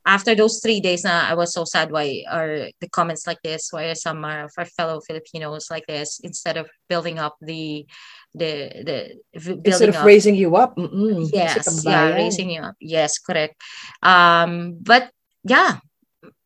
after 0.07 0.33
those 0.33 0.59
three 0.63 0.79
days 0.79 1.03
na 1.03 1.27
I 1.27 1.35
was 1.35 1.53
so 1.53 1.65
sad 1.65 1.91
why 1.91 2.23
are 2.31 2.71
the 2.79 2.89
comments 2.89 3.27
like 3.27 3.43
this 3.43 3.67
why 3.71 3.91
are 3.91 3.95
some 3.95 4.23
of 4.23 4.49
our 4.57 4.65
fellow 4.65 5.01
Filipinos 5.03 5.67
like 5.69 5.85
this 5.85 6.19
instead 6.23 6.55
of 6.55 6.69
building 6.87 7.19
up 7.19 7.35
the 7.41 7.85
the 8.33 8.83
the 8.83 9.39
building 9.39 9.61
instead 9.65 9.89
of 9.89 9.95
up, 9.95 10.05
raising 10.05 10.35
you 10.35 10.55
up 10.55 10.75
mm-mm. 10.75 11.29
yes 11.33 11.83
yeah 11.85 12.13
raising 12.13 12.49
you 12.49 12.61
up 12.61 12.75
yes 12.79 13.17
correct 13.19 13.55
um 14.03 14.77
but 14.81 15.09
yeah 15.43 15.79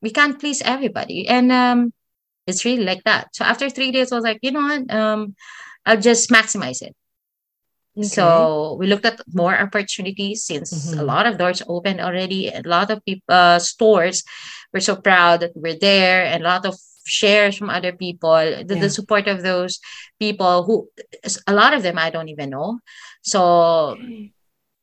we 0.02 0.10
can't 0.10 0.40
please 0.40 0.62
everybody 0.62 1.28
and 1.28 1.52
um 1.52 1.94
it's 2.48 2.66
really 2.66 2.84
like 2.84 3.04
that 3.04 3.28
so 3.34 3.44
after 3.44 3.70
three 3.70 3.92
days 3.92 4.12
I 4.12 4.16
was 4.16 4.24
like 4.24 4.40
you 4.42 4.52
know 4.52 4.62
what 4.62 4.94
um 4.94 5.36
I'll 5.86 6.00
just 6.00 6.30
maximize 6.30 6.82
it 6.82 6.96
Okay. 7.98 8.08
So 8.08 8.78
we 8.80 8.88
looked 8.88 9.06
at 9.06 9.20
more 9.34 9.58
opportunities 9.58 10.44
since 10.44 10.72
mm-hmm. 10.72 11.00
a 11.00 11.04
lot 11.04 11.28
of 11.28 11.38
doors 11.38 11.62
opened 11.68 12.00
already. 12.00 12.48
A 12.48 12.62
lot 12.64 12.90
of 12.90 13.04
people, 13.04 13.28
uh, 13.28 13.60
stores 13.60 14.24
were 14.72 14.80
so 14.80 14.96
proud 14.96 15.42
that 15.42 15.52
we're 15.56 15.78
there, 15.78 16.24
and 16.24 16.42
a 16.42 16.48
lot 16.48 16.66
of 16.66 16.80
shares 17.06 17.58
from 17.58 17.70
other 17.70 17.92
people, 17.92 18.38
the, 18.66 18.76
Yeah. 18.76 18.82
the 18.86 18.90
support 18.90 19.28
of 19.28 19.42
those 19.44 19.80
people 20.20 20.64
who 20.64 20.88
a 21.48 21.54
lot 21.54 21.74
of 21.74 21.82
them 21.84 21.98
I 21.98 22.10
don't 22.10 22.30
even 22.30 22.50
know. 22.52 22.80
So 23.22 23.98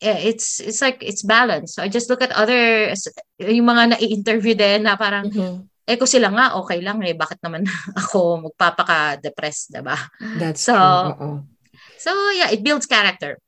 it's 0.01 0.61
it's 0.63 0.81
like 0.81 1.03
it's 1.03 1.23
balanced. 1.27 1.75
So 1.75 1.83
I 1.83 1.89
just 1.91 2.09
look 2.11 2.23
at 2.23 2.31
other 2.33 2.95
yung 3.43 3.67
mga 3.67 3.99
na-interview 3.99 4.55
din 4.55 4.87
na 4.87 4.95
parang 4.95 5.27
Mhm. 5.31 5.67
eh 5.89 5.97
kung 5.97 6.07
sila 6.07 6.31
nga 6.31 6.55
okay 6.61 6.79
lang 6.85 7.03
eh 7.03 7.17
bakit 7.19 7.41
naman 7.43 7.67
ako 8.01 8.47
magpapaka-depressed, 8.47 9.75
'di 9.75 9.83
ba? 9.83 9.99
That's 10.39 10.63
So, 10.63 10.75
true. 10.75 11.43
So 11.99 12.11
yeah, 12.31 12.51
it 12.55 12.63
builds 12.63 12.87
character. 12.87 13.43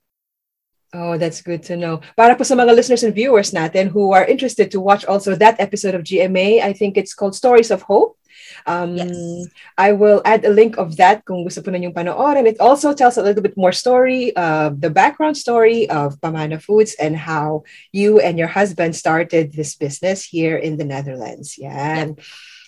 Oh, 0.90 1.14
that's 1.14 1.38
good 1.38 1.62
to 1.70 1.78
know. 1.78 2.02
Para 2.18 2.34
po 2.34 2.42
sa 2.42 2.58
mga 2.58 2.74
listeners 2.74 3.06
and 3.06 3.14
viewers 3.14 3.54
natin 3.54 3.94
who 3.94 4.10
are 4.10 4.26
interested 4.26 4.74
to 4.74 4.82
watch 4.82 5.06
also 5.06 5.38
that 5.38 5.54
episode 5.62 5.94
of 5.94 6.02
GMA, 6.02 6.58
I 6.58 6.74
think 6.74 6.98
it's 6.98 7.14
called 7.14 7.38
Stories 7.38 7.70
of 7.70 7.86
Hope. 7.86 8.18
Um, 8.66 8.96
Yes. 8.96 9.46
I 9.78 9.92
will 9.92 10.20
add 10.24 10.44
a 10.44 10.52
link 10.52 10.76
of 10.76 10.96
that 10.96 11.24
kung 11.24 11.44
gusto 11.44 11.62
po 11.62 11.70
ninyong 11.70 11.94
panoorin. 11.94 12.46
It 12.46 12.60
also 12.60 12.92
tells 12.92 13.16
a 13.16 13.24
little 13.24 13.42
bit 13.42 13.56
more 13.56 13.72
story, 13.72 14.34
uh, 14.36 14.70
the 14.76 14.90
background 14.90 15.36
story 15.36 15.88
of 15.88 16.20
Pamana 16.20 16.60
Foods 16.60 16.96
and 17.00 17.16
how 17.16 17.64
you 17.92 18.20
and 18.20 18.36
your 18.36 18.50
husband 18.50 18.96
started 18.96 19.52
this 19.52 19.76
business 19.76 20.24
here 20.24 20.56
in 20.56 20.76
the 20.76 20.84
Netherlands. 20.84 21.56
Yan. 21.56 22.16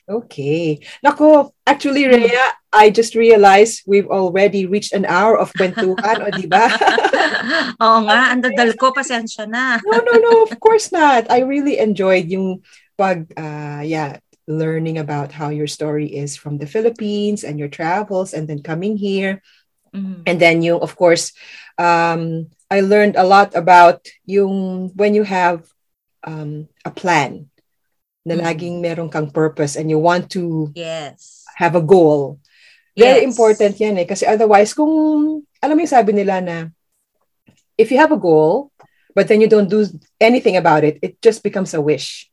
Okay. 0.09 0.83
Nako, 1.05 1.53
actually, 1.67 2.07
Rhea, 2.11 2.43
I 2.73 2.91
just 2.91 3.15
realized 3.15 3.87
we've 3.87 4.09
already 4.11 4.67
reached 4.67 4.93
an 4.93 5.07
hour 5.07 5.39
of 5.39 5.55
kwentuhan, 5.55 6.27
o 6.27 6.29
di 6.35 6.51
ba? 6.51 6.67
Oo 7.83 7.99
nga, 8.09 8.35
ang 8.35 8.43
dadal 8.43 8.75
ko, 8.75 8.91
pasensya 8.91 9.47
na. 9.47 9.79
no, 9.87 10.03
no, 10.03 10.15
no, 10.19 10.33
of 10.43 10.53
course 10.59 10.91
not. 10.91 11.31
I 11.31 11.47
really 11.47 11.79
enjoyed 11.79 12.27
yung 12.29 12.67
pag, 12.99 13.31
uh, 13.39 13.87
yeah, 13.87 14.19
learning 14.47 14.99
about 14.99 15.33
how 15.33 15.49
your 15.49 15.67
story 15.67 16.07
is 16.07 16.37
from 16.37 16.59
the 16.59 16.67
Philippines 16.67 17.45
and 17.45 17.59
your 17.59 17.69
travels 17.71 18.35
and 18.35 18.49
then 18.49 18.63
coming 18.63 18.97
here. 18.97 19.43
Mhm. 19.95 20.27
And 20.27 20.37
then 20.41 20.63
you, 20.63 20.79
of 20.79 20.97
course, 20.97 21.33
um, 21.79 22.51
I 22.73 22.81
learned 22.81 23.15
a 23.21 23.27
lot 23.27 23.55
about 23.55 24.09
yung 24.25 24.89
when 24.97 25.15
you 25.15 25.23
have 25.25 25.69
um, 26.23 26.71
a 26.87 26.91
plan 26.95 27.51
na 28.23 28.39
Mhm. 28.39 28.43
laging 28.47 28.77
meron 28.79 29.11
kang 29.11 29.29
purpose 29.35 29.75
and 29.75 29.91
you 29.91 29.99
want 29.99 30.31
to 30.31 30.71
Yes. 30.73 31.43
have 31.59 31.75
a 31.75 31.83
goal. 31.83 32.39
Very 32.95 33.27
Yes. 33.27 33.35
important 33.35 33.75
yan 33.77 33.99
eh. 33.99 34.07
Kasi 34.07 34.25
otherwise, 34.25 34.71
kung, 34.71 34.93
alam 35.59 35.75
mo 35.75 35.83
yung 35.83 35.91
sabi 35.91 36.15
nila 36.15 36.39
na, 36.39 36.71
if 37.77 37.91
you 37.91 37.99
have 37.99 38.15
a 38.15 38.21
goal, 38.21 38.71
but 39.13 39.29
then 39.29 39.43
you 39.43 39.51
don't 39.51 39.69
do 39.69 39.85
anything 40.17 40.57
about 40.57 40.87
it, 40.87 40.97
it 41.03 41.21
just 41.21 41.43
becomes 41.43 41.75
a 41.75 41.83
wish. 41.83 42.32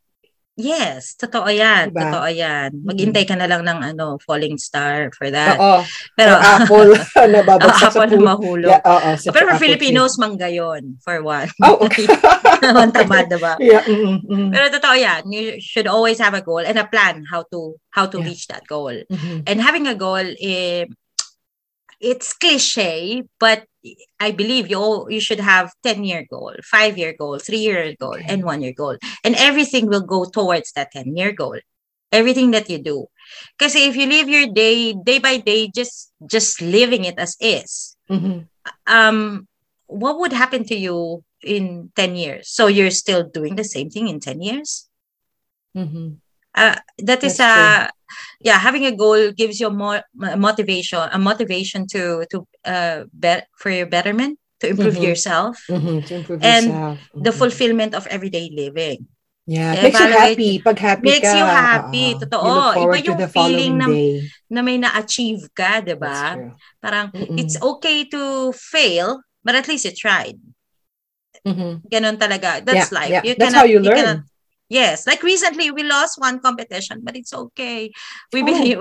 Yes, 0.60 1.16
totoo 1.16 1.48
yan. 1.48 1.96
Diba? 1.96 2.12
Totoo 2.12 2.28
yan. 2.28 2.84
Maghintay 2.84 3.24
ka 3.24 3.40
na 3.40 3.48
lang 3.48 3.64
ng 3.64 3.80
ano, 3.96 4.20
falling 4.20 4.60
star 4.60 5.08
for 5.16 5.32
that. 5.32 5.56
Oo. 5.56 5.88
Pero, 6.20 6.36
Or 6.36 6.44
apple 6.60 6.92
na 7.32 7.40
oh, 7.40 7.46
babagsak 7.48 7.96
sa 7.96 8.04
puno. 8.04 8.28
mahulog. 8.28 8.68
Yeah, 8.68 8.84
oo. 8.84 9.10
sa 9.16 9.32
Pero 9.32 9.56
for 9.56 9.56
Filipinos, 9.56 10.20
mangga 10.20 10.52
yun, 10.52 11.00
for 11.00 11.24
one. 11.24 11.48
Oh, 11.64 11.80
okay. 11.88 12.04
Ang 12.76 12.92
tamad, 12.92 13.32
diba? 13.32 13.56
yeah. 13.64 13.88
Mm, 13.88 14.20
mm, 14.28 14.50
Pero 14.52 14.66
totoo 14.76 14.96
yan. 15.00 15.24
You 15.32 15.64
should 15.64 15.88
always 15.88 16.20
have 16.20 16.36
a 16.36 16.44
goal 16.44 16.60
and 16.60 16.76
a 16.76 16.84
plan 16.84 17.24
how 17.24 17.48
to 17.56 17.80
how 17.96 18.04
to 18.12 18.20
Yeah. 18.20 18.28
reach 18.28 18.52
that 18.52 18.68
goal. 18.68 18.92
mhm. 19.08 19.48
And 19.48 19.64
having 19.64 19.88
a 19.88 19.96
goal, 19.96 20.20
eh, 20.44 20.92
it's 22.04 22.36
cliche, 22.36 23.24
but 23.40 23.64
I 24.20 24.32
believe 24.32 24.70
you 24.70 24.78
all, 24.78 25.12
you 25.12 25.20
should 25.20 25.40
have 25.40 25.72
10 25.84 26.04
year 26.04 26.26
goal, 26.30 26.54
five 26.64 26.98
year 26.98 27.16
goal, 27.18 27.40
three 27.40 27.60
year 27.60 27.96
goal, 28.00 28.16
Okay. 28.16 28.26
and 28.28 28.44
one 28.44 28.62
year 28.62 28.74
goal. 28.74 28.98
And 29.24 29.36
everything 29.36 29.88
will 29.88 30.02
go 30.04 30.26
towards 30.26 30.72
that 30.74 30.92
10 30.92 31.16
year 31.16 31.32
goal. 31.32 31.60
Everything 32.12 32.52
that 32.52 32.70
you 32.70 32.80
do. 32.82 33.06
Because 33.58 33.76
if 33.76 33.96
you 33.96 34.08
live 34.08 34.28
your 34.28 34.48
day, 34.48 34.94
day 34.94 35.20
by 35.20 35.38
day, 35.38 35.70
just 35.70 36.12
just 36.26 36.62
living 36.62 37.06
it 37.06 37.18
as 37.20 37.38
is, 37.40 37.96
Mhm. 38.10 38.50
um, 38.88 39.48
what 39.88 40.20
would 40.20 40.34
happen 40.34 40.64
to 40.66 40.76
you 40.76 41.24
in 41.42 41.92
10 41.96 42.16
years? 42.16 42.50
So 42.50 42.68
you're 42.68 42.92
still 42.92 43.24
doing 43.30 43.56
the 43.56 43.64
same 43.64 43.90
thing 43.90 44.08
in 44.08 44.20
10 44.20 44.42
years? 44.42 44.90
Mhm. 45.78 46.18
uh, 46.56 46.76
that 46.98 47.24
is 47.24 47.38
That's 47.38 47.40
uh 47.40 47.88
yeah 48.40 48.58
having 48.58 48.86
a 48.88 48.96
goal 48.96 49.32
gives 49.36 49.60
you 49.60 49.70
more 49.70 50.02
motivation 50.38 51.04
a 51.12 51.20
motivation 51.20 51.84
to 51.88 52.24
to 52.32 52.44
uh 52.66 53.04
bet 53.14 53.48
for 53.60 53.70
your 53.72 53.88
betterment 53.88 54.40
to 54.60 54.68
improve 54.68 54.96
Mhm. 55.00 55.06
yourself 55.12 55.60
Mhm. 55.72 56.04
To 56.08 56.12
improve 56.20 56.40
And 56.44 56.66
yourself. 56.72 56.98
the 57.16 57.32
Mhm. 57.32 57.40
fulfillment 57.40 57.92
of 57.96 58.08
everyday 58.08 58.50
living 58.52 59.08
Yeah. 59.50 59.74
Eh, 59.74 59.90
Makes 59.90 59.98
you 59.98 60.14
happy. 60.14 60.52
Pag 60.62 60.78
happy 60.78 61.10
makes 61.10 61.26
ka. 61.26 61.34
you 61.34 61.42
happy, 61.42 62.08
oo. 62.14 62.20
totoo. 62.22 62.54
You 62.78 62.86
Iba 62.86 62.98
yung 63.02 63.18
the 63.18 63.32
feeling 63.34 63.74
na- 63.82 63.90
day. 63.90 64.30
na 64.46 64.62
may 64.62 64.78
na-achieve 64.78 65.50
ka 65.58 65.82
diba 65.82 66.38
true. 66.38 66.54
parang 66.78 67.10
Mm-mm. 67.10 67.34
it's 67.34 67.58
okay 67.58 68.06
to 68.14 68.54
fail 68.54 69.26
but 69.42 69.58
at 69.58 69.66
least 69.66 69.90
you 69.90 69.94
tried 69.98 70.38
Mhm. 71.42 71.82
ganon 71.90 72.22
talaga 72.22 72.62
that's 72.62 72.94
Yeah, 72.94 72.98
life 73.02 73.10
yeah. 73.10 73.24
you 73.26 73.34
That's 73.34 73.50
cannot 73.58 73.66
how 73.66 73.74
you 73.74 73.82
cannot- 73.82 74.22
learn. 74.22 74.39
Yes, 74.70 75.08
like 75.10 75.24
recently 75.26 75.72
we 75.74 75.82
lost 75.82 76.22
one 76.22 76.38
competition, 76.40 77.02
but 77.02 77.18
it's 77.18 77.34
okay. 77.34 77.90
We 78.32 78.46
Oh. 78.46 78.46
believe, 78.46 78.78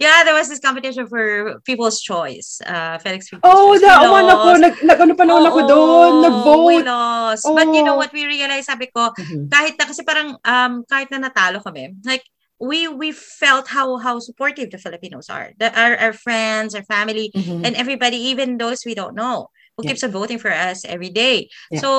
yeah, 0.00 0.24
there 0.24 0.32
was 0.32 0.48
this 0.48 0.60
competition 0.64 1.04
for 1.06 1.60
People's 1.68 2.00
Choice, 2.00 2.56
uh, 2.64 2.96
Felix 3.04 3.28
People's 3.28 3.52
Oh, 3.52 3.76
Choice. 3.76 3.84
that 3.84 4.00
We 4.00 4.08
one 4.16 4.24
ako. 4.32 4.48
Nag, 4.56 4.74
nag, 4.80 4.96
ano 4.98 5.12
pa 5.12 5.24
naman 5.28 5.44
ako 5.44 5.60
Oo, 5.60 5.68
doon? 5.68 6.08
We 6.16 6.24
Nag-vote. 6.24 6.84
lost. 6.88 7.44
But 7.44 7.68
you 7.76 7.84
know 7.84 7.94
Oh. 7.94 8.00
what 8.00 8.16
we 8.16 8.24
realized, 8.24 8.64
sabi 8.72 8.88
ko, 8.88 9.12
Mhm. 9.12 9.52
kahit 9.52 9.76
na, 9.76 9.84
kasi 9.84 10.00
parang, 10.08 10.40
um, 10.40 10.88
kahit 10.88 11.12
na 11.12 11.28
natalo 11.28 11.60
kami, 11.60 11.92
like, 12.08 12.24
we 12.56 12.88
we 12.88 13.12
felt 13.12 13.68
how 13.68 14.00
how 14.00 14.16
supportive 14.16 14.72
the 14.72 14.80
Filipinos 14.80 15.28
are. 15.28 15.52
That 15.60 15.76
our, 15.76 15.92
our 16.00 16.16
friends, 16.16 16.72
our 16.72 16.80
family, 16.88 17.28
Mhm. 17.36 17.60
and 17.68 17.76
everybody, 17.76 18.16
even 18.32 18.56
those 18.56 18.80
we 18.88 18.96
don't 18.96 19.12
know, 19.12 19.52
who 19.76 19.84
Yeah. 19.84 19.92
keeps 19.92 20.02
on 20.04 20.10
voting 20.10 20.40
for 20.40 20.48
us 20.48 20.88
every 20.88 21.12
day. 21.12 21.52
Yeah. 21.68 21.84
So, 21.84 21.90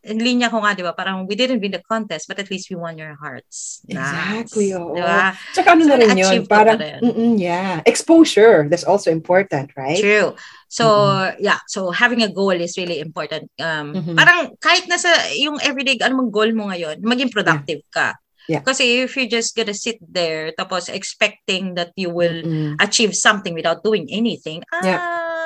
in 0.00 0.16
linya 0.24 0.48
ko 0.48 0.64
nga, 0.64 0.72
di 0.72 0.80
ba, 0.80 0.96
parang 0.96 1.28
we 1.28 1.36
didn't 1.36 1.60
win 1.60 1.76
the 1.76 1.84
contest, 1.84 2.24
but 2.26 2.40
at 2.40 2.48
least 2.48 2.72
we 2.72 2.76
won 2.80 2.96
your 2.96 3.12
hearts. 3.20 3.84
Exactly, 3.84 4.72
Nice. 4.72 4.80
oo. 4.80 4.96
Di 4.96 5.02
ba? 5.04 5.36
Tsaka 5.52 5.68
ano 5.76 5.84
So, 5.84 5.88
na 5.92 5.96
rin 6.00 6.16
yun, 6.16 6.48
parang, 6.48 6.80
rin. 6.80 7.36
yeah, 7.36 7.84
exposure, 7.84 8.64
that's 8.72 8.88
also 8.88 9.12
important, 9.12 9.76
right? 9.76 10.00
True. 10.00 10.32
So, 10.72 10.88
Mm-hmm. 10.88 11.44
yeah. 11.44 11.60
So, 11.68 11.92
having 11.92 12.24
a 12.24 12.32
goal 12.32 12.56
is 12.56 12.80
really 12.80 12.96
important. 12.96 13.52
Um, 13.60 13.92
Mhm. 13.92 14.16
Parang 14.16 14.56
kahit 14.56 14.88
nasa 14.88 15.12
yung 15.36 15.60
everyday, 15.60 16.00
ano 16.00 16.16
mong 16.24 16.32
goal 16.32 16.50
mo 16.56 16.72
ngayon, 16.72 17.04
maging 17.04 17.28
productive 17.28 17.84
ka. 17.92 18.16
Yeah. 18.50 18.64
Kasi 18.66 19.06
if 19.06 19.14
you 19.14 19.30
just 19.30 19.54
gonna 19.54 19.76
sit 19.76 20.02
there, 20.02 20.50
tapos 20.58 20.90
expecting 20.90 21.78
that 21.78 21.94
you 21.94 22.10
will 22.10 22.42
Mm-mm. 22.42 22.74
achieve 22.82 23.14
something 23.14 23.54
without 23.54 23.84
doing 23.86 24.10
anything, 24.10 24.64
ah, 24.74 24.82
Yeah. 24.82 24.98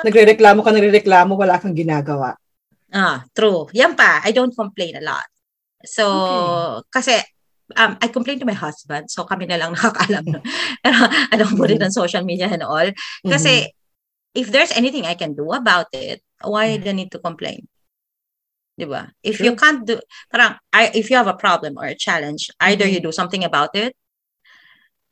Nagre-reklamo 0.05 0.61
ka, 0.61 0.71
nagre-reklamo, 0.73 1.33
wala 1.37 1.57
kang 1.61 1.73
ginagawa. 1.77 2.35
Ah, 2.93 3.23
true. 3.35 3.67
Yan 3.73 3.95
pa, 3.95 4.21
I 4.23 4.31
don't 4.31 4.53
complain 4.55 4.95
a 4.95 5.03
lot. 5.03 5.27
So, 5.85 6.83
kasi 6.89 7.19
um, 7.75 7.97
I 8.01 8.07
complain 8.07 8.39
to 8.39 8.47
my 8.47 8.55
husband, 8.55 9.11
so 9.11 9.23
kami 9.25 9.45
na 9.45 9.57
lang 9.59 9.73
nakakaalam. 9.75 10.23
No? 10.25 10.39
Pero 10.83 10.97
I 11.31 11.35
don't 11.35 11.57
put 11.57 11.71
it 11.71 11.83
on 11.83 11.91
social 11.91 12.23
media 12.23 12.47
and 12.47 12.63
all. 12.63 12.87
Kasi 13.27 13.67
if 14.33 14.51
there's 14.51 14.71
anything 14.71 15.05
I 15.05 15.15
can 15.15 15.33
do 15.33 15.51
about 15.51 15.87
it, 15.93 16.21
why 16.41 16.77
do 16.77 16.89
I 16.89 16.93
need 16.93 17.11
to 17.11 17.19
complain? 17.19 17.67
Diba? 18.77 19.09
If 19.25 19.41
you 19.41 19.57
can't 19.57 19.85
do, 19.89 19.97
parang, 20.29 20.55
I, 20.71 20.93
if 20.93 21.09
you 21.09 21.17
have 21.17 21.25
a 21.25 21.33
problem 21.33 21.77
or 21.81 21.85
a 21.89 21.97
challenge, 21.97 22.53
either 22.61 22.85
Mhm. 22.85 22.93
you 22.93 22.99
do 23.01 23.11
something 23.11 23.43
about 23.43 23.73
it, 23.73 23.97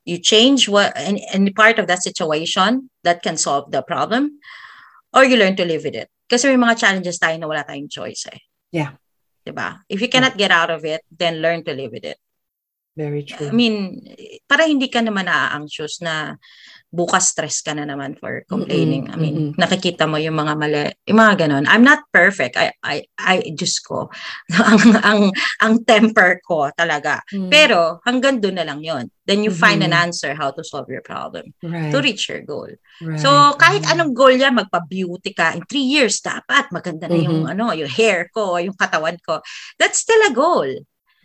you 0.06 0.22
change 0.22 0.70
what 0.70 0.94
any, 0.96 1.26
any 1.34 1.50
part 1.50 1.82
of 1.82 1.90
that 1.90 2.06
situation 2.06 2.94
that 3.02 3.26
can 3.26 3.38
solve 3.42 3.74
the 3.74 3.82
problem, 3.82 4.38
or 5.16 5.24
you 5.24 5.40
learn 5.40 5.56
to 5.56 5.64
live 5.64 5.88
with 5.88 5.96
it. 5.96 6.12
Kasi 6.28 6.52
may 6.52 6.60
mga 6.60 6.76
challenges 6.76 7.16
tayo 7.16 7.40
na 7.40 7.48
wala 7.48 7.64
tayong 7.64 7.88
choice 7.88 8.28
eh. 8.28 8.42
Yeah. 8.76 9.00
Diba? 9.46 9.80
If 9.88 10.04
you 10.04 10.10
cannot 10.12 10.36
get 10.36 10.52
out 10.52 10.74
of 10.74 10.84
it, 10.84 11.06
then 11.08 11.40
learn 11.40 11.64
to 11.64 11.72
live 11.72 11.96
with 11.96 12.04
it. 12.04 12.20
Very 12.96 13.28
true. 13.28 13.52
I 13.52 13.56
mean, 13.56 14.00
para 14.48 14.64
hindi 14.64 14.88
ka 14.88 15.04
naman 15.04 15.28
na-anxious 15.28 16.00
na 16.00 16.40
bukas 16.96 17.36
stress 17.36 17.60
ka 17.60 17.76
na 17.76 17.84
naman 17.84 18.16
for 18.16 18.48
complaining. 18.48 19.12
I 19.12 19.20
mean, 19.20 19.36
mm-mm. 19.52 19.60
nakikita 19.60 20.08
mo 20.08 20.16
yung 20.16 20.40
mga 20.40 20.54
mali, 20.56 20.96
yung 21.04 21.20
mga 21.20 21.44
ganon. 21.44 21.68
I'm 21.68 21.84
not 21.84 22.08
perfect. 22.16 22.56
I, 22.56 22.72
I, 22.80 23.04
I, 23.20 23.52
Diyos 23.52 23.84
ko. 23.84 24.08
ang, 24.56 24.80
ang, 25.04 25.22
ang 25.60 25.74
temper 25.84 26.40
ko 26.40 26.72
talaga. 26.72 27.20
Mm, 27.36 27.52
Pero, 27.52 28.00
hanggang 28.08 28.40
doon 28.40 28.56
na 28.56 28.64
lang 28.64 28.80
yon 28.80 29.12
Then 29.28 29.44
you 29.44 29.52
find 29.52 29.82
an 29.82 29.92
answer 29.92 30.38
how 30.38 30.54
to 30.56 30.64
solve 30.64 30.88
your 30.88 31.02
problem 31.02 31.50
right, 31.66 31.90
to 31.90 31.98
reach 32.00 32.30
your 32.30 32.46
goal. 32.46 32.70
right. 33.02 33.20
So, 33.20 33.58
kahit 33.60 33.84
anong 33.92 34.16
goal 34.16 34.32
yan, 34.32 34.56
magpa-beauty 34.56 35.36
ka, 35.36 35.58
in 35.58 35.68
three 35.68 35.84
years, 35.84 36.24
dapat 36.24 36.72
maganda 36.72 37.12
na 37.12 37.20
yung, 37.20 37.44
Mhm. 37.44 37.52
ano, 37.58 37.76
yung 37.76 37.92
hair 37.92 38.32
ko, 38.32 38.56
yung 38.62 38.78
katawan 38.78 39.20
ko. 39.26 39.44
That's 39.76 40.00
still 40.00 40.22
a 40.24 40.32
goal. 40.32 40.70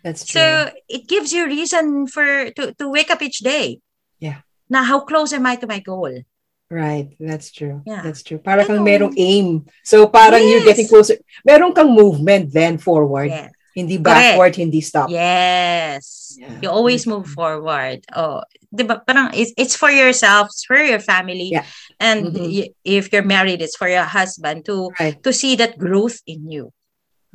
That's 0.03 0.25
So 0.25 0.41
true. 0.41 0.79
it 0.89 1.07
gives 1.07 1.31
you 1.33 1.45
reason 1.45 2.07
for 2.07 2.49
to 2.57 2.73
to 2.73 2.85
wake 2.89 3.09
up 3.13 3.21
each 3.21 3.39
day. 3.45 3.79
Yeah. 4.19 4.41
Now 4.69 4.83
how 4.83 5.01
close 5.05 5.33
am 5.33 5.45
I 5.45 5.55
to 5.61 5.67
my 5.69 5.79
goal? 5.79 6.25
Right, 6.71 7.11
that's 7.19 7.51
true. 7.51 7.83
Yeah. 7.83 7.99
That's 7.99 8.23
true. 8.23 8.39
Para 8.39 8.63
kang 8.63 8.79
Ano? 8.79 8.87
merong 8.87 9.13
aim. 9.19 9.67
So 9.83 10.07
parang 10.07 10.39
you're 10.39 10.63
Yes. 10.63 10.69
getting 10.71 10.87
closer. 10.87 11.19
Meron 11.43 11.75
kang 11.75 11.91
movement 11.91 12.47
then 12.55 12.79
forward. 12.79 13.27
Yes. 13.27 13.51
Hindi 13.75 13.99
backward, 13.99 14.55
Correct. 14.55 14.63
hindi 14.67 14.79
stop. 14.83 15.07
Yes. 15.11 16.35
Yeah. 16.39 16.59
You 16.63 16.69
always 16.71 17.07
move 17.07 17.27
forward. 17.27 18.03
Oh, 18.15 18.43
'di 18.71 18.83
ba? 18.87 18.99
Parang 19.03 19.31
it's, 19.35 19.51
it's 19.55 19.75
for 19.75 19.91
yourself, 19.91 20.47
it's 20.51 20.63
for 20.67 20.79
your 20.79 20.99
family. 20.99 21.55
Yeah. 21.55 21.67
And 21.99 22.31
mm-hmm. 22.35 22.51
y- 22.51 22.71
if 22.83 23.11
you're 23.11 23.27
married, 23.27 23.59
it's 23.63 23.75
for 23.79 23.87
your 23.87 24.07
husband 24.07 24.63
to 24.67 24.91
right. 24.99 25.15
to 25.23 25.31
see 25.31 25.55
that 25.59 25.75
growth 25.79 26.19
in 26.27 26.47
you. 26.47 26.71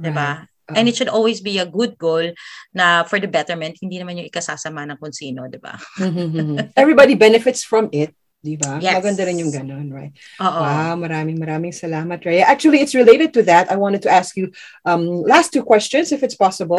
'Di 0.00 0.12
ba? 0.12 0.48
Uh, 0.68 0.74
And 0.76 0.88
it 0.90 0.96
should 0.98 1.08
always 1.08 1.40
be 1.40 1.58
a 1.58 1.66
good 1.66 1.94
goal 1.98 2.34
na 2.74 3.06
for 3.06 3.22
the 3.22 3.30
betterment, 3.30 3.78
hindi 3.78 4.02
naman 4.02 4.18
yung 4.18 4.28
ikasasama 4.28 4.86
ng 4.90 4.98
kung 4.98 5.14
sino, 5.14 5.46
di 5.46 5.58
ba? 5.62 5.78
Mm-hmm. 5.98 6.74
Everybody 6.82 7.14
benefits 7.14 7.62
from 7.62 7.88
it. 7.94 8.14
Di 8.46 8.54
ba? 8.54 8.78
Yes. 8.78 9.02
Maganda 9.02 9.26
rin 9.26 9.42
yung 9.42 9.50
ganun, 9.50 9.90
right? 9.90 10.14
Uh-oh. 10.38 10.62
Wow, 10.62 10.94
maraming 11.02 11.38
maraming 11.38 11.74
salamat, 11.74 12.22
Rhea. 12.22 12.46
Actually, 12.46 12.78
it's 12.78 12.94
related 12.94 13.34
to 13.34 13.42
that. 13.50 13.66
I 13.72 13.76
wanted 13.76 14.06
to 14.06 14.10
ask 14.10 14.38
you 14.38 14.54
um, 14.86 15.26
last 15.26 15.50
two 15.50 15.66
questions, 15.66 16.14
if 16.14 16.22
it's 16.22 16.38
possible. 16.38 16.78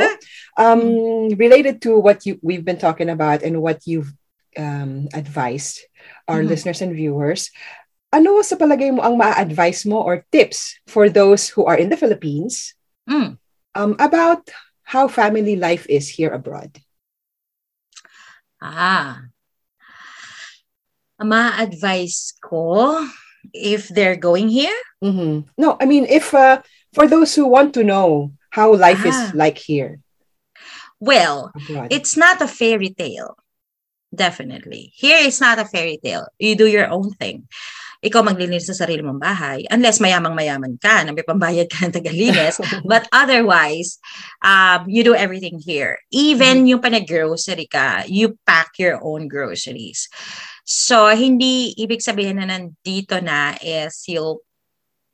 Um, 0.55 1.27
related 1.35 1.83
to 1.83 1.99
what 1.99 2.23
you 2.23 2.39
we've 2.39 2.63
been 2.63 2.79
talking 2.79 3.11
about 3.11 3.43
and 3.43 3.59
what 3.59 3.83
you've 3.83 4.15
um, 4.55 5.11
advised 5.11 5.83
our 6.27 6.39
mm-hmm. 6.39 6.55
listeners 6.55 6.79
and 6.79 6.95
viewers. 6.95 7.51
Ano 8.15 8.39
sa 8.41 8.55
palagay 8.55 8.95
mo 8.95 9.03
ang 9.03 9.19
ma-advise 9.19 9.83
mo 9.83 9.99
or 9.99 10.23
tips 10.31 10.79
for 10.87 11.11
those 11.11 11.51
who 11.51 11.67
are 11.67 11.75
in 11.75 11.91
the 11.91 11.99
Philippines 11.99 12.71
mm. 13.03 13.35
Um, 13.77 13.95
about 13.99 14.49
how 14.81 15.07
family 15.07 15.55
life 15.55 15.85
is 15.87 16.09
here 16.09 16.33
abroad? 16.33 16.73
Ah, 18.59 19.21
ma-advise 21.21 22.33
ko 22.41 23.05
if 23.53 23.87
they're 23.89 24.17
going 24.17 24.49
here? 24.49 24.75
Mm-hmm. 25.03 25.45
No, 25.61 25.77
I 25.79 25.85
mean, 25.85 26.05
if 26.09 26.33
uh, 26.33 26.61
for 26.93 27.07
those 27.07 27.35
who 27.35 27.45
want 27.45 27.73
to 27.75 27.83
know 27.85 28.33
how 28.49 28.73
life 28.73 29.05
ah. 29.05 29.09
is 29.09 29.33
like 29.37 29.57
here. 29.57 29.99
Well, 30.99 31.53
Abroad. 31.53 31.93
it's 31.93 32.17
not 32.17 32.41
a 32.41 32.47
fairy 32.49 32.89
tale. 32.89 33.37
Definitely. 34.09 34.89
Here 34.95 35.21
is 35.21 35.39
not 35.39 35.59
a 35.59 35.65
fairy 35.65 35.99
tale. 36.03 36.25
You 36.39 36.55
do 36.55 36.65
your 36.65 36.89
own 36.89 37.13
thing. 37.13 37.47
Ikaw 38.03 38.21
maglilinis 38.21 38.69
sa 38.69 38.77
sarili 38.77 39.01
mong 39.01 39.17
bahay 39.17 39.65
unless 39.73 39.97
mayamang-mayaman 39.97 40.77
ka 40.77 41.01
na 41.01 41.11
may 41.13 41.25
pambayad 41.25 41.65
ka 41.65 41.87
ng 41.87 41.95
tagalinis. 41.95 42.61
But 42.91 43.09
otherwise, 43.09 43.97
um, 44.45 44.85
you 44.85 45.01
do 45.01 45.17
everything 45.17 45.57
here. 45.57 45.97
Even 46.13 46.63
mm-hmm. 46.63 46.77
yung 46.77 46.81
panag-grocery 46.81 47.67
ka, 47.69 48.05
you 48.05 48.37
pack 48.45 48.77
your 48.77 49.01
own 49.01 49.25
groceries. 49.25 50.09
So, 50.67 51.07
hindi 51.15 51.71
ibig 51.79 52.03
sabihin 52.03 52.43
na 52.43 52.45
nandito 52.45 53.23
na 53.23 53.55
is 53.63 54.03
you'll 54.05 54.43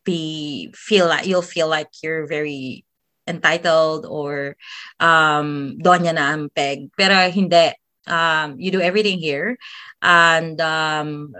be, 0.01 0.73
feel 0.73 1.05
like, 1.07 1.29
you'll 1.29 1.45
feel 1.45 1.69
like 1.69 1.93
you're 2.01 2.25
very 2.25 2.83
entitled 3.27 4.03
or 4.03 4.57
um, 4.99 5.77
donya 5.79 6.11
na 6.11 6.35
ang 6.35 6.49
peg. 6.51 6.91
Pero 6.97 7.15
hindi. 7.31 7.71
Um, 8.07 8.59
you 8.59 8.71
do 8.71 8.81
everything 8.81 9.19
here 9.19 9.57
and 10.01 10.59
um, 10.59 11.33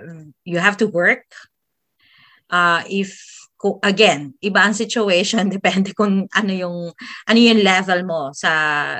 you 0.46 0.60
have 0.60 0.78
to 0.78 0.88
work. 0.88 1.28
Uh, 2.50 2.84
if 2.90 3.20
again, 3.84 4.36
iba 4.44 4.60
ang 4.60 4.76
situation 4.76 5.48
depende 5.54 5.96
kung 5.96 6.28
ano 6.36 6.52
yung 6.52 6.92
ano 7.28 7.40
yung 7.40 7.64
level 7.64 8.04
mo 8.04 8.22
sa 8.36 8.52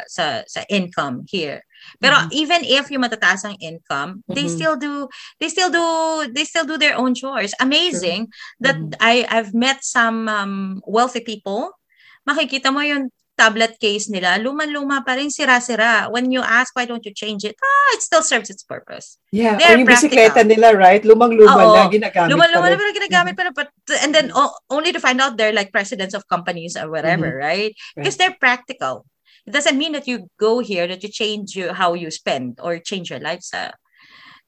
sa 0.08 0.44
sa 0.48 0.62
income 0.72 1.28
here. 1.28 1.64
Pero 2.00 2.16
mm-hmm. 2.16 2.32
even 2.32 2.62
if 2.64 2.88
yung 2.88 3.04
matataas 3.04 3.44
ang 3.44 3.60
income, 3.60 4.24
mm-hmm. 4.24 4.36
they 4.36 4.48
still 4.48 4.80
do 4.80 5.08
they 5.40 5.52
still 5.52 5.68
do 5.68 5.84
they 6.32 6.48
still 6.48 6.64
do 6.64 6.80
their 6.80 6.96
own 6.96 7.12
chores. 7.12 7.52
Amazing 7.60 8.32
sure. 8.32 8.64
that 8.64 8.78
mm-hmm. 8.80 9.04
I 9.04 9.28
I've 9.28 9.52
met 9.52 9.84
some 9.84 10.32
um, 10.32 10.80
wealthy 10.88 11.20
people. 11.20 11.76
Makikita 12.24 12.72
mo 12.72 12.80
yung 12.80 13.12
tablet 13.44 13.76
case 13.76 14.08
nila, 14.08 14.40
luma-luma 14.40 15.04
pa 15.04 15.20
rin, 15.20 15.28
sira-sira. 15.28 16.08
When 16.08 16.32
you 16.32 16.40
ask, 16.40 16.72
why 16.72 16.88
don't 16.88 17.04
you 17.04 17.12
change 17.12 17.44
it? 17.44 17.60
Ah, 17.60 17.90
it 17.96 18.02
still 18.02 18.24
serves 18.24 18.48
its 18.48 18.64
purpose. 18.64 19.20
Yeah, 19.36 19.60
They're 19.60 19.76
o 19.76 19.84
yung 19.84 19.88
practical. 19.88 20.16
bisikleta 20.16 20.48
nila, 20.48 20.72
right? 20.72 21.04
Lumang-luma 21.04 21.60
Oo, 21.60 21.76
na, 21.76 21.92
ginagamit 21.92 22.32
Luma-luma 22.32 22.72
na, 22.72 22.80
pero 22.80 22.96
ginagamit 22.96 23.36
pa 23.36 23.44
na. 23.44 23.52
And 24.00 24.16
then, 24.16 24.32
oh, 24.32 24.56
only 24.72 24.96
to 24.96 25.04
find 25.04 25.20
out 25.20 25.36
they're 25.36 25.52
like 25.52 25.76
presidents 25.76 26.16
of 26.16 26.24
companies 26.32 26.80
or 26.80 26.88
whatever, 26.88 27.28
mm-hmm. 27.28 27.44
right? 27.44 27.72
Because 28.00 28.16
right. 28.16 28.32
they're 28.32 28.40
practical. 28.40 29.04
It 29.44 29.52
doesn't 29.52 29.76
mean 29.76 29.92
that 29.92 30.08
you 30.08 30.32
go 30.40 30.64
here 30.64 30.88
that 30.88 31.04
you 31.04 31.12
change 31.12 31.52
you, 31.60 31.76
how 31.76 32.00
you 32.00 32.08
spend 32.08 32.64
or 32.64 32.80
change 32.80 33.12
your 33.12 33.20
lifestyle. 33.20 33.76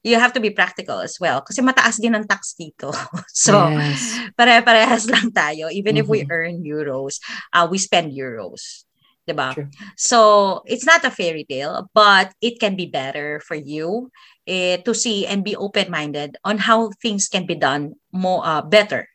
You 0.06 0.22
have 0.22 0.30
to 0.38 0.40
be 0.40 0.54
practical 0.54 1.02
as 1.02 1.18
well 1.18 1.42
kasi 1.42 1.58
mataas 1.66 1.98
din 1.98 2.14
ang 2.14 2.30
tax 2.30 2.54
dito. 2.54 2.94
so, 3.34 3.66
yes. 3.74 4.30
pare-parehas 4.38 5.10
lang 5.10 5.34
tayo. 5.34 5.66
Even 5.74 5.98
mm-hmm. 5.98 6.06
if 6.06 6.06
we 6.06 6.22
mm-hmm. 6.22 6.30
earn 6.30 6.56
euros, 6.62 7.18
uh, 7.50 7.66
we 7.66 7.82
spend 7.82 8.14
euros. 8.14 8.86
Diba? 9.26 9.50
True. 9.50 9.66
So, 9.98 10.62
it's 10.70 10.86
not 10.86 11.02
a 11.02 11.10
fairy 11.10 11.42
tale, 11.42 11.90
but 11.90 12.30
it 12.38 12.62
can 12.62 12.78
be 12.78 12.86
better 12.86 13.42
for 13.42 13.58
you 13.58 14.14
eh, 14.46 14.78
to 14.86 14.94
see 14.94 15.26
and 15.26 15.42
be 15.42 15.58
open-minded 15.58 16.38
on 16.46 16.62
how 16.62 16.94
things 17.02 17.26
can 17.26 17.42
be 17.42 17.58
done 17.58 17.98
more 18.14 18.46
uh, 18.46 18.62
better 18.62 19.10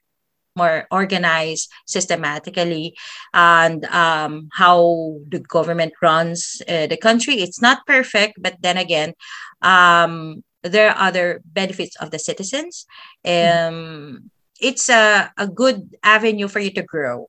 more 0.55 0.87
organized 0.91 1.71
systematically 1.85 2.95
and 3.33 3.85
um, 3.85 4.49
how 4.53 5.15
the 5.29 5.39
government 5.39 5.93
runs 6.01 6.61
uh, 6.67 6.87
the 6.87 6.97
country 6.97 7.35
it's 7.35 7.61
not 7.61 7.85
perfect 7.85 8.35
but 8.41 8.55
then 8.61 8.77
again 8.77 9.13
um, 9.61 10.43
there 10.63 10.89
are 10.89 11.07
other 11.07 11.41
benefits 11.45 11.95
of 11.97 12.11
the 12.11 12.19
citizens 12.19 12.85
um, 13.25 14.29
it's 14.59 14.89
a, 14.89 15.31
a 15.37 15.47
good 15.47 15.95
avenue 16.03 16.47
for 16.47 16.59
you 16.59 16.71
to 16.71 16.83
grow 16.83 17.27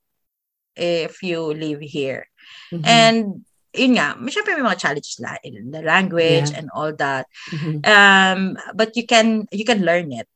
if 0.77 1.23
you 1.23 1.41
live 1.53 1.81
here 1.81 2.29
mm-hmm. 2.73 2.85
and 2.85 3.45
yun 3.73 3.97
nga, 3.97 4.17
syempre 4.29 4.53
may 4.57 4.65
mga 4.65 4.81
challenges 4.81 5.17
la, 5.21 5.37
in 5.43 5.73
the 5.73 5.83
language 5.83 6.53
yeah. 6.53 6.59
and 6.61 6.69
all 6.77 6.93
that. 6.93 7.27
Mm-hmm. 7.51 7.81
Um, 7.89 8.57
but 8.77 8.93
you 8.97 9.07
can 9.09 9.49
you 9.51 9.65
can 9.65 9.83
learn 9.83 10.13
it. 10.13 10.29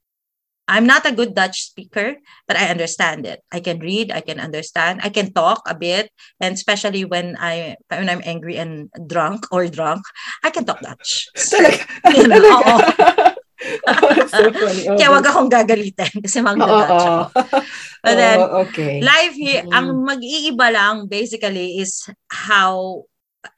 I'm 0.68 0.86
not 0.86 1.06
a 1.06 1.14
good 1.14 1.34
Dutch 1.34 1.62
speaker, 1.62 2.18
but 2.46 2.58
I 2.58 2.66
understand 2.66 3.26
it. 3.26 3.42
I 3.52 3.60
can 3.60 3.78
read, 3.78 4.10
I 4.10 4.20
can 4.20 4.40
understand, 4.40 5.00
I 5.02 5.10
can 5.10 5.32
talk 5.32 5.62
a 5.66 5.74
bit, 5.74 6.10
and 6.40 6.54
especially 6.54 7.06
when 7.06 7.38
I 7.38 7.76
when 7.86 8.10
I'm 8.10 8.22
angry 8.26 8.58
and 8.58 8.90
drunk 9.06 9.46
or 9.54 9.70
drunk, 9.70 10.02
I 10.42 10.50
can 10.50 10.66
talk 10.66 10.82
Dutch. 10.82 11.30
You 12.14 12.26
know, 12.26 12.62
oh, 13.86 14.26
so 14.26 14.52
funny. 14.52 14.84
Oh, 14.88 14.96
Kaya 14.98 15.10
wag 15.10 15.26
akong 15.26 15.50
gagalitin 15.50 16.12
kasi 16.22 16.42
magda-Dutch 16.42 17.06
oh, 17.06 17.30
oh. 17.30 17.62
But 18.02 18.14
then, 18.18 18.38
oh, 18.42 18.66
okay. 18.68 19.00
life 19.00 19.34
here, 19.34 19.64
mm. 19.64 19.72
ang 19.72 20.04
mag-iiba 20.04 20.66
lang 20.70 21.08
basically 21.08 21.80
is 21.80 22.06
how 22.28 23.04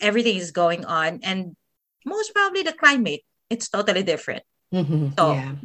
everything 0.01 0.37
is 0.37 0.53
going 0.53 0.85
on 0.85 1.21
and 1.25 1.57
most 2.05 2.33
probably 2.33 2.63
the 2.63 2.77
climate. 2.77 3.25
It's 3.49 3.69
totally 3.69 4.05
different. 4.05 4.45
Mm-hmm. 4.73 5.17
So, 5.17 5.33
yeah. 5.33 5.57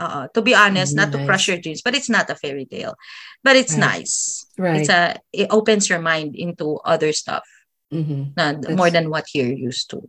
Uh, 0.00 0.32
to 0.32 0.40
be 0.40 0.56
honest, 0.56 0.96
not 0.96 1.12
to 1.12 1.20
crush 1.28 1.44
your 1.44 1.60
dreams, 1.60 1.84
but 1.84 1.92
it's 1.92 2.08
not 2.08 2.32
a 2.32 2.34
fairy 2.34 2.64
tale. 2.64 2.96
But 3.44 3.60
it's 3.60 3.76
right. 3.76 4.00
nice. 4.00 4.48
Right. 4.56 4.80
It's 4.80 4.88
a 4.88 5.20
it 5.28 5.52
opens 5.52 5.92
your 5.92 6.00
mind 6.00 6.40
into 6.40 6.80
other 6.88 7.12
stuff. 7.12 7.44
Mm-hmm. 7.92 8.80
More 8.80 8.88
than 8.88 9.12
what 9.12 9.28
you're 9.36 9.52
used 9.52 9.92
to. 9.92 10.08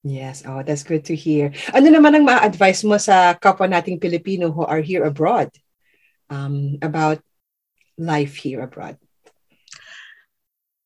Yes, 0.00 0.48
oh, 0.48 0.64
that's 0.64 0.80
good 0.80 1.04
to 1.12 1.14
hear. 1.14 1.52
Ano 1.76 1.92
naman 1.92 2.16
ang 2.16 2.24
ma-advise 2.24 2.88
mo 2.88 2.96
sa 2.96 3.36
kapwa 3.36 3.68
nating 3.68 4.00
Pilipino 4.00 4.48
who 4.48 4.64
are 4.64 4.80
here 4.80 5.04
abroad 5.04 5.52
um, 6.32 6.80
about 6.80 7.20
life 8.00 8.32
here 8.40 8.64
abroad? 8.64 8.96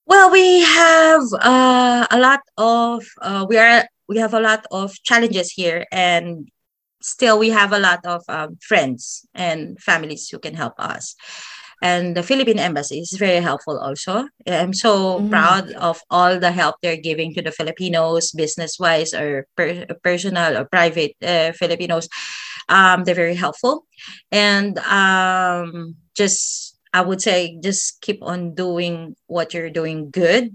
Well, 0.02 0.35
we 0.35 0.66
have 0.66 1.23
uh, 1.39 2.10
a 2.10 2.19
lot 2.19 2.43
of 2.59 3.06
uh, 3.23 3.47
we 3.47 3.55
are 3.55 3.86
we 4.10 4.19
have 4.19 4.35
a 4.35 4.43
lot 4.43 4.66
of 4.74 4.90
challenges 5.06 5.55
here, 5.55 5.86
and 5.94 6.51
still 7.04 7.38
we 7.38 7.50
have 7.50 7.72
a 7.72 7.78
lot 7.78 8.04
of 8.04 8.22
um, 8.28 8.56
friends 8.60 9.26
and 9.34 9.78
families 9.80 10.28
who 10.28 10.38
can 10.38 10.54
help 10.54 10.74
us. 10.78 11.14
And 11.82 12.16
the 12.16 12.22
philippine 12.22 12.60
embassy 12.60 13.00
is 13.00 13.16
very 13.18 13.42
helpful 13.42 13.76
also. 13.76 14.28
I'm 14.46 14.72
so 14.72 15.18
mm. 15.18 15.30
proud 15.30 15.72
of 15.72 16.00
all 16.10 16.38
the 16.38 16.52
help 16.52 16.76
they're 16.80 16.96
giving 16.96 17.34
to 17.34 17.42
the 17.42 17.50
filipinos 17.50 18.30
business 18.30 18.78
wise 18.78 19.12
or 19.12 19.48
per- 19.56 19.86
personal 20.04 20.56
or 20.56 20.64
private 20.64 21.16
uh, 21.20 21.50
filipinos. 21.52 22.08
Um, 22.68 23.02
they're 23.02 23.16
very 23.16 23.34
helpful. 23.34 23.84
And 24.30 24.78
um, 24.78 25.96
just 26.14 26.78
i 26.94 27.00
would 27.00 27.22
say 27.22 27.58
just 27.62 28.00
keep 28.02 28.22
on 28.22 28.54
doing 28.54 29.16
what 29.26 29.52
you're 29.52 29.70
doing 29.70 30.10
good. 30.10 30.54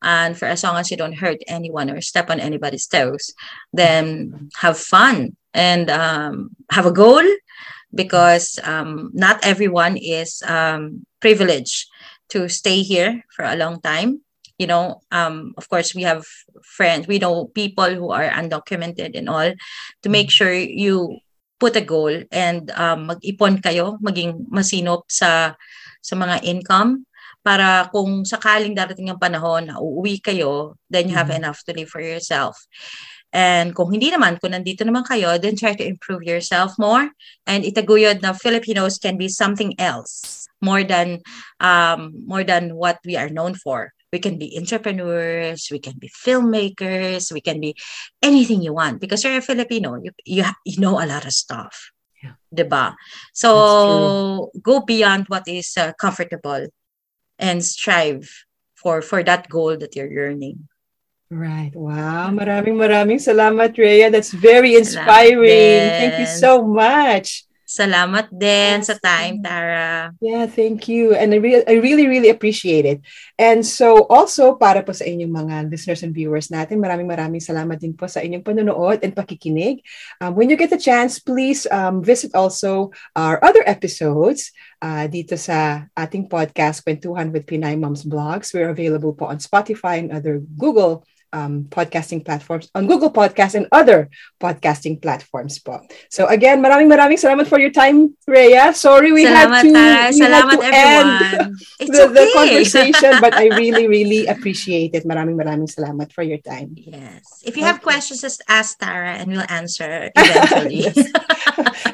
And 0.00 0.38
for 0.38 0.46
as 0.46 0.62
long 0.62 0.76
as 0.76 0.90
you 0.90 0.96
don't 0.96 1.18
hurt 1.18 1.38
anyone 1.48 1.90
or 1.90 2.00
step 2.00 2.30
on 2.30 2.38
anybody's 2.38 2.86
toes 2.86 3.32
then 3.72 4.50
have 4.60 4.78
fun 4.78 5.36
and 5.58 5.90
um, 5.90 6.54
have 6.70 6.86
a 6.86 6.94
goal 6.94 7.24
because 7.90 8.58
um, 8.62 9.10
not 9.14 9.42
everyone 9.42 9.98
is 9.98 10.42
um, 10.46 11.02
privileged 11.18 11.90
to 12.30 12.46
stay 12.48 12.82
here 12.86 13.24
for 13.34 13.42
a 13.44 13.56
long 13.58 13.80
time 13.82 14.22
you 14.58 14.66
know 14.66 15.00
um, 15.10 15.54
of 15.58 15.66
course 15.68 15.94
we 15.94 16.02
have 16.06 16.22
friends 16.62 17.08
we 17.10 17.18
know 17.18 17.50
people 17.58 17.90
who 17.90 18.10
are 18.14 18.30
undocumented 18.30 19.18
and 19.18 19.28
all 19.28 19.50
to 20.02 20.08
make 20.08 20.30
sure 20.30 20.52
you 20.54 21.18
put 21.58 21.74
a 21.74 21.82
goal 21.82 22.12
and 22.30 22.70
um, 22.78 23.10
mag-ipon 23.10 23.58
kayo 23.58 23.98
maging 23.98 24.46
masinop 24.46 25.02
sa 25.10 25.58
sa 25.98 26.14
mga 26.14 26.46
income 26.46 27.02
para 27.42 27.88
kung 27.90 28.28
sakaling 28.28 28.76
darating 28.76 29.08
ang 29.08 29.16
panahon 29.16 29.70
na 29.72 29.80
uuwi 29.80 30.20
kayo, 30.20 30.76
then 30.92 31.08
you 31.08 31.16
have 31.16 31.32
Mhm. 31.32 31.40
enough 31.40 31.64
to 31.64 31.72
live 31.72 31.88
for 31.88 32.02
yourself. 32.02 32.58
And 33.32 33.76
kung 33.76 33.92
hindi 33.92 34.08
naman, 34.08 34.40
kung 34.40 34.56
nandito 34.56 34.88
naman 34.88 35.04
kayo, 35.04 35.36
then 35.36 35.56
try 35.56 35.76
to 35.76 35.84
improve 35.84 36.24
yourself 36.24 36.72
more. 36.80 37.12
And 37.44 37.60
itaguyod 37.64 38.24
na 38.24 38.32
Filipinos 38.32 38.96
can 38.96 39.20
be 39.20 39.28
something 39.28 39.76
else 39.76 40.48
more 40.60 40.82
than 40.82 41.20
um, 41.60 42.24
more 42.26 42.42
than 42.42 42.74
what 42.74 42.98
we 43.04 43.16
are 43.16 43.28
known 43.28 43.54
for. 43.54 43.92
We 44.12 44.18
can 44.18 44.40
be 44.40 44.56
entrepreneurs, 44.56 45.68
we 45.70 45.78
can 45.78 46.00
be 46.00 46.08
filmmakers, 46.08 47.28
we 47.28 47.44
can 47.44 47.60
be 47.60 47.76
anything 48.24 48.64
you 48.64 48.72
want 48.72 49.00
because 49.00 49.22
you're 49.22 49.36
a 49.36 49.44
Filipino. 49.44 50.00
You 50.00 50.12
you, 50.24 50.44
you 50.64 50.80
know 50.80 50.96
a 50.96 51.04
lot 51.04 51.28
of 51.28 51.36
stuff. 51.36 51.92
Yeah. 52.24 52.40
Diba? 52.48 52.96
So 53.36 54.50
go 54.62 54.80
beyond 54.80 55.28
what 55.28 55.46
is 55.46 55.76
uh, 55.76 55.92
comfortable 56.00 56.66
and 57.38 57.62
strive 57.62 58.26
for 58.74 59.02
for 59.02 59.22
that 59.22 59.52
goal 59.52 59.76
that 59.76 59.94
you're 59.94 60.10
yearning. 60.10 60.66
Right. 61.28 61.76
Wow. 61.76 62.32
Maraming 62.32 62.72
maraming 62.72 63.20
salamat, 63.20 63.76
Rhea. 63.76 64.08
That's 64.08 64.32
very 64.32 64.80
inspiring. 64.80 65.84
Thank 66.00 66.24
you 66.24 66.28
so 66.28 66.64
much. 66.64 67.44
Salamat 67.68 68.32
din 68.32 68.80
Yes. 68.80 68.88
sa 68.88 68.96
time, 68.96 69.44
Tara. 69.44 70.08
Yeah, 70.24 70.48
thank 70.48 70.88
you. 70.88 71.12
And 71.12 71.36
I, 71.36 71.38
re- 71.38 71.68
I 71.68 71.84
really, 71.84 72.08
really 72.08 72.32
appreciate 72.32 72.88
it. 72.88 73.04
And 73.36 73.60
so 73.60 74.08
also 74.08 74.56
para 74.56 74.80
po 74.80 74.96
sa 74.96 75.04
inyong 75.04 75.28
mga 75.28 75.56
listeners 75.68 76.00
and 76.00 76.16
viewers 76.16 76.48
natin, 76.48 76.80
maraming 76.80 77.04
maraming 77.04 77.44
salamat 77.44 77.76
din 77.76 77.92
po 77.92 78.08
sa 78.08 78.24
inyong 78.24 78.40
panonood 78.40 79.04
and 79.04 79.12
pakikinig. 79.12 79.84
Um, 80.24 80.32
when 80.32 80.48
you 80.48 80.56
get 80.56 80.72
the 80.72 80.80
chance, 80.80 81.20
please 81.20 81.68
um, 81.68 82.00
visit 82.00 82.32
also 82.32 82.88
our 83.12 83.36
other 83.44 83.60
episodes 83.68 84.48
uh, 84.80 85.04
dito 85.04 85.36
sa 85.36 85.92
ating 85.92 86.24
podcast, 86.32 86.80
Kwentuhan 86.88 87.36
with 87.36 87.44
Pinay 87.44 87.76
Moms 87.76 88.08
Blogs. 88.08 88.56
We're 88.56 88.72
available 88.72 89.12
po 89.12 89.28
on 89.28 89.44
Spotify 89.44 90.00
and 90.00 90.08
other 90.08 90.40
Google 90.56 91.04
um, 91.32 91.64
podcasting 91.68 92.24
platforms, 92.24 92.70
on 92.74 92.86
Google 92.86 93.12
Podcasts 93.12 93.54
and 93.54 93.66
other 93.72 94.08
podcasting 94.40 95.00
platforms 95.00 95.58
po. 95.58 95.80
So 96.08 96.26
again, 96.26 96.62
maraming 96.62 96.88
maraming 96.88 97.20
salamat 97.20 97.46
for 97.46 97.58
your 97.58 97.70
time, 97.70 98.16
Rhea. 98.26 98.72
Sorry 98.74 99.12
we 99.12 99.24
Salamat, 99.24 99.62
had 99.62 99.62
to, 99.62 99.70
Tara. 99.72 99.96
we 100.12 100.18
had 100.20 100.20
Salamat, 100.20 100.50
to 100.52 100.58
end 100.62 100.74
everyone. 100.74 101.10
It's 101.80 101.90
the, 101.94 102.04
the 102.10 102.24
okay. 102.26 102.34
conversation, 102.34 103.12
but 103.20 103.34
I 103.34 103.48
really, 103.60 103.86
really 103.86 104.26
appreciate 104.26 104.94
it. 104.94 105.04
Maraming 105.06 105.36
maraming 105.38 105.70
salamat 105.70 106.12
for 106.12 106.22
your 106.22 106.38
time. 106.42 106.74
Yes. 106.74 107.42
If 107.44 107.56
you 107.56 107.64
have 107.64 107.78
Okay. 107.78 107.94
questions, 107.94 108.20
just 108.20 108.42
ask 108.48 108.78
Tara 108.78 109.14
and 109.22 109.30
we'll 109.30 109.46
answer 109.48 110.10
eventually. 110.16 110.90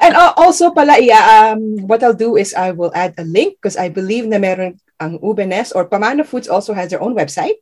And 0.01 0.13
also 0.15 0.71
pala, 0.71 0.97
iya, 0.97 1.17
um, 1.53 1.85
what 1.87 2.01
I'll 2.03 2.17
do 2.17 2.35
is 2.37 2.53
I 2.53 2.71
will 2.71 2.91
add 2.93 3.13
a 3.17 3.25
link 3.25 3.57
because 3.61 3.77
I 3.77 3.89
believe 3.89 4.25
na 4.27 4.37
meron 4.37 4.77
ang 5.01 5.19
Ubenes 5.19 5.75
or 5.75 5.85
Pamano 5.89 6.25
Foods 6.25 6.47
also 6.47 6.73
has 6.73 6.89
their 6.89 7.01
own 7.01 7.15
website, 7.15 7.59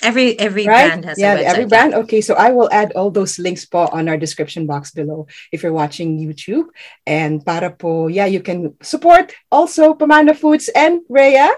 every 0.00 0.38
every 0.38 0.66
right? 0.66 0.88
brand 0.88 1.04
has 1.04 1.18
yeah, 1.18 1.36
every 1.36 1.66
brand. 1.66 1.92
Okay, 1.94 2.20
so 2.20 2.34
I 2.34 2.50
will 2.50 2.72
add 2.72 2.92
all 2.92 3.10
those 3.10 3.38
links 3.38 3.66
po 3.66 3.90
on 3.92 4.08
our 4.08 4.16
description 4.16 4.66
box 4.66 4.90
below 4.90 5.26
if 5.52 5.62
you're 5.62 5.76
watching 5.76 6.16
YouTube. 6.16 6.72
And 7.06 7.44
para 7.44 7.70
po, 7.70 8.08
yeah, 8.08 8.26
you 8.26 8.40
can 8.40 8.74
support 8.80 9.34
also 9.50 9.92
Pamano 9.94 10.34
Foods 10.34 10.70
and 10.72 11.00
Rhea. 11.08 11.50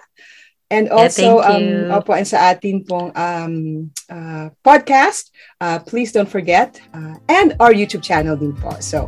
And 0.71 0.89
also, 0.89 1.39
you. 1.39 1.45
um, 1.45 2.03
opo, 2.03 2.17
and 2.17 2.27
sa 2.27 2.51
atin 2.51 2.83
pong 2.83 3.13
um, 3.15 3.93
uh, 4.11 4.49
podcast, 4.65 5.31
uh, 5.61 5.79
please 5.79 6.11
don't 6.11 6.27
forget, 6.27 6.81
uh, 6.91 7.15
and 7.29 7.55
our 7.61 7.71
YouTube 7.71 8.03
channel 8.03 8.35
din 8.35 8.57
po. 8.57 8.75
So, 8.81 9.07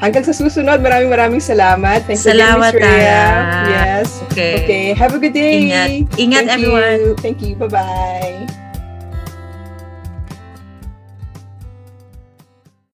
hanggang 0.00 0.24
sa 0.24 0.32
susunod, 0.34 0.78
maraming 0.80 1.10
maraming 1.10 1.42
salamat. 1.42 2.04
Thanks 2.04 2.24
Salamat, 2.24 2.74
again, 2.76 2.82
Miss 2.82 2.96
Rhea. 2.96 3.24
Yes. 3.70 4.06
Okay. 4.30 4.54
Okay, 4.64 4.84
have 4.92 5.12
a 5.16 5.20
good 5.20 5.34
day. 5.34 5.66
Ingat. 5.66 5.88
Ingat, 6.20 6.42
Thank 6.44 6.56
everyone. 6.60 6.98
You. 7.00 7.12
Thank 7.20 7.38
you. 7.42 7.52
Bye-bye. 7.56 8.65